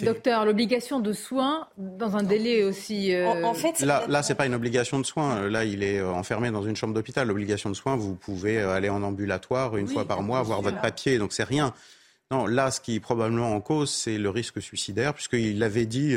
docteur, 0.04 0.46
l'obligation 0.46 1.00
de 1.00 1.12
soins 1.12 1.68
dans 1.76 2.16
un 2.16 2.22
délai 2.22 2.64
aussi. 2.64 3.14
Euh, 3.14 3.44
en, 3.44 3.52
fait, 3.52 3.80
là, 3.80 4.06
là, 4.09 4.22
c'est 4.22 4.34
pas 4.34 4.46
une 4.46 4.54
obligation 4.54 4.98
de 4.98 5.04
soins. 5.04 5.50
Là, 5.50 5.66
il 5.66 5.82
est 5.82 5.98
euh, 5.98 6.11
enfermé 6.11 6.50
dans 6.50 6.62
une 6.62 6.74
chambre 6.74 6.94
d'hôpital. 6.94 7.28
L'obligation 7.28 7.68
de 7.68 7.74
soins, 7.74 7.94
vous 7.94 8.14
pouvez 8.14 8.59
euh, 8.59 8.72
aller 8.72 8.88
en 8.88 9.02
ambulatoire 9.02 9.76
une 9.76 9.86
fois 9.86 10.06
par 10.06 10.22
mois, 10.22 10.40
voir 10.40 10.62
votre 10.62 10.80
papier. 10.80 11.18
Donc 11.18 11.34
c'est 11.34 11.44
rien. 11.44 11.74
Non, 12.30 12.46
là, 12.46 12.70
ce 12.70 12.80
qui 12.80 12.94
est 12.94 13.00
probablement 13.00 13.54
en 13.54 13.61
cause, 13.61 13.90
c'est 13.90 14.16
le 14.16 14.30
risque 14.30 14.62
suicidaire, 14.62 15.12
puisqu'il 15.12 15.59
l'avait 15.59 15.86
dit. 15.86 16.16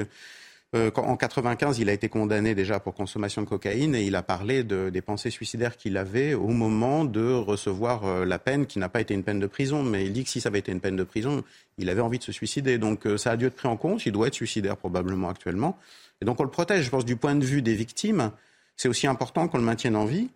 Euh, 0.73 0.89
en 0.95 1.17
95, 1.17 1.79
il 1.79 1.89
a 1.89 1.93
été 1.93 2.07
condamné 2.07 2.55
déjà 2.55 2.79
pour 2.79 2.93
consommation 2.93 3.41
de 3.41 3.47
cocaïne 3.47 3.93
et 3.93 4.03
il 4.03 4.15
a 4.15 4.23
parlé 4.23 4.63
de, 4.63 4.89
des 4.89 5.01
pensées 5.01 5.29
suicidaires 5.29 5.75
qu'il 5.75 5.97
avait 5.97 6.33
au 6.33 6.47
moment 6.47 7.03
de 7.03 7.33
recevoir 7.33 8.05
euh, 8.05 8.23
la 8.23 8.39
peine, 8.39 8.65
qui 8.65 8.79
n'a 8.79 8.87
pas 8.87 9.01
été 9.01 9.13
une 9.13 9.23
peine 9.23 9.41
de 9.41 9.47
prison. 9.47 9.83
Mais 9.83 10.05
il 10.05 10.13
dit 10.13 10.23
que 10.23 10.29
si 10.29 10.39
ça 10.39 10.47
avait 10.47 10.59
été 10.59 10.71
une 10.71 10.79
peine 10.79 10.95
de 10.95 11.03
prison, 11.03 11.43
il 11.77 11.89
avait 11.89 11.99
envie 11.99 12.19
de 12.19 12.23
se 12.23 12.31
suicider. 12.31 12.77
Donc 12.77 13.05
euh, 13.05 13.17
ça 13.17 13.31
a 13.31 13.37
dû 13.37 13.47
être 13.47 13.55
pris 13.55 13.67
en 13.67 13.75
compte. 13.75 14.05
Il 14.05 14.13
doit 14.13 14.27
être 14.27 14.33
suicidaire 14.33 14.77
probablement 14.77 15.27
actuellement. 15.27 15.77
Et 16.21 16.25
donc 16.25 16.39
on 16.39 16.43
le 16.43 16.49
protège. 16.49 16.85
Je 16.85 16.89
pense 16.89 17.03
du 17.03 17.17
point 17.17 17.35
de 17.35 17.43
vue 17.43 17.61
des 17.61 17.75
victimes, 17.75 18.31
c'est 18.77 18.87
aussi 18.87 19.07
important 19.07 19.49
qu'on 19.49 19.57
le 19.57 19.65
maintienne 19.65 19.97
en 19.97 20.05
vie 20.05 20.29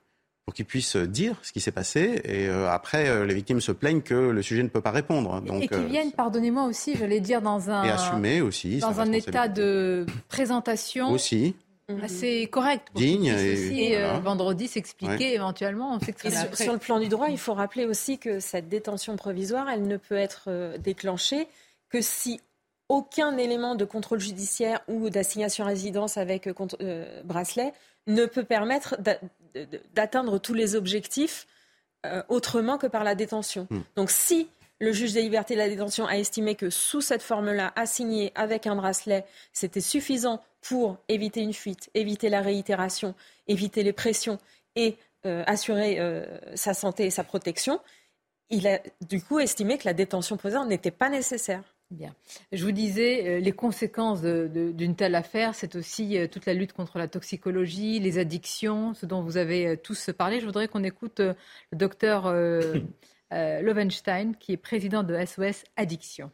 pour 0.45 0.53
qu'ils 0.53 0.65
puissent 0.65 0.95
dire 0.95 1.37
ce 1.41 1.51
qui 1.51 1.59
s'est 1.59 1.71
passé. 1.71 2.21
Et 2.23 2.47
après, 2.47 3.25
les 3.25 3.33
victimes 3.33 3.61
se 3.61 3.71
plaignent 3.71 4.01
que 4.01 4.13
le 4.13 4.41
sujet 4.43 4.61
ne 4.61 4.67
peut 4.67 4.81
pas 4.81 4.91
répondre. 4.91 5.41
Donc, 5.41 5.63
et 5.63 5.67
qu'ils 5.67 5.85
viennent, 5.85 6.11
pardonnez-moi 6.11 6.65
aussi, 6.65 6.95
j'allais 6.95 7.19
dire, 7.19 7.41
dans 7.41 7.71
un, 7.71 7.83
et 7.83 7.89
assumer 7.89 8.41
aussi, 8.41 8.77
dans 8.77 8.99
un 8.99 9.11
état 9.11 9.47
de 9.47 10.05
présentation 10.27 11.11
aussi. 11.11 11.55
assez 12.03 12.47
correct. 12.51 12.89
Digne. 12.93 13.33
Et, 13.35 13.97
vendredi, 14.21 14.67
s'expliquer 14.67 15.33
éventuellement. 15.33 15.99
Sur, 15.99 16.55
sur, 16.55 16.73
le 16.73 16.79
plan 16.79 16.99
du 16.99 17.07
droit, 17.07 17.29
il 17.29 17.39
faut 17.39 17.55
rappeler 17.55 17.85
aussi 17.85 18.19
que 18.19 18.39
cette 18.39 18.69
détention 18.69 19.15
provisoire, 19.15 19.67
elle 19.67 19.87
ne 19.87 19.97
peut 19.97 20.15
être 20.15 20.77
déclenchée 20.77 21.47
que 21.89 22.01
si 22.01 22.39
aucun 22.89 23.37
élément 23.37 23.75
de 23.75 23.85
contrôle 23.85 24.19
judiciaire 24.19 24.81
ou 24.87 25.09
d'assignation 25.09 25.65
à 25.65 25.67
résidence 25.67 26.17
avec 26.17 26.47
euh, 26.47 26.53
euh, 26.81 27.23
bracelet 27.23 27.73
ne 28.07 28.25
peut 28.25 28.43
permettre 28.43 28.97
d'atteindre 29.93 30.37
tous 30.39 30.53
les 30.53 30.75
objectifs 30.75 31.47
euh, 32.05 32.23
autrement 32.29 32.77
que 32.77 32.87
par 32.87 33.03
la 33.03 33.15
détention. 33.15 33.67
Hmm. 33.69 33.81
Donc 33.95 34.11
si 34.11 34.49
le 34.79 34.91
juge 34.91 35.13
des 35.13 35.21
libertés 35.21 35.53
de 35.53 35.59
la 35.59 35.69
détention 35.69 36.05
a 36.05 36.17
estimé 36.17 36.55
que 36.55 36.69
sous 36.69 37.01
cette 37.01 37.21
forme-là, 37.21 37.71
assigné 37.75 38.31
avec 38.35 38.67
un 38.67 38.75
bracelet, 38.75 39.25
c'était 39.53 39.81
suffisant 39.81 40.43
pour 40.61 40.97
éviter 41.07 41.41
une 41.41 41.53
fuite, 41.53 41.89
éviter 41.93 42.29
la 42.29 42.41
réitération, 42.41 43.15
éviter 43.47 43.83
les 43.83 43.93
pressions 43.93 44.37
et 44.75 44.97
assurer 45.23 45.99
sa 46.55 46.75
santé 46.75 47.05
et 47.05 47.09
sa 47.09 47.23
protection, 47.23 47.79
il 48.49 48.67
a 48.67 48.79
du 49.01 49.21
coup 49.21 49.39
estimé 49.39 49.77
que 49.77 49.85
la 49.85 49.93
détention 49.93 50.37
provisoire 50.37 50.65
n'était 50.65 50.91
pas 50.91 51.09
nécessaire. 51.09 51.74
Bien. 51.91 52.15
Je 52.51 52.63
vous 52.63 52.71
disais, 52.71 53.27
euh, 53.27 53.39
les 53.39 53.51
conséquences 53.51 54.21
d'une 54.21 54.95
telle 54.95 55.13
affaire, 55.13 55.53
c'est 55.53 55.75
aussi 55.75 56.17
euh, 56.17 56.27
toute 56.27 56.47
la 56.47 56.55
lutte 56.55 56.73
contre 56.73 56.97
la 56.97 57.07
toxicologie, 57.07 57.99
les 57.99 58.17
addictions, 58.17 58.95
ce 58.95 59.05
dont 59.05 59.21
vous 59.21 59.37
avez 59.37 59.67
euh, 59.67 59.75
tous 59.75 60.09
parlé. 60.17 60.39
Je 60.39 60.45
voudrais 60.45 60.67
qu'on 60.67 60.83
écoute 60.83 61.19
le 61.19 61.35
docteur 61.73 62.33
Lovenstein, 63.31 64.35
qui 64.39 64.53
est 64.53 64.57
président 64.57 65.03
de 65.03 65.15
SOS 65.23 65.63
Addiction. 65.75 66.31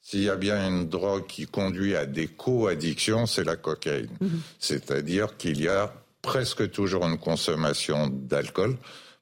S'il 0.00 0.22
y 0.22 0.30
a 0.30 0.36
bien 0.36 0.66
une 0.66 0.88
drogue 0.88 1.26
qui 1.26 1.46
conduit 1.46 1.94
à 1.94 2.06
des 2.06 2.28
co-addictions, 2.28 3.26
c'est 3.26 3.44
la 3.44 3.56
cocaïne. 3.56 4.08
Mhm. 4.20 4.40
C'est-à-dire 4.58 5.36
qu'il 5.36 5.60
y 5.60 5.68
a 5.68 5.92
presque 6.22 6.70
toujours 6.70 7.04
une 7.04 7.18
consommation 7.18 8.06
d'alcool 8.06 8.78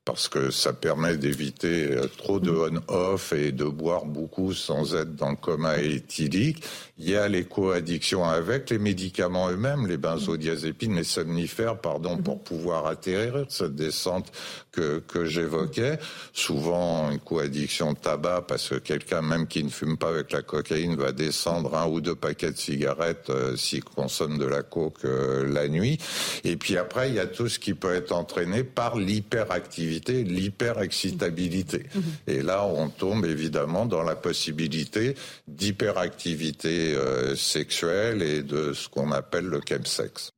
parce 0.06 0.28
que 0.28 0.50
ça 0.50 0.72
permet 0.72 1.16
d'éviter 1.16 1.90
euh, 1.90 2.06
trop 2.16 2.38
de 2.38 2.50
on-off 2.50 3.32
et 3.32 3.50
de 3.50 3.64
boire 3.64 4.06
beaucoup 4.06 4.54
sans 4.54 4.94
être 4.94 5.16
dans 5.16 5.30
le 5.30 5.36
coma 5.36 5.78
éthylique. 5.78 6.62
Il 6.98 7.10
y 7.10 7.16
a 7.16 7.28
les 7.28 7.44
co-addictions 7.44 8.24
avec 8.24 8.70
les 8.70 8.78
médicaments 8.78 9.50
eux-mêmes, 9.50 9.86
les 9.86 9.98
benzodiazépines, 9.98 10.96
les 10.96 11.04
somnifères, 11.04 11.78
pardon, 11.78 12.16
pour 12.16 12.42
pouvoir 12.42 12.86
atterrir 12.86 13.44
cette 13.50 13.74
descente 13.74 14.32
que, 14.72 15.00
que 15.00 15.26
j'évoquais. 15.26 15.98
Souvent 16.32 17.10
une 17.10 17.18
co-addiction 17.18 17.94
tabac 17.94 18.46
parce 18.48 18.70
que 18.70 18.76
quelqu'un 18.76 19.20
même 19.20 19.46
qui 19.46 19.62
ne 19.62 19.68
fume 19.68 19.98
pas 19.98 20.08
avec 20.08 20.32
la 20.32 20.40
cocaïne 20.40 20.96
va 20.96 21.12
descendre 21.12 21.76
un 21.76 21.86
ou 21.86 22.00
deux 22.00 22.14
paquets 22.14 22.50
de 22.50 22.56
cigarettes 22.56 23.28
euh, 23.28 23.56
s'il 23.56 23.84
consomme 23.84 24.38
de 24.38 24.46
la 24.46 24.62
coke 24.62 25.04
euh, 25.04 25.46
la 25.52 25.68
nuit. 25.68 25.98
Et 26.44 26.56
puis 26.56 26.78
après, 26.78 27.10
il 27.10 27.16
y 27.16 27.20
a 27.20 27.26
tout 27.26 27.50
ce 27.50 27.58
qui 27.58 27.74
peut 27.74 27.94
être 27.94 28.12
entraîné 28.12 28.64
par 28.64 28.96
l'hyperactivité 28.96 30.24
l'hyperexcitabilité. 30.24 31.86
Mhm. 31.94 32.02
Et 32.26 32.42
là, 32.42 32.64
on 32.64 32.88
tombe 32.88 33.26
évidemment 33.26 33.84
dans 33.84 34.02
la 34.02 34.16
possibilité 34.16 35.14
d'hyperactivité 35.46 36.85
euh, 36.94 37.34
sexuelle 37.36 38.22
et 38.22 38.42
de 38.42 38.72
ce 38.72 38.88
qu'on 38.88 39.12
appelle 39.12 39.46
le 39.46 39.60
chemsex. 39.66 40.30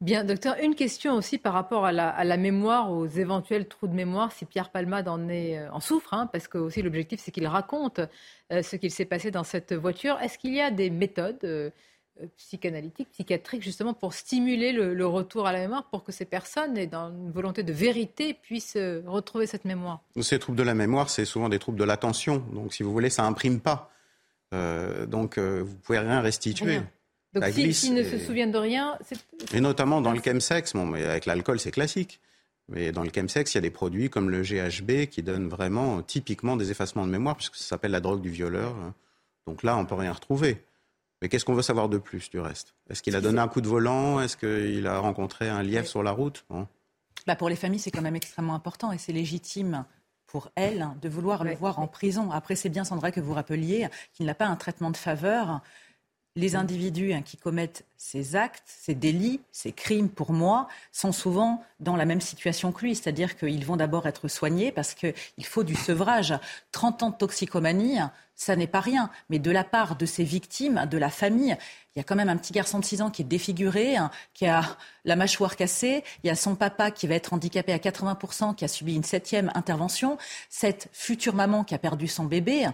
Bien, 0.00 0.22
docteur, 0.22 0.54
une 0.62 0.76
question 0.76 1.14
aussi 1.14 1.38
par 1.38 1.52
rapport 1.52 1.84
à 1.84 1.90
la, 1.90 2.36
mémoire, 2.36 2.92
aux 2.92 3.06
éventuels 3.06 3.66
trous 3.66 3.88
de 3.88 3.94
mémoire, 3.94 4.30
si 4.30 4.44
Pierre 4.44 4.70
Palmade 4.70 5.08
en, 5.08 5.28
est, 5.28 5.58
euh, 5.58 5.72
en 5.72 5.80
souffre, 5.80 6.14
hein, 6.14 6.28
parce 6.32 6.46
que 6.46 6.56
aussi 6.56 6.82
l'objectif 6.82 7.20
c'est 7.20 7.32
qu'il 7.32 7.48
raconte 7.48 8.00
euh, 8.52 8.62
ce 8.62 8.76
qu'il 8.76 8.92
s'est 8.92 9.06
passé 9.06 9.32
dans 9.32 9.42
cette 9.42 9.72
voiture. 9.72 10.16
Est-ce 10.22 10.38
qu'il 10.38 10.54
y 10.54 10.60
a 10.60 10.70
des 10.70 10.90
méthodes 10.90 11.44
euh, 12.20 12.26
psychanalytique, 12.36 13.08
psychiatrique, 13.12 13.62
justement 13.62 13.94
pour 13.94 14.12
stimuler 14.12 14.72
le, 14.72 15.06
retour 15.06 15.46
à 15.46 15.52
la 15.52 15.60
mémoire, 15.60 15.84
pour 15.88 16.04
que 16.04 16.12
ces 16.12 16.24
personnes, 16.24 16.76
et 16.76 16.86
dans 16.86 17.10
une 17.10 17.30
volonté 17.30 17.62
de 17.62 17.72
vérité, 17.72 18.34
puissent 18.34 18.76
euh, 18.76 19.02
retrouver 19.06 19.46
cette 19.46 19.64
mémoire? 19.64 20.00
Ces 20.20 20.38
troubles 20.38 20.58
de 20.58 20.62
la 20.64 20.74
mémoire, 20.74 21.10
c'est 21.10 21.24
souvent 21.24 21.48
des 21.48 21.58
troubles 21.58 21.78
de 21.78 21.84
l'attention. 21.84 22.38
Donc, 22.52 22.74
si 22.74 22.82
vous 22.82 22.92
voulez, 22.92 23.10
ça 23.10 23.24
imprime 23.24 23.60
pas. 23.60 23.90
Euh, 24.54 25.06
donc, 25.06 25.38
vous 25.38 25.76
pouvez 25.76 25.98
rien 25.98 26.20
restituer. 26.20 26.80
Donc, 27.34 27.44
s'ils 27.52 27.94
ne 27.94 28.02
se 28.02 28.18
souviennent 28.18 28.52
de 28.52 28.58
rien, 28.58 28.98
c'est... 29.02 29.18
Et 29.54 29.60
notamment 29.60 30.00
dans 30.00 30.12
le 30.12 30.20
chemsex, 30.20 30.72
bon, 30.72 30.86
mais 30.86 31.04
avec 31.04 31.26
l'alcool, 31.26 31.60
c'est 31.60 31.70
classique. 31.70 32.20
Mais 32.68 32.92
dans 32.92 33.02
le 33.02 33.10
chemsex, 33.14 33.52
il 33.54 33.56
y 33.56 33.58
a 33.58 33.62
des 33.62 33.70
produits 33.70 34.10
comme 34.10 34.30
le 34.30 34.42
GHB 34.42 35.06
qui 35.06 35.22
donnent 35.22 35.48
vraiment 35.48 36.02
typiquement 36.02 36.56
des 36.56 36.70
effacements 36.70 37.06
de 37.06 37.10
mémoire, 37.10 37.36
puisque 37.36 37.56
ça 37.56 37.64
s'appelle 37.64 37.90
la 37.90 38.00
drogue 38.00 38.20
du 38.20 38.30
violeur. 38.30 38.74
Donc 39.46 39.62
là, 39.62 39.76
on 39.76 39.86
peut 39.86 39.94
rien 39.94 40.12
retrouver. 40.12 40.62
Mais 41.20 41.28
qu'est-ce 41.28 41.44
qu'on 41.44 41.54
veut 41.54 41.62
savoir 41.62 41.88
de 41.88 41.98
plus 41.98 42.30
du 42.30 42.38
reste? 42.38 42.74
Est-ce 42.90 43.02
qu'il 43.02 43.16
a 43.16 43.20
donné 43.20 43.40
un 43.40 43.48
coup 43.48 43.60
de 43.60 43.68
volant? 43.68 44.20
Est-ce 44.20 44.36
qu'il 44.36 44.86
a 44.86 44.98
rencontré 44.98 45.48
un 45.48 45.62
lièvre 45.62 45.88
sur 45.88 46.02
la 46.02 46.12
route? 46.12 46.44
Bah 47.26 47.36
Pour 47.36 47.48
les 47.48 47.56
familles, 47.56 47.80
c'est 47.80 47.90
quand 47.90 48.02
même 48.02 48.16
extrêmement 48.16 48.54
important 48.54 48.92
et 48.92 48.98
c'est 48.98 49.12
légitime 49.12 49.84
pour 50.28 50.50
elle 50.54 50.86
de 51.00 51.08
vouloir 51.08 51.42
le 51.42 51.54
voir 51.54 51.80
en 51.80 51.88
prison. 51.88 52.30
Après, 52.30 52.54
c'est 52.54 52.68
bien, 52.68 52.84
Sandra, 52.84 53.10
que 53.10 53.20
vous 53.20 53.34
rappeliez 53.34 53.88
qu'il 54.12 54.26
n'a 54.26 54.34
pas 54.34 54.46
un 54.46 54.56
traitement 54.56 54.90
de 54.90 54.96
faveur 54.96 55.62
les 56.38 56.54
individus 56.54 57.12
hein, 57.12 57.22
qui 57.22 57.36
commettent 57.36 57.84
ces 57.96 58.36
actes, 58.36 58.62
ces 58.64 58.94
délits, 58.94 59.40
ces 59.50 59.72
crimes, 59.72 60.08
pour 60.08 60.32
moi, 60.32 60.68
sont 60.92 61.10
souvent 61.10 61.64
dans 61.80 61.96
la 61.96 62.04
même 62.04 62.20
situation 62.20 62.70
que 62.70 62.86
lui. 62.86 62.94
C'est-à-dire 62.94 63.36
qu'ils 63.36 63.64
vont 63.66 63.76
d'abord 63.76 64.06
être 64.06 64.28
soignés 64.28 64.70
parce 64.70 64.94
qu'il 64.94 65.14
faut 65.44 65.64
du 65.64 65.74
sevrage. 65.74 66.32
30 66.70 67.02
ans 67.02 67.10
de 67.10 67.16
toxicomanie, 67.16 67.98
ça 68.36 68.54
n'est 68.54 68.68
pas 68.68 68.78
rien. 68.78 69.10
Mais 69.30 69.40
de 69.40 69.50
la 69.50 69.64
part 69.64 69.96
de 69.96 70.06
ces 70.06 70.22
victimes, 70.22 70.86
de 70.88 70.96
la 70.96 71.10
famille, 71.10 71.56
il 71.96 71.98
y 71.98 72.00
a 72.00 72.04
quand 72.04 72.14
même 72.14 72.28
un 72.28 72.36
petit 72.36 72.52
garçon 72.52 72.78
de 72.78 72.84
6 72.84 73.02
ans 73.02 73.10
qui 73.10 73.22
est 73.22 73.24
défiguré, 73.24 73.96
hein, 73.96 74.12
qui 74.32 74.46
a 74.46 74.62
la 75.04 75.16
mâchoire 75.16 75.56
cassée. 75.56 76.04
Il 76.22 76.28
y 76.28 76.30
a 76.30 76.36
son 76.36 76.54
papa 76.54 76.92
qui 76.92 77.08
va 77.08 77.16
être 77.16 77.32
handicapé 77.32 77.72
à 77.72 77.78
80%, 77.78 78.54
qui 78.54 78.64
a 78.64 78.68
subi 78.68 78.94
une 78.94 79.02
septième 79.02 79.50
intervention. 79.56 80.18
Cette 80.50 80.88
future 80.92 81.34
maman 81.34 81.64
qui 81.64 81.74
a 81.74 81.78
perdu 81.78 82.06
son 82.06 82.26
bébé 82.26 82.68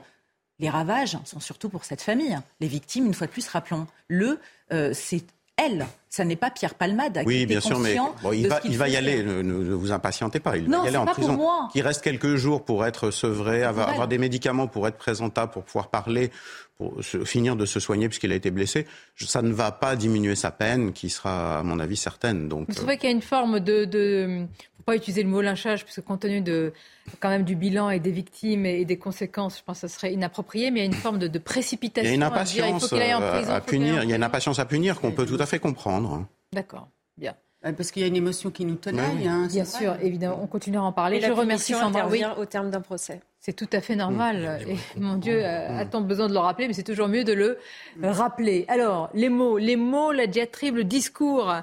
les 0.59 0.71
ravages 0.71 1.19
sont 1.25 1.41
surtout 1.41 1.69
pour 1.69 1.85
cette 1.85 2.03
famille. 2.03 2.39
Les 2.61 2.69
victimes, 2.69 3.07
une 3.07 3.15
fois 3.15 3.27
de 3.27 3.33
plus, 3.33 3.49
rappelons-le, 3.49 4.41
euh, 4.73 4.93
c'est 4.95 5.25
elle. 5.57 5.87
Ça 6.15 6.25
n'est 6.25 6.37
pas 6.37 6.53
Pierre 6.53 6.77
Palmade. 6.77 7.25
Oui, 7.27 7.45
bien 7.45 7.59
sûr, 7.59 7.81
mais 7.81 7.97
il 8.33 8.47
va, 8.47 8.61
il 8.65 8.79
va 8.79 8.89
y 8.89 8.95
aller. 8.95 9.25
Ne, 9.25 9.75
vous 9.75 9.91
impatientez 9.91 10.39
pas. 10.39 10.57
Il 10.57 10.71
va 10.71 10.85
y 10.85 10.87
aller 10.87 10.97
en 10.97 11.07
prison. 11.07 11.41
Il 11.75 11.83
reste 11.83 12.05
quelques 12.05 12.37
jours 12.37 12.65
pour 12.65 12.87
être 12.87 13.11
sevré, 13.11 13.65
avoir, 13.65 13.89
avoir, 13.89 14.07
des 14.07 14.19
médicaments 14.19 14.69
pour 14.69 14.87
être 14.87 14.97
présentable, 14.97 15.51
pour 15.51 15.65
pouvoir 15.65 15.89
parler, 15.89 16.31
pour 16.79 17.01
finir 17.03 17.57
de 17.57 17.67
se 17.67 17.81
soigner 17.81 18.09
puisqu'il 18.09 18.31
a 18.31 18.37
été 18.37 18.53
blessé. 18.53 18.87
Ça 19.17 19.43
ne 19.43 19.53
va 19.53 19.73
pas 19.73 19.97
diminuer 19.97 20.37
sa 20.37 20.53
peine, 20.53 20.93
qui 20.93 21.11
sera, 21.11 21.59
à 21.59 21.63
mon 21.65 21.81
avis, 21.81 21.97
certaine. 21.97 22.49
Donc, 22.49 22.69
vous 22.69 22.75
trouvez 22.75 22.97
qu'il 22.97 23.11
y 23.11 23.13
a 23.13 23.17
une 23.17 23.21
forme 23.21 23.59
de, 23.59 23.85
de 23.85 24.47
pas 24.85 24.97
utiliser 24.97 25.23
le 25.23 25.29
mot 25.29 25.41
lynchage, 25.41 25.85
puisque 25.85 26.03
compte 26.03 26.21
tenu 26.21 26.41
de, 26.41 26.73
quand 27.21 27.29
même 27.29 27.45
du 27.45 27.57
bilan 27.57 27.91
et 27.91 28.01
des 28.01 28.11
victimes 28.11 28.67
et 28.67 28.85
des 28.85 28.99
conséquences, 28.99 29.59
je 29.59 29.63
pense 29.65 29.81
que 29.81 29.89
ce 29.89 29.95
serait 29.95 30.13
inapproprié, 30.13 30.71
mais 30.71 30.81
il 30.81 30.83
y 30.83 30.87
a 30.87 30.87
une 30.87 30.95
forme 30.95 31.19
de, 31.19 31.39
précipitation. 31.39 32.09
Il 32.09 32.11
y 32.11 32.13
a 32.13 32.17
une 32.17 32.23
impatience 32.23 32.93
à, 32.93 33.61
punir. 33.61 34.03
Il 34.03 34.11
y 34.11 34.13
a 34.13 34.17
une 34.17 34.23
impatience 34.23 34.59
à 34.59 34.65
punir 34.65 35.01
qu'on 35.01 35.13
peut 35.13 35.27
tout 35.27 35.39
à 35.41 35.47
fait 35.47 35.59
comprendre. 35.59 36.04
D'accord, 36.53 36.89
bien. 37.17 37.35
Parce 37.63 37.91
qu'il 37.93 38.03
y 38.03 38.05
a 38.05 38.09
une 38.09 38.17
émotion 38.17 38.51
qui 38.51 38.67
nous 38.67 38.75
tenaille. 38.75 39.27
Hein, 39.27 39.47
bien 39.51 39.65
sûr, 39.65 39.97
évidemment, 40.03 40.39
on 40.43 40.47
continuera 40.47 40.85
à 40.85 40.89
en 40.89 40.93
parler. 40.93 41.23
je 41.23 41.33
remercie 41.33 41.73
Sandra. 41.73 42.07
Oui. 42.09 42.23
au 42.37 42.45
terme 42.45 42.71
d'un 42.71 42.83
procès. 42.83 43.23
C'est 43.41 43.55
tout 43.55 43.69
à 43.73 43.81
fait 43.81 43.97
normal. 43.97 44.61
Et 44.69 45.01
mon 45.01 45.17
Dieu, 45.17 45.43
euh, 45.43 45.79
a-t-on 45.79 46.03
besoin 46.03 46.29
de 46.29 46.35
le 46.35 46.39
rappeler 46.41 46.67
Mais 46.69 46.75
c'est 46.75 46.83
toujours 46.83 47.09
mieux 47.09 47.25
de 47.25 47.33
le 47.33 47.59
rappeler. 48.03 48.67
Alors, 48.69 49.09
les 49.15 49.31
mots, 49.31 49.57
les 49.57 49.77
mots, 49.77 50.13
la 50.13 50.27
diatribe, 50.27 50.77
le 50.77 50.85
discours. 50.85 51.55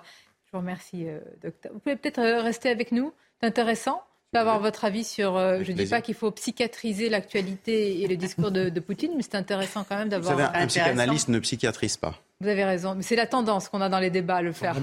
Je 0.52 0.58
vous 0.58 0.64
remercie, 0.64 1.08
euh, 1.08 1.20
docteur. 1.42 1.72
Vous 1.72 1.80
pouvez 1.80 1.96
peut-être 1.96 2.20
euh, 2.20 2.42
rester 2.42 2.70
avec 2.70 2.92
nous. 2.92 3.14
C'est 3.40 3.48
intéressant 3.48 4.04
d'avoir 4.34 4.60
votre 4.60 4.84
avis 4.84 5.06
sur. 5.06 5.38
Euh, 5.38 5.60
je 5.64 5.72
ne 5.72 5.78
dis 5.78 5.86
pas 5.86 6.02
qu'il 6.02 6.14
faut 6.14 6.30
psychiatriser 6.32 7.08
l'actualité 7.08 8.02
et 8.02 8.08
le 8.08 8.18
discours 8.18 8.52
de, 8.52 8.80
Poutine, 8.82 9.14
mais 9.16 9.24
c'est 9.24 9.36
intéressant 9.36 9.86
quand 9.88 9.96
même 9.96 10.10
d'avoir. 10.10 10.34
Vous 10.34 10.42
savez, 10.42 10.58
un 10.58 10.68
psychanalyste 10.68 11.30
ne 11.30 11.40
psychiatrise 11.40 11.96
pas. 11.96 12.20
Vous 12.42 12.48
avez 12.48 12.64
raison, 12.64 12.96
mais 12.96 13.04
c'est 13.04 13.16
la 13.16 13.28
tendance 13.28 13.70
qu'on 13.70 13.82
a 13.82 13.90
dans 13.90 14.00
les 14.00 14.10
débats 14.10 14.38
à 14.38 14.42
le 14.42 14.52
faire. 14.52 14.74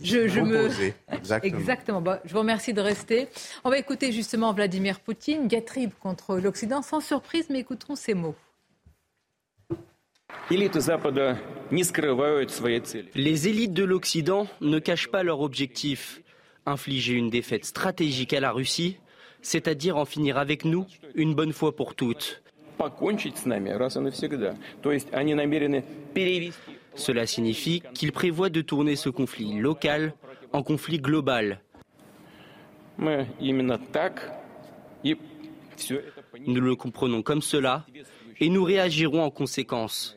Je, 0.00 0.28
je 0.28 0.40
me... 0.40 0.68
Exactement. 1.12 1.58
Exactement. 1.58 2.04
je 2.24 2.32
vous 2.32 2.38
remercie 2.38 2.72
de 2.72 2.80
rester. 2.80 3.26
On 3.64 3.70
va 3.70 3.78
écouter 3.78 4.12
justement 4.12 4.52
Vladimir 4.52 5.00
Poutine, 5.00 5.48
diatribe 5.48 5.90
contre 6.00 6.36
l'Occident, 6.36 6.82
sans 6.82 7.00
surprise, 7.00 7.46
mais 7.50 7.58
écouterons 7.58 7.96
ces 7.96 8.14
mots. 8.14 8.36
Les 13.16 13.48
élites 13.48 13.72
de 13.72 13.82
l'Occident 13.82 14.46
ne 14.60 14.78
cachent 14.78 15.08
pas 15.08 15.24
leur 15.24 15.40
objectif, 15.40 16.22
infliger 16.66 17.14
une 17.14 17.30
défaite 17.30 17.64
stratégique 17.64 18.32
à 18.32 18.38
la 18.38 18.52
Russie, 18.52 18.98
c'est-à-dire 19.42 19.96
en 19.96 20.04
finir 20.04 20.38
avec 20.38 20.64
nous 20.64 20.86
une 21.16 21.34
bonne 21.34 21.52
fois 21.52 21.74
pour 21.74 21.96
toutes. 21.96 22.42
Cela 26.96 27.26
signifie 27.26 27.82
qu'ils 27.94 28.12
prévoient 28.12 28.50
de 28.50 28.60
tourner 28.62 28.96
ce 28.96 29.08
conflit 29.08 29.58
local 29.58 30.14
en 30.52 30.62
conflit 30.62 30.98
global, 30.98 31.60
Nous 36.46 36.60
le 36.60 36.76
comprenons 36.76 37.22
comme 37.22 37.42
cela 37.42 37.86
et 38.40 38.48
nous 38.48 38.64
réagirons 38.64 39.22
en 39.22 39.30
conséquence. 39.30 40.16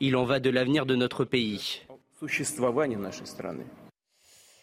Il 0.00 0.16
en 0.16 0.24
va 0.24 0.40
de 0.40 0.50
l'avenir 0.50 0.86
de 0.86 0.96
notre 0.96 1.24
pays. 1.24 1.82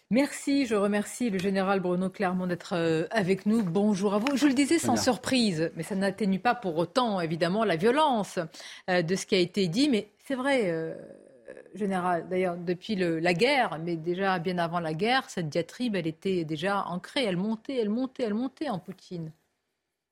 Merci, 0.09 0.65
je 0.65 0.75
remercie 0.75 1.29
le 1.29 1.37
général 1.37 1.81
Bruno 1.81 2.09
Clermont 2.09 2.47
d'être 2.47 2.77
euh, 2.77 3.07
avec 3.11 3.45
nous. 3.45 3.61
Bonjour 3.61 4.13
à 4.13 4.19
vous. 4.19 4.37
Je 4.37 4.47
le 4.47 4.53
disais 4.53 4.79
sans 4.79 4.95
surprise, 4.95 5.69
mais 5.75 5.83
ça 5.83 5.95
n'atténue 5.95 6.39
pas 6.39 6.55
pour 6.55 6.77
autant, 6.77 7.19
évidemment, 7.19 7.65
la 7.65 7.75
violence 7.75 8.39
euh, 8.89 9.01
de 9.01 9.15
ce 9.17 9.25
qui 9.25 9.35
a 9.35 9.39
été 9.39 9.67
dit. 9.67 9.89
Mais 9.89 10.07
c'est 10.25 10.35
vrai, 10.35 10.71
euh, 10.71 10.95
général, 11.75 12.25
d'ailleurs, 12.29 12.55
depuis 12.55 12.95
la 12.95 13.33
guerre, 13.33 13.79
mais 13.83 13.97
déjà 13.97 14.39
bien 14.39 14.59
avant 14.59 14.79
la 14.79 14.93
guerre, 14.93 15.29
cette 15.29 15.49
diatribe, 15.49 15.97
elle 15.97 16.07
était 16.07 16.45
déjà 16.45 16.85
ancrée. 16.85 17.25
Elle 17.25 17.35
montait, 17.35 17.75
elle 17.75 17.89
montait, 17.89 18.23
elle 18.23 18.33
montait 18.33 18.69
en 18.69 18.79
Poutine 18.79 19.33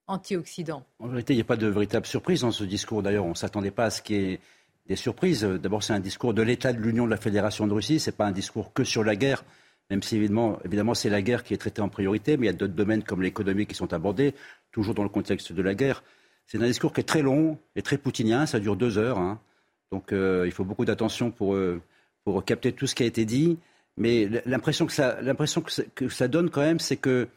anti-Occident. 0.08 0.84
En 1.00 1.08
vérité, 1.08 1.32
il 1.32 1.38
n'y 1.38 1.41
a 1.41 1.46
pas 1.46 1.56
de 1.56 1.68
véritable 1.68 2.06
surprise 2.06 2.41
dans 2.41 2.52
ce 2.52 2.66
discours. 2.66 3.02
D'ailleurs, 3.02 3.26
on 3.26 3.30
ne 3.30 3.36
s'attendait 3.36 3.72
pas 3.72 3.86
à 3.86 3.89
ce 3.91 4.02
qu'il 4.02 4.22
y 4.22 4.34
ait 4.34 4.39
des 4.88 4.98
surprises. 4.98 5.46
D'abord, 5.46 5.84
c'est 5.84 5.93
un 5.93 6.02
discours 6.02 6.34
de 6.34 6.41
l'État 6.41 6.74
de 6.74 6.80
l'Union 6.80 7.06
de 7.06 7.12
la 7.12 7.18
Fédération 7.18 7.66
de 7.66 7.74
Russie. 7.74 8.02
Ce 8.02 8.10
n'est 8.10 8.16
pas 8.16 8.26
un 8.26 8.34
discours 8.34 8.74
que 8.74 8.84
sur 8.84 9.06
la 9.06 9.16
guerre 9.16 9.46
même 9.90 10.02
si 10.02 10.16
évidemment, 10.16 10.60
évidemment 10.66 10.94
c'est 10.94 11.10
la 11.10 11.22
guerre 11.22 11.44
qui 11.44 11.54
est 11.54 11.58
traitée 11.58 11.82
en 11.82 11.90
priorité, 11.90 12.38
mais 12.38 12.48
il 12.48 12.50
y 12.50 12.54
a 12.54 12.58
d'autres 12.58 12.74
domaines 12.74 13.04
comme 13.04 13.22
l'économie 13.22 13.66
qui 13.66 13.76
sont 13.76 13.94
abordés, 13.94 14.34
toujours 14.72 14.96
dans 14.96 15.04
le 15.04 15.10
contexte 15.10 15.54
de 15.54 15.62
la 15.62 15.76
guerre. 15.76 16.04
C'est 16.48 16.62
un 16.62 16.66
discours 16.66 16.94
qui 16.94 17.02
est 17.02 17.06
très 17.06 17.22
long 17.22 17.58
et 17.76 17.82
très 17.82 17.98
poutinien, 17.98 18.46
ça 18.46 18.60
dure 18.60 18.76
deux 18.76 18.98
heures. 18.98 19.18
Hein. 19.18 19.40
Donc 19.92 20.12
euh, 20.12 20.44
il 20.46 20.52
faut 20.52 20.64
beaucoup 20.64 20.86
d'attention 20.86 21.32
pour, 21.32 21.56
euh, 21.56 21.82
pour 22.24 22.44
capter 22.44 22.72
tout 22.72 22.88
ce 22.88 22.96
qui 22.96 23.04
a 23.04 23.06
été 23.06 23.26
dit. 23.26 23.58
Mais 23.98 24.28
l'impression 24.46 24.86
que 24.86 24.92
ça, 24.92 25.22
l'impression 25.22 25.62
que, 25.62 26.10
ça 26.10 26.28
donne 26.28 26.50
quand 26.50 26.62
même, 26.62 26.80
c'est 26.80 26.98
que 26.98 27.30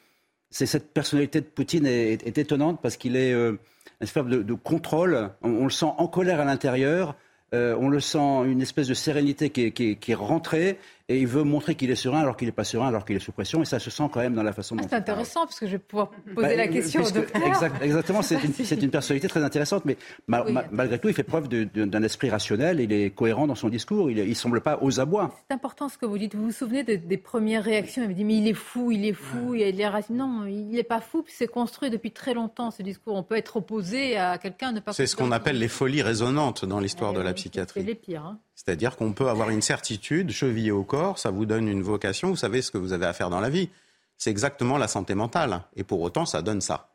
c'est 0.51 0.67
cette 0.67 0.93
personnalité 0.93 1.41
de 1.41 1.47
Poutine 1.47 1.87
est, 1.87 2.37
étonnante 2.37 2.81
parce 2.83 2.97
qu'il 2.97 3.15
est 3.15 3.33
euh, 3.33 3.53
une 4.01 4.05
espèce 4.05 4.25
de, 4.25 4.55
contrôle. 4.55 5.31
on, 5.43 5.65
le 5.65 5.71
sent 5.71 5.87
en 5.87 6.09
colère 6.09 6.41
à 6.41 6.45
l'intérieur. 6.45 7.15
on 7.53 7.89
le 7.89 8.01
sent 8.01 8.45
une 8.47 8.61
espèce 8.61 8.89
de 8.89 8.95
sérénité 8.95 9.51
qui 9.51 9.99
est 10.09 10.15
rentrée 10.15 10.79
et 11.09 11.19
il 11.19 11.27
veut 11.27 11.43
montrer 11.43 11.75
qu'il 11.75 11.91
est 11.91 11.97
serein 11.97 12.21
alors 12.21 12.37
qu'il 12.37 12.49
n'est 12.49 12.53
pas 12.53 12.65
serein, 12.65 12.89
alors 12.89 13.05
qu'il 13.05 13.17
est 13.17 13.21
sous 13.21 13.33
pression, 13.33 13.63
et 13.63 13.65
ça 13.65 13.79
se 13.79 13.91
sent 13.91 14.05
quand 14.13 14.21
même 14.21 14.35
dans 14.35 14.43
la 14.43 14.53
façon 14.53 14.77
dont. 14.77 14.83
Ah, 14.85 14.89
c'est 14.91 14.97
intéressant 14.97 15.47
parce 15.47 15.59
que 15.59 15.67
je 15.67 15.73
vais 15.73 15.79
pouvoir 15.79 16.11
poser 16.35 16.49
bah, 16.49 16.57
la 16.57 16.69
question 16.69 17.03
au 17.03 17.11
docteur. 17.11 17.43
exactement, 17.83 18.23
c'est 18.23 18.35
une, 18.45 18.83
une, 18.83 18.91
personnalité 18.91 19.29
très 19.29 19.43
intéressante, 19.43 19.85
mais 19.85 19.97
malgré 20.27 20.99
tout, 20.99 21.09
il 21.09 21.15
fait 21.15 21.23
preuve 21.23 21.49
d'un 21.49 22.03
esprit 22.03 22.31
rationnel, 22.31 22.81
il 22.81 22.93
est 22.93 23.11
cohérent 23.15 23.47
dans 23.47 23.55
son 23.55 23.69
discours, 23.69 24.11
il 24.11 24.29
ne 24.29 24.35
semble 24.35 24.61
pas 24.61 24.79
aux 24.83 25.01
abois. 25.01 25.35
C'est 25.49 25.55
important 25.55 25.89
ce 25.89 25.97
que 25.97 26.07
vous 26.07 26.19
dites. 26.19 26.35
Vous 26.35 26.45
vous 26.45 26.53
souvenez 26.53 26.85
des 26.85 27.17
premières 27.17 27.65
réactions? 27.65 28.03
Il 28.03 28.11
me 28.11 28.15
dit 28.15 28.25
mais 28.25 28.37
il 28.37 28.49
est 28.49 28.55
fou, 28.55 28.93
il 28.93 29.05
est 29.05 29.13
fou, 29.13 29.55
il 29.55 29.63
est 29.63 30.11
non, 30.11 30.47
il 30.47 30.69
n'est 30.69 30.83
pas 30.83 31.01
fou, 31.01 31.25
c'est 31.27 31.47
construit 31.47 31.91
depuis 31.91 32.11
très 32.11 32.35
longtemps 32.35 32.71
ce 32.71 32.83
discours. 32.83 33.15
On 33.15 33.23
peut 33.23 33.37
être 33.37 33.57
opposé 33.57 34.17
à 34.17 34.39
quelqu'un, 34.39 34.73
ne 34.73 34.81
pas. 34.81 34.93
C'est 34.93 35.07
ce 35.07 35.17
qu'on 35.17 35.33
appelle 35.33 35.59
les 35.59 35.69
folies 35.69 36.03
résonantes 36.03 36.65
dans 36.65 36.81
l'histoire 36.81 37.13
de 37.13 37.21
la 37.21 37.33
psychiatrie. 37.33 37.81
C'est 37.81 37.87
les 37.87 37.95
pires. 37.95 38.25
Hein. 38.25 38.39
C'est-à-dire 38.59 38.97
qu'on 38.97 39.13
peut 39.13 39.29
avoir 39.29 39.51
une 39.51 39.63
certitude 39.63 40.33
chevillée 40.33 40.73
au 40.73 40.83
corps, 40.83 41.21
ça 41.21 41.31
vous 41.31 41.47
donne 41.47 41.69
une 41.69 41.81
vocation, 41.81 42.31
vous 42.31 42.37
savez 42.37 42.61
ce 42.61 42.73
que 42.73 42.77
vous 42.77 42.93
avez 42.93 43.07
à 43.07 43.13
faire 43.13 43.31
dans 43.31 43.39
la 43.39 43.51
vie. 43.51 43.71
C'est 44.17 44.31
exactement 44.31 44.79
la 44.79 44.89
santé 44.89 45.15
mentale. 45.15 45.63
Et 45.77 45.85
pour 45.85 46.01
autant, 46.01 46.27
ça 46.27 46.43
donne 46.43 46.61
ça. 46.61 46.91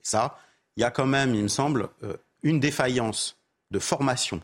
Ça, 0.00 0.38
il 0.76 0.80
y 0.80 0.84
a 0.84 0.90
quand 0.90 1.06
même, 1.06 1.34
il 1.34 1.42
me 1.42 1.48
semble, 1.48 1.90
euh, 2.04 2.16
une 2.42 2.58
défaillance 2.58 3.36
de 3.70 3.78
formation 3.78 4.40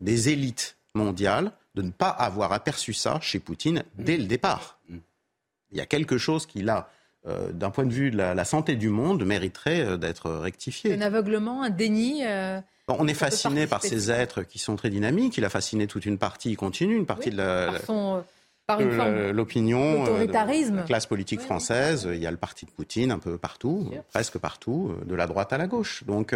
des 0.00 0.30
élites 0.30 0.78
mondiales 0.94 1.52
de 1.74 1.82
ne 1.82 1.90
pas 1.90 2.08
avoir 2.08 2.54
aperçu 2.54 2.94
ça 2.94 3.20
chez 3.20 3.38
Poutine 3.38 3.84
dès 3.96 4.16
le 4.16 4.24
départ. 4.24 4.78
Il 4.88 5.76
y 5.76 5.82
a 5.82 5.86
quelque 5.86 6.16
chose 6.16 6.46
qui, 6.46 6.62
là, 6.62 6.88
euh, 7.26 7.52
d'un 7.52 7.70
point 7.70 7.84
de 7.84 7.92
vue 7.92 8.10
de 8.10 8.16
la, 8.16 8.44
santé 8.44 8.74
du 8.74 8.88
monde, 8.88 9.24
mériterait 9.24 9.80
euh, 9.80 9.96
d'être 9.96 10.30
rectifié. 10.30 10.94
Un 10.94 11.00
aveuglement, 11.00 11.62
un 11.62 11.70
déni 11.70 12.22
on 12.98 13.06
est 13.06 13.14
fasciné 13.14 13.66
par 13.66 13.82
ces 13.82 14.10
êtres 14.10 14.42
qui 14.42 14.58
sont 14.58 14.76
très 14.76 14.90
dynamiques. 14.90 15.38
Il 15.38 15.44
a 15.44 15.50
fasciné 15.50 15.86
toute 15.86 16.06
une 16.06 16.18
partie, 16.18 16.50
il 16.50 16.56
continue 16.56 16.96
une 16.96 17.06
partie 17.06 17.30
de 17.30 17.36
la. 17.36 17.72
Euh, 17.72 18.20
l'opinion, 19.32 20.04
euh, 20.06 20.26
la 20.26 20.82
classe 20.82 21.06
politique 21.06 21.40
française. 21.40 22.08
Il 22.12 22.20
y 22.20 22.26
a 22.26 22.30
le 22.30 22.36
parti 22.36 22.66
de 22.66 22.70
Poutine 22.70 23.10
un 23.10 23.18
peu 23.18 23.38
partout, 23.38 23.90
presque 24.10 24.38
partout, 24.38 24.90
euh, 24.90 25.04
de 25.04 25.14
la 25.14 25.26
droite 25.26 25.52
à 25.52 25.58
la 25.58 25.66
gauche. 25.66 26.04
Donc 26.04 26.34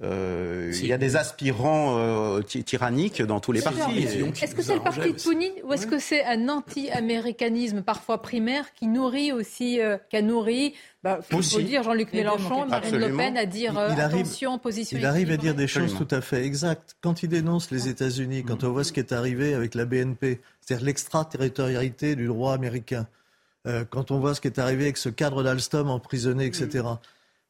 il 0.00 0.86
y 0.86 0.92
a 0.92 0.98
des 0.98 1.16
aspirants 1.16 2.40
tyranniques 2.42 3.22
dans 3.22 3.40
tous 3.40 3.52
les 3.52 3.62
partis. 3.62 4.04
Est-ce 4.42 4.54
que 4.54 4.62
c'est 4.62 4.74
le 4.74 4.80
parti 4.80 5.00
de 5.00 5.12
Poutine 5.12 5.52
ou 5.64 5.72
est-ce 5.72 5.86
que 5.86 5.98
c'est 5.98 6.24
un 6.24 6.48
anti-américanisme 6.48 7.82
parfois 7.82 8.20
primaire 8.22 8.72
qui 8.74 8.86
nourrit 8.86 9.32
aussi, 9.32 9.80
qui 10.10 10.16
a 10.16 10.22
nourri 10.22 10.74
bah, 11.04 11.18
faut, 11.20 11.42
faut 11.42 11.60
dire 11.60 11.82
Jean-Luc 11.82 12.14
Mélenchon, 12.14 12.66
Marine 12.66 12.96
Le 12.96 13.14
Pen 13.14 13.36
à 13.36 13.44
dire 13.44 13.72
il, 13.74 14.00
arrive, 14.00 14.20
attention, 14.20 14.58
position. 14.58 14.96
Il 14.98 15.04
arrive 15.04 15.30
à 15.30 15.36
dire 15.36 15.54
des 15.54 15.66
choses 15.66 15.94
tout 15.94 16.08
à 16.10 16.22
fait 16.22 16.46
exactes. 16.46 16.96
Quand 17.02 17.22
il 17.22 17.28
dénonce 17.28 17.70
les 17.70 17.88
États-Unis, 17.88 18.42
quand 18.42 18.64
on 18.64 18.72
voit 18.72 18.84
ce 18.84 18.92
qui 18.94 19.00
est 19.00 19.12
arrivé 19.12 19.52
avec 19.52 19.74
la 19.74 19.84
BNP, 19.84 20.40
c'est-à-dire 20.62 20.86
l'extraterritorialité 20.86 22.16
du 22.16 22.26
droit 22.26 22.54
américain. 22.54 23.06
Euh, 23.66 23.84
quand 23.88 24.12
on 24.12 24.18
voit 24.18 24.34
ce 24.34 24.40
qui 24.40 24.48
est 24.48 24.58
arrivé 24.58 24.84
avec 24.84 24.96
ce 24.96 25.10
cadre 25.10 25.42
d'Alstom 25.42 25.90
emprisonné, 25.90 26.46
etc. 26.46 26.84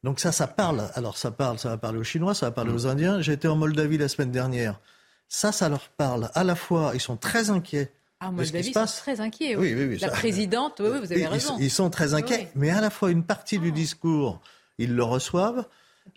Donc 0.03 0.19
ça, 0.19 0.33
ça 0.33 0.49
parle. 0.49 0.91
Alors 0.95 1.17
ça 1.17 1.31
parle, 1.31 1.61
ça 1.61 1.69
va 1.69 1.77
parler 1.77 2.01
aux 2.01 2.05
Chinois, 2.05 2.35
ça 2.35 2.47
va 2.47 2.51
parler 2.51 2.73
aux 2.73 2.89
Indiens. 2.89 3.21
J'étais 3.21 3.47
en 3.47 3.55
Moldavie 3.55 3.99
la 3.99 4.09
semaine 4.09 4.33
dernière. 4.33 4.81
Ça, 5.29 5.53
ça 5.53 5.69
leur 5.69 5.91
parle. 5.91 6.29
À 6.35 6.43
la 6.43 6.57
fois, 6.57 6.91
ils 6.95 7.01
sont 7.01 7.17
très 7.17 7.51
inquiets. 7.51 7.93
Ah, 8.27 8.31
Moldavie, 8.31 8.69
ils 8.69 8.73
sont 8.73 8.87
très 8.87 9.21
inquiets. 9.21 9.57
Oui. 9.57 9.75
Oui, 9.75 9.85
oui, 9.91 9.99
la 9.99 10.09
présidente, 10.09 10.81
oui, 10.81 10.99
vous 11.01 11.13
avez 11.13 11.27
raison. 11.27 11.57
Ils, 11.59 11.71
sont 11.71 11.91
très 11.91 12.15
inquiets, 12.15 12.49
mais 12.55 12.71
à 12.71 12.81
la 12.81 12.91
fois 12.91 13.11
une 13.11 13.25
partie 13.25 13.59
du 13.59 13.73
discours, 13.73 14.41
ils 14.79 14.95
le 14.95 15.03
reçoivent. 15.03 15.67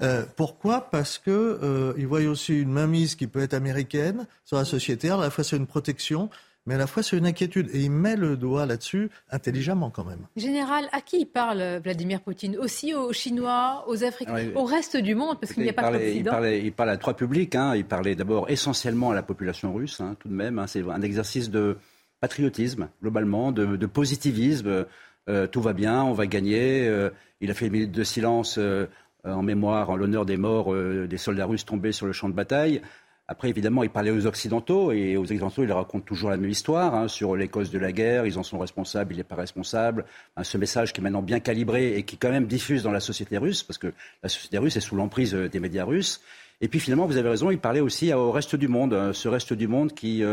Euh, 0.02 0.26
pourquoi? 0.36 0.90
Parce 0.90 1.18
que 1.18 1.32
euh, 1.32 1.94
ils 1.98 2.08
voient 2.08 2.22
aussi 2.22 2.60
une 2.60 2.72
mainmise 2.72 3.16
qui 3.16 3.28
peut 3.28 3.42
être 3.42 3.54
américaine 3.54 4.28
sur 4.46 4.58
la 4.58 4.66
société. 4.66 5.10
À 5.10 5.18
la 5.18 5.30
fois, 5.30 5.44
c'est 5.44 5.56
une 5.56 5.66
protection, 5.66 6.30
mais 6.66 6.76
à 6.76 6.78
la 6.78 6.88
fois 6.88 7.02
c'est 7.02 7.18
une 7.18 7.26
inquiétude. 7.26 7.70
Et 7.74 7.84
il 7.84 7.92
met 7.92 8.16
le 8.16 8.36
doigt 8.36 8.66
là-dessus 8.66 9.10
intelligemment 9.32 9.90
quand 9.90 10.04
même. 10.04 10.28
Général, 10.36 10.88
à 10.92 11.02
qui 11.02 11.22
il 11.22 11.26
parle 11.26 11.80
Vladimir 11.82 12.22
Poutine? 12.22 12.58
Aussi 12.58 12.94
aux 12.94 13.14
Chinois, 13.14 13.86
aux 13.88 14.04
Africains, 14.04 14.52
au 14.56 14.66
reste 14.66 14.98
du 14.98 15.16
monde? 15.16 15.40
Parce 15.40 15.54
qu'il 15.54 15.64
n'y 15.64 15.70
a 15.70 15.74
pas 15.74 15.90
de 15.92 16.00
il, 16.00 16.66
il 16.66 16.74
parle 16.74 16.90
à 16.90 16.98
trois 16.98 17.16
publics. 17.16 17.56
Hein. 17.56 17.76
Il 17.76 17.86
parlait 17.86 18.16
d'abord 18.16 18.50
essentiellement 18.50 19.12
à 19.12 19.16
la 19.16 19.24
population 19.24 19.74
russe, 19.74 20.02
hein, 20.02 20.16
tout 20.20 20.28
de 20.28 20.34
même. 20.34 20.60
Hein. 20.60 20.68
C'est 20.68 20.84
un 20.88 21.02
exercice 21.02 21.50
de 21.50 21.78
patriotisme, 22.20 22.90
globalement, 23.02 23.52
de, 23.52 23.86
positivisme. 23.86 24.86
Euh, 25.30 25.48
tout 25.48 25.62
va 25.62 25.74
bien, 25.74 26.04
on 26.04 26.14
va 26.14 26.26
gagner. 26.26 26.88
Euh, 26.88 27.10
il 27.42 27.52
a 27.52 27.54
fait 27.54 27.68
une 27.68 27.74
minute 27.74 27.92
de 27.92 28.04
silence 28.04 28.58
euh, 28.58 28.88
en 29.24 29.44
mémoire, 29.44 29.90
en 29.90 29.96
l'honneur 29.96 30.26
des 30.26 30.38
morts 30.38 30.74
des 30.74 31.18
soldats 31.18 31.46
russes 31.46 31.66
tombés 31.66 31.92
sur 31.92 32.06
le 32.06 32.14
champ 32.14 32.30
de 32.30 32.34
bataille. 32.34 32.82
Après, 33.30 33.50
évidemment, 33.50 33.84
il 33.84 33.90
parlait 33.90 34.12
aux 34.12 34.26
Occidentaux, 34.26 34.94
et 34.94 35.18
aux 35.18 35.24
Occidentaux, 35.24 35.64
il 35.64 35.72
raconte 35.74 36.06
toujours 36.06 36.30
la 36.30 36.38
même 36.38 36.50
histoire 36.50 36.96
hein, 36.96 37.10
sur 37.10 37.36
les 37.36 37.50
causes 37.50 37.72
de 37.72 37.78
la 37.78 37.92
guerre, 37.92 38.26
ils 38.26 38.40
en 38.40 38.44
sont 38.44 38.58
responsables, 38.58 39.14
il 39.14 39.18
n'est 39.18 39.26
pas 39.26 39.36
responsable. 39.36 40.06
Ce 40.42 40.58
message 40.58 40.94
qui 40.94 41.02
est 41.02 41.04
maintenant 41.04 41.22
bien 41.22 41.42
calibré 41.42 41.98
et 41.98 42.04
qui 42.04 42.16
quand 42.16 42.30
même 42.30 42.48
diffuse 42.48 42.84
dans 42.84 42.94
la 42.94 43.02
société 43.02 43.38
russe, 43.38 43.64
parce 43.64 43.78
que 43.78 43.92
la 44.24 44.30
société 44.30 44.58
russe 44.58 44.78
est 44.78 44.82
sous 44.82 44.96
l'emprise 44.96 45.34
des 45.34 45.60
médias 45.60 45.84
russes. 45.84 46.22
Et 46.62 46.70
puis 46.70 46.80
finalement, 46.80 47.06
vous 47.06 47.18
avez 47.18 47.28
raison, 47.28 47.52
il 47.52 47.60
parlait 47.60 47.82
aussi 47.82 48.14
au 48.14 48.32
reste 48.32 48.56
du 48.56 48.70
monde, 48.70 48.94
hein, 48.94 49.12
ce 49.12 49.28
reste 49.28 49.52
du 49.52 49.68
monde 49.68 49.92
qui, 49.94 50.24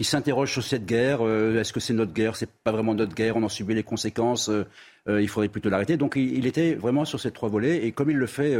qui 0.00 0.04
s'interroge 0.04 0.50
sur 0.50 0.62
cette 0.62 0.86
guerre. 0.86 1.18
Euh, 1.20 1.60
est-ce 1.60 1.74
que 1.74 1.80
c'est 1.80 1.92
notre 1.92 2.14
guerre 2.14 2.34
C'est 2.34 2.48
pas 2.48 2.72
vraiment 2.72 2.94
notre 2.94 3.14
guerre, 3.14 3.36
on 3.36 3.42
en 3.42 3.50
subit 3.50 3.74
les 3.74 3.82
conséquences, 3.82 4.50
il 5.06 5.28
faudrait 5.28 5.48
plutôt 5.48 5.68
l'arrêter. 5.68 5.96
Donc 5.98 6.14
il, 6.16 6.38
il, 6.38 6.46
était 6.46 6.74
vraiment 6.74 7.04
sur 7.04 7.20
ces 7.20 7.30
trois 7.30 7.48
volets, 7.48 7.84
et 7.84 7.92
comme 7.92 8.10
il 8.10 8.16
le 8.16 8.26
fait 8.26 8.56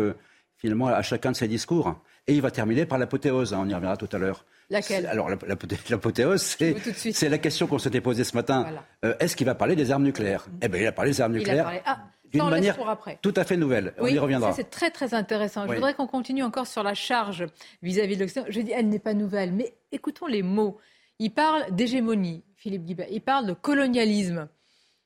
finalement 0.60 0.88
à 0.88 1.02
chacun 1.02 1.32
de 1.32 1.36
ses 1.36 1.48
discours. 1.48 1.96
Et 2.26 2.34
il 2.34 2.42
va 2.42 2.50
terminer 2.50 2.84
par 2.84 2.98
l'apothéose, 2.98 3.54
hein, 3.54 3.60
on 3.62 3.68
y 3.68 3.74
reviendra 3.74 3.96
tout 3.96 4.08
à 4.12 4.18
l'heure. 4.18 4.44
Laquelle 4.68 5.06
Alors 5.06 5.30
l'apothéose, 5.88 6.42
c'est 6.42 7.28
la 7.28 7.38
question 7.38 7.66
qu'on 7.66 7.78
s'était 7.78 8.00
posée 8.00 8.24
ce 8.24 8.36
matin. 8.36 8.66
Euh, 9.04 9.14
est-ce 9.18 9.34
qu'il 9.34 9.46
va 9.46 9.54
parler 9.54 9.74
des 9.74 9.90
armes 9.90 10.04
nucléaires? 10.04 10.46
Eh 10.62 10.68
bien, 10.68 10.80
il 10.82 10.86
a 10.86 10.92
parlé 10.92 11.10
des 11.12 11.20
armes 11.20 11.32
nucléaires. 11.32 11.82
Ah, 11.86 12.00
d'une 12.30 12.48
manière 12.48 12.76
tout 13.22 13.34
à 13.34 13.44
fait 13.44 13.56
nouvelle. 13.56 13.92
on 13.98 14.06
y 14.06 14.18
reviendra. 14.18 14.52
C'est 14.52 14.70
très 14.70 14.90
très 14.90 15.14
intéressant. 15.14 15.66
Je 15.66 15.74
voudrais 15.74 15.94
qu'on 15.94 16.06
continue 16.06 16.44
encore 16.44 16.68
sur 16.68 16.84
la 16.84 16.94
charge 16.94 17.46
vis-à-vis 17.82 18.16
de 18.16 18.22
l'Occident. 18.22 18.44
Je 18.48 18.60
dis, 18.60 18.70
elle 18.70 18.88
n'est 18.88 19.00
pas 19.00 19.14
nouvelle, 19.14 19.52
mais 19.52 19.74
écoutons 19.90 20.26
les 20.26 20.42
mots. 20.42 20.78
Il 21.20 21.30
parle 21.30 21.72
d'hégémonie, 21.72 22.42
Philippe 22.56 22.84
Guibert. 22.84 23.06
Il 23.10 23.20
parle 23.20 23.46
de 23.46 23.52
colonialisme. 23.52 24.48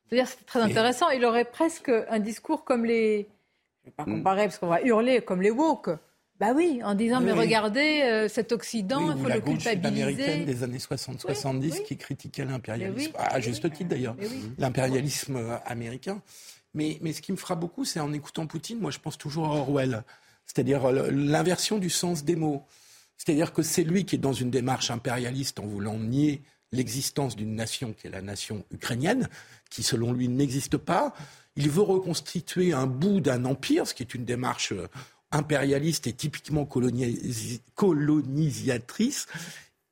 C'est-à-dire, 0.07 0.29
c'est 0.29 0.47
très 0.47 0.61
intéressant. 0.61 1.11
Il 1.11 1.25
aurait 1.25 1.45
presque 1.45 1.91
un 2.09 2.21
discours 2.21 2.65
comme 2.65 2.85
les, 2.85 3.29
je 3.85 3.91
ne 3.91 3.91
vais 3.91 3.97
pas 3.97 4.05
comparer 4.05 4.45
parce 4.45 4.59
qu'on 4.59 4.69
va 4.69 4.81
hurler 4.83 5.21
comme 5.23 5.43
les 5.43 5.51
woke. 5.51 5.91
Bah 6.41 6.53
oui, 6.55 6.81
en 6.85 6.95
disant, 6.95 7.21
mais 7.21 7.33
regardez, 7.33 8.03
euh, 8.03 8.29
cet 8.29 8.53
Occident, 8.53 9.13
il 9.13 9.23
faut 9.23 9.29
le 9.29 9.41
culpabiliser. 9.41 10.03
américaine 10.03 10.45
des 10.45 10.63
années 10.63 10.79
60-70 10.79 11.85
qui 11.85 11.97
critiquait 11.97 12.45
l'impérialisme, 12.45 13.13
à 13.17 13.41
juste 13.41 13.73
titre 13.73 13.91
d'ailleurs, 13.91 14.17
l'impérialisme 14.59 15.37
euh, 15.37 15.57
américain. 15.65 16.23
Mais, 16.75 16.99
mais 17.03 17.13
ce 17.13 17.23
qui 17.23 17.31
me 17.31 17.37
fera 17.37 17.55
beaucoup, 17.55 17.85
c'est 17.85 18.01
en 18.01 18.13
écoutant 18.13 18.47
Poutine, 18.47 18.81
moi 18.81 18.91
je 18.91 18.99
pense 18.99 19.17
toujours 19.17 19.47
à 19.47 19.51
Orwell, 19.51 20.03
c'est-à-dire 20.45 20.85
euh, 20.85 21.09
l'inversion 21.13 21.79
du 21.79 21.89
sens 21.89 22.25
des 22.25 22.35
mots. 22.35 22.65
C'est-à-dire 23.17 23.53
que 23.53 23.63
c'est 23.63 23.85
lui 23.85 24.05
qui 24.05 24.17
est 24.17 24.19
dans 24.19 24.33
une 24.33 24.51
démarche 24.51 24.91
impérialiste 24.91 25.61
en 25.61 25.67
voulant 25.67 25.99
nier 25.99 26.43
l'existence 26.73 27.37
d'une 27.37 27.55
nation 27.55 27.93
qui 27.93 28.09
est 28.09 28.11
la 28.11 28.23
nation 28.23 28.65
ukrainienne, 28.71 29.29
qui 29.71 29.83
selon 29.83 30.13
lui 30.13 30.29
n'existe 30.29 30.77
pas. 30.77 31.15
Il 31.57 31.71
veut 31.71 31.83
reconstituer 31.83 32.73
un 32.73 32.87
bout 32.87 33.21
d'un 33.21 33.45
empire, 33.45 33.87
ce 33.87 33.95
qui 33.95 34.03
est 34.03 34.15
une 34.15 34.25
démarche 34.25 34.73
euh, 34.73 34.89
impérialiste 35.31 36.07
et 36.07 36.13
typiquement 36.13 36.67
colonisatrice. 37.75 39.27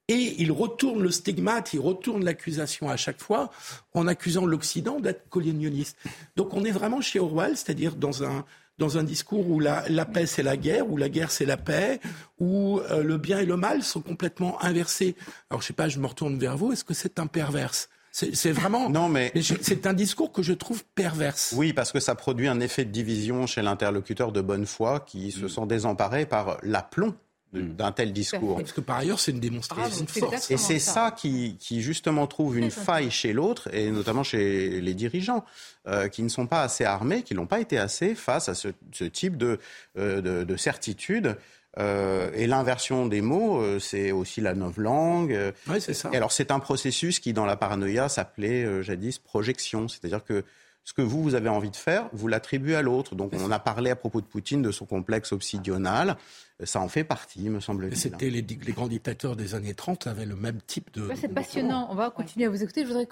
Et 0.08 0.42
il 0.42 0.50
retourne 0.52 1.02
le 1.02 1.10
stigmate, 1.10 1.72
il 1.72 1.80
retourne 1.80 2.24
l'accusation 2.24 2.88
à 2.88 2.96
chaque 2.96 3.20
fois 3.20 3.50
en 3.94 4.06
accusant 4.08 4.44
l'Occident 4.44 5.00
d'être 5.00 5.28
colonialiste. 5.28 5.96
Donc 6.36 6.54
on 6.54 6.64
est 6.64 6.72
vraiment 6.72 7.00
chez 7.00 7.20
Orwell, 7.20 7.56
c'est-à-dire 7.56 7.94
dans 7.94 8.24
un, 8.24 8.44
dans 8.78 8.98
un 8.98 9.04
discours 9.04 9.48
où 9.48 9.60
la, 9.60 9.82
paix 10.04 10.26
c'est 10.26 10.42
la 10.42 10.56
guerre, 10.56 10.88
où 10.90 10.96
la 10.96 11.08
guerre 11.08 11.30
c'est 11.30 11.46
la 11.46 11.56
paix, 11.56 12.00
où 12.38 12.80
euh, 12.90 13.02
le 13.02 13.18
bien 13.18 13.38
et 13.38 13.46
le 13.46 13.56
mal 13.56 13.82
sont 13.82 14.00
complètement 14.00 14.62
inversés. 14.62 15.16
Alors 15.50 15.62
je 15.62 15.68
sais 15.68 15.72
pas, 15.72 15.88
je 15.88 15.98
me 15.98 16.06
retourne 16.06 16.38
vers 16.38 16.56
vous, 16.56 16.72
est-ce 16.72 16.84
que 16.84 16.94
c'est 16.94 17.18
un 17.18 17.26
perverse? 17.26 17.88
C'est 18.12 18.52
vraiment. 18.52 18.90
Non, 18.90 19.08
mais. 19.08 19.32
c'est 19.40 19.86
un 19.86 19.94
discours 19.94 20.32
que 20.32 20.42
je 20.42 20.52
trouve 20.52 20.84
perverse. 20.94 21.54
Oui, 21.56 21.72
parce 21.72 21.92
que 21.92 21.98
ça 21.98 22.14
produit 22.14 22.46
un 22.46 22.60
effet 22.60 22.84
de 22.84 22.90
division 22.90 23.46
chez 23.46 23.62
l'interlocuteur 23.62 24.32
de 24.32 24.42
bonne 24.42 24.66
foi 24.66 25.00
qui 25.00 25.32
se 25.32 25.46
mm. 25.46 25.48
sent 25.48 25.66
désemparé 25.66 26.26
par 26.26 26.58
l'aplomb. 26.62 27.14
D'un 27.52 27.92
tel 27.92 28.12
discours. 28.12 28.56
Parce 28.56 28.72
que 28.72 28.80
par 28.80 28.98
ailleurs, 28.98 29.20
c'est 29.20 29.32
une 29.32 29.40
démonstration 29.40 30.04
de 30.04 30.10
force. 30.10 30.50
Et 30.50 30.56
c'est 30.56 30.78
ça, 30.78 31.10
qui, 31.10 31.56
justement 31.80 32.26
trouve 32.26 32.56
une 32.58 32.70
faille 32.70 33.10
chez 33.10 33.32
l'autre, 33.32 33.68
et 33.74 33.90
notamment 33.90 34.22
chez 34.22 34.80
les 34.80 34.94
dirigeants, 34.94 35.44
euh, 35.86 36.08
qui 36.08 36.22
ne 36.22 36.28
sont 36.28 36.46
pas 36.46 36.62
assez 36.62 36.84
armés, 36.84 37.22
qui 37.22 37.34
n'ont 37.34 37.46
pas 37.46 37.60
été 37.60 37.78
assez 37.78 38.14
face 38.14 38.48
à 38.48 38.54
ce, 38.54 38.68
type 39.04 39.36
de, 39.36 39.58
euh, 39.98 40.44
de 40.44 40.56
certitude. 40.56 41.36
Euh, 41.78 42.30
et 42.34 42.46
l'inversion 42.46 43.06
des 43.06 43.22
mots, 43.22 43.60
euh, 43.60 43.78
c'est 43.78 44.12
aussi 44.12 44.40
la 44.40 44.54
novlangue. 44.54 45.32
Euh, 45.32 45.52
oui, 45.68 45.80
c'est 45.80 45.94
ça. 45.94 46.10
Et 46.12 46.16
alors, 46.16 46.32
c'est 46.32 46.50
un 46.50 46.60
processus 46.60 47.18
qui, 47.18 47.32
dans 47.32 47.46
la 47.46 47.56
paranoïa, 47.56 48.08
s'appelait 48.08 48.82
jadis 48.82 49.18
projection. 49.18 49.88
C'est-à-dire 49.88 50.24
que 50.24 50.44
ce 50.84 50.92
que 50.92 51.02
vous, 51.02 51.22
vous 51.22 51.34
avez 51.34 51.48
envie 51.48 51.70
de 51.70 51.76
faire, 51.76 52.08
vous 52.12 52.28
l'attribuez 52.28 52.74
à 52.74 52.82
l'autre. 52.82 53.14
Donc, 53.14 53.32
on 53.34 53.50
a 53.50 53.58
parlé 53.58 53.90
à 53.90 53.96
propos 53.96 54.20
de 54.20 54.26
Poutine 54.26 54.62
de 54.62 54.70
son 54.70 54.84
complexe 54.84 55.32
obsidional. 55.32 56.16
Ça 56.64 56.80
en 56.80 56.88
fait 56.88 57.04
partie, 57.04 57.48
me 57.50 57.60
semble-t-il. 57.60 57.96
C'était 57.96 58.30
les, 58.30 58.42
les, 58.42 58.72
grands 58.72 58.86
dictateurs 58.86 59.36
des 59.36 59.54
années 59.54 59.74
30 59.74 60.06
avaient 60.06 60.26
le 60.26 60.36
même 60.36 60.60
type 60.66 60.92
de. 60.92 61.08
c'est 61.14 61.28
passionnant. 61.28 61.88
On 61.90 61.94
va 61.94 62.10
continuer 62.10 62.46
à 62.46 62.50
vous 62.50 62.62
écouter. 62.62 62.82
Je 62.82 62.88
voudrais 62.88 63.08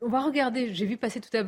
on 0.00 0.08
va 0.08 0.20
regarder. 0.20 0.74
J'ai 0.74 0.86
vu 0.86 0.96
passer 0.96 1.20
tout 1.20 1.34
à 1.36 1.42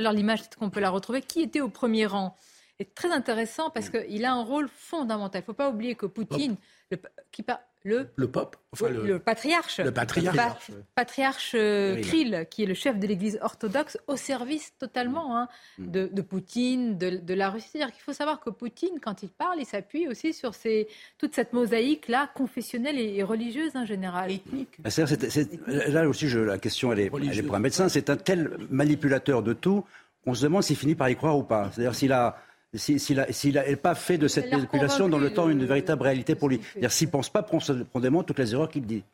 l'heure 0.00 0.12
l'image, 0.12 0.40
peut-être 0.40 0.56
qu'on 0.56 0.70
peut 0.70 0.80
la 0.80 0.90
retrouver. 0.90 1.22
Qui 1.22 1.42
était 1.42 1.60
au 1.60 1.68
premier 1.68 2.06
rang? 2.06 2.36
Est 2.80 2.94
très 2.94 3.10
intéressant 3.10 3.70
parce 3.70 3.90
qu'il 3.90 4.24
a 4.24 4.32
un 4.32 4.44
rôle 4.44 4.68
fondamental. 4.68 5.40
Il 5.40 5.42
ne 5.42 5.46
faut 5.46 5.52
pas 5.52 5.68
oublier 5.68 5.96
que 5.96 6.06
Poutine, 6.06 6.56
le, 6.92 6.98
qui 7.32 7.44
le, 7.84 8.08
le 8.16 8.28
pape, 8.28 8.56
le, 8.80 9.18
patriarche, 9.18 9.78
le 9.78 9.92
patriarche, 9.92 10.70
patriarche 10.94 11.52
euh, 11.54 12.00
Krill, 12.00 12.46
qui 12.50 12.64
est 12.64 12.66
le 12.66 12.74
chef 12.74 12.98
de 12.98 13.06
l'Église 13.06 13.38
orthodoxe, 13.40 13.98
au 14.06 14.16
service 14.16 14.72
totalement 14.78 15.36
hein, 15.36 15.48
mm. 15.78 15.86
de, 16.08 16.22
Poutine, 16.22 16.98
de, 16.98 17.34
la 17.34 17.50
Russie. 17.50 17.68
C'est-à-dire 17.72 17.94
qu'il 17.94 18.02
faut 18.02 18.12
savoir 18.12 18.40
que 18.40 18.50
Poutine, 18.50 18.98
quand 19.00 19.22
il 19.22 19.30
parle, 19.30 19.60
il 19.60 19.66
s'appuie 19.66 20.08
aussi 20.08 20.32
sur 20.32 20.54
ces, 20.54 20.88
toute 21.18 21.34
cette 21.34 21.52
mosaïque-là, 21.52 22.30
confessionnelle 22.34 22.98
et, 22.98 23.22
religieuse 23.22 23.76
en 23.76 23.84
général. 23.84 24.30
Ethnique. 24.32 24.78
Bah, 24.80 24.90
là 25.66 26.08
aussi, 26.08 26.28
je, 26.28 26.40
la 26.40 26.58
question, 26.58 26.92
elle 26.92 27.00
est, 27.00 27.10
elle 27.14 27.38
est 27.38 27.42
pour 27.42 27.54
un 27.54 27.60
médecin. 27.60 27.88
C'est 27.88 28.10
un 28.10 28.16
tel 28.16 28.56
manipulateur 28.70 29.42
de 29.42 29.52
tout, 29.52 29.84
on 30.26 30.34
se 30.34 30.42
demande 30.42 30.62
s'il 30.62 30.76
finit 30.76 30.94
par 30.94 31.08
y 31.08 31.16
croire 31.16 31.38
ou 31.38 31.42
pas. 31.42 31.70
C'est-à-dire 31.72 31.94
s'il 31.94 32.12
a 32.12 32.36
s'il 32.74 33.16
n'a 33.54 33.76
pas 33.76 33.94
fait 33.94 34.18
de 34.18 34.28
cette 34.28 34.50
manipulation 34.50 35.08
dans 35.08 35.18
le 35.18 35.32
temps 35.32 35.48
une 35.48 35.64
véritable 35.64 36.02
réalité 36.02 36.34
pour 36.34 36.48
lui. 36.48 36.60
S'il 36.88 37.08
ne 37.08 37.12
pense 37.12 37.30
pas 37.30 37.42
profondément 37.42 38.22
toutes 38.22 38.38
les 38.38 38.52
erreurs 38.52 38.68
qu'il 38.68 38.86
dit. 38.86 39.04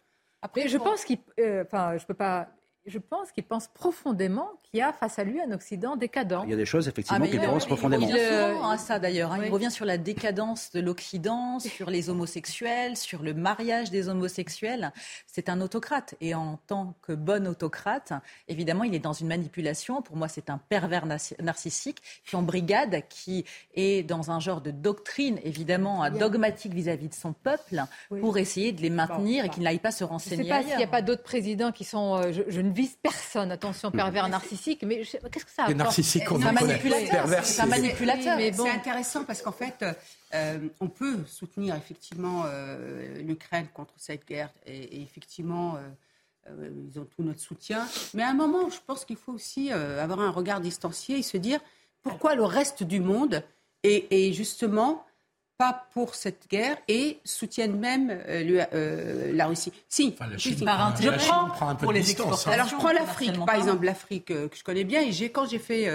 Après, 0.42 0.68
je 0.68 0.76
pense 0.76 1.04
qu'il. 1.04 1.18
Euh, 1.40 1.64
enfin, 1.64 1.96
je 1.96 2.04
peux 2.04 2.14
pas 2.14 2.48
je 2.86 2.98
pense 2.98 3.32
qu'il 3.32 3.44
pense 3.44 3.68
profondément 3.68 4.50
qu'il 4.62 4.80
y 4.80 4.82
a 4.82 4.92
face 4.92 5.18
à 5.18 5.24
lui 5.24 5.40
un 5.40 5.50
Occident 5.52 5.96
décadent. 5.96 6.40
Il 6.44 6.50
y 6.50 6.54
a 6.54 6.56
des 6.56 6.66
choses 6.66 6.86
effectivement 6.86 7.24
ah, 7.24 7.28
qu'il 7.28 7.40
pense 7.40 7.64
profondément. 7.64 8.06
Il 8.06 8.12
revient 8.12 8.52
souvent 8.52 8.68
à 8.68 8.78
ça 8.78 8.98
d'ailleurs. 8.98 9.32
Hein. 9.32 9.40
Il 9.44 9.50
revient 9.50 9.70
sur 9.70 9.86
la 9.86 9.96
décadence 9.96 10.70
de 10.72 10.80
l'Occident, 10.80 11.58
sur 11.60 11.88
les 11.88 12.10
homosexuels, 12.10 12.96
sur 12.96 13.22
le 13.22 13.32
mariage 13.32 13.90
des 13.90 14.08
homosexuels. 14.08 14.92
C'est 15.26 15.48
un 15.48 15.60
autocrate 15.60 16.14
et 16.20 16.34
en 16.34 16.58
tant 16.66 16.94
que 17.02 17.12
bon 17.12 17.46
autocrate, 17.46 18.12
évidemment, 18.48 18.84
il 18.84 18.94
est 18.94 18.98
dans 18.98 19.12
une 19.12 19.28
manipulation. 19.28 20.02
Pour 20.02 20.16
moi, 20.16 20.28
c'est 20.28 20.50
un 20.50 20.58
pervers 20.58 21.06
narcissique 21.06 22.02
qui 22.26 22.36
brigade, 22.36 23.02
qui 23.08 23.44
est 23.74 24.02
dans 24.02 24.30
un 24.30 24.40
genre 24.40 24.60
de 24.60 24.70
doctrine 24.70 25.38
évidemment 25.44 26.10
dogmatique 26.10 26.74
vis-à-vis 26.74 27.08
de 27.08 27.14
son 27.14 27.32
peuple 27.32 27.82
pour 28.08 28.36
essayer 28.38 28.72
de 28.72 28.82
les 28.82 28.90
maintenir 28.90 29.44
et 29.44 29.48
qu'il 29.48 29.62
n'aille 29.62 29.78
pas 29.78 29.92
se 29.92 30.04
renseigner. 30.04 30.36
Je 30.36 30.42
ne 30.42 30.44
sais 30.46 30.62
pas 30.62 30.68
s'il 30.68 30.76
n'y 30.76 30.84
a 30.84 30.88
pas 30.88 31.02
d'autres 31.02 31.22
présidents 31.22 31.72
qui 31.72 31.84
sont. 31.84 32.16
Euh, 32.16 32.32
je 32.32 32.60
ne 32.60 32.73
vise 32.74 32.96
personne, 33.02 33.50
attention, 33.50 33.90
pervers 33.90 34.28
narcissique, 34.28 34.82
mais 34.84 35.02
qu'est-ce 35.02 35.44
que 35.44 35.50
ça 35.50 35.62
apporte 35.62 35.78
narcissique, 35.78 36.24
C'est 36.28 36.44
un 36.44 36.52
manipulateur. 36.52 37.44
C'est 37.44 37.62
un 37.62 37.66
manipulateur. 37.66 38.36
Mais 38.36 38.50
bon. 38.50 38.64
C'est 38.64 38.70
intéressant 38.70 39.24
parce 39.24 39.40
qu'en 39.40 39.52
fait, 39.52 39.84
euh, 40.34 40.58
on 40.80 40.88
peut 40.88 41.18
soutenir 41.26 41.76
effectivement 41.76 42.44
euh, 42.46 43.22
l'Ukraine 43.22 43.68
contre 43.72 43.94
cette 43.96 44.26
guerre 44.26 44.50
et, 44.66 45.02
effectivement. 45.02 45.76
Euh, 45.76 45.80
ils 46.92 47.00
ont 47.00 47.06
tout 47.06 47.22
notre 47.22 47.40
soutien. 47.40 47.88
Mais 48.12 48.22
à 48.22 48.28
un 48.28 48.34
moment, 48.34 48.68
je 48.68 48.76
pense 48.86 49.06
qu'il 49.06 49.16
faut 49.16 49.32
aussi 49.32 49.72
avoir 49.72 50.20
un 50.20 50.28
regard 50.28 50.60
distancié 50.60 51.16
et 51.16 51.22
se 51.22 51.38
dire 51.38 51.58
pourquoi 52.02 52.34
le 52.34 52.44
reste 52.44 52.82
du 52.82 53.00
monde 53.00 53.42
est 53.82 54.30
justement 54.34 55.06
pas 55.56 55.86
pour 55.92 56.14
cette 56.14 56.48
guerre 56.50 56.76
et 56.88 57.20
soutiennent 57.24 57.78
même 57.78 58.10
euh, 58.10 58.64
euh, 58.72 59.32
la 59.32 59.46
Russie. 59.46 59.72
Si, 59.88 60.16
je 60.36 60.64
prends 60.64 61.76
pour 61.76 61.92
les 61.92 62.10
exportations. 62.10 62.50
Alors 62.50 62.68
je 62.68 62.74
prends 62.74 62.92
l'Afrique, 62.92 63.44
par 63.44 63.54
exemple 63.54 63.84
l'Afrique 63.84 64.30
euh, 64.30 64.48
que 64.48 64.56
je 64.56 64.64
connais 64.64 64.84
bien 64.84 65.02
et 65.02 65.12
j'ai 65.12 65.30
quand 65.30 65.46
j'ai 65.46 65.58
fait 65.58 65.88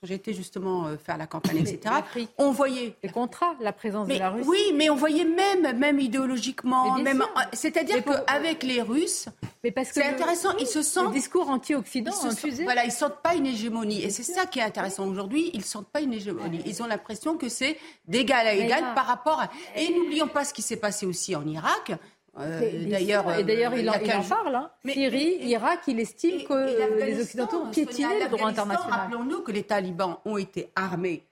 quand 0.00 0.06
j'étais 0.06 0.34
justement 0.34 0.86
euh, 0.86 0.96
faire 0.98 1.16
la 1.16 1.26
campagne, 1.26 1.58
etc., 1.58 1.94
on 2.36 2.50
voyait 2.50 2.94
les 3.02 3.08
contrats, 3.08 3.54
la 3.60 3.72
présence 3.72 4.08
de 4.08 4.14
la 4.14 4.30
Russie. 4.30 4.48
Oui, 4.48 4.72
mais 4.74 4.90
on 4.90 4.94
voyait 4.94 5.24
même, 5.24 5.78
même 5.78 5.98
idéologiquement, 5.98 6.98
même, 6.98 7.24
c'est-à-dire 7.54 8.04
qu'avec 8.04 8.62
les 8.62 8.82
Russes, 8.82 9.26
c'est 9.84 10.04
intéressant, 10.04 10.50
ils 10.58 10.66
se 10.66 10.82
sentent 10.82 11.08
le 11.08 11.12
discours 11.12 11.48
anti-occident 11.48 12.12
infusé. 12.24 12.64
Voilà, 12.64 12.84
ils 12.84 12.92
sentent 12.92 13.22
pas 13.22 13.34
une 13.34 13.46
hégémonie, 13.46 14.02
et 14.02 14.10
c'est 14.10 14.22
ça 14.22 14.44
qui 14.44 14.58
est 14.58 14.62
intéressant 14.62 15.06
aujourd'hui. 15.08 15.50
Ils 15.54 15.64
sentent 15.64 15.88
pas 15.88 16.00
une 16.00 16.12
hégémonie. 16.12 16.60
Ils 16.66 16.82
ont 16.82 16.86
l'impression 16.86 17.38
que 17.38 17.48
c'est 17.48 17.78
d'égal 18.06 18.46
à 18.46 18.52
égal 18.52 18.94
par 18.94 19.06
rapport. 19.06 19.40
À... 19.40 19.50
Et 19.76 19.94
n'oublions 19.94 20.28
pas 20.28 20.44
ce 20.44 20.52
qui 20.52 20.62
s'est 20.62 20.76
passé 20.76 21.06
aussi 21.06 21.34
en 21.34 21.46
Irak. 21.46 21.92
Euh, 22.38 22.88
d'ailleurs, 22.88 23.32
et 23.38 23.44
d'ailleurs, 23.44 23.74
il, 23.74 23.88
en, 23.88 24.22
parle. 24.22 24.54
Hein. 24.54 24.70
Syrie, 24.86 25.38
Irak, 25.42 25.80
il 25.88 26.00
estime 26.00 26.44
que 26.46 27.04
les 27.04 27.20
Occidentaux 27.20 27.62
ont 27.62 27.70
piétiné 27.70 28.20
le 28.22 28.28
droit 28.28 28.48
international. 28.48 29.00
Rappelons-nous 29.00 29.40
que 29.40 29.52
les 29.52 29.62
talibans 29.62 30.18
ont 30.24 30.36
été 30.36 30.70
armés 30.76 31.26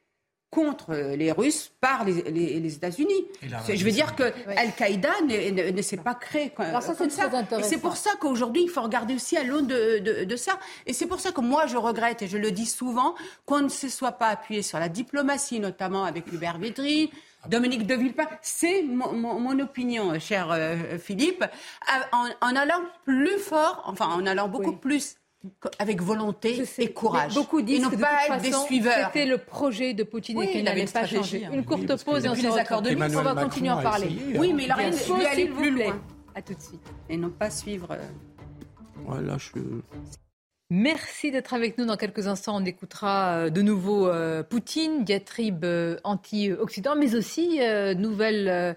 contre 0.54 0.94
les 0.94 1.32
Russes 1.32 1.72
par 1.80 2.04
les, 2.04 2.22
les, 2.30 2.74
États-Unis. 2.74 3.26
Je 3.42 3.84
veux 3.84 3.90
dire 3.90 4.14
que 4.14 4.32
Al-Qaïda 4.56 5.10
ne, 5.26 5.82
s'est 5.82 5.96
pas 5.96 6.14
créé 6.14 6.50
comme, 6.50 6.66
ça. 7.10 7.28
Et 7.58 7.62
c'est 7.64 7.78
pour 7.78 7.96
ça 7.96 8.10
qu'aujourd'hui, 8.20 8.62
il 8.62 8.70
faut 8.70 8.82
regarder 8.82 9.14
aussi 9.14 9.36
à 9.36 9.42
l'aune 9.42 9.66
de, 9.66 9.98
de, 9.98 10.24
de, 10.24 10.36
ça. 10.36 10.60
Et 10.86 10.92
c'est 10.92 11.06
pour 11.06 11.18
ça 11.18 11.32
que 11.32 11.40
moi, 11.40 11.66
je 11.66 11.76
regrette, 11.76 12.22
et 12.22 12.28
je 12.28 12.38
le 12.38 12.52
dis 12.52 12.66
souvent, 12.66 13.16
qu'on 13.46 13.62
ne 13.62 13.68
se 13.68 13.88
soit 13.88 14.12
pas 14.12 14.28
appuyé 14.28 14.62
sur 14.62 14.78
la 14.78 14.88
diplomatie, 14.88 15.58
notamment 15.58 16.04
avec 16.04 16.32
Hubert 16.32 16.58
Védrine, 16.58 17.08
Dominique 17.48 17.86
de 17.86 17.94
Villepin, 17.94 18.26
c'est 18.42 18.82
mon, 18.82 19.58
opinion, 19.58 20.18
cher 20.18 20.50
euh, 20.50 20.98
Philippe, 20.98 21.44
en, 22.12 22.56
allant 22.56 22.82
plus 23.04 23.38
fort, 23.38 23.82
enfin 23.86 24.06
en 24.06 24.26
allant 24.26 24.48
beaucoup 24.48 24.76
plus 24.76 25.16
avec 25.78 26.00
volonté 26.00 26.64
et 26.78 26.92
courage. 26.92 27.34
Beaucoup 27.34 27.60
disent 27.60 27.86
que 27.88 27.96
pas 27.96 28.38
des 28.38 28.52
suiveurs. 28.52 29.10
C'était 29.12 29.26
le 29.26 29.38
projet 29.38 29.94
de 29.94 30.02
Poutine 30.02 30.40
et 30.42 30.50
qu'il 30.50 30.64
n'avait 30.64 30.86
pas 30.86 31.06
changé. 31.06 31.44
Hein. 31.44 31.50
Une 31.52 31.64
courte 31.64 32.02
pause 32.04 32.24
et 32.24 32.28
on 32.28 32.34
se 32.34 32.46
retrouve. 32.46 33.18
On 33.18 33.22
va 33.22 33.42
continuer 33.42 33.68
à 33.70 33.76
en 33.76 33.82
parler. 33.82 34.08
Oui, 34.36 34.52
mais 34.52 34.64
il 34.64 34.70
a 34.70 34.76
rien 34.76 34.90
aller 35.30 35.46
plus 35.46 35.70
loin. 35.70 36.00
À 36.34 36.42
tout 36.42 36.54
de 36.54 36.60
suite. 36.60 36.82
Et 37.08 37.16
non 37.16 37.30
pas 37.30 37.48
suivre. 37.48 37.92
Euh, 37.92 37.98
voilà, 39.04 39.38
je... 39.38 39.50
Merci 40.70 41.30
d'être 41.30 41.52
avec 41.52 41.76
nous. 41.76 41.84
Dans 41.84 41.98
quelques 41.98 42.26
instants, 42.26 42.56
on 42.56 42.64
écoutera 42.64 43.34
euh, 43.34 43.50
de 43.50 43.60
nouveau 43.60 44.08
euh, 44.08 44.42
Poutine, 44.42 45.04
diatribe 45.04 45.64
euh, 45.64 45.98
anti-Occident, 46.04 46.96
mais 46.96 47.14
aussi 47.14 47.60
nouvelles, 47.96 48.76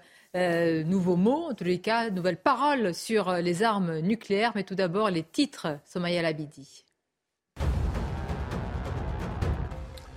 nouveaux 0.86 1.16
mots, 1.16 1.48
en 1.50 1.54
tous 1.54 1.64
les 1.64 1.80
cas, 1.80 2.10
nouvelles 2.10 2.36
paroles 2.36 2.94
sur 2.94 3.32
les 3.32 3.62
armes 3.62 4.00
nucléaires. 4.00 4.52
Mais 4.54 4.64
tout 4.64 4.74
d'abord, 4.74 5.08
les 5.10 5.22
titres, 5.22 5.78
Somaya 5.84 6.20
Labidi. 6.20 6.84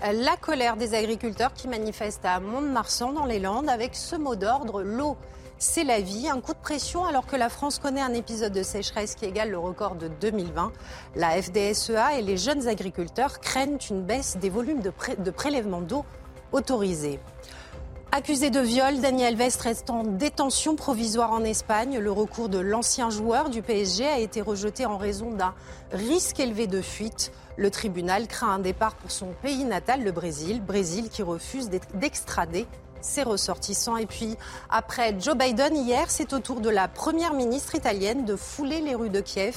La 0.02 0.36
colère 0.36 0.78
des 0.78 0.94
agriculteurs 0.94 1.54
qui 1.54 1.68
manifestent 1.68 2.26
à 2.26 2.40
Mont-de-Marsan 2.40 3.14
dans 3.14 3.26
les 3.26 3.40
Landes 3.40 3.70
avec 3.70 3.96
ce 3.96 4.16
mot 4.16 4.36
d'ordre, 4.36 4.82
l'eau 4.82 5.16
c'est 5.62 5.84
la 5.84 6.02
vie. 6.02 6.28
Un 6.28 6.42
coup 6.42 6.54
de 6.54 6.60
pression 6.60 7.06
alors 7.06 7.28
que 7.28 7.36
la 7.36 7.48
France 7.48 7.78
connaît 7.78 8.02
un 8.02 8.14
épisode 8.14 8.52
de 8.52 8.64
sécheresse 8.64 9.16
qui 9.16 9.26
égale 9.26 9.52
le 9.52 9.60
record 9.60 9.96
de 9.96 10.08
2020. 10.08 10.74
La 11.16 11.40
FDSEA 11.42 12.18
et 12.18 12.24
les 12.24 12.36
jeunes 12.36 12.68
agriculteurs 12.68 13.40
craignent 13.40 13.78
une 13.90 14.02
baisse 14.02 14.38
des 14.38 14.50
volumes 14.50 14.82
de, 14.82 15.30
prélèvement 15.30 15.82
d'eau 15.82 16.04
autorisés. 16.52 17.20
Accusé 18.12 18.50
de 18.50 18.60
viol, 18.60 19.00
Daniel 19.00 19.36
Vest 19.36 19.62
reste 19.62 19.90
en 19.90 20.04
détention 20.04 20.76
provisoire 20.76 21.32
en 21.32 21.44
Espagne. 21.44 22.00
Le 22.00 22.12
recours 22.12 22.50
de 22.50 22.60
l'ancien 22.60 23.10
joueur 23.10 23.50
du 23.50 23.62
PSG 23.62 24.06
a 24.06 24.20
été 24.20 24.42
rejeté 24.42 24.86
en 24.86 24.98
raison 24.98 25.32
d'un 25.32 25.54
risque 25.92 26.40
élevé 26.40 26.66
de 26.66 26.82
fuite. 26.82 27.32
Le 27.56 27.70
tribunal 27.70 28.28
craint 28.28 28.50
un 28.50 28.60
départ 28.60 28.96
pour 28.96 29.12
son 29.12 29.28
pays 29.44 29.64
natal, 29.64 30.04
le 30.04 30.12
Brésil. 30.12 30.62
Brésil 30.62 31.10
qui 31.10 31.22
refuse 31.22 31.70
d'extrader 31.94 32.66
ses 33.02 33.24
ressortissants. 33.24 33.98
Et 33.98 34.06
puis, 34.06 34.38
après 34.70 35.16
Joe 35.20 35.36
Biden 35.36 35.76
hier, 35.76 36.10
c'est 36.10 36.34
au 36.34 36.40
tour 36.40 36.62
de 36.62 36.70
la 36.70 36.88
première 36.88 37.34
ministre 37.34 37.76
italienne 37.76 38.26
de 38.26 38.36
fouler 38.36 38.82
les 38.82 38.96
rues 38.96 39.10
de 39.10 39.22
Kiev. 39.22 39.56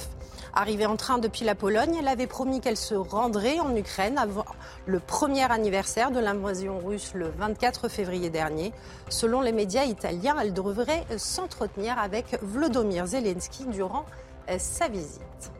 Arrivée 0.57 0.87
en 0.87 0.97
train 0.97 1.19
depuis 1.19 1.45
la 1.45 1.57
Pologne, 1.57 1.97
elle 1.99 2.07
avait 2.07 2.29
promis 2.29 2.61
qu'elle 2.61 2.77
se 2.77 2.95
rendrait 2.95 3.59
en 3.59 3.75
Ukraine 3.75 4.19
avant 4.19 4.45
le 4.87 5.01
premier 5.01 5.51
anniversaire 5.51 6.13
de 6.13 6.21
l'invasion 6.21 6.79
russe 6.79 7.13
le 7.15 7.29
24 7.29 7.89
février 7.89 8.31
dernier. 8.31 8.73
Selon 9.09 9.41
les 9.41 9.51
médias 9.51 9.85
italiens, 9.85 10.37
elle 10.41 10.53
devrait 10.53 11.05
s'entretenir 11.19 11.99
avec 11.99 12.39
Vladimir 12.41 13.07
Zelensky 13.07 13.65
durant 13.67 14.05
euh, 14.49 14.57
sa 14.59 14.89
visite. 14.89 15.53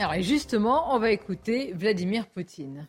Alors 0.00 0.20
justement, 0.20 0.94
on 0.94 0.98
va 0.98 1.10
écouter 1.10 1.72
Vladimir 1.74 2.26
Poutine. 2.26 2.88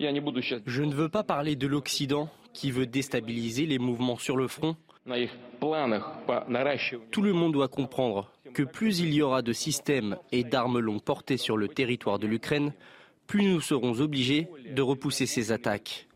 Je 0.00 0.82
ne 0.82 0.94
veux 0.94 1.10
pas 1.10 1.22
parler 1.22 1.56
de 1.56 1.66
l'Occident 1.66 2.30
qui 2.54 2.70
veut 2.70 2.86
déstabiliser 2.86 3.66
les 3.66 3.78
mouvements 3.78 4.16
sur 4.16 4.36
le 4.36 4.48
front. 4.48 4.76
Tout 7.10 7.22
le 7.22 7.32
monde 7.32 7.52
doit 7.52 7.68
comprendre 7.68 8.32
que 8.54 8.62
plus 8.62 9.00
il 9.00 9.12
y 9.12 9.20
aura 9.20 9.42
de 9.42 9.52
systèmes 9.52 10.16
et 10.32 10.42
d'armes 10.42 10.78
longues 10.78 11.02
portées 11.02 11.36
sur 11.36 11.56
le 11.56 11.68
territoire 11.68 12.18
de 12.18 12.26
l'Ukraine, 12.26 12.72
plus 13.26 13.44
nous 13.44 13.60
serons 13.60 14.00
obligés 14.00 14.48
de 14.74 14.82
repousser 14.82 15.26
ces 15.26 15.52
attaques. 15.52 16.08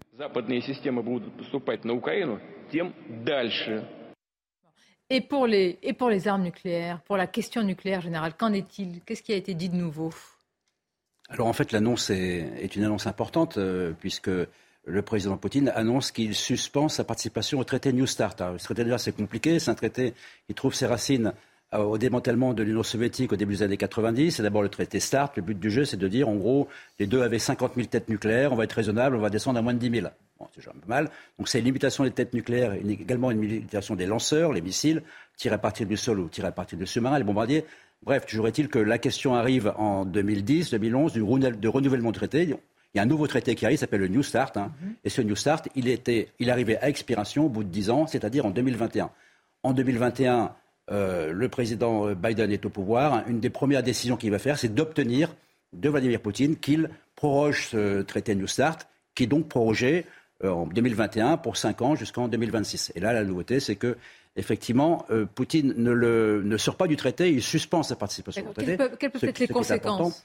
Et 5.10 5.20
pour, 5.20 5.46
les, 5.46 5.78
et 5.82 5.92
pour 5.92 6.08
les 6.08 6.28
armes 6.28 6.42
nucléaires, 6.42 7.02
pour 7.02 7.18
la 7.18 7.26
question 7.26 7.62
nucléaire 7.62 8.00
générale, 8.00 8.34
qu'en 8.34 8.52
est-il? 8.52 9.02
Qu'est-ce 9.02 9.22
qui 9.22 9.32
a 9.32 9.36
été 9.36 9.52
dit 9.52 9.68
de 9.68 9.76
nouveau? 9.76 10.10
Alors 11.30 11.46
en 11.46 11.52
fait, 11.52 11.72
l'annonce 11.72 12.10
est, 12.10 12.76
une 12.76 12.84
annonce 12.84 13.06
importante, 13.06 13.56
euh, 13.56 13.92
puisque 13.98 14.30
le 14.86 15.02
président 15.02 15.36
Poutine 15.36 15.72
annonce 15.74 16.12
qu'il 16.12 16.34
suspend 16.34 16.88
sa 16.88 17.04
participation 17.04 17.58
au 17.58 17.64
traité 17.64 17.92
New 17.92 18.06
Start. 18.06 18.40
Alors, 18.40 18.60
ce 18.60 18.64
traité 18.64 18.84
déjà 18.84 18.98
c'est 18.98 19.16
compliqué, 19.16 19.58
c'est 19.58 19.70
un 19.70 19.74
traité 19.74 20.14
qui 20.46 20.54
trouve 20.54 20.74
ses 20.74 20.86
racines 20.86 21.32
euh, 21.72 21.78
au 21.78 21.96
démantèlement 21.96 22.52
de 22.52 22.62
l'Union 22.62 22.82
soviétique 22.82 23.32
au 23.32 23.36
début 23.36 23.54
des 23.54 23.62
années 23.62 23.78
90. 23.78 24.32
C'est 24.32 24.42
d'abord 24.42 24.62
le 24.62 24.68
traité 24.68 25.00
START. 25.00 25.32
Le 25.36 25.42
but 25.42 25.58
du 25.58 25.70
jeu, 25.70 25.86
c'est 25.86 25.96
de 25.96 26.08
dire, 26.08 26.28
en 26.28 26.34
gros, 26.34 26.68
les 26.98 27.06
deux 27.06 27.22
avaient 27.22 27.38
50 27.38 27.74
000 27.74 27.86
têtes 27.86 28.08
nucléaires, 28.10 28.52
on 28.52 28.56
va 28.56 28.64
être 28.64 28.74
raisonnable, 28.74 29.16
on 29.16 29.20
va 29.20 29.30
descendre 29.30 29.58
à 29.58 29.62
moins 29.62 29.74
de 29.74 29.78
10 29.78 30.00
000. 30.00 30.08
Bon, 30.38 30.46
c'est 30.52 30.60
déjà 30.60 30.72
mal. 30.86 31.10
Donc 31.38 31.48
c'est 31.48 31.60
une 31.60 31.64
limitation 31.64 32.04
des 32.04 32.10
têtes 32.10 32.34
nucléaires, 32.34 32.74
également 32.74 33.30
une 33.30 33.40
limitation 33.40 33.96
des 33.96 34.06
lanceurs, 34.06 34.52
les 34.52 34.60
missiles, 34.60 35.02
tirés 35.36 35.54
à 35.54 35.58
partir 35.58 35.86
du 35.86 35.96
sol 35.96 36.20
ou 36.20 36.28
tirés 36.28 36.48
à 36.48 36.52
partir 36.52 36.76
du 36.76 36.86
sous-marin, 36.86 37.18
les 37.18 37.24
bombardiers. 37.24 37.64
Bref, 38.04 38.26
toujours 38.26 38.48
est-il 38.48 38.68
que 38.68 38.78
la 38.78 38.98
question 38.98 39.34
arrive 39.34 39.72
en 39.76 40.04
2010, 40.04 40.70
2011, 40.70 41.12
du 41.12 41.22
renouvellement 41.68 42.12
du 42.12 42.18
traité. 42.18 42.42
Il 42.42 42.98
y 42.98 43.00
a 43.00 43.02
un 43.02 43.06
nouveau 43.06 43.26
traité 43.26 43.54
qui 43.54 43.64
arrive, 43.64 43.78
s'appelle 43.78 44.00
le 44.00 44.08
New 44.08 44.22
Start. 44.22 44.56
Hein. 44.56 44.72
Mhm. 44.80 44.94
Et 45.04 45.08
ce 45.08 45.22
New 45.22 45.34
Start, 45.34 45.68
il, 45.74 45.88
était, 45.88 46.28
il 46.38 46.50
arrivait 46.50 46.76
à 46.78 46.88
expiration 46.88 47.46
au 47.46 47.48
bout 47.48 47.64
de 47.64 47.70
10 47.70 47.90
ans, 47.90 48.06
c'est-à-dire 48.06 48.46
en 48.46 48.50
2021. 48.50 49.10
En 49.62 49.72
2021, 49.72 50.52
euh, 50.90 51.32
le 51.32 51.48
président 51.48 52.12
Biden 52.14 52.52
est 52.52 52.66
au 52.66 52.70
pouvoir. 52.70 53.24
Une 53.26 53.40
des 53.40 53.50
premières 53.50 53.82
décisions 53.82 54.16
qu'il 54.16 54.30
va 54.30 54.38
faire, 54.38 54.58
c'est 54.58 54.74
d'obtenir 54.74 55.34
de 55.72 55.88
Vladimir 55.88 56.20
Poutine 56.20 56.56
qu'il 56.56 56.90
proroge 57.16 57.68
ce 57.68 58.02
traité 58.02 58.34
New 58.34 58.46
Start, 58.46 58.86
qui 59.14 59.24
est 59.24 59.26
donc 59.26 59.48
prorogé 59.48 60.04
euh, 60.44 60.50
en 60.50 60.66
2021 60.66 61.36
pour 61.38 61.56
5 61.56 61.82
ans 61.82 61.94
jusqu'en 61.94 62.28
2026. 62.28 62.92
Et 62.94 63.00
là, 63.00 63.12
la 63.12 63.24
nouveauté, 63.24 63.60
c'est 63.60 63.76
que 63.76 63.96
effectivement, 64.36 65.06
euh, 65.10 65.26
Poutine 65.26 65.74
ne, 65.76 65.92
le, 65.92 66.42
ne, 66.44 66.56
sort 66.56 66.76
pas 66.76 66.86
du 66.86 66.96
traité, 66.96 67.30
il 67.30 67.42
suspend 67.42 67.82
sa 67.82 67.94
participation 67.94 68.44
au 68.48 68.52
traité. 68.52 68.76
Quelles 68.98 69.10
peuvent 69.10 69.24
être 69.24 69.38
les 69.38 69.48
conséquences 69.48 70.24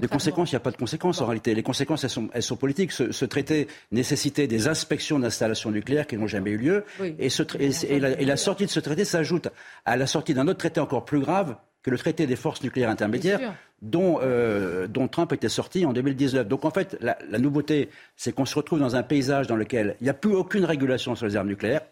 Les 0.00 0.08
conséquences, 0.08 0.50
il 0.50 0.54
n'y 0.54 0.58
a 0.58 0.60
pas 0.60 0.70
de 0.70 0.76
conséquences 0.76 1.20
en 1.20 1.26
réalité. 1.26 1.54
Les 1.54 1.62
conséquences, 1.62 2.04
elles 2.04 2.10
sont, 2.10 2.28
elles 2.32 2.42
sont 2.42 2.56
politiques. 2.56 2.92
Ce, 2.92 3.24
traité 3.24 3.68
nécessitait 3.92 4.46
des 4.46 4.66
inspections 4.68 5.18
d'installations 5.18 5.70
nucléaires 5.70 6.06
qui 6.06 6.16
n'ont 6.16 6.26
jamais 6.26 6.50
eu 6.50 6.56
lieu. 6.56 6.84
Et, 7.18 7.28
ce, 7.28 7.42
et, 7.58 8.00
la, 8.00 8.36
sortie 8.36 8.64
de 8.64 8.70
ce 8.70 8.80
traité 8.80 9.04
s'ajoute 9.04 9.48
à 9.84 9.96
la 9.96 10.06
sortie 10.06 10.34
d'un 10.34 10.48
autre 10.48 10.58
traité 10.58 10.80
encore 10.80 11.04
plus 11.04 11.20
grave 11.20 11.56
que 11.82 11.90
le 11.90 11.98
traité 11.98 12.26
des 12.26 12.36
forces 12.36 12.62
nucléaires 12.62 12.90
intermédiaires, 12.90 13.54
dont, 13.80 14.18
euh, 14.22 14.86
dont, 14.86 15.08
Trump 15.08 15.32
était 15.32 15.48
sorti 15.48 15.86
en 15.86 15.92
2019. 15.92 16.46
Donc 16.46 16.64
en 16.64 16.70
fait, 16.70 16.96
la, 17.00 17.16
la 17.30 17.38
nouveauté, 17.38 17.88
c'est 18.16 18.32
qu'on 18.34 18.44
se 18.44 18.54
retrouve 18.54 18.80
dans 18.80 18.96
un 18.96 19.02
paysage 19.02 19.46
dans 19.46 19.56
lequel 19.56 19.96
il 20.00 20.04
n'y 20.04 20.10
a 20.10 20.14
plus 20.14 20.34
aucune 20.34 20.64
régulation 20.64 21.14
sur 21.14 21.26
les 21.26 21.36
armes 21.36 21.48
nucléaires. 21.48 21.82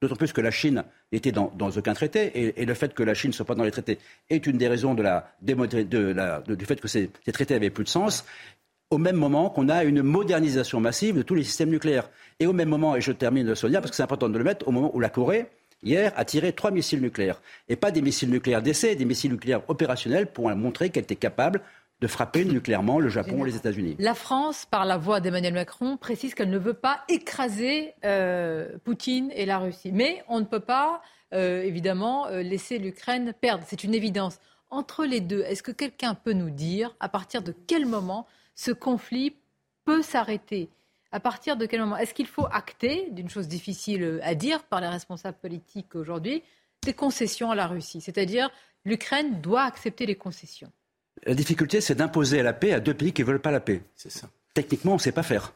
D'autant 0.00 0.14
plus 0.14 0.32
que 0.32 0.40
la 0.40 0.52
Chine 0.52 0.84
n'était 1.10 1.32
dans, 1.32 1.50
aucun 1.58 1.94
traité, 1.94 2.60
et, 2.60 2.64
le 2.64 2.74
fait 2.74 2.94
que 2.94 3.02
la 3.02 3.14
Chine 3.14 3.30
ne 3.30 3.34
soit 3.34 3.44
pas 3.44 3.56
dans 3.56 3.64
les 3.64 3.72
traités 3.72 3.98
est 4.30 4.46
une 4.46 4.56
des 4.56 4.68
raisons 4.68 4.94
du 4.94 6.64
fait 6.64 6.80
que 6.80 6.86
ces, 6.86 7.10
traités 7.32 7.54
avaient 7.54 7.70
plus 7.70 7.84
de 7.84 7.88
sens. 7.88 8.24
Au 8.90 8.98
même 8.98 9.16
moment 9.16 9.50
qu'on 9.50 9.68
a 9.68 9.82
une 9.82 10.02
modernisation 10.02 10.80
massive 10.80 11.16
de 11.16 11.22
tous 11.22 11.34
les 11.34 11.42
systèmes 11.42 11.70
nucléaires. 11.70 12.08
Et 12.38 12.46
au 12.46 12.52
même 12.52 12.68
moment, 12.68 12.94
et 12.94 13.00
je 13.00 13.10
termine 13.10 13.54
Sonia, 13.56 13.80
parce 13.80 13.90
que 13.90 13.96
c'est 13.96 14.04
important 14.04 14.28
de 14.28 14.38
le 14.38 14.44
mettre, 14.44 14.68
au 14.68 14.70
moment 14.70 14.94
où 14.94 15.00
la 15.00 15.10
Corée, 15.10 15.46
hier, 15.82 16.12
a 16.16 16.24
tiré 16.24 16.52
trois 16.52 16.70
missiles 16.70 17.00
nucléaires. 17.00 17.42
Et 17.68 17.74
pas 17.74 17.90
des 17.90 18.00
missiles 18.00 18.30
nucléaires 18.30 18.62
d'essai, 18.62 18.94
des 18.94 19.04
missiles 19.04 19.32
nucléaires 19.32 19.62
opérationnels 19.68 20.28
pour 20.28 20.48
montrer 20.50 20.90
qu'elle 20.90 21.02
était 21.02 21.16
capable 21.16 21.60
de 22.00 22.06
frapper 22.06 22.44
nucléairement 22.44 23.00
le 23.00 23.08
Japon 23.08 23.44
et 23.44 23.50
les 23.50 23.56
États-Unis. 23.56 23.96
La 23.98 24.14
France, 24.14 24.66
par 24.66 24.84
la 24.84 24.96
voix 24.96 25.20
d'Emmanuel 25.20 25.54
Macron, 25.54 25.96
précise 25.96 26.34
qu'elle 26.34 26.50
ne 26.50 26.58
veut 26.58 26.74
pas 26.74 27.02
écraser 27.08 27.94
euh, 28.04 28.78
Poutine 28.84 29.30
et 29.34 29.46
la 29.46 29.58
Russie. 29.58 29.90
Mais 29.92 30.22
on 30.28 30.38
ne 30.38 30.44
peut 30.44 30.60
pas, 30.60 31.02
euh, 31.34 31.62
évidemment, 31.62 32.28
euh, 32.28 32.42
laisser 32.42 32.78
l'Ukraine 32.78 33.34
perdre. 33.40 33.64
C'est 33.66 33.82
une 33.82 33.94
évidence. 33.94 34.38
Entre 34.70 35.04
les 35.06 35.20
deux, 35.20 35.42
est-ce 35.42 35.62
que 35.62 35.72
quelqu'un 35.72 36.14
peut 36.14 36.34
nous 36.34 36.50
dire 36.50 36.94
à 37.00 37.08
partir 37.08 37.42
de 37.42 37.54
quel 37.66 37.84
moment 37.86 38.26
ce 38.54 38.70
conflit 38.70 39.34
peut 39.84 40.02
s'arrêter? 40.02 40.70
À 41.10 41.20
partir 41.20 41.56
de 41.56 41.66
quel 41.66 41.80
moment? 41.80 41.96
Est-ce 41.96 42.14
qu'il 42.14 42.26
faut 42.26 42.46
acter, 42.52 43.08
d'une 43.10 43.30
chose 43.30 43.48
difficile 43.48 44.20
à 44.22 44.34
dire 44.34 44.62
par 44.64 44.80
les 44.80 44.88
responsables 44.88 45.38
politiques 45.38 45.94
aujourd'hui, 45.94 46.42
des 46.82 46.92
concessions 46.92 47.50
à 47.50 47.54
la 47.54 47.66
Russie? 47.66 48.02
C'est-à-dire, 48.02 48.50
l'Ukraine 48.84 49.40
doit 49.40 49.62
accepter 49.62 50.04
les 50.04 50.16
concessions. 50.16 50.70
La 51.26 51.34
difficulté, 51.34 51.80
c'est 51.80 51.94
d'imposer 51.94 52.42
la 52.42 52.52
paix 52.52 52.72
à 52.72 52.80
deux 52.80 52.94
pays 52.94 53.12
qui 53.12 53.22
ne 53.22 53.26
veulent 53.26 53.40
pas 53.40 53.50
la 53.50 53.60
paix. 53.60 53.82
C'est 53.96 54.10
ça. 54.10 54.28
Techniquement, 54.54 54.92
on 54.92 54.96
ne 54.96 55.00
sait 55.00 55.12
pas 55.12 55.22
faire. 55.22 55.52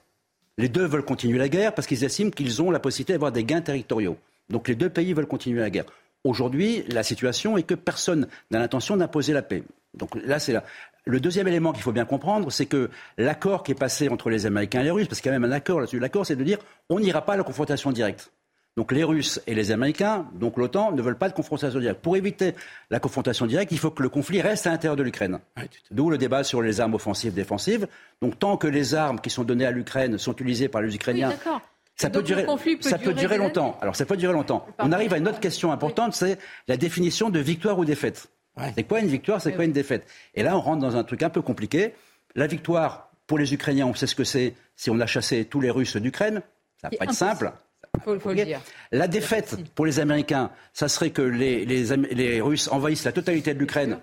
Les 0.59 0.68
deux 0.68 0.84
veulent 0.84 1.05
continuer 1.05 1.39
la 1.39 1.48
guerre 1.48 1.74
parce 1.74 1.86
qu'ils 1.86 2.05
estiment 2.05 2.30
qu'ils 2.30 2.60
ont 2.62 2.70
la 2.70 2.78
possibilité 2.78 3.14
d'avoir 3.14 3.32
des 3.32 3.44
gains 3.44 3.62
territoriaux. 3.62 4.18
Donc 4.51 4.68
les 4.68 4.74
deux 4.74 4.90
pays 4.90 5.12
veulent 5.12 5.26
continuer 5.26 5.60
la 5.60 5.70
guerre. 5.70 5.86
Aujourd'hui, 6.24 6.84
la 6.89 7.02
situation 7.02 7.56
est 7.56 7.62
que 7.62 7.74
personne 7.74 8.28
n'a 8.51 8.59
l'intention 8.59 8.97
d'imposer 8.97 9.32
la 9.32 9.43
paix. 9.43 9.64
Donc 9.94 10.14
là, 10.24 10.39
c'est 10.39 10.52
là. 10.52 10.64
Le 11.05 11.18
deuxième 11.18 11.48
élément 11.48 11.72
qu'il 11.72 11.82
faut 11.82 11.93
bien 11.93 12.05
comprendre, 12.05 12.52
c'est 12.52 12.66
que 12.66 12.90
l'accord 13.18 13.64
qui 13.64 13.72
est 13.72 13.78
passé 13.78 14.09
entre 14.09 14.30
les 14.30 14.47
Américains 14.47 14.80
et 14.80 14.84
les 14.84 14.90
Russes, 14.90 15.09
parce 15.09 15.20
qu'il 15.20 15.32
y 15.32 15.34
a 15.34 15.39
même 15.39 15.51
un 15.51 15.55
accord 15.55 15.80
là-dessus, 15.80 15.98
l'accord, 15.98 16.24
c'est 16.24 16.36
de 16.36 16.44
dire 16.44 16.59
on 16.89 17.01
n'ira 17.01 17.24
pas 17.24 17.32
à 17.32 17.36
la 17.36 17.43
confrontation 17.43 17.90
directe. 17.90 18.30
Donc 18.77 18.90
les 18.93 19.05
Russes 19.05 19.40
et 19.47 19.55
les 19.55 19.70
Américains, 19.70 20.27
donc 20.35 20.57
l'OTAN, 20.57 20.93
ne 20.93 21.03
veulent 21.03 21.19
pas 21.19 21.28
de 21.28 21.35
confrontation 21.35 21.78
directe. 21.78 22.01
Pour 22.01 22.16
éviter 22.16 22.55
la 22.90 23.01
confrontation 23.01 23.47
directe, 23.47 23.70
il 23.70 23.78
faut 23.78 23.90
que 23.90 24.03
le 24.03 24.09
conflit 24.09 24.40
reste 24.40 24.66
à 24.66 24.70
l'intérieur 24.70 24.97
de 24.97 25.03
l'Ukraine. 25.03 25.40
D'où 25.90 26.09
le 26.09 26.16
débat 26.16 26.43
sur 26.43 26.62
les 26.62 26.81
armes 26.81 26.94
offensives 26.94 27.35
défensives. 27.35 27.86
Donc 28.23 28.39
tant 28.39 28.57
que 28.57 28.66
les 28.66 28.94
armes 28.94 29.20
qui 29.20 29.28
sont 29.28 29.44
données 29.44 29.66
à 29.66 29.70
l'Ukraine 29.70 30.16
sont 30.16 30.32
utilisées 30.32 30.69
par 30.69 30.81
les 30.81 30.94
Ukrainiens, 30.94 31.35
ça 31.97 32.09
peut 32.09 32.23
durer, 32.23 32.47
ça 32.81 32.99
peut 32.99 33.12
durer 33.12 33.36
longtemps. 33.36 33.77
Alors 33.82 33.94
ça 33.94 34.07
peut 34.07 34.16
durer 34.16 34.32
longtemps. 34.32 34.66
On 34.78 34.90
arrive 34.90 35.12
à 35.12 35.19
une 35.19 35.28
autre 35.28 35.40
question 35.40 35.70
importante, 35.70 36.15
c'est 36.15 36.39
la 36.66 36.78
définition 36.78 37.28
de 37.28 37.39
victoire 37.39 37.78
ou 37.78 37.85
défaite. 37.85 38.28
C'est 38.74 38.85
quoi 38.85 39.01
une 39.01 39.09
victoire, 39.09 39.40
c'est 39.40 39.53
quoi 39.53 39.65
une 39.65 39.73
défaite? 39.73 40.07
Et 40.35 40.43
là, 40.43 40.57
on 40.57 40.61
rentre 40.61 40.81
dans 40.81 40.97
un 40.97 41.05
truc 41.05 41.23
un 41.23 41.31
peu 41.31 41.43
compliqué. 41.43 41.94
La 42.35 42.47
victoire, 42.47 43.11
pour 43.27 43.39
les 43.39 43.53
Ukrainiens, 43.53 43.86
on 43.86 43.94
sait 43.94 44.07
ce 44.07 44.15
que 44.15 44.24
c'est 44.24 44.55
si 44.77 44.89
on 44.90 44.99
a 45.01 45.07
chassé 45.07 45.44
tous 45.44 45.61
les 45.61 45.70
Russes 45.70 45.97
d'Ukraine. 45.97 46.43
Ça 46.81 46.89
va 46.89 46.97
pas 46.97 47.05
être 47.05 47.15
simple. 47.15 47.53
La 48.90 49.09
défaite 49.09 49.56
pour 49.74 49.86
les 49.86 50.00
Américains, 50.00 50.50
ça 50.72 50.88
serait 50.88 51.10
que 51.10 51.22
les, 51.22 52.40
Russes 52.40 52.68
envahissent 52.68 53.04
la 53.04 53.12
totalité 53.12 53.54
de 53.54 53.59
l'Ukraine. 53.59 53.98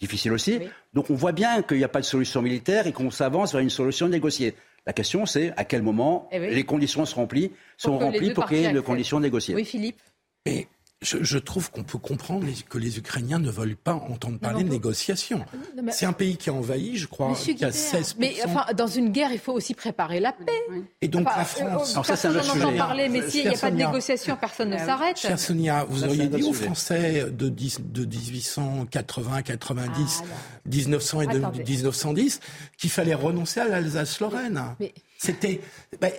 Difficile 0.00 0.32
aussi. 0.32 0.60
Donc 0.92 1.10
on 1.10 1.14
voit 1.14 1.32
bien 1.32 1.62
qu'il 1.62 1.78
n'y 1.78 1.84
a 1.84 1.88
pas 1.88 2.00
de 2.00 2.04
solution 2.04 2.42
militaire 2.42 2.86
et 2.86 2.92
qu'on 2.92 3.10
s'avance 3.10 3.52
vers 3.52 3.62
une 3.62 3.70
solution 3.70 4.08
négociée. 4.08 4.54
La 4.86 4.92
question, 4.92 5.24
c'est 5.24 5.52
à 5.56 5.64
quel 5.64 5.82
moment 5.82 6.28
eh 6.30 6.38
les 6.38 6.64
conditions 6.64 7.06
seront 7.06 7.22
remplies, 7.22 7.52
sont 7.78 7.98
remplies 7.98 8.32
pour 8.32 8.46
qu'il 8.46 8.58
y 8.58 8.64
ait 8.64 8.70
une 8.70 8.82
condition 8.82 9.18
négociée. 9.20 9.54
Oui, 9.54 9.64
Philippe 9.64 10.00
je, 11.04 11.38
trouve 11.38 11.70
qu'on 11.70 11.84
peut 11.84 11.98
comprendre 11.98 12.46
que 12.68 12.78
les 12.78 12.98
Ukrainiens 12.98 13.38
ne 13.38 13.50
veulent 13.50 13.76
pas 13.76 13.94
entendre 13.94 14.38
parler 14.38 14.64
de 14.64 14.70
négociations. 14.70 15.44
C'est 15.90 16.06
un 16.06 16.12
pays 16.12 16.36
qui 16.36 16.50
a 16.50 16.54
envahi, 16.54 16.96
je 16.96 17.06
crois, 17.06 17.34
qui 17.34 17.64
a 17.64 17.70
16%. 17.70 18.14
Mais 18.18 18.34
enfin, 18.44 18.64
dans 18.74 18.86
une 18.86 19.10
guerre, 19.10 19.30
il 19.32 19.38
faut 19.38 19.52
aussi 19.52 19.74
préparer 19.74 20.20
la 20.20 20.32
paix. 20.32 20.52
Et 21.00 21.08
donc 21.08 21.26
la 21.26 21.44
France. 21.44 21.92
Alors 21.92 22.06
ça, 22.06 22.16
c'est 22.16 22.28
un 22.28 22.36
entend 22.36 22.76
parler, 22.76 23.08
mais 23.08 23.28
s'il 23.28 23.48
n'y 23.48 23.54
a 23.54 23.58
pas 23.58 23.70
de 23.70 23.76
négociation, 23.76 24.36
personne 24.40 24.70
ne 24.70 24.78
s'arrête. 24.78 25.18
Chère 25.18 25.38
Sonia, 25.38 25.84
vous 25.88 26.04
auriez 26.04 26.28
dit 26.28 26.42
aux 26.42 26.52
Français 26.52 27.26
de, 27.30 27.48
1880, 27.48 29.42
90, 29.42 30.22
1900 30.66 31.20
et 31.20 31.26
1910 31.26 32.40
qu'il 32.78 32.90
fallait 32.90 33.14
renoncer 33.14 33.60
à 33.60 33.68
l'Alsace-Lorraine. 33.68 34.62
C'était 35.24 35.60
ben, 36.00 36.12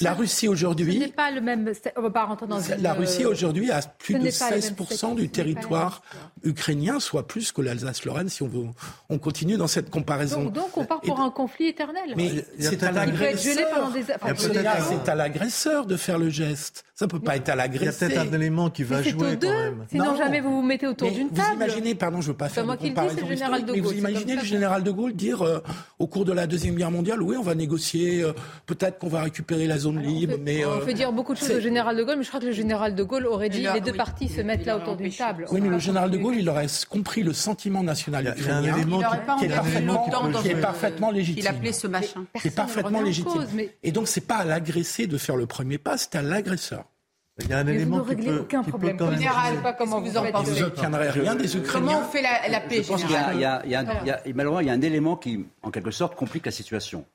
la 0.00 0.14
Russie 0.14 0.48
aujourd'hui. 0.48 0.94
Ce 0.94 0.98
n'est 0.98 1.08
pas 1.08 1.30
le 1.30 1.40
même. 1.40 1.72
On 1.96 2.02
va 2.02 2.10
pas 2.10 2.24
rentrer 2.24 2.46
dans 2.46 2.58
La 2.80 2.94
Russie 2.94 3.24
aujourd'hui 3.24 3.70
a 3.70 3.80
plus 3.80 4.14
de 4.14 4.28
16% 4.28 5.14
du 5.14 5.28
territoire 5.28 6.02
ukrainien, 6.42 6.98
soit 6.98 7.28
plus 7.28 7.52
que 7.52 7.60
l'Alsace-Lorraine, 7.60 8.28
si 8.28 8.42
on 8.42 8.48
veut. 8.48 8.64
On 9.08 9.18
continue 9.18 9.56
dans 9.56 9.68
cette 9.68 9.90
comparaison. 9.90 10.44
Donc, 10.46 10.76
on 10.76 10.84
part 10.84 11.00
pour 11.00 11.20
un 11.20 11.30
conflit 11.30 11.68
éternel. 11.68 12.14
Mais 12.16 12.44
c'est 12.58 12.82
à 12.82 12.90
l'agresseur. 12.90 13.92
C'est 14.36 15.08
à 15.08 15.14
l'agresseur 15.14 15.86
de 15.86 15.96
faire 15.96 16.18
le 16.18 16.30
geste. 16.30 16.84
Ça 16.94 17.06
ne 17.06 17.10
peut 17.10 17.20
pas 17.20 17.36
être 17.36 17.48
à 17.48 17.56
l'agresseur. 17.56 18.08
Il 18.10 18.14
y 18.14 18.18
a 18.18 18.20
peut-être 18.22 18.34
un 18.34 18.36
élément 18.36 18.70
qui 18.70 18.84
va 18.84 19.02
jouer 19.02 19.38
quand 19.40 19.48
même. 19.48 19.86
Sinon, 19.90 20.16
jamais 20.16 20.40
vous 20.40 20.56
vous 20.56 20.62
mettez 20.62 20.86
autour 20.86 21.10
d'une 21.10 21.30
table. 21.30 21.48
Vous 21.48 21.64
imaginez, 21.64 21.94
pardon, 21.94 22.20
je 22.20 22.28
ne 22.28 22.32
veux 22.32 22.36
pas 22.36 22.48
faire 22.48 22.66
de 22.66 22.76
comparaison 22.76 23.30
historique, 23.30 23.66
mais 23.72 23.80
vous 23.80 23.92
imaginez 23.92 24.36
le 24.36 24.44
général 24.44 24.82
de 24.82 24.90
Gaulle 24.90 25.14
dire 25.14 25.42
euh, 25.42 25.62
au 25.98 26.06
cours 26.06 26.24
de 26.24 26.32
la 26.32 26.46
Deuxième 26.46 26.74
Guerre 26.74 26.90
mondiale, 26.90 27.22
oui, 27.22 27.36
on 27.36 27.42
va 27.42 27.54
négocier, 27.54 27.91
euh, 27.98 28.32
peut-être 28.66 28.98
qu'on 28.98 29.08
va 29.08 29.22
récupérer 29.22 29.66
la 29.66 29.78
zone 29.78 30.00
libre, 30.00 30.34
mais... 30.40 30.64
On 30.64 30.80
fait 30.80 30.90
euh, 30.90 30.94
dire 30.94 31.12
beaucoup 31.12 31.34
de 31.34 31.38
choses 31.38 31.50
au 31.50 31.60
général 31.60 31.96
de 31.96 32.02
Gaulle, 32.02 32.16
mais 32.18 32.24
je 32.24 32.28
crois 32.28 32.40
que 32.40 32.46
le 32.46 32.52
général 32.52 32.94
de 32.94 33.02
Gaulle 33.02 33.26
aurait 33.26 33.48
dit 33.48 33.66
les 33.72 33.80
deux 33.80 33.92
parties 33.92 34.28
se 34.28 34.40
mettent 34.40 34.66
là 34.66 34.76
autour 34.76 34.96
d'une 34.96 35.12
table. 35.12 35.46
Oui, 35.50 35.60
mais 35.60 35.68
le 35.68 35.78
général 35.78 36.10
de 36.10 36.18
Gaulle, 36.18 36.36
il 36.36 36.48
aurait 36.48 36.66
compris 36.88 37.22
le 37.22 37.32
sentiment 37.32 37.82
national 37.82 38.34
ukrainien 38.36 38.76
qui 39.38 40.50
est 40.50 40.60
parfaitement 40.60 41.10
légitime. 41.10 41.42
Il 41.42 41.48
appelait 41.48 41.72
ce 41.72 41.86
machin. 41.86 42.24
Qui 42.40 42.48
est 42.48 42.54
parfaitement 42.54 43.00
légitime. 43.00 43.46
Et 43.82 43.92
donc, 43.92 44.08
c'est 44.08 44.20
pas 44.26 44.36
à 44.36 44.44
l'agressé 44.44 45.06
de 45.06 45.18
faire 45.18 45.36
le 45.36 45.46
premier 45.46 45.78
pas, 45.78 45.96
c'est 45.96 46.14
à 46.14 46.22
l'agresseur. 46.22 46.84
Il 47.40 47.48
y 47.48 47.52
a 47.54 47.58
un 47.58 47.64
mais 47.64 47.74
élément 47.74 48.00
vous 48.00 48.10
ne 48.10 48.14
qui 48.14 48.26
peut, 48.26 48.38
aucun 48.40 48.62
qui 48.62 48.70
problème. 48.70 48.96
peut. 48.96 49.10
Général, 49.12 49.62
pas 49.62 49.72
comment 49.72 50.00
vous, 50.00 50.16
en 50.16 50.30
pensez. 50.30 50.50
Vous 50.50 50.60
n'obtiendrez 50.60 51.10
rien 51.10 51.34
des 51.34 51.56
Ukrainiens. 51.56 51.72
Comment 51.72 52.00
on 52.00 52.10
fait 52.10 52.20
la, 52.20 52.48
la 52.48 52.60
paix 52.60 52.82
Je 52.82 52.88
pense 52.88 53.00
y 53.00 53.16
a, 53.16 53.32
il 53.32 53.40
y 53.40 53.44
a, 53.44 53.62
il 53.64 53.70
y 53.70 53.74
a, 53.74 53.84
il 54.02 54.08
y 54.08 54.10
a, 54.10 54.20
malheureusement, 54.34 54.60
il 54.60 54.66
y 54.66 54.70
a 54.70 54.74
un 54.74 54.82
élément 54.82 55.16
qui, 55.16 55.46
en 55.62 55.70
quelque 55.70 55.90
sorte, 55.90 56.14
complique 56.14 56.44
la 56.44 56.52
situation. 56.52 57.06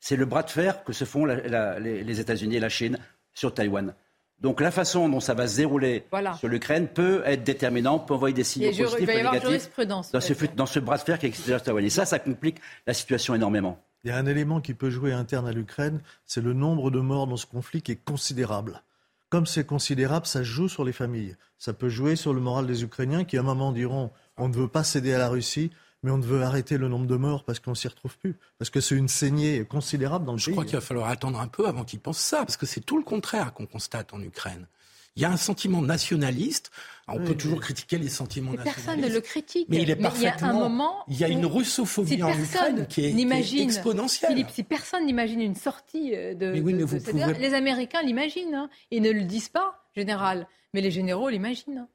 C'est 0.00 0.16
le 0.16 0.24
bras 0.24 0.42
de 0.42 0.50
fer 0.50 0.84
que 0.84 0.92
se 0.92 1.04
font 1.04 1.24
la, 1.24 1.36
la, 1.48 1.78
les, 1.78 2.04
les 2.04 2.20
États-Unis 2.20 2.56
et 2.56 2.60
la 2.60 2.68
Chine 2.68 2.98
sur 3.34 3.52
Taïwan. 3.54 3.94
Donc 4.40 4.60
la 4.60 4.70
façon 4.70 5.08
dont 5.08 5.20
ça 5.20 5.32
va 5.32 5.48
se 5.48 5.56
dérouler 5.56 6.04
voilà. 6.10 6.34
sur 6.34 6.48
l'Ukraine 6.48 6.88
peut 6.88 7.22
être 7.24 7.42
déterminant, 7.42 7.98
peut 7.98 8.14
envoyer 8.14 8.34
des 8.34 8.44
signaux 8.44 8.70
je, 8.72 8.82
positifs 8.82 9.00
il 9.00 9.06
va 9.06 9.14
y 9.14 9.26
ou 9.26 9.32
négatifs 9.32 9.80
dans 9.86 10.02
ce, 10.02 10.46
dans 10.54 10.66
ce 10.66 10.78
bras 10.78 10.98
de 10.98 11.02
fer 11.02 11.18
qui 11.18 11.26
existe 11.26 11.46
sur 11.46 11.62
Taïwan. 11.62 11.84
Et 11.84 11.90
ça, 11.90 12.04
ça 12.04 12.18
complique 12.18 12.58
la 12.86 12.92
situation 12.92 13.34
énormément. 13.34 13.82
Il 14.04 14.08
y 14.08 14.10
a 14.12 14.16
un 14.16 14.26
élément 14.26 14.60
qui 14.60 14.74
peut 14.74 14.90
jouer 14.90 15.12
interne 15.12 15.48
à 15.48 15.52
l'Ukraine, 15.52 16.00
c'est 16.26 16.42
le 16.42 16.52
nombre 16.52 16.90
de 16.90 17.00
morts 17.00 17.26
dans 17.26 17.38
ce 17.38 17.46
conflit 17.46 17.80
qui 17.80 17.92
est 17.92 18.04
considérable 18.04 18.82
comme 19.28 19.46
c'est 19.46 19.66
considérable, 19.66 20.26
ça 20.26 20.42
joue 20.42 20.68
sur 20.68 20.84
les 20.84 20.92
familles. 20.92 21.36
Ça 21.58 21.72
peut 21.72 21.88
jouer 21.88 22.16
sur 22.16 22.32
le 22.32 22.40
moral 22.40 22.66
des 22.66 22.84
Ukrainiens 22.84 23.24
qui, 23.24 23.36
à 23.36 23.40
un 23.40 23.44
moment, 23.44 23.72
diront 23.72 24.10
on 24.36 24.48
ne 24.48 24.54
veut 24.54 24.68
pas 24.68 24.84
céder 24.84 25.14
à 25.14 25.18
la 25.18 25.28
Russie, 25.28 25.70
mais 26.06 26.12
on 26.12 26.18
ne 26.18 26.24
veut 26.24 26.42
arrêter 26.42 26.78
le 26.78 26.86
nombre 26.86 27.06
de 27.06 27.16
morts 27.16 27.42
parce 27.42 27.58
qu'on 27.58 27.74
s'y 27.74 27.88
retrouve 27.88 28.16
plus. 28.16 28.36
Parce 28.58 28.70
que 28.70 28.80
c'est 28.80 28.94
une 28.94 29.08
saignée 29.08 29.64
considérable 29.64 30.24
dans 30.24 30.34
le 30.34 30.38
Je 30.38 30.44
pays. 30.44 30.52
Je 30.52 30.54
crois 30.54 30.64
qu'il 30.64 30.76
va 30.76 30.80
falloir 30.80 31.08
attendre 31.08 31.40
un 31.40 31.48
peu 31.48 31.66
avant 31.66 31.82
qu'ils 31.82 31.98
pensent 31.98 32.20
ça, 32.20 32.38
parce 32.38 32.56
que 32.56 32.64
c'est 32.64 32.80
tout 32.80 32.96
le 32.96 33.02
contraire 33.02 33.52
qu'on 33.52 33.66
constate 33.66 34.14
en 34.14 34.22
Ukraine. 34.22 34.68
Il 35.16 35.22
y 35.22 35.24
a 35.24 35.32
un 35.32 35.36
sentiment 35.36 35.82
nationaliste. 35.82 36.70
on 37.08 37.18
peut 37.18 37.34
toujours 37.34 37.58
critiquer 37.58 37.98
les 37.98 38.08
sentiments 38.08 38.52
mais 38.52 38.58
nationalistes. 38.58 38.86
Personne 38.86 39.00
ne 39.00 39.12
le 39.12 39.20
critique. 39.20 39.66
Mais 39.68 39.82
il 39.82 39.90
est 39.90 39.96
parfaitement. 39.96 40.30
il 40.30 40.40
y 40.42 40.44
a 40.44 40.48
un 40.48 40.52
moment. 40.52 40.94
Il 41.08 41.18
y 41.18 41.24
a 41.24 41.28
une 41.28 41.46
russophobie 41.46 42.14
si 42.14 42.22
en 42.22 42.38
Ukraine 42.38 42.86
qui 42.86 43.06
est, 43.06 43.12
qui 43.12 43.58
est, 43.58 43.62
exponentielle. 43.62 44.30
Philippe, 44.30 44.50
si 44.50 44.62
personne 44.62 45.06
n'imagine 45.06 45.40
une 45.40 45.56
sortie 45.56 46.10
de. 46.10 46.52
Mais 46.52 46.60
oui, 46.60 46.74
mais 46.74 46.80
de, 46.80 46.84
vous 46.84 46.98
de 46.98 47.02
pouvez... 47.02 47.34
Les 47.34 47.54
Américains 47.54 48.02
l'imaginent. 48.02 48.54
Hein. 48.54 48.70
Ils 48.92 49.02
ne 49.02 49.10
le 49.10 49.22
disent 49.22 49.48
pas, 49.48 49.84
général. 49.96 50.46
Mais 50.72 50.82
les 50.82 50.92
généraux 50.92 51.30
l'imaginent. 51.30 51.88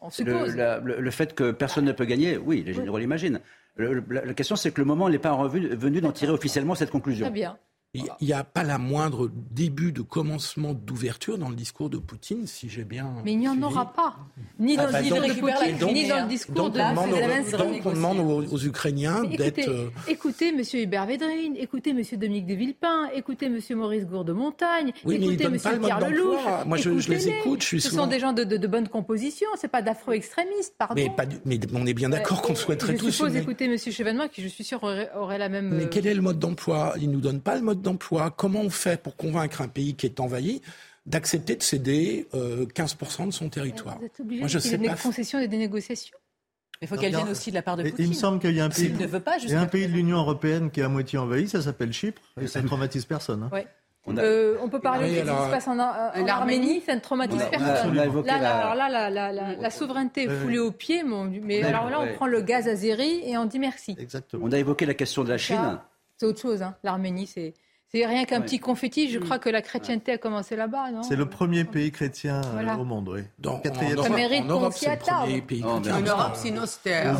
On 0.00 0.10
suppose. 0.10 0.54
Le, 0.54 0.80
le, 0.84 1.00
le, 1.00 1.10
fait 1.10 1.34
que 1.34 1.50
personne 1.50 1.84
ne 1.84 1.92
peut 1.92 2.04
gagner, 2.04 2.36
oui, 2.36 2.62
les 2.64 2.72
généraux 2.72 2.98
l'imaginent. 2.98 3.40
La, 3.76 3.90
la, 4.24 4.34
question, 4.34 4.54
c'est 4.54 4.70
que 4.70 4.80
le 4.80 4.84
moment 4.84 5.08
n'est 5.08 5.18
pas 5.18 5.36
venu 5.48 6.00
d'en 6.00 6.12
tirer 6.12 6.30
officiellement 6.30 6.76
cette 6.76 6.90
conclusion. 6.90 7.26
Très 7.26 7.34
bien. 7.34 7.58
Il 7.94 8.26
n'y 8.26 8.32
a 8.32 8.42
pas 8.42 8.64
la 8.64 8.78
moindre 8.78 9.30
début 9.52 9.92
de 9.92 10.02
commencement 10.02 10.74
d'ouverture 10.74 11.38
dans 11.38 11.48
le 11.48 11.54
discours 11.54 11.90
de 11.90 11.98
Poutine, 11.98 12.48
si 12.48 12.68
j'ai 12.68 12.82
bien. 12.82 13.12
Mais 13.24 13.32
il 13.32 13.38
n'y 13.38 13.48
en 13.48 13.62
aura 13.62 13.92
pas. 13.92 14.16
Ni 14.58 14.76
dans 14.76 14.84
ah 14.88 14.92
bah 14.92 14.98
le 14.98 15.04
discours 15.04 15.22
de 15.22 15.32
Poutine, 15.32 15.78
donc, 15.78 15.92
ni 15.92 16.08
dans 16.08 16.22
le 16.22 16.28
discours 16.28 16.54
donc 16.56 16.74
de 16.74 16.80
on 16.80 16.90
demande, 16.90 17.50
Donc 17.56 17.86
on 17.86 17.92
demande 17.92 18.18
aux, 18.18 18.52
aux 18.52 18.58
Ukrainiens 18.58 19.22
d'être. 19.22 19.58
Écoutez, 19.58 19.68
euh... 19.68 19.88
écoutez 20.08 20.48
M. 20.48 20.60
Hubert 20.74 21.06
Védrine, 21.06 21.54
écoutez 21.56 21.90
M. 21.90 22.02
Dominique 22.18 22.46
de 22.46 22.54
Villepin, 22.54 23.10
écoutez 23.14 23.46
M. 23.46 23.60
Maurice 23.76 24.06
Gourde-Montagne, 24.06 24.92
oui, 25.04 25.14
écoutez 25.14 25.44
M. 25.44 25.56
Pierre 25.58 26.00
Lelouch. 26.00 26.40
Moi, 26.66 26.76
je, 26.76 26.98
je, 26.98 27.10
les 27.10 27.28
écoute. 27.28 27.62
Je 27.62 27.66
suis 27.66 27.80
Ce 27.80 27.90
souvent... 27.90 28.02
sont 28.04 28.08
des 28.08 28.18
gens 28.18 28.32
de, 28.32 28.42
de, 28.42 28.56
de 28.56 28.66
bonne 28.66 28.88
composition, 28.88 29.46
ce 29.56 29.66
n'est 29.66 29.70
pas 29.70 29.82
d'afro-extrémistes, 29.82 30.74
pardon. 30.76 30.94
Mais, 30.96 31.10
pas 31.10 31.26
du... 31.26 31.36
mais, 31.44 31.60
on 31.72 31.86
est 31.86 31.94
bien 31.94 32.08
d'accord 32.08 32.42
qu'on 32.42 32.56
souhaiterait 32.56 32.96
tous. 32.96 33.06
Je 33.06 33.10
suppose 33.12 33.36
écouter 33.36 33.66
M. 33.66 33.78
Chevènement, 33.78 34.26
qui, 34.26 34.42
je 34.42 34.48
suis 34.48 34.64
sûr, 34.64 34.82
aurait, 34.82 35.10
aurait 35.16 35.38
la 35.38 35.48
même. 35.48 35.68
Mais 35.68 35.88
quel 35.88 36.08
est 36.08 36.14
le 36.14 36.22
mode 36.22 36.40
d'emploi? 36.40 36.94
Il 37.00 37.08
ne 37.08 37.14
nous 37.14 37.20
donne 37.20 37.40
pas 37.40 37.54
le 37.54 37.62
mode 37.62 37.83
d'emploi. 37.84 38.30
Comment 38.30 38.60
on 38.60 38.70
fait 38.70 39.00
pour 39.00 39.16
convaincre 39.16 39.62
un 39.62 39.68
pays 39.68 39.94
qui 39.94 40.06
est 40.06 40.18
envahi 40.18 40.60
d'accepter 41.06 41.54
de 41.54 41.62
céder 41.62 42.26
euh, 42.34 42.66
15% 42.66 43.26
de 43.26 43.30
son 43.30 43.48
territoire 43.48 43.98
Vous 43.98 44.06
êtes 44.06 44.20
obligé 44.20 44.40
Moi, 44.40 44.48
je 44.48 44.58
sais 44.58 44.78
des 44.78 44.88
pas... 44.88 44.96
concessions 44.96 45.38
et 45.38 45.48
des 45.48 45.58
négociations 45.58 46.16
il 46.82 46.88
faut 46.88 46.96
qu'elle 46.96 47.14
vienne 47.14 47.28
aussi 47.28 47.50
de 47.50 47.54
la 47.54 47.62
part 47.62 47.76
de 47.76 47.82
Poutine. 47.82 48.04
Il 48.04 48.08
me 48.08 48.14
semble 48.14 48.38
qu'il 48.40 48.54
y 48.54 48.60
a 48.60 48.64
un 48.64 48.68
pays, 48.68 48.92
ne 48.92 49.06
veut 49.06 49.20
pas 49.20 49.38
il 49.38 49.50
y 49.50 49.54
a 49.54 49.60
un 49.60 49.66
pays 49.66 49.86
de 49.86 49.92
l'Union 49.92 50.18
européenne 50.18 50.70
qui 50.70 50.80
est 50.80 50.82
à 50.82 50.88
moitié 50.88 51.18
envahi, 51.18 51.48
ça 51.48 51.62
s'appelle 51.62 51.92
Chypre, 51.92 52.20
et 52.40 52.46
ça 52.46 52.60
ne 52.60 52.66
traumatise 52.66 53.04
personne. 53.04 53.44
Hein. 53.44 53.50
Ouais. 53.52 53.66
On, 54.06 54.18
a... 54.18 54.20
euh, 54.20 54.58
on, 54.60 54.68
peut 54.68 54.80
parler 54.80 55.06
oui, 55.06 55.12
de 55.22 55.26
ce 55.26 55.32
qui 55.32 55.44
se 55.44 55.50
passe 55.50 55.66
en, 55.66 55.78
en 55.78 56.28
Arménie, 56.28 56.82
ça 56.82 56.94
ne 56.94 57.00
traumatise 57.00 57.40
on 57.40 57.46
a, 57.46 57.46
personne. 57.46 57.90
On 57.90 57.98
a, 57.98 58.06
on 58.06 58.22
a 58.22 58.26
là, 58.26 58.38
la... 58.38 58.56
alors 58.56 58.74
là, 58.74 58.88
la, 58.90 59.08
la, 59.08 59.32
la, 59.32 59.56
la 59.56 59.70
souveraineté 59.70 60.24
est 60.24 60.28
foulée 60.28 60.58
aux 60.58 60.72
pieds, 60.72 61.02
mais 61.42 61.62
alors 61.62 61.88
là, 61.88 62.00
on 62.00 62.14
prend 62.14 62.26
le 62.26 62.42
gaz 62.42 62.68
azéri 62.68 63.22
et 63.24 63.38
on 63.38 63.46
dit 63.46 63.58
merci. 63.58 63.96
Exactement. 63.98 64.44
On 64.44 64.52
a 64.52 64.58
évoqué 64.58 64.84
la 64.84 64.94
question 64.94 65.24
de 65.24 65.30
la 65.30 65.38
Chine. 65.38 65.78
C'est 66.18 66.26
autre 66.26 66.40
chose, 66.40 66.62
hein. 66.62 66.76
l'Arménie, 66.84 67.26
c'est. 67.26 67.54
C'est 67.94 68.06
rien 68.06 68.24
qu'un 68.24 68.38
ouais. 68.38 68.44
petit 68.44 68.58
confetti. 68.58 69.08
Je 69.08 69.20
crois 69.20 69.38
que 69.38 69.48
la 69.48 69.62
chrétienté 69.62 70.12
a 70.12 70.18
commencé 70.18 70.56
là-bas, 70.56 70.90
non 70.90 71.04
C'est 71.04 71.14
le 71.14 71.26
premier 71.26 71.62
pays 71.62 71.92
chrétien 71.92 72.40
voilà. 72.52 72.76
au 72.76 72.84
monde, 72.84 73.08
oui. 73.08 73.20
Donc, 73.38 73.62
quatrième. 73.62 74.02
Ça 74.02 74.08
mérite 74.08 74.42
en 74.42 74.48
Europe, 74.48 74.72
c'est 74.74 74.90
le 74.90 74.98
premier 74.98 75.40
pays 75.42 75.62
chrétien. 75.62 75.94
En 75.94 76.00
Europe, 76.00 76.32
sinon 76.34 76.62
c'était 76.66 77.04
un 77.04 77.14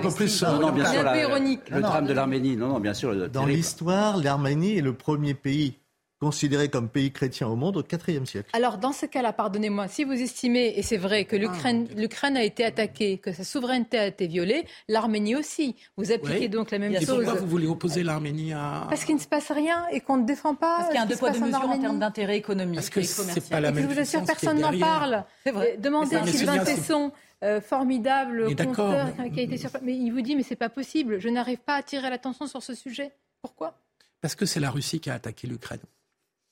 peu 0.00 0.10
plus. 0.10 0.42
Non, 0.42 0.58
non, 0.58 0.72
bien 0.72 0.86
sûr, 0.86 1.06
un 1.06 1.12
peu 1.12 1.20
ironique. 1.20 1.68
Le 1.70 1.82
drame 1.82 2.06
de 2.06 2.14
l'Arménie, 2.14 2.56
non, 2.56 2.68
non, 2.68 2.80
bien 2.80 2.94
sûr. 2.94 3.28
Dans 3.28 3.44
l'histoire, 3.44 4.16
l'Arménie 4.16 4.78
est 4.78 4.82
le 4.82 4.94
premier 4.94 5.34
pays 5.34 5.74
considéré 6.20 6.68
comme 6.68 6.88
pays 6.88 7.12
chrétien 7.12 7.46
au 7.46 7.56
monde 7.56 7.76
au 7.76 7.82
IVe 7.82 8.24
siècle. 8.24 8.48
Alors, 8.52 8.78
dans 8.78 8.92
ce 8.92 9.06
cas-là, 9.06 9.32
pardonnez-moi, 9.32 9.88
si 9.88 10.04
vous 10.04 10.12
estimez, 10.12 10.74
et 10.76 10.82
c'est 10.82 10.96
vrai, 10.96 11.24
que 11.24 11.36
l'Ukraine 11.36 12.36
ah. 12.36 12.38
a 12.38 12.42
été 12.42 12.64
attaquée, 12.64 13.18
que 13.18 13.32
sa 13.32 13.44
souveraineté 13.44 13.98
a 13.98 14.06
été 14.06 14.26
violée, 14.26 14.66
l'Arménie 14.88 15.36
aussi. 15.36 15.76
Vous 15.96 16.12
appliquez 16.12 16.40
oui. 16.40 16.48
donc 16.48 16.70
la 16.70 16.78
même 16.78 16.92
et 16.94 17.04
chose. 17.04 17.24
Pourquoi 17.24 17.40
vous 17.40 17.46
voulez 17.46 17.66
opposer 17.66 18.02
l'Arménie 18.02 18.52
à... 18.52 18.86
Parce 18.88 19.04
qu'il 19.04 19.14
ne 19.14 19.20
se 19.20 19.28
passe 19.28 19.50
rien 19.50 19.86
et 19.92 20.00
qu'on 20.00 20.16
ne 20.16 20.24
défend 20.24 20.54
pas. 20.54 20.78
Parce 20.78 20.86
qu'il 20.88 20.96
y 20.96 20.98
a 20.98 21.02
un 21.02 21.06
deux 21.06 21.16
poids, 21.16 21.30
deux 21.30 21.40
mesures 21.40 21.60
en, 21.60 21.72
en 21.72 21.78
termes 21.78 21.98
d'intérêt 21.98 22.36
économique 22.36 22.76
Parce 22.76 22.90
que 22.90 23.02
c'est 23.02 23.48
pas 23.48 23.60
la 23.60 23.72
même 23.72 23.88
Je 23.88 23.94
vous 23.94 24.00
assure, 24.00 24.24
personne 24.24 24.60
n'en 24.60 24.78
parle. 24.78 25.24
Vrai. 25.44 25.76
Demandez 25.78 26.16
à 26.16 26.26
Sylvain 26.26 26.64
Tesson. 26.64 27.12
Euh, 27.44 27.60
formidable 27.60 28.56
conteur 28.56 29.08
qui 29.34 29.40
a 29.40 29.42
été 29.42 29.58
sur... 29.58 29.68
Mais 29.82 29.94
il 29.94 30.10
vous 30.10 30.22
dit, 30.22 30.34
mais 30.36 30.42
c'est 30.42 30.56
pas 30.56 30.70
possible, 30.70 31.20
je 31.20 31.28
n'arrive 31.28 31.58
pas 31.58 31.74
à 31.74 31.78
attirer 31.80 32.08
l'attention 32.08 32.46
sur 32.46 32.62
ce 32.62 32.74
sujet. 32.74 33.12
Pourquoi? 33.42 33.78
Parce 34.22 34.34
que 34.34 34.46
c'est 34.46 34.58
la 34.58 34.70
Russie 34.70 35.00
qui 35.00 35.10
a 35.10 35.14
attaqué 35.14 35.46
l'Ukraine. 35.46 35.80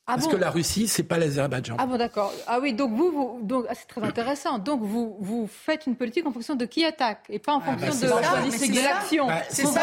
Ah 0.06 0.16
Parce 0.16 0.26
bon 0.26 0.32
que 0.32 0.36
la 0.36 0.50
Russie, 0.50 0.86
c'est 0.86 1.02
pas 1.02 1.16
l'Azerbaïdjan. 1.16 1.76
Ah 1.78 1.86
bon, 1.86 1.96
d'accord. 1.96 2.30
Ah 2.46 2.58
oui, 2.60 2.74
donc 2.74 2.92
vous, 2.92 3.10
vous 3.10 3.38
donc 3.42 3.64
ah, 3.70 3.72
c'est 3.74 3.86
très 3.86 4.06
intéressant. 4.06 4.58
Donc 4.58 4.82
vous, 4.82 5.16
vous 5.18 5.48
faites 5.50 5.86
une 5.86 5.96
politique 5.96 6.26
en 6.26 6.30
fonction 6.30 6.56
de 6.56 6.66
qui 6.66 6.84
attaque 6.84 7.22
et 7.30 7.38
pas 7.38 7.54
en 7.54 7.60
ah 7.60 7.70
fonction 7.70 7.86
bah 7.86 8.20
de, 8.44 8.52
ça, 8.52 8.66
de 8.66 8.84
l'action. 8.84 9.26
Bah, 9.28 9.38
c'est 9.48 9.64
ça. 9.64 9.80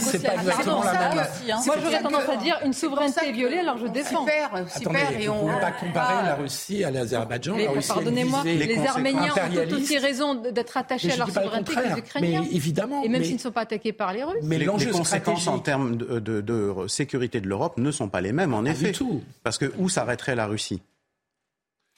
C'est 0.00 0.26
pas 0.26 0.34
exactement 0.34 0.82
la 0.82 0.92
même. 0.92 1.18
Aussi, 1.20 1.52
hein. 1.52 1.60
Moi, 1.64 1.76
j'aurais 1.84 2.02
tendance 2.02 2.28
à 2.28 2.36
dire 2.36 2.58
une 2.64 2.72
souveraineté 2.72 3.30
violée, 3.30 3.58
alors 3.58 3.78
je 3.78 3.86
défends. 3.86 4.26
Super, 4.26 4.50
super. 4.74 4.92
Attendez, 4.96 5.22
et 5.22 5.28
on 5.28 5.46
ne 5.46 5.54
peut 5.54 5.60
pas 5.60 5.70
comparer 5.70 6.26
la 6.26 6.34
Russie 6.34 6.82
à 6.82 6.90
l'Azerbaïdjan. 6.90 7.56
Pardonnez-moi, 7.86 8.42
les 8.44 8.86
Arméniens 8.88 9.34
ont 9.34 9.68
tout 9.68 9.76
aussi 9.76 9.98
raison 9.98 10.34
d'être 10.34 10.76
attachés 10.78 11.12
à 11.12 11.16
leur 11.16 11.28
souveraineté 11.28 11.74
que 11.74 11.80
les 11.80 11.98
Ukrainiens. 12.00 12.40
Mais 12.40 12.56
évidemment. 12.56 13.04
Et 13.04 13.08
même 13.08 13.22
s'ils 13.22 13.34
ne 13.34 13.38
sont 13.38 13.52
pas 13.52 13.60
attaqués 13.60 13.92
par 13.92 14.12
les 14.12 14.24
Russes. 14.24 14.42
Mais 14.42 14.58
les 14.58 14.66
conséquences 14.66 15.46
en 15.46 15.60
termes 15.60 15.96
de 15.96 16.74
sécurité 16.88 17.40
de 17.40 17.46
l'Europe 17.46 17.78
ne 17.78 17.92
sont 17.92 18.08
pas 18.08 18.20
les 18.20 18.32
mêmes, 18.32 18.52
en 18.52 18.64
effet. 18.64 18.92
Parce 19.44 19.59
que 19.60 19.72
où 19.78 19.88
s'arrêterait 19.88 20.34
la 20.34 20.46
Russie? 20.46 20.82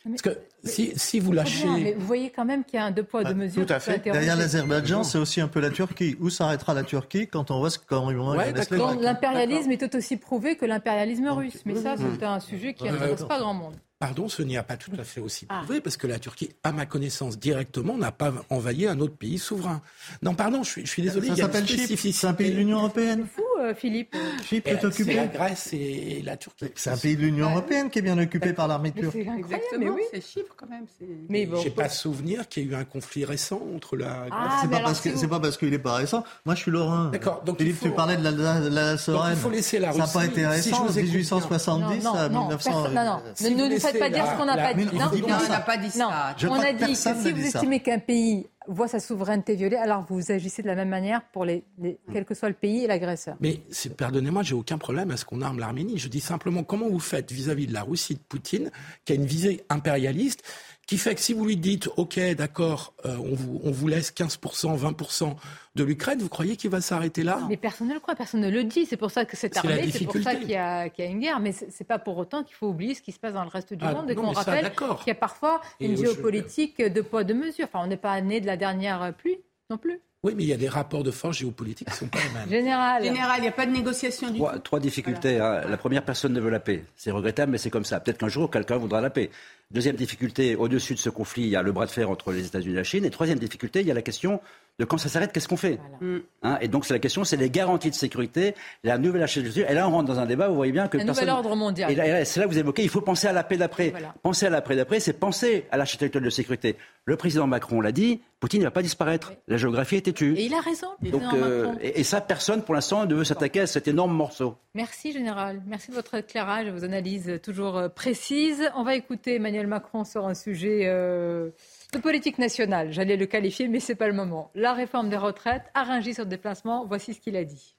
Parce 0.05 0.23
que 0.23 0.31
si, 0.65 0.93
si 0.97 1.21
vous 1.21 1.31
lâchez. 1.31 1.65
Bien, 1.65 1.79
mais 1.79 1.93
vous 1.93 2.07
voyez 2.07 2.31
quand 2.31 2.45
même 2.45 2.65
qu'il 2.65 2.75
y 2.75 2.83
a 2.83 2.87
un 2.87 2.91
deux 2.91 3.05
poids, 3.05 3.23
deux 3.23 3.35
mesures. 3.35 3.65
Tout 3.65 3.73
à 3.73 3.79
fait. 3.79 4.03
Derrière 4.03 4.37
l'Azerbaïdjan, 4.37 5.05
c'est 5.05 5.19
aussi 5.19 5.41
un 5.41 5.47
peu 5.47 5.61
la 5.61 5.71
Turquie. 5.71 6.17
Où 6.21 6.29
s'arrêtera 6.29 6.75
la 6.75 6.83
Turquie 6.83 7.29
quand 7.29 7.53
on 7.53 7.61
voit 7.61 7.71
ce 7.71 7.79
vont 7.89 8.37
ouais, 8.37 8.53
L'impérialisme 9.01 9.71
est 9.71 9.79
tout 9.79 9.97
aussi 9.97 10.17
prouvé 10.17 10.57
que 10.57 10.67
l'impérialisme 10.67 11.29
russe. 11.29 11.63
Mais 11.65 11.77
ça, 11.77 11.95
c'est 11.97 12.25
un 12.25 12.41
sujet 12.41 12.75
qui 12.75 12.85
n'intéresse 12.85 13.25
pas 13.25 13.39
grand 13.39 13.55
monde. 13.55 13.75
Pardon, 14.01 14.29
ce 14.29 14.43
n'y 14.43 14.57
a 14.57 14.65
pas 14.65 14.77
tout 14.77 14.91
à 14.99 15.05
fait 15.05 15.21
aussi 15.21 15.47
prouvé, 15.47 15.77
ah. 15.79 15.81
parce 15.81 15.97
que 15.97 16.09
la 16.09 16.19
Turquie, 16.19 16.51
à 16.65 16.73
ma 16.73 16.87
connaissance, 16.87 17.39
directement, 17.39 17.97
n'a 17.97 18.11
pas 18.11 18.33
envahi 18.51 18.89
un 18.89 18.99
autre 18.99 19.15
pays 19.15 19.39
souverain. 19.39 19.81
Non, 20.23 20.35
pardon, 20.35 20.65
je 20.65 20.71
suis, 20.71 20.87
je 20.87 20.91
suis 20.91 21.03
désolé. 21.03 21.29
Ça 21.29 21.37
s'appelle 21.37 21.69
Chypre, 21.69 22.13
c'est 22.13 22.27
un 22.27 22.35
pays 22.35 22.51
de 22.51 22.57
l'Union 22.57 22.79
Européenne. 22.79 23.29
Euh, 23.63 23.75
Philippe 23.75 24.17
Chypre 24.45 24.69
est 24.69 24.85
occupé. 24.85 25.15
la 25.15 25.27
Grèce 25.27 25.73
et 25.73 26.23
la 26.25 26.37
Turquie. 26.37 26.67
C'est 26.75 26.91
un 26.91 26.97
pays 26.97 27.17
de 27.17 27.23
l'Union 27.23 27.51
européenne 27.51 27.91
qui 27.91 28.01
est 28.01 28.03
bien 28.03 28.19
occupé 28.19 28.53
par 28.53 28.67
l'armée 28.69 28.93
turque. 28.93 29.13
C'est 29.13 29.21
Exactement, 29.21 29.95
oui. 29.95 30.03
c'est 30.13 30.25
Chypre 30.25 30.55
quand 30.57 30.69
même. 30.69 30.87
Mais 31.29 31.47
bon, 31.47 31.61
j'ai 31.63 31.71
pas 31.71 31.89
souvenir 31.89 32.49
qu'il 32.49 32.65
y 32.65 32.67
ait 32.67 32.71
eu 32.71 32.75
un 32.75 32.85
conflit 32.85 33.25
récent 33.25 33.61
entre 33.75 33.97
la. 33.97 34.27
Ah, 34.31 34.59
c'est 34.63 34.71
pas, 34.71 34.81
parce 34.81 35.01
que, 35.01 35.17
c'est 35.17 35.29
pas 35.29 35.41
parce 35.41 35.57
qu'il 35.57 35.73
est 35.73 35.79
pas 35.79 35.95
récent. 35.95 36.25
Moi, 36.45 36.55
je 36.55 36.61
suis 36.63 36.71
lorrain. 36.71 37.11
D'accord. 37.11 37.43
Donc 37.45 37.59
Philippe, 37.59 37.81
tu 37.81 37.91
parlais 37.91 38.17
de 38.17 38.25
la, 38.25 38.31
la, 38.31 38.61
la 38.69 38.99
Sorène. 38.99 39.35
il 39.35 39.39
faut 39.39 39.51
laisser 39.51 39.79
la 39.79 39.93
Russie. 39.93 40.01
Ça 40.01 40.07
n'a 40.07 40.13
pas 40.13 40.27
été 40.27 40.47
récent, 40.47 40.89
si 40.89 41.03
1870 41.03 42.07
à 42.07 42.29
1900. 42.29 42.71
Non, 42.71 43.05
non, 43.05 43.23
ne 43.41 43.75
nous 43.75 43.81
faites 43.81 43.99
pas 43.99 44.11
dire 44.11 44.27
ce 44.27 44.37
qu'on 44.37 44.47
n'a 44.47 44.57
pas 44.57 44.75
dit. 44.75 44.85
Non, 44.87 45.11
on 45.13 45.49
n'a 45.49 45.61
pas 45.61 45.77
dit 45.77 45.91
ça. 45.91 46.35
On 46.49 46.61
a 46.61 46.73
dit 46.73 46.93
que 46.93 46.99
si 46.99 47.13
vous 47.13 47.47
estimez 47.47 47.81
qu'un 47.81 47.99
pays 47.99 48.47
voit 48.69 48.89
sa 48.89 49.01
souveraineté 49.01 49.55
violée, 49.55 49.77
alors 49.77 50.05
vous 50.09 50.31
agissez 50.33 50.63
de 50.63 50.67
la 50.67 50.75
même 50.75 50.89
manière 50.89 51.23
pour 51.33 51.45
les, 51.45 51.65
quel 52.13 52.25
que 52.25 52.35
soit 52.35 52.49
le 52.49 52.55
pays 52.55 52.85
et 52.85 52.87
l'agresseur. 52.87 53.37
Mais 53.41 53.61
pardonnez-moi, 53.97 54.43
j'ai 54.43 54.55
aucun 54.55 54.79
problème 54.79 55.11
à 55.11 55.17
ce 55.17 55.25
qu'on 55.25 55.43
arme 55.43 55.59
l'Arménie. 55.59 55.99
Je 55.99 56.09
dis 56.09 56.21
simplement 56.21 56.63
comment 56.65 56.89
vous 56.89 57.01
faites 57.01 57.33
vis-à-vis 57.33 57.67
de 57.67 57.73
la 57.73 57.83
Russie 57.83 58.15
de 58.15 58.21
Poutine, 58.21 58.71
qui 59.05 59.13
a 59.13 59.17
une 59.17 59.27
visée 59.27 59.65
impérialiste, 59.69 60.43
qui 60.87 60.99
fait 60.99 61.15
que 61.15 61.21
si 61.21 61.33
vous 61.33 61.45
lui 61.45 61.57
dites, 61.57 61.89
OK, 61.97 62.19
d'accord, 62.37 62.93
euh, 63.07 63.17
on, 63.17 63.35
vous, 63.35 63.61
on 63.65 63.71
vous 63.71 63.89
laisse 63.89 64.13
15%, 64.13 64.79
20% 64.79 65.35
de 65.75 65.85
l'Ukraine, 65.85 66.19
vous 66.19 66.29
croyez 66.29 66.57
qu'il 66.57 66.71
va 66.71 66.81
s'arrêêter 66.81 67.23
là? 67.23 67.41
Mais 67.49 67.57
personne 67.57 67.89
ne 67.89 67.95
le 67.95 68.01
croit, 68.01 68.15
personne 68.15 68.41
ne 68.41 68.51
le 68.51 68.65
dit. 68.65 68.85
C'est 68.85 68.97
pour 68.97 69.11
ça 69.11 69.25
que 69.25 69.37
c'est 69.37 69.57
armée, 69.57 69.91
c'est 69.91 70.05
pour 70.05 70.17
ça 70.17 70.35
qu'il 70.35 70.51
y, 70.51 70.57
a 70.57 70.91
une 70.99 71.21
guerre. 71.21 71.41
Mais 71.41 71.53
ce 71.53 71.65
n'est 71.65 71.87
pas 71.87 71.99
pour 71.99 72.19
autant 72.19 72.43
qu'il 72.43 72.57
faut 72.57 72.69
oublier 72.69 72.95
ce 72.95 73.03
qui 73.03 73.13
se 73.13 73.19
passe 73.19 73.35
dans 73.35 73.45
le 73.45 73.51
reste 73.51 73.73
du 73.73 73.85
ah, 73.85 73.95
monde 73.95 74.11
et 74.11 74.15
qu'on 74.15 74.33
rappelle 74.33 74.73
qu'il 74.75 75.07
y 75.07 75.11
a 75.11 75.15
parfois 75.15 75.61
une 75.81 75.97
géopolitique 75.97 76.83
de 76.83 77.01
poids, 77.01 77.25
de 77.25 77.35
mesure. 77.35 77.67
Enfin, 77.67 77.81
on 77.85 77.87
n'est 77.87 77.97
pas 77.97 78.21
né 78.21 78.41
de 78.41 78.47
la 78.47 78.57
dernière 78.57 79.15
pluie 79.15 79.39
non 79.71 79.79
plus. 79.79 80.01
Oui, 80.25 80.35
mais 80.37 80.45
il 80.45 80.49
y 80.49 80.53
a 80.53 80.57
des 80.57 80.69
rapports 80.69 81.03
de 81.03 81.11
force 81.11 81.39
géopolitiques 81.39 81.89
qui 81.89 81.95
ne 81.95 81.99
sont 81.99 82.07
pas 82.07 82.21
les 82.21 82.33
mêmes. 82.33 82.49
Général. 82.49 83.03
Général, 83.03 83.39
il 83.39 83.43
n'y 83.43 83.49
a 83.49 83.53
pas 83.53 83.67
de 83.67 83.73
négociation 83.73 84.31
du 84.31 84.39
trois, 84.39 84.53
tout. 84.53 84.59
Trois 84.61 84.79
difficultés. 84.79 85.41
Hein. 85.41 85.63
La 85.69 85.77
première, 85.77 86.05
personne 86.05 86.33
ne 86.33 86.41
veut 86.41 86.51
la 86.51 86.61
paix. 86.61 86.85
C'est 86.95 87.11
regrettable, 87.11 87.51
mais 87.51 87.59
c'est 87.59 87.71
comme 87.71 87.85
ça. 87.85 87.99
Peut-être 87.99 88.19
qu'un 88.19 88.29
jour, 88.29 88.49
quelqu'un 88.49 88.77
voudra 88.77 89.01
la 89.01 89.11
paix. 89.11 89.31
Deuxième 89.73 89.97
difficulté, 89.97 90.55
au-dessus 90.55 90.95
de 90.95 91.01
ce 91.01 91.11
conflit, 91.11 91.43
il 91.43 91.49
y 91.49 91.57
a 91.57 91.63
le 91.63 91.73
bras 91.73 91.87
de 91.87 91.91
fer 91.91 92.09
entre 92.09 92.31
les 92.31 92.47
États-Unis 92.47 92.75
et 92.75 92.77
la 92.77 92.85
Chine. 92.85 93.05
Et 93.05 93.11
troisième 93.11 93.41
difficulté, 93.41 93.81
il 93.81 93.87
y 93.87 93.91
a 93.91 93.95
la 93.95 94.03
question 94.03 94.41
de 94.79 94.85
quand 94.85 94.99
ça 94.99 95.09
s'arrête, 95.09 95.33
qu'est-ce 95.33 95.49
qu'on 95.49 95.57
fait 95.57 95.79
mm. 96.01 96.19
hein, 96.43 96.59
Et 96.61 96.69
donc, 96.69 96.87
c'est 96.87 96.95
la 96.95 96.99
question, 96.99 97.25
c'est 97.25 97.37
les 97.37 97.51
garanties 97.51 97.91
de 97.91 97.95
sécurité, 97.95 98.55
la 98.85 98.99
nouvelle 98.99 99.23
architecture. 99.23 99.69
Et 99.69 99.75
là, 99.75 99.87
on 99.87 99.93
rentre 99.93 100.09
dans 100.09 100.19
un 100.19 100.27
débat, 100.27 100.49
vous 100.49 100.55
voyez 100.55 100.73
bien 100.73 100.89
que... 100.89 100.99
Un 100.99 101.05
nouvel 101.05 101.29
ordre 101.29 101.55
mondial. 101.55 101.91
Et 101.91 102.25
c'est 102.25 102.41
là 102.41 102.47
que 102.47 102.53
vous 102.53 102.59
évoquez, 102.59 102.83
il 102.83 102.89
faut 102.89 103.01
penser 103.01 103.27
à 103.27 103.33
la 103.33 103.45
paix 103.45 103.57
d'après. 103.57 103.93
Penser 104.23 104.47
à 104.47 104.51
la 104.51 104.63
paix 104.63 104.77
d'après, 104.77 105.01
c'est 105.01 105.13
penser 105.13 105.67
à 105.71 105.77
l'architecture 105.77 106.21
de 106.21 106.31
sécurité. 106.31 106.77
Le 107.05 107.17
président 107.17 107.47
Macron 107.47 107.81
l'a 107.81 107.93
dit, 107.93 108.21
Poutine 108.41 108.61
ne 108.61 108.65
va 108.65 108.71
pas 108.71 108.83
disparaître. 108.83 109.35
La 109.47 109.57
géographie 109.57 109.97
est 109.97 110.03
têtue. 110.03 110.35
Et 110.37 110.47
il 110.47 110.55
a 110.55 110.61
raison. 110.61 110.89
Donc, 111.01 111.23
euh, 111.35 111.75
et, 111.81 112.03
ça, 112.03 112.21
personne, 112.21 112.63
pour 112.63 112.75
l'instant, 112.75 113.07
ne 113.07 113.15
veut 113.15 113.25
s'attaquer 113.25 113.61
à 113.61 113.67
cet 113.67 113.87
énorme 113.87 114.13
morceau. 114.13 114.57
Merci, 114.75 115.13
Général. 115.13 115.63
Merci 115.67 115.91
de 115.91 115.97
votre 115.97 116.15
éclairage, 116.15 116.69
vos 116.69 116.85
analyses 116.85 117.41
toujours 117.43 117.77
euh, 117.77 117.89
précises. 117.89 118.69
On 118.75 118.83
va 118.83 118.97
écouter 118.97 119.37
Emmanuel 119.37 119.67
Macron 119.67 120.05
sur 120.05 120.27
un 120.27 120.35
sujet... 120.35 120.83
Euh, 120.87 121.51
de 121.93 121.99
politique 121.99 122.39
nationale, 122.39 122.91
j'allais 122.91 123.19
le 123.19 123.27
qualifier, 123.27 123.69
mais 123.69 123.79
ce 123.79 123.93
n'est 123.93 123.97
pas 123.97 124.07
le 124.07 124.15
moment. 124.15 124.51
La 124.55 124.73
réforme 124.73 125.11
des 125.11 125.17
retraites, 125.17 125.65
arrangée 125.75 126.15
sur 126.15 126.25
déplacement, 126.25 126.87
voici 126.87 127.13
ce 127.13 127.21
qu'il 127.21 127.37
a 127.37 127.45
dit. 127.45 127.77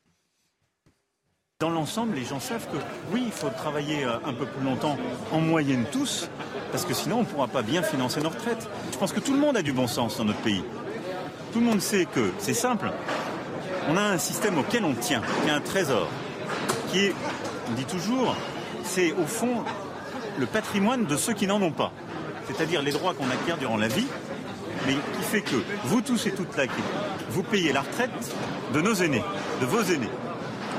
Dans 1.59 1.71
l'ensemble, 1.71 2.15
les 2.15 2.25
gens 2.25 2.39
savent 2.39 2.67
que 2.71 2.77
oui, 3.11 3.23
il 3.25 3.31
faut 3.31 3.49
travailler 3.49 4.03
euh, 4.03 4.17
un 4.25 4.33
peu 4.33 4.45
plus 4.45 4.63
longtemps, 4.63 4.97
en 5.31 5.39
moyenne 5.39 5.85
tous, 5.91 6.29
parce 6.71 6.85
que 6.85 6.93
sinon 6.93 7.17
on 7.17 7.21
ne 7.21 7.25
pourra 7.25 7.47
pas 7.47 7.63
bien 7.63 7.81
financer 7.81 8.21
nos 8.21 8.29
retraites. 8.29 8.69
Je 8.91 8.97
pense 8.97 9.13
que 9.13 9.19
tout 9.19 9.33
le 9.33 9.39
monde 9.39 9.57
a 9.57 9.63
du 9.63 9.73
bon 9.73 9.87
sens 9.87 10.17
dans 10.17 10.25
notre 10.25 10.41
pays. 10.41 10.63
Tout 11.51 11.59
le 11.59 11.65
monde 11.65 11.81
sait 11.81 12.05
que 12.05 12.31
c'est 12.37 12.53
simple. 12.53 12.91
On 13.89 13.97
a 13.97 14.01
un 14.01 14.17
système 14.19 14.59
auquel 14.59 14.85
on 14.85 14.93
tient, 14.93 15.21
qui 15.43 15.49
est 15.49 15.53
un 15.53 15.61
trésor, 15.61 16.07
qui 16.91 17.05
est, 17.05 17.15
on 17.69 17.73
dit 17.73 17.85
toujours, 17.85 18.35
c'est 18.83 19.11
au 19.13 19.25
fond 19.25 19.63
le 20.37 20.45
patrimoine 20.45 21.05
de 21.05 21.15
ceux 21.15 21.33
qui 21.33 21.47
n'en 21.47 21.61
ont 21.61 21.71
pas 21.71 21.91
c'est-à-dire 22.47 22.81
les 22.81 22.91
droits 22.91 23.13
qu'on 23.13 23.29
acquiert 23.29 23.57
durant 23.57 23.77
la 23.77 23.87
vie, 23.87 24.07
mais 24.85 24.93
qui 24.93 25.23
fait 25.23 25.41
que 25.41 25.55
vous 25.85 26.01
tous 26.01 26.25
et 26.27 26.31
toutes 26.31 26.55
là, 26.57 26.65
vous 27.29 27.43
payez 27.43 27.73
la 27.73 27.81
retraite 27.81 28.11
de 28.73 28.81
nos 28.81 28.93
aînés, 28.93 29.23
de 29.61 29.65
vos 29.65 29.81
aînés. 29.83 30.09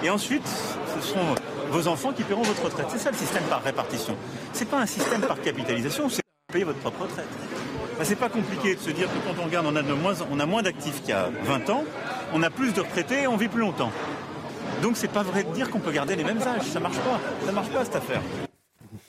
Et 0.02 0.10
ensuite, 0.10 0.46
ce 0.46 1.08
seront 1.08 1.34
vos 1.70 1.88
enfants 1.88 2.12
qui 2.12 2.22
paieront 2.22 2.42
votre 2.42 2.64
retraite. 2.64 2.86
C'est 2.90 2.98
ça 2.98 3.10
le 3.10 3.16
système 3.16 3.42
par 3.44 3.62
répartition. 3.62 4.16
C'est 4.52 4.68
pas 4.68 4.78
un 4.78 4.86
système 4.86 5.22
par 5.22 5.40
capitalisation, 5.40 6.08
c'est 6.08 6.22
payer 6.52 6.64
votre 6.64 6.78
propre 6.78 7.02
retraite. 7.02 7.28
Ben, 7.98 8.04
c'est 8.04 8.16
pas 8.16 8.28
compliqué 8.28 8.74
de 8.74 8.80
se 8.80 8.90
dire 8.90 9.06
que 9.06 9.18
quand 9.26 9.40
on 9.40 9.44
regarde, 9.44 9.66
on 9.66 9.76
a, 10.40 10.46
moins, 10.46 10.62
d'actifs 10.62 11.00
qu'il 11.00 11.10
y 11.10 11.12
a 11.12 11.30
20 11.44 11.70
ans, 11.70 11.84
on 12.32 12.42
a 12.42 12.50
plus 12.50 12.72
de 12.72 12.80
retraités 12.80 13.22
et 13.22 13.26
on 13.26 13.36
vit 13.36 13.48
plus 13.48 13.60
longtemps. 13.60 13.92
Donc 14.82 14.96
c'est 14.96 15.10
pas 15.10 15.22
vrai 15.22 15.44
de 15.44 15.52
dire 15.52 15.70
qu'on 15.70 15.80
peut 15.80 15.92
garder 15.92 16.16
les 16.16 16.24
mêmes 16.24 16.42
âges. 16.42 16.66
Ça 16.72 16.80
marche 16.80 16.98
pas. 16.98 17.20
Ça 17.46 17.52
marche 17.52 17.68
pas 17.68 17.84
cette 17.84 17.96
affaire. 17.96 18.20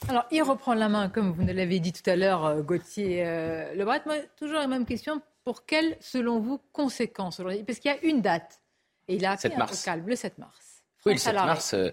Alors, 0.07 0.25
il 0.31 0.41
reprend 0.43 0.73
la 0.73 0.89
main, 0.89 1.09
comme 1.09 1.31
vous 1.31 1.45
l'avez 1.45 1.79
dit 1.79 1.93
tout 1.93 2.07
à 2.09 2.15
l'heure, 2.15 2.45
euh, 2.45 2.61
Gauthier 2.61 3.23
euh, 3.25 3.73
Lebret. 3.75 4.01
Moi, 4.05 4.15
toujours 4.37 4.59
la 4.59 4.67
même 4.67 4.85
question. 4.85 5.21
Pour 5.43 5.65
quelles, 5.65 5.97
selon 5.99 6.39
vous, 6.39 6.59
conséquences 6.71 7.39
aujourd'hui? 7.39 7.63
Parce 7.63 7.79
qu'il 7.79 7.91
y 7.91 7.93
a 7.93 8.03
une 8.03 8.21
date. 8.21 8.61
Et 9.07 9.15
il 9.15 9.25
a 9.25 9.31
appelé 9.31 9.53
un 9.55 9.65
calme, 9.83 10.07
le 10.07 10.15
7 10.15 10.37
mars. 10.37 10.83
oui, 11.05 11.13
le 11.13 11.19
7 11.19 11.35
mars, 11.35 11.73
euh, 11.73 11.91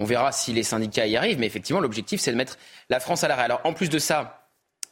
on 0.00 0.04
verra 0.04 0.32
si 0.32 0.52
les 0.52 0.64
syndicats 0.64 1.06
y 1.06 1.16
arrivent. 1.16 1.38
Mais 1.38 1.46
effectivement, 1.46 1.80
l'objectif, 1.80 2.20
c'est 2.20 2.32
de 2.32 2.36
mettre 2.36 2.58
la 2.88 3.00
France 3.00 3.22
à 3.24 3.28
l'arrêt. 3.28 3.44
Alors, 3.44 3.60
en 3.64 3.72
plus 3.72 3.88
de 3.88 3.98
ça, 3.98 4.48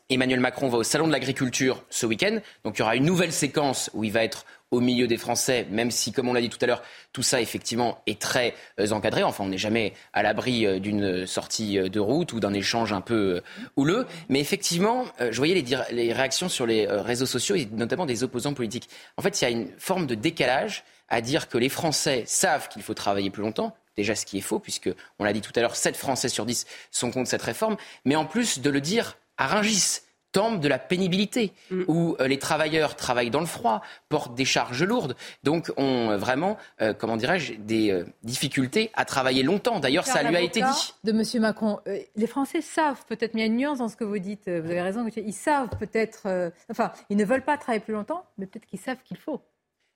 Emmanuel 0.08 0.38
Macron 0.38 0.68
va 0.68 0.78
au 0.78 0.82
Salon 0.84 1.08
de 1.08 1.12
l'agriculture 1.12 1.84
ce 1.90 2.06
week-end. 2.06 2.38
Donc 2.64 2.76
il 2.76 2.80
y 2.80 2.82
aura 2.82 2.94
une 2.96 3.04
nouvelle 3.04 3.32
séquence 3.32 3.90
où 3.92 4.04
il 4.04 4.12
va 4.12 4.22
être 4.22 4.46
au 4.70 4.80
milieu 4.80 5.06
des 5.06 5.16
Français, 5.16 5.66
même 5.70 5.90
si, 5.90 6.12
comme 6.12 6.28
on 6.28 6.32
l'a 6.32 6.40
dit 6.40 6.48
tout 6.48 6.58
à 6.60 6.66
l'heure, 6.66 6.82
tout 7.12 7.22
ça 7.22 7.40
effectivement 7.40 8.02
est 8.06 8.20
très 8.20 8.54
euh, 8.80 8.90
encadré. 8.90 9.22
Enfin, 9.22 9.44
on 9.44 9.48
n'est 9.48 9.58
jamais 9.58 9.92
à 10.12 10.22
l'abri 10.22 10.66
euh, 10.66 10.78
d'une 10.80 11.26
sortie 11.26 11.78
euh, 11.78 11.88
de 11.88 12.00
route 12.00 12.32
ou 12.32 12.40
d'un 12.40 12.52
échange 12.52 12.92
un 12.92 13.00
peu 13.00 13.40
houleux. 13.76 14.06
Mais 14.28 14.40
effectivement, 14.40 15.04
je 15.20 15.36
voyais 15.36 15.54
les, 15.54 15.64
les 15.92 16.12
réactions 16.12 16.48
sur 16.48 16.66
les 16.66 16.86
réseaux 16.86 17.26
sociaux 17.26 17.54
et 17.54 17.68
notamment 17.72 18.06
des 18.06 18.24
opposants 18.24 18.54
politiques. 18.54 18.88
En 19.16 19.22
fait, 19.22 19.40
il 19.40 19.44
y 19.44 19.46
a 19.46 19.50
une 19.50 19.68
forme 19.78 20.06
de 20.06 20.14
décalage 20.14 20.84
à 21.08 21.20
dire 21.20 21.48
que 21.48 21.58
les 21.58 21.68
Français 21.68 22.24
savent 22.26 22.68
qu'il 22.68 22.82
faut 22.82 22.94
travailler 22.94 23.30
plus 23.30 23.42
longtemps, 23.42 23.76
déjà 23.96 24.14
ce 24.14 24.26
qui 24.26 24.38
est 24.38 24.42
faux, 24.42 24.58
puisque 24.58 24.90
on 25.18 25.24
l'a 25.24 25.32
dit 25.32 25.40
tout 25.40 25.52
à 25.54 25.60
l'heure, 25.60 25.76
7 25.76 25.96
Français 25.96 26.28
sur 26.28 26.46
10 26.46 26.66
sont 26.90 27.10
contre 27.10 27.30
cette 27.30 27.42
réforme, 27.42 27.76
mais 28.04 28.16
en 28.16 28.24
plus 28.24 28.60
de 28.60 28.70
le 28.70 28.80
dire 28.80 29.16
à 29.38 29.46
Rungis, 29.46 30.00
temple 30.36 30.60
de 30.60 30.68
la 30.68 30.78
pénibilité, 30.78 31.54
mm. 31.70 31.84
où 31.88 32.14
euh, 32.20 32.28
les 32.28 32.38
travailleurs 32.38 32.94
travaillent 32.94 33.30
dans 33.30 33.40
le 33.40 33.46
froid, 33.46 33.80
portent 34.10 34.34
des 34.34 34.44
charges 34.44 34.82
lourdes, 34.82 35.16
donc 35.44 35.72
ont 35.78 36.10
euh, 36.10 36.18
vraiment, 36.18 36.58
euh, 36.82 36.92
comment 36.92 37.16
dirais-je, 37.16 37.54
des 37.54 38.04
difficultés 38.22 38.90
à 38.94 39.06
travailler 39.06 39.42
longtemps. 39.42 39.80
D'ailleurs, 39.80 40.04
ça 40.04 40.22
lui 40.22 40.36
a 40.36 40.42
été 40.42 40.60
dit. 40.60 40.94
De 41.04 41.12
M. 41.12 41.40
Macron, 41.40 41.80
les 42.16 42.26
Français 42.26 42.60
savent 42.60 43.02
peut-être, 43.08 43.32
mais 43.32 43.40
il 43.40 43.44
y 43.44 43.48
a 43.48 43.50
une 43.50 43.56
nuance 43.56 43.78
dans 43.78 43.88
ce 43.88 43.96
que 43.96 44.04
vous 44.04 44.18
dites, 44.18 44.44
vous 44.44 44.70
avez 44.70 44.82
raison, 44.82 45.06
ils 45.16 45.32
savent 45.32 45.70
peut-être, 45.78 46.52
enfin, 46.70 46.92
ils 47.08 47.16
ne 47.16 47.24
veulent 47.24 47.44
pas 47.44 47.56
travailler 47.56 47.80
plus 47.80 47.94
longtemps, 47.94 48.24
mais 48.36 48.46
peut-être 48.46 48.66
qu'ils 48.66 48.80
savent 48.80 48.98
qu'il 49.04 49.16
faut. 49.16 49.40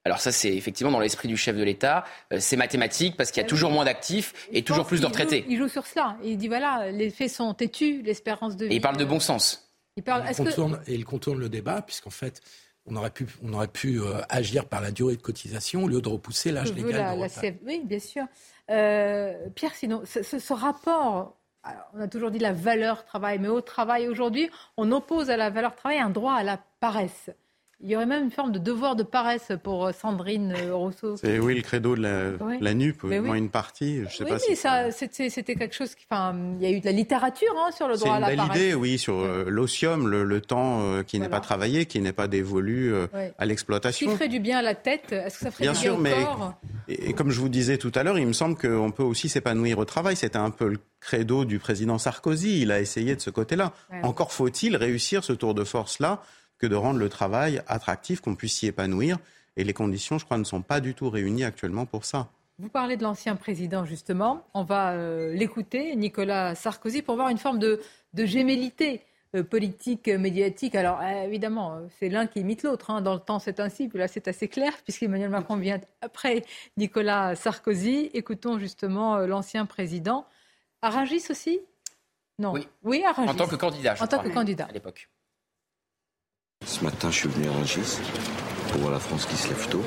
Alors 0.07 0.21
ça, 0.21 0.33
c'est 0.33 0.55
effectivement 0.55 0.93
dans 0.93 1.01
l'esprit 1.01 1.29
du 1.29 1.37
chef 1.37 1.55
de 1.57 1.63
l'État. 1.63 2.05
c'est 2.39 2.57
mathématique 2.57 3.17
parce 3.19 3.31
qu'il 3.31 3.43
y 3.43 3.45
a 3.45 3.49
toujours 3.49 3.71
moins 3.71 3.85
d'actifs 3.85 4.49
et 4.53 4.63
toujours 4.63 4.87
plus 4.87 5.03
de 5.03 5.07
retraités. 5.07 5.45
Il 5.49 5.59
joue, 5.59 5.69
sur 5.69 5.87
cela. 5.87 6.17
Il 6.25 6.39
dit 6.39 6.49
voilà, 6.49 6.91
les 6.91 7.11
faits 7.11 7.31
sont 7.31 7.53
têtus, 7.53 8.01
l'espérance 8.03 8.57
de 8.57 8.67
vie. 8.67 8.73
Et 8.73 8.77
il 8.77 8.81
parle 8.81 8.97
de 8.97 9.05
bon 9.05 9.21
sens. 9.21 9.70
Il 10.01 10.03
parle, 10.03 10.25
il 10.31 10.35
contourne, 10.35 10.81
Et 10.87 10.95
il 10.95 11.05
contourne 11.05 11.39
le 11.39 11.51
débat, 11.51 11.83
puisqu'en 11.83 12.11
fait, 12.11 12.41
on 12.87 12.97
aurait 12.97 13.11
pu, 13.11 13.27
on 13.43 13.53
aurait 13.53 13.69
pu 13.69 14.01
euh, 14.01 14.23
agir 14.31 14.65
par 14.65 14.81
la 14.81 14.93
durée 14.93 15.15
de 15.15 15.21
cotisation 15.21 15.85
au 15.85 15.89
lieu 15.89 16.01
de 16.01 16.09
repousser 16.09 16.53
l'âge 16.53 16.73
légal 16.73 17.19
de 17.19 17.67
Oui, 17.67 17.83
bien 17.85 17.99
sûr. 17.99 18.25
Euh, 18.71 19.35
Pierre, 19.55 19.75
sinon, 19.75 20.03
ce, 20.07 20.53
rapport, 20.55 21.37
on 21.93 22.01
a 22.01 22.09
toujours 22.09 22.31
dit 22.31 22.39
la 22.39 22.55
valeur 22.55 23.05
travail, 23.05 23.39
mais 23.39 23.49
au 23.49 23.61
travail 23.61 24.09
aujourd'hui, 24.09 24.49
on 24.79 24.91
oppose 24.91 25.29
à 25.29 25.37
la 25.37 25.51
valeur 25.51 25.77
travail 25.77 25.99
un 25.99 26.09
droit 26.09 26.33
à 26.33 26.45
la 26.45 26.59
paresse. 26.81 27.29
Il 27.83 27.89
y 27.89 27.97
aurait 27.97 28.07
même 28.07 28.25
une 28.25 28.31
forme 28.31 28.53
de 28.53 28.59
devoir 28.59 28.95
de 28.95 29.03
paresse 29.03 29.53
pour 29.63 29.87
euh, 29.87 29.93
Sandrine 29.93 30.55
euh, 30.55 30.75
Rousseau. 30.75 31.17
C'est 31.17 31.39
oui 31.39 31.55
le 31.55 31.63
credo 31.63 31.97
de 31.97 32.03
la, 32.03 32.59
la 32.61 32.75
NUP, 32.75 33.03
moins 33.05 33.37
une 33.37 33.49
partie. 33.49 34.03
Je 34.05 34.17
sais 34.17 34.25
oui, 34.25 34.31
pas 34.31 34.37
mais 34.49 34.55
ça, 34.55 34.91
c'était 34.91 35.55
quelque 35.55 35.75
chose 35.75 35.95
qui, 35.95 36.05
enfin, 36.11 36.37
il 36.61 36.63
y 36.63 36.71
a 36.71 36.77
eu 36.77 36.81
de 36.81 36.85
la 36.85 36.93
littérature 36.93 37.55
hein, 37.57 37.71
sur 37.75 37.89
le 37.89 37.97
droit 37.97 38.17
à 38.17 38.21
la 38.21 38.27
paresse. 38.27 38.39
C'est 38.39 38.47
une 38.47 38.53
belle 38.53 38.63
idée, 38.63 38.75
oui, 38.75 38.99
sur 38.99 39.15
euh, 39.15 39.45
l'osium, 39.49 40.09
le, 40.09 40.41
temps 40.43 40.83
qui 41.07 41.21
n'est 41.21 41.29
pas 41.29 41.41
travaillé, 41.41 41.87
qui 41.87 42.01
n'est 42.01 42.13
pas 42.13 42.27
dévolu 42.27 42.93
à 43.39 43.47
l'exploitation. 43.47 44.11
Qui 44.11 44.17
ferait 44.17 44.29
du 44.29 44.41
bien 44.41 44.59
à 44.59 44.63
la 44.63 44.75
tête 44.75 45.13
Est-ce 45.13 45.39
que 45.39 45.45
ça 45.45 45.51
ferait 45.51 45.73
du 45.73 45.81
bien 45.81 45.95
au 45.95 46.03
corps 46.03 46.55
et, 46.89 47.11
et, 47.11 47.13
comme 47.13 47.31
je 47.31 47.41
vous 47.41 47.49
disais 47.49 47.79
tout 47.79 47.93
à 47.95 48.03
l'heure, 48.03 48.19
il 48.19 48.27
me 48.27 48.33
semble 48.33 48.57
qu'on 48.57 48.91
peut 48.91 49.03
aussi 49.03 49.29
s'épanouir 49.29 49.79
au 49.79 49.85
travail. 49.85 50.17
C'était 50.17 50.39
un 50.39 50.51
peu 50.51 50.69
le 50.69 50.79
credo 51.01 51.45
du 51.45 51.59
président 51.59 51.99
Sarkozy. 51.99 52.63
Il 52.63 52.73
a 52.73 52.81
essayé 52.81 53.15
de 53.15 53.21
ce 53.21 53.31
côté-là. 53.31 53.73
Encore 54.03 54.33
faut-il 54.33 54.77
réussir 54.77 55.25
ce 55.25 55.33
tour 55.33 55.55
de 55.55 55.65
force-là 55.65 56.23
que 56.61 56.67
de 56.67 56.77
rendre 56.77 56.99
le 56.99 57.09
travail 57.09 57.63
attractif, 57.67 58.21
qu'on 58.21 58.37
puisse 58.37 58.55
s'y 58.55 58.67
épanouir. 58.67 59.19
Et 59.57 59.65
les 59.65 59.73
conditions, 59.73 60.19
je 60.19 60.25
crois, 60.25 60.39
ne 60.39 60.45
sont 60.45 60.63
pas 60.63 60.81
du 60.81 60.95
tout 60.95 61.11
réunies 61.11 61.45
actuellement 61.45 61.87
pour 61.87 62.05
ça. 62.05 62.29
Vous 62.59 62.69
parlez 62.69 62.97
de 62.97 63.03
l'ancien 63.03 63.35
président, 63.37 63.85
justement. 63.85 64.45
On 64.55 64.63
va 64.63 64.93
euh, 64.93 65.33
l'écouter, 65.33 65.97
Nicolas 65.97 66.55
Sarkozy, 66.55 67.03
pour 67.03 67.17
voir 67.17 67.31
une 67.31 67.39
forme 67.39 67.59
de, 67.59 67.81
de 68.15 68.27
gémellité 68.27 69.03
politique, 69.49 70.09
médiatique. 70.09 70.75
Alors 70.75 71.01
évidemment, 71.03 71.79
c'est 71.99 72.09
l'un 72.09 72.27
qui 72.27 72.41
imite 72.41 72.65
l'autre. 72.65 72.91
Hein. 72.91 73.01
Dans 73.01 73.15
le 73.15 73.21
temps, 73.21 73.39
c'est 73.39 73.61
ainsi. 73.61 73.89
Puis 73.89 73.99
là, 73.99 74.09
c'est 74.09 74.27
assez 74.27 74.49
clair, 74.49 74.73
puisqu'Emmanuel 74.83 75.31
Macron 75.31 75.57
vient 75.57 75.81
après 76.01 76.45
Nicolas 76.77 77.37
Sarkozy. 77.37 78.11
Écoutons 78.13 78.59
justement 78.59 79.19
l'ancien 79.19 79.67
président. 79.67 80.27
À 80.83 80.91
aussi? 81.31 81.61
Non. 82.41 82.53
Oui, 82.53 82.67
oui 82.83 83.05
En 83.17 83.35
tant 83.35 83.47
que 83.47 83.57
candidat, 83.57 83.95
En 84.01 84.07
tant 84.07 84.19
que 84.19 84.31
candidat. 84.31 84.67
À 84.69 84.73
l'époque. 84.73 85.09
Ce 86.67 86.85
matin, 86.85 87.11
je 87.11 87.17
suis 87.17 87.29
venu 87.29 87.49
à 87.49 87.53
Rungis 87.53 87.99
pour 88.71 88.81
voir 88.83 88.93
la 88.93 88.99
France 88.99 89.27
qui 89.27 89.37
se 89.37 89.49
lève 89.49 89.69
tôt. 89.69 89.83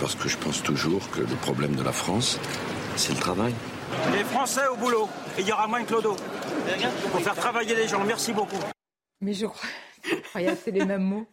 Parce 0.00 0.14
que 0.14 0.28
je 0.28 0.36
pense 0.36 0.62
toujours 0.62 1.10
que 1.10 1.20
le 1.20 1.36
problème 1.42 1.74
de 1.74 1.82
la 1.82 1.92
France, 1.92 2.38
c'est 2.96 3.12
le 3.12 3.18
travail. 3.18 3.52
Les 4.12 4.24
Français 4.24 4.66
au 4.68 4.76
boulot. 4.76 5.08
il 5.38 5.46
y 5.46 5.52
aura 5.52 5.66
moins 5.66 5.80
de 5.82 5.86
clodo. 5.86 6.16
Pour 7.10 7.20
faire 7.20 7.34
travailler 7.34 7.74
les 7.74 7.88
gens. 7.88 8.02
Merci 8.04 8.32
beaucoup. 8.32 8.60
Mais 9.20 9.32
je 9.32 9.46
crois. 9.46 9.68
C'est 10.34 10.70
les 10.70 10.84
mêmes 10.84 11.02
mots. 11.02 11.26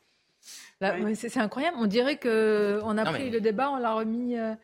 C'est 1.15 1.37
incroyable. 1.37 1.77
On 1.79 1.87
dirait 1.87 2.17
qu'on 2.17 2.97
a 2.97 3.05
pris 3.05 3.29
le 3.29 3.39
débat, 3.39 3.69
on 3.71 3.77
l'a 3.77 3.93
remis. 3.93 4.37
Euh, 4.37 4.55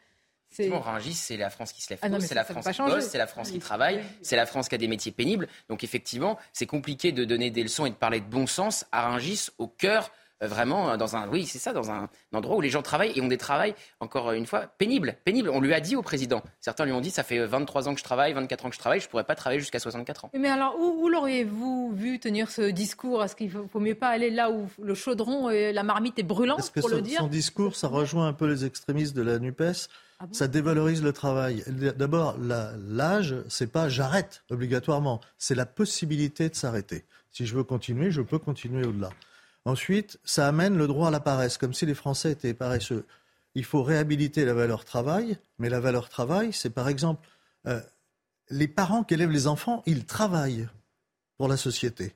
c'est 0.54 0.70
Rungis, 0.70 1.14
c'est 1.14 1.38
la 1.38 1.50
France 1.50 1.74
qui 1.74 1.82
se 1.82 1.90
lève 1.90 2.00
ah 2.02 2.10
tôt, 2.10 2.20
c'est 2.20 2.36
la 2.36 2.44
France 2.44 2.68
qui 2.68 2.82
bosse, 2.82 3.08
c'est 3.08 3.18
la 3.18 3.28
France 3.28 3.52
qui 3.52 3.60
travaille, 3.60 4.02
c'est 4.22 4.36
la 4.36 4.46
France 4.46 4.70
qui 4.70 4.76
a 4.76 4.78
des 4.78 4.88
métiers 4.88 5.12
pénibles. 5.12 5.48
Donc 5.70 5.84
effectivement, 5.84 6.38
c'est 6.52 6.66
compliqué 6.66 7.12
de 7.12 7.26
donner 7.26 7.50
des 7.50 7.64
leçons 7.64 7.86
et 7.86 7.90
de 7.90 7.96
parler 7.96 8.20
de 8.20 8.26
bon 8.26 8.48
sens 8.48 8.86
à 8.92 9.10
Rungis 9.10 9.50
au 9.58 9.68
cœur 9.68 10.12
euh, 10.44 10.48
vraiment 10.48 10.92
euh, 10.92 10.98
dans 10.98 11.16
un 11.16 11.28
oui 11.30 11.46
c'est 11.46 11.60
ça 11.60 11.74
dans 11.74 11.92
un, 11.92 12.10
endroit 12.34 12.58
où 12.58 12.62
les 12.62 12.70
gens 12.70 12.82
travaillent 12.82 13.14
et 13.16 13.22
ont 13.22 13.28
des 13.28 13.38
travails 13.38 13.76
encore 14.00 14.32
une 14.32 14.46
fois 14.46 14.68
pénibles 14.78 15.16
pénibles. 15.24 15.50
On 15.50 15.62
lui 15.62 15.74
a 15.74 15.80
dit 15.80 15.96
au 15.96 16.02
président. 16.02 16.42
Certains 16.60 16.86
lui 16.86 16.92
ont 16.92 17.02
dit 17.02 17.12
ça 17.12 17.24
fait 17.24 17.46
23 17.46 17.88
ans 17.88 17.94
que 17.94 18.00
je 18.00 18.04
travaille 18.04 18.34
24 18.34 18.66
ans 18.66 18.70
que 18.70 18.76
je 18.76 18.80
travaille 18.80 19.00
je 19.00 19.08
pourrais 19.08 19.24
pas 19.24 19.36
travailler 19.36 19.60
jusqu'à 19.60 19.80
64 19.80 20.26
ans. 20.26 20.32
Mais 20.34 20.50
alors 20.50 20.78
où, 20.80 21.10
l'auriez-vous 21.10 21.94
vu 21.96 22.20
tenir 22.20 22.50
ce 22.50 22.62
discours? 22.62 23.24
Est-ce 23.24 23.36
qu'il 23.36 23.52
faut, 23.52 23.68
faut 23.72 23.80
mieux 23.80 23.96
pas 23.96 24.10
aller 24.10 24.30
là 24.30 24.50
où 24.50 24.68
le 24.82 24.96
chaudron 24.96 25.50
et 25.50 25.72
la 25.72 25.84
marmite 25.84 26.20
est 26.20 26.24
brûlante 26.24 26.72
pour 26.72 26.90
le 26.90 27.02
dire? 27.02 27.20
son 27.20 27.28
discours 27.28 27.76
ça 27.76 27.88
rejoint 27.88 28.28
un 28.28 28.34
peu 28.34 28.48
les 28.48 28.66
extrémistes 28.66 29.16
de 29.16 29.22
la 29.22 29.40
Nupes? 29.40 29.64
Ah 30.24 30.28
ça 30.32 30.48
dévalorise 30.48 31.04
le 31.04 31.12
travail. 31.12 31.64
D'abord, 31.68 32.38
l'âge, 32.40 33.36
c'est 33.50 33.68
pas 33.68 33.90
j'arrête 33.90 34.44
obligatoirement, 34.50 35.20
c'est 35.38 35.56
la 35.56 35.66
possibilité 35.66 36.48
de 36.48 36.56
s'arrêter. 36.56 37.04
Si 37.32 37.46
je 37.46 37.56
veux 37.56 37.64
continuer, 37.64 38.10
je 38.10 38.22
peux 38.22 38.40
continuer 38.40 38.86
au-delà. 38.86 39.10
Ensuite, 39.66 40.20
ça 40.24 40.48
amène 40.48 40.78
le 40.78 40.88
droit 40.88 41.10
à 41.10 41.12
la 41.12 41.20
paresse, 41.20 41.58
comme 41.58 41.74
si 41.74 41.86
les 41.86 41.94
Français 41.94 42.32
étaient 42.32 42.54
paresseux. 42.54 43.06
Il 43.56 43.66
faut 43.66 43.84
réhabiliter 43.84 44.46
la 44.46 44.54
valeur 44.54 44.86
travail, 44.86 45.38
mais 45.60 45.70
la 45.70 45.82
valeur 45.82 46.08
travail, 46.08 46.54
c'est 46.54 46.70
par 46.70 46.88
exemple 46.88 47.28
euh, 47.68 47.82
les 48.50 48.68
parents 48.68 49.04
qui 49.04 49.16
élèvent 49.16 49.30
les 49.30 49.48
enfants, 49.48 49.84
ils 49.86 50.06
travaillent 50.06 50.68
pour 51.38 51.50
la 51.50 51.58
société. 51.58 52.14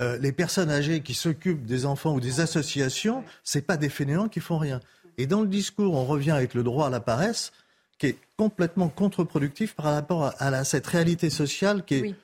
Euh, 0.00 0.18
les 0.18 0.32
personnes 0.32 0.70
âgées 0.70 1.00
qui 1.00 1.14
s'occupent 1.14 1.64
des 1.64 1.86
enfants 1.86 2.14
ou 2.14 2.20
des 2.20 2.40
associations, 2.40 3.24
c'est 3.44 3.62
pas 3.62 3.78
des 3.78 3.88
fainéants 3.88 4.28
qui 4.28 4.40
font 4.40 4.58
rien. 4.58 4.80
Et 5.18 5.26
dans 5.26 5.40
le 5.40 5.48
discours, 5.48 5.94
on 5.94 6.04
revient 6.04 6.32
avec 6.32 6.54
le 6.54 6.62
droit 6.62 6.86
à 6.86 6.90
la 6.90 7.00
paresse, 7.00 7.52
qui 7.98 8.06
est 8.06 8.18
complètement 8.36 8.88
contre-productif 8.88 9.74
par 9.74 9.86
rapport 9.86 10.34
à, 10.38 10.64
cette 10.64 10.86
réalité 10.86 11.30
sociale 11.30 11.84
qui 11.84 11.94
est 11.94 12.14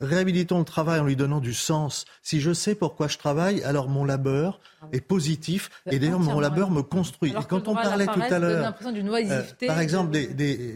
réhabilitons 0.00 0.58
le 0.58 0.64
travail 0.64 1.00
en 1.00 1.04
lui 1.04 1.16
donnant 1.16 1.40
du 1.40 1.54
sens. 1.54 2.04
Si 2.22 2.40
je 2.40 2.52
sais 2.52 2.74
pourquoi 2.74 3.08
je 3.08 3.18
travaille, 3.18 3.62
alors 3.62 3.88
mon 3.88 4.04
labeur 4.04 4.60
ah 4.82 4.86
est 4.92 5.00
positif 5.00 5.70
et 5.90 5.98
d'ailleurs 5.98 6.20
mon 6.20 6.40
labeur 6.40 6.70
me 6.70 6.82
construit. 6.82 7.30
et 7.30 7.44
quand 7.48 7.68
on 7.68 7.74
parlait 7.74 8.06
tout 8.06 8.20
à 8.20 8.38
l'heure, 8.38 8.74
euh, 8.84 9.66
par 9.66 9.80
exemple 9.80 10.10
des, 10.10 10.26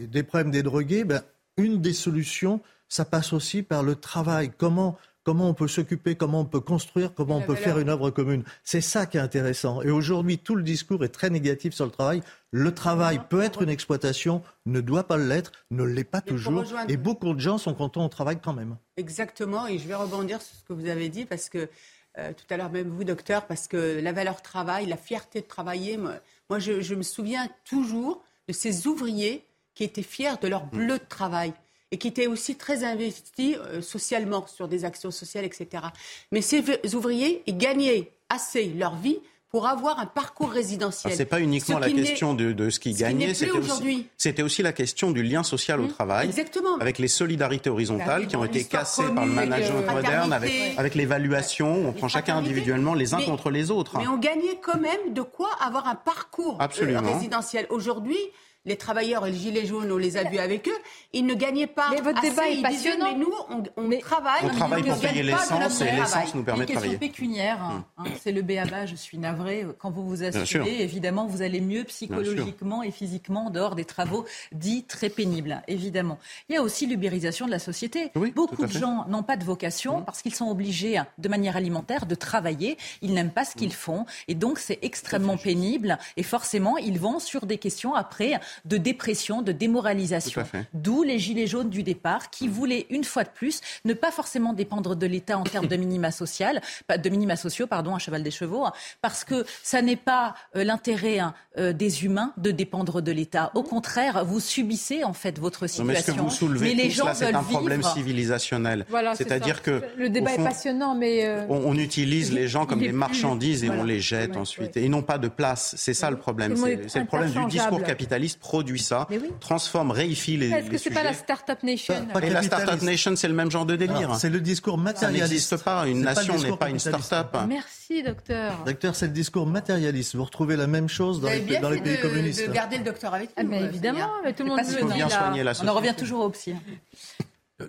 des, 0.07 0.23
problèmes 0.23 0.51
des 0.51 0.63
drogués, 0.63 1.03
ben, 1.03 1.21
une 1.57 1.81
des 1.81 1.93
solutions, 1.93 2.61
ça 2.87 3.05
passe 3.05 3.33
aussi 3.33 3.61
par 3.61 3.83
le 3.83 3.95
travail. 3.95 4.51
Comment 4.57 4.97
comment 5.29 5.47
on 5.47 5.53
peut 5.53 5.67
s'occuper, 5.67 6.15
comment 6.15 6.39
on 6.39 6.45
peut 6.45 6.59
construire, 6.59 7.13
comment 7.13 7.37
on 7.37 7.41
peut 7.41 7.53
faire 7.53 7.77
une 7.77 7.89
œuvre 7.89 8.09
commune. 8.09 8.43
C'est 8.63 8.81
ça 8.81 9.05
qui 9.05 9.17
est 9.17 9.19
intéressant. 9.19 9.83
Et 9.83 9.91
aujourd'hui, 9.91 10.39
tout 10.39 10.55
le 10.55 10.63
discours 10.63 11.03
est 11.03 11.09
très 11.09 11.29
négatif 11.29 11.75
sur 11.75 11.85
le 11.85 11.91
travail. 11.91 12.23
Le 12.49 12.73
travail 12.73 13.21
peut 13.29 13.43
être 13.43 13.61
une 13.61 13.69
exploitation, 13.69 14.41
ne 14.65 14.81
doit 14.81 15.03
pas 15.03 15.17
l'être, 15.17 15.51
ne 15.69 15.83
l'est 15.83 16.03
pas 16.03 16.21
toujours. 16.21 16.63
Et 16.87 16.97
beaucoup 16.97 17.31
de 17.35 17.39
gens 17.39 17.59
sont 17.59 17.75
contents 17.75 18.03
au 18.03 18.09
travail 18.09 18.39
quand 18.43 18.53
même. 18.53 18.75
Exactement. 18.97 19.67
Et 19.67 19.77
je 19.77 19.87
vais 19.87 19.93
rebondir 19.93 20.41
sur 20.41 20.55
ce 20.55 20.63
que 20.63 20.73
vous 20.73 20.89
avez 20.89 21.09
dit 21.09 21.25
parce 21.25 21.47
que 21.47 21.69
euh, 22.17 22.33
tout 22.33 22.51
à 22.51 22.57
l'heure 22.57 22.71
même 22.71 22.89
vous, 22.89 23.03
docteur, 23.03 23.45
parce 23.45 23.67
que 23.67 23.99
la 24.01 24.13
valeur 24.13 24.41
travail, 24.41 24.87
la 24.87 24.97
fierté 24.97 25.41
de 25.41 25.45
travailler, 25.45 25.95
moi, 25.95 26.57
je, 26.57 26.81
je 26.81 26.95
me 26.95 27.03
souviens 27.03 27.47
toujours 27.65 28.23
de 28.47 28.53
ces 28.53 28.87
ouvriers 28.87 29.45
qui 29.75 29.83
étaient 29.83 30.01
fiers 30.01 30.37
de 30.41 30.47
leur 30.47 30.65
bleu 30.65 30.97
de 30.97 31.07
travail 31.07 31.53
et 31.91 31.97
qui 31.97 32.07
étaient 32.07 32.27
aussi 32.27 32.55
très 32.55 32.83
investis 32.83 33.55
euh, 33.57 33.81
socialement 33.81 34.45
sur 34.47 34.67
des 34.67 34.85
actions 34.85 35.11
sociales, 35.11 35.45
etc. 35.45 35.83
Mais 36.31 36.41
ces 36.41 36.63
ouvriers, 36.93 37.43
ils 37.47 37.57
gagnaient 37.57 38.11
assez 38.29 38.67
leur 38.67 38.95
vie 38.95 39.19
pour 39.49 39.65
avoir 39.67 39.99
un 39.99 40.05
parcours 40.05 40.51
résidentiel. 40.51 41.11
Ce 41.11 41.17
n'est 41.17 41.25
pas 41.25 41.39
uniquement 41.39 41.79
la 41.79 41.89
question 41.89 42.35
de, 42.35 42.69
ce 42.69 42.79
qu'ils 42.79 42.95
gagnaient, 42.97 43.33
c'était 43.33 44.43
aussi, 44.43 44.61
la 44.61 44.73
question 44.73 45.11
du 45.11 45.23
lien 45.23 45.41
social 45.41 45.79
au 45.79 45.85
mmh, 45.85 45.91
travail, 45.93 46.27
Exactement. 46.27 46.77
avec 46.79 46.99
les 46.99 47.07
solidarités 47.07 47.69
horizontales 47.69 48.27
qui 48.27 48.35
ont 48.35 48.45
été 48.45 48.63
cassées 48.63 49.09
par 49.15 49.25
le 49.25 49.31
management 49.31 49.91
moderne, 49.91 50.33
avec, 50.33 50.53
avec 50.77 50.95
l'évaluation, 50.95 51.87
on 51.87 51.93
prend 51.93 52.07
chacun 52.07 52.37
individuellement 52.37 52.93
les 52.93 53.13
uns 53.13 53.21
contre 53.21 53.49
les 53.49 53.71
autres. 53.71 53.97
Mais 53.97 54.07
on 54.07 54.17
gagnait 54.17 54.59
quand 54.61 54.79
même 54.79 55.13
de 55.13 55.21
quoi 55.21 55.49
avoir 55.59 55.87
un 55.87 55.95
parcours 55.95 56.59
euh, 56.61 56.99
résidentiel. 56.99 57.65
Aujourd'hui, 57.69 58.17
les 58.65 58.75
travailleurs 58.75 59.25
et 59.25 59.31
les 59.31 59.37
gilets 59.37 59.65
jaunes, 59.65 59.91
on 59.91 59.97
les 59.97 60.17
a 60.17 60.23
vus 60.23 60.37
avec 60.37 60.67
eux, 60.67 60.77
ils 61.13 61.25
ne 61.25 61.33
gagnaient 61.33 61.67
pas 61.67 61.89
mais 61.91 62.01
votre 62.01 62.21
débat 62.21 62.49
est 62.49 62.61
passionnant. 62.61 63.13
mais 63.13 63.17
nous, 63.17 63.33
on, 63.49 63.99
travaille. 63.99 64.41
On 64.43 64.49
travaille 64.49 64.83
pour 64.83 64.99
payer 64.99 65.23
l'essence 65.23 65.81
et 65.81 65.91
l'essence 65.91 66.35
nous 66.35 66.43
permet 66.43 66.65
de 66.65 66.71
travailler. 66.71 66.93
Une 66.93 66.99
question 66.99 67.23
pécuniaire, 67.23 67.61
hein, 67.61 67.85
hum. 67.97 68.05
hein, 68.07 68.11
c'est 68.21 68.33
le 68.33 68.41
BABA, 68.41 68.85
je 68.85 68.95
suis 68.95 69.17
navré. 69.17 69.65
Quand 69.79 69.91
vous 69.91 70.05
vous 70.07 70.23
assumez, 70.23 70.81
évidemment, 70.81 71.25
vous 71.25 71.41
allez 71.41 71.61
mieux 71.61 71.85
psychologiquement 71.85 72.83
et 72.83 72.91
physiquement 72.91 73.47
en 73.47 73.49
dehors 73.49 73.75
des 73.75 73.85
travaux 73.85 74.25
dits 74.51 74.83
très 74.83 75.09
pénibles, 75.09 75.61
évidemment. 75.67 76.19
Il 76.49 76.55
y 76.55 76.57
a 76.57 76.61
aussi 76.61 76.85
l'ubérisation 76.85 77.45
de 77.45 77.51
la 77.51 77.59
société. 77.59 78.11
Beaucoup 78.35 78.65
de 78.65 78.71
gens 78.71 79.05
n'ont 79.07 79.23
pas 79.23 79.37
de 79.37 79.45
vocation 79.45 79.97
hum. 79.97 80.05
parce 80.05 80.21
qu'ils 80.21 80.35
sont 80.35 80.49
obligés, 80.49 81.01
de 81.17 81.29
manière 81.29 81.55
alimentaire, 81.55 82.05
de 82.05 82.15
travailler. 82.15 82.77
Ils 83.01 83.13
n'aiment 83.13 83.31
pas 83.31 83.45
ce 83.45 83.55
qu'ils 83.55 83.67
hum. 83.67 83.73
font. 83.73 84.05
Et 84.27 84.35
donc, 84.35 84.59
c'est 84.59 84.79
extrêmement 84.81 85.37
pénible. 85.37 85.97
Et 86.17 86.23
forcément, 86.23 86.77
ils 86.77 86.99
vont 86.99 87.19
sur 87.19 87.45
des 87.45 87.57
questions 87.57 87.95
après 87.95 88.39
de 88.65 88.77
dépression, 88.77 89.41
de 89.41 89.51
démoralisation. 89.51 90.43
D'où 90.73 91.03
les 91.03 91.19
gilets 91.19 91.47
jaunes 91.47 91.69
du 91.69 91.83
départ 91.83 92.29
qui 92.29 92.47
voulaient, 92.47 92.85
une 92.89 93.03
fois 93.03 93.23
de 93.23 93.29
plus, 93.29 93.61
ne 93.85 93.93
pas 93.93 94.11
forcément 94.11 94.53
dépendre 94.53 94.95
de 94.95 95.05
l'État 95.05 95.37
en 95.37 95.43
termes 95.43 95.67
de 95.67 95.75
minima 95.77 96.11
social, 96.11 96.61
de 96.89 97.09
minima 97.09 97.35
sociaux, 97.35 97.67
pardon, 97.67 97.95
à 97.95 97.99
cheval 97.99 98.23
des 98.23 98.31
chevaux, 98.31 98.65
hein, 98.65 98.73
parce 99.01 99.23
que 99.23 99.45
ça 99.63 99.81
n'est 99.81 99.95
pas 99.95 100.35
euh, 100.55 100.63
l'intérêt 100.63 101.19
hein, 101.19 101.33
euh, 101.57 101.73
des 101.73 102.05
humains 102.05 102.33
de 102.37 102.51
dépendre 102.51 103.01
de 103.01 103.11
l'État. 103.11 103.51
Au 103.55 103.63
contraire, 103.63 104.25
vous 104.25 104.39
subissez 104.39 105.03
en 105.03 105.13
fait 105.13 105.39
votre 105.39 105.67
situation. 105.67 105.85
mais 105.85 106.01
ce 106.01 106.11
que 106.11 106.19
vous 106.19 106.29
soulevez 106.29 106.75
mais 106.75 106.83
les 106.83 106.89
gens 106.89 107.13
c'est 107.13 107.33
un 107.33 107.43
problème 107.43 107.83
civilisationnel. 107.83 108.85
C'est-à-dire 109.15 109.61
que 109.61 109.81
le 109.97 110.09
débat 110.09 110.33
est 110.33 110.43
passionnant, 110.43 110.95
mais 110.95 111.25
euh, 111.25 111.45
on, 111.49 111.77
utilise 111.77 112.33
les 112.33 112.47
gens 112.47 112.65
comme 112.65 112.79
des 112.79 112.91
marchandises 112.91 113.63
et 113.63 113.69
on 113.69 113.83
les 113.83 113.99
jette 113.99 114.37
ensuite. 114.37 114.77
Et 114.77 114.85
ils 114.85 114.89
n'ont 114.89 115.01
pas 115.01 115.17
de 115.17 115.27
place. 115.27 115.75
C'est 115.77 115.93
ça 115.93 116.11
le 116.11 116.17
problème. 116.17 116.55
C'est 116.87 116.99
le 116.99 117.05
problème 117.05 117.31
du 117.31 117.45
discours 117.45 117.83
capitaliste 117.83 118.38
produit 118.39 118.79
ça, 118.79 119.07
transforme, 119.39 119.91
réifie 119.91 120.37
les. 120.37 120.49
Est-ce 120.49 120.69
que 120.69 120.77
c'est 120.77 120.89
pas 120.89 121.03
la 121.03 121.13
Startup 121.13 121.61
Nation 121.63 122.07
Et 122.21 122.29
la 122.29 122.41
Startup 122.41 122.81
Nation, 122.81 123.15
c'est 123.15 123.27
le 123.27 123.33
même 123.33 123.51
genre 123.51 123.65
de 123.65 123.75
délire. 123.75 124.15
C'est 124.15 124.29
le 124.29 124.41
discours 124.41 124.77
matérialiste. 124.77 125.49
Ça 125.49 125.55
n'existe 125.55 125.63
pas. 125.63 125.87
Une 125.87 126.01
nation 126.01 126.37
n'est 126.37 126.57
pas 126.57 126.69
une 126.69 126.79
start-up. 126.79 127.35
Merci, 127.47 128.03
docteur. 128.03 128.63
Docteur, 128.65 128.95
c'est 128.95 129.07
le 129.07 129.13
discours 129.13 129.45
matérialiste. 129.45 130.15
Vous 130.15 130.23
retrouvez 130.23 130.55
la 130.55 130.67
même 130.67 130.87
chose 130.87 131.21
dans, 131.21 131.29
les, 131.29 131.59
dans 131.59 131.69
les, 131.69 131.81
pays 131.81 131.97
de, 131.97 132.01
communistes. 132.01 132.47
De 132.47 132.51
garder 132.51 132.77
le 132.77 132.83
docteur 132.83 133.13
avec 133.13 133.29
nous. 133.29 133.35
Ah, 133.37 133.43
mais 133.43 133.61
évidemment, 133.61 134.09
mais 134.23 134.33
tout 134.33 134.43
le 134.43 134.49
monde 134.49 134.63
veut 134.63 134.93
bien 134.93 135.09
soigner 135.09 135.43
la 135.43 135.53
société. 135.53 135.69
On 135.69 135.73
en 135.73 135.77
revient 135.77 135.95
toujours 135.95 136.21
au 136.21 136.29
psy. 136.29 136.55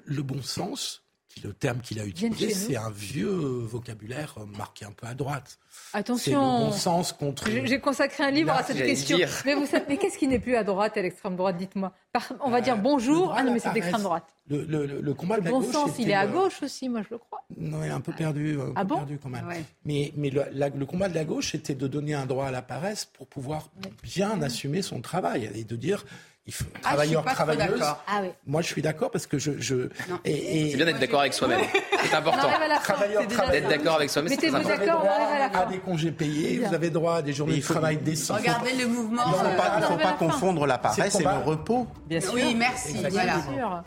Le 0.05 0.22
bon 0.22 0.40
sens, 0.42 1.02
le 1.43 1.53
terme 1.53 1.81
qu'il 1.81 2.01
a 2.01 2.05
utilisé, 2.05 2.51
c'est 2.51 2.77
un 2.77 2.91
vieux 2.91 3.31
vocabulaire 3.31 4.37
marqué 4.57 4.85
un 4.85 4.93
peu 4.93 5.07
à 5.07 5.15
droite. 5.15 5.59
Attention. 5.93 6.41
bon 6.41 6.73
sens 6.73 7.12
contre. 7.12 7.49
J'ai 7.49 7.81
consacré 7.81 8.25
un 8.25 8.31
livre 8.31 8.53
à 8.53 8.62
cette 8.62 8.79
question. 8.79 9.19
Mais 9.45 9.55
vous 9.55 9.67
savez, 9.67 9.85
mais 9.89 9.97
qu'est-ce 9.97 10.19
qui 10.19 10.29
n'est 10.29 10.39
plus 10.39 10.57
à 10.57 10.65
droite 10.65 10.97
et 10.97 11.01
à 11.01 11.03
l'extrême 11.03 11.37
droite 11.37 11.57
Dites-moi. 11.57 11.93
On 12.41 12.51
va 12.51 12.59
euh, 12.59 12.61
dire 12.61 12.77
bonjour. 12.77 13.35
Ah 13.37 13.43
non, 13.43 13.53
mais 13.53 13.61
c'est 13.61 13.73
l'extrême 13.73 14.03
droite. 14.03 14.25
Le, 14.49 14.65
le, 14.65 15.15
combat 15.15 15.39
de 15.39 15.45
la 15.45 15.51
bon 15.51 15.61
gauche. 15.61 15.73
sens, 15.73 15.93
il 16.01 16.11
est 16.11 16.15
à 16.15 16.27
gauche 16.27 16.62
aussi, 16.62 16.89
moi 16.89 17.03
je 17.03 17.09
le 17.11 17.19
crois. 17.19 17.45
Non, 17.57 17.85
il 17.85 17.87
est 17.87 17.93
un 17.93 18.01
peu 18.01 18.12
perdu. 18.12 18.59
Un 18.61 18.73
ah 18.75 18.85
peu 18.85 18.97
perdu 18.97 19.19
quand 19.23 19.29
même. 19.29 19.47
Mais, 19.85 20.12
mais 20.17 20.31
le, 20.31 20.85
combat 20.87 21.09
de 21.09 21.15
la 21.15 21.25
gauche, 21.25 21.53
c'était 21.53 21.75
de 21.75 21.87
donner 21.87 22.15
un 22.15 22.27
droit 22.27 22.47
à 22.47 22.51
la 22.51 22.62
paresse 22.62 23.05
pour 23.05 23.29
pouvoir 23.29 23.71
bien 24.03 24.43
assumer 24.43 24.83
son 24.83 25.01
travail 25.01 25.51
et 25.55 25.65
de 25.65 25.77
dire 25.77 26.05
il 26.47 26.55
faut, 26.55 26.65
ah, 26.77 26.81
travailleur, 26.81 27.25
travailleuse. 27.25 27.83
Ah, 27.83 28.21
oui. 28.23 28.29
Moi, 28.47 28.62
je 28.62 28.67
suis 28.69 28.83
d'accord 28.83 29.11
parce 29.11 29.27
que 29.27 29.39
je. 29.39 29.53
je 29.61 29.89
et, 30.25 30.71
C'est 30.71 30.77
bien 30.77 30.87
d'être 30.87 30.99
d'accord 30.99 31.21
avec 31.21 31.35
soi-même. 31.35 31.61
C'est 32.03 32.15
important. 32.15 32.49
Travailleur, 32.83 33.27
D'être 33.27 33.69
d'accord 33.69 33.97
avec 33.97 34.11
soi-même, 34.11 34.33
c'est 34.37 34.49
important. 34.49 34.69
Vous 34.71 34.87
d'accord, 34.87 35.07
à, 35.55 35.67
des 35.67 35.79
congés 35.79 36.11
payés, 36.11 36.59
vous 36.59 36.75
avez 36.75 36.91
droit 36.91 37.17
à 37.17 37.23
des 37.23 37.33
journées 37.33 37.59
de 37.59 37.62
travail 37.62 37.99
décentes. 37.99 38.39
Regardez 38.39 38.73
le 38.73 38.87
mouvement. 38.87 39.23
Il 39.27 39.31
ne 39.31 39.37
faut 39.37 39.57
pas, 39.57 39.81
faut 39.83 39.97
pas 39.97 40.12
confondre 40.12 40.67
la 40.67 40.79
paresse 40.79 41.15
et 41.21 41.23
le 41.23 41.45
repos. 41.45 41.87
Bien 42.07 42.21
sûr. 42.21 42.35
Oui, 42.35 42.55
merci. 42.55 43.05
Voilà. 43.11 43.85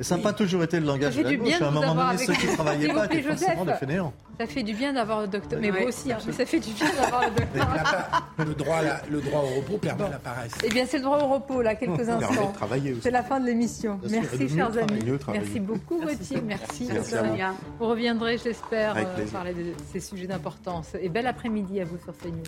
Ça 0.00 0.16
n'a 0.16 0.22
pas 0.22 0.32
toujours 0.32 0.62
été 0.62 0.80
le 0.80 0.86
langage 0.86 1.16
de 1.16 1.22
la 1.22 1.34
gauche. 1.36 1.60
À 1.60 1.68
un 1.68 1.70
moment 1.70 1.94
donné, 1.94 2.18
ceux 2.18 2.32
qui 2.34 2.46
ne 2.46 2.54
travaillaient 2.54 2.92
pas 2.92 3.06
étaient 3.06 3.22
forcément 3.22 3.64
des 3.64 3.74
fainéants. 3.74 4.12
Ça 4.38 4.46
fait 4.46 4.62
du 4.64 4.74
bien 4.74 4.92
d'avoir 4.92 5.20
le 5.20 5.28
docteur. 5.28 5.60
Mais 5.60 5.70
vous 5.70 5.86
aussi, 5.86 6.12
hein, 6.12 6.18
ça 6.18 6.44
fait 6.44 6.58
du 6.58 6.72
bien 6.72 6.88
d'avoir 7.00 7.22
le 7.22 7.30
docteur. 7.30 7.68
le, 8.38 8.54
droit, 8.54 8.80
le 9.08 9.20
droit 9.20 9.40
au 9.42 9.60
repos 9.60 9.78
permet 9.78 10.10
la 10.10 10.18
paresse. 10.18 10.52
Eh 10.64 10.68
bien, 10.70 10.84
c'est 10.86 10.98
le 10.98 11.04
droit 11.04 11.18
au 11.18 11.28
repos, 11.28 11.62
là, 11.62 11.76
quelques 11.76 12.08
instants. 12.08 12.52
C'est 13.00 13.10
la 13.10 13.22
fin 13.22 13.38
de 13.38 13.46
l'émission. 13.46 14.00
Merci, 14.10 14.48
chers 14.48 14.76
amis. 14.78 15.04
Merci 15.32 15.60
beaucoup, 15.60 16.00
Gauthier. 16.00 16.40
Merci. 16.44 16.88
Vous 17.78 17.86
reviendrez, 17.86 18.38
j'espère, 18.38 18.96
euh, 18.96 19.26
parler 19.32 19.54
de 19.54 19.72
ces 19.92 20.00
sujets 20.00 20.26
d'importance. 20.26 20.88
Et 21.00 21.08
bel 21.08 21.26
après-midi 21.26 21.80
à 21.80 21.84
vous 21.84 21.98
sur 21.98 22.16
CNews. 22.16 22.42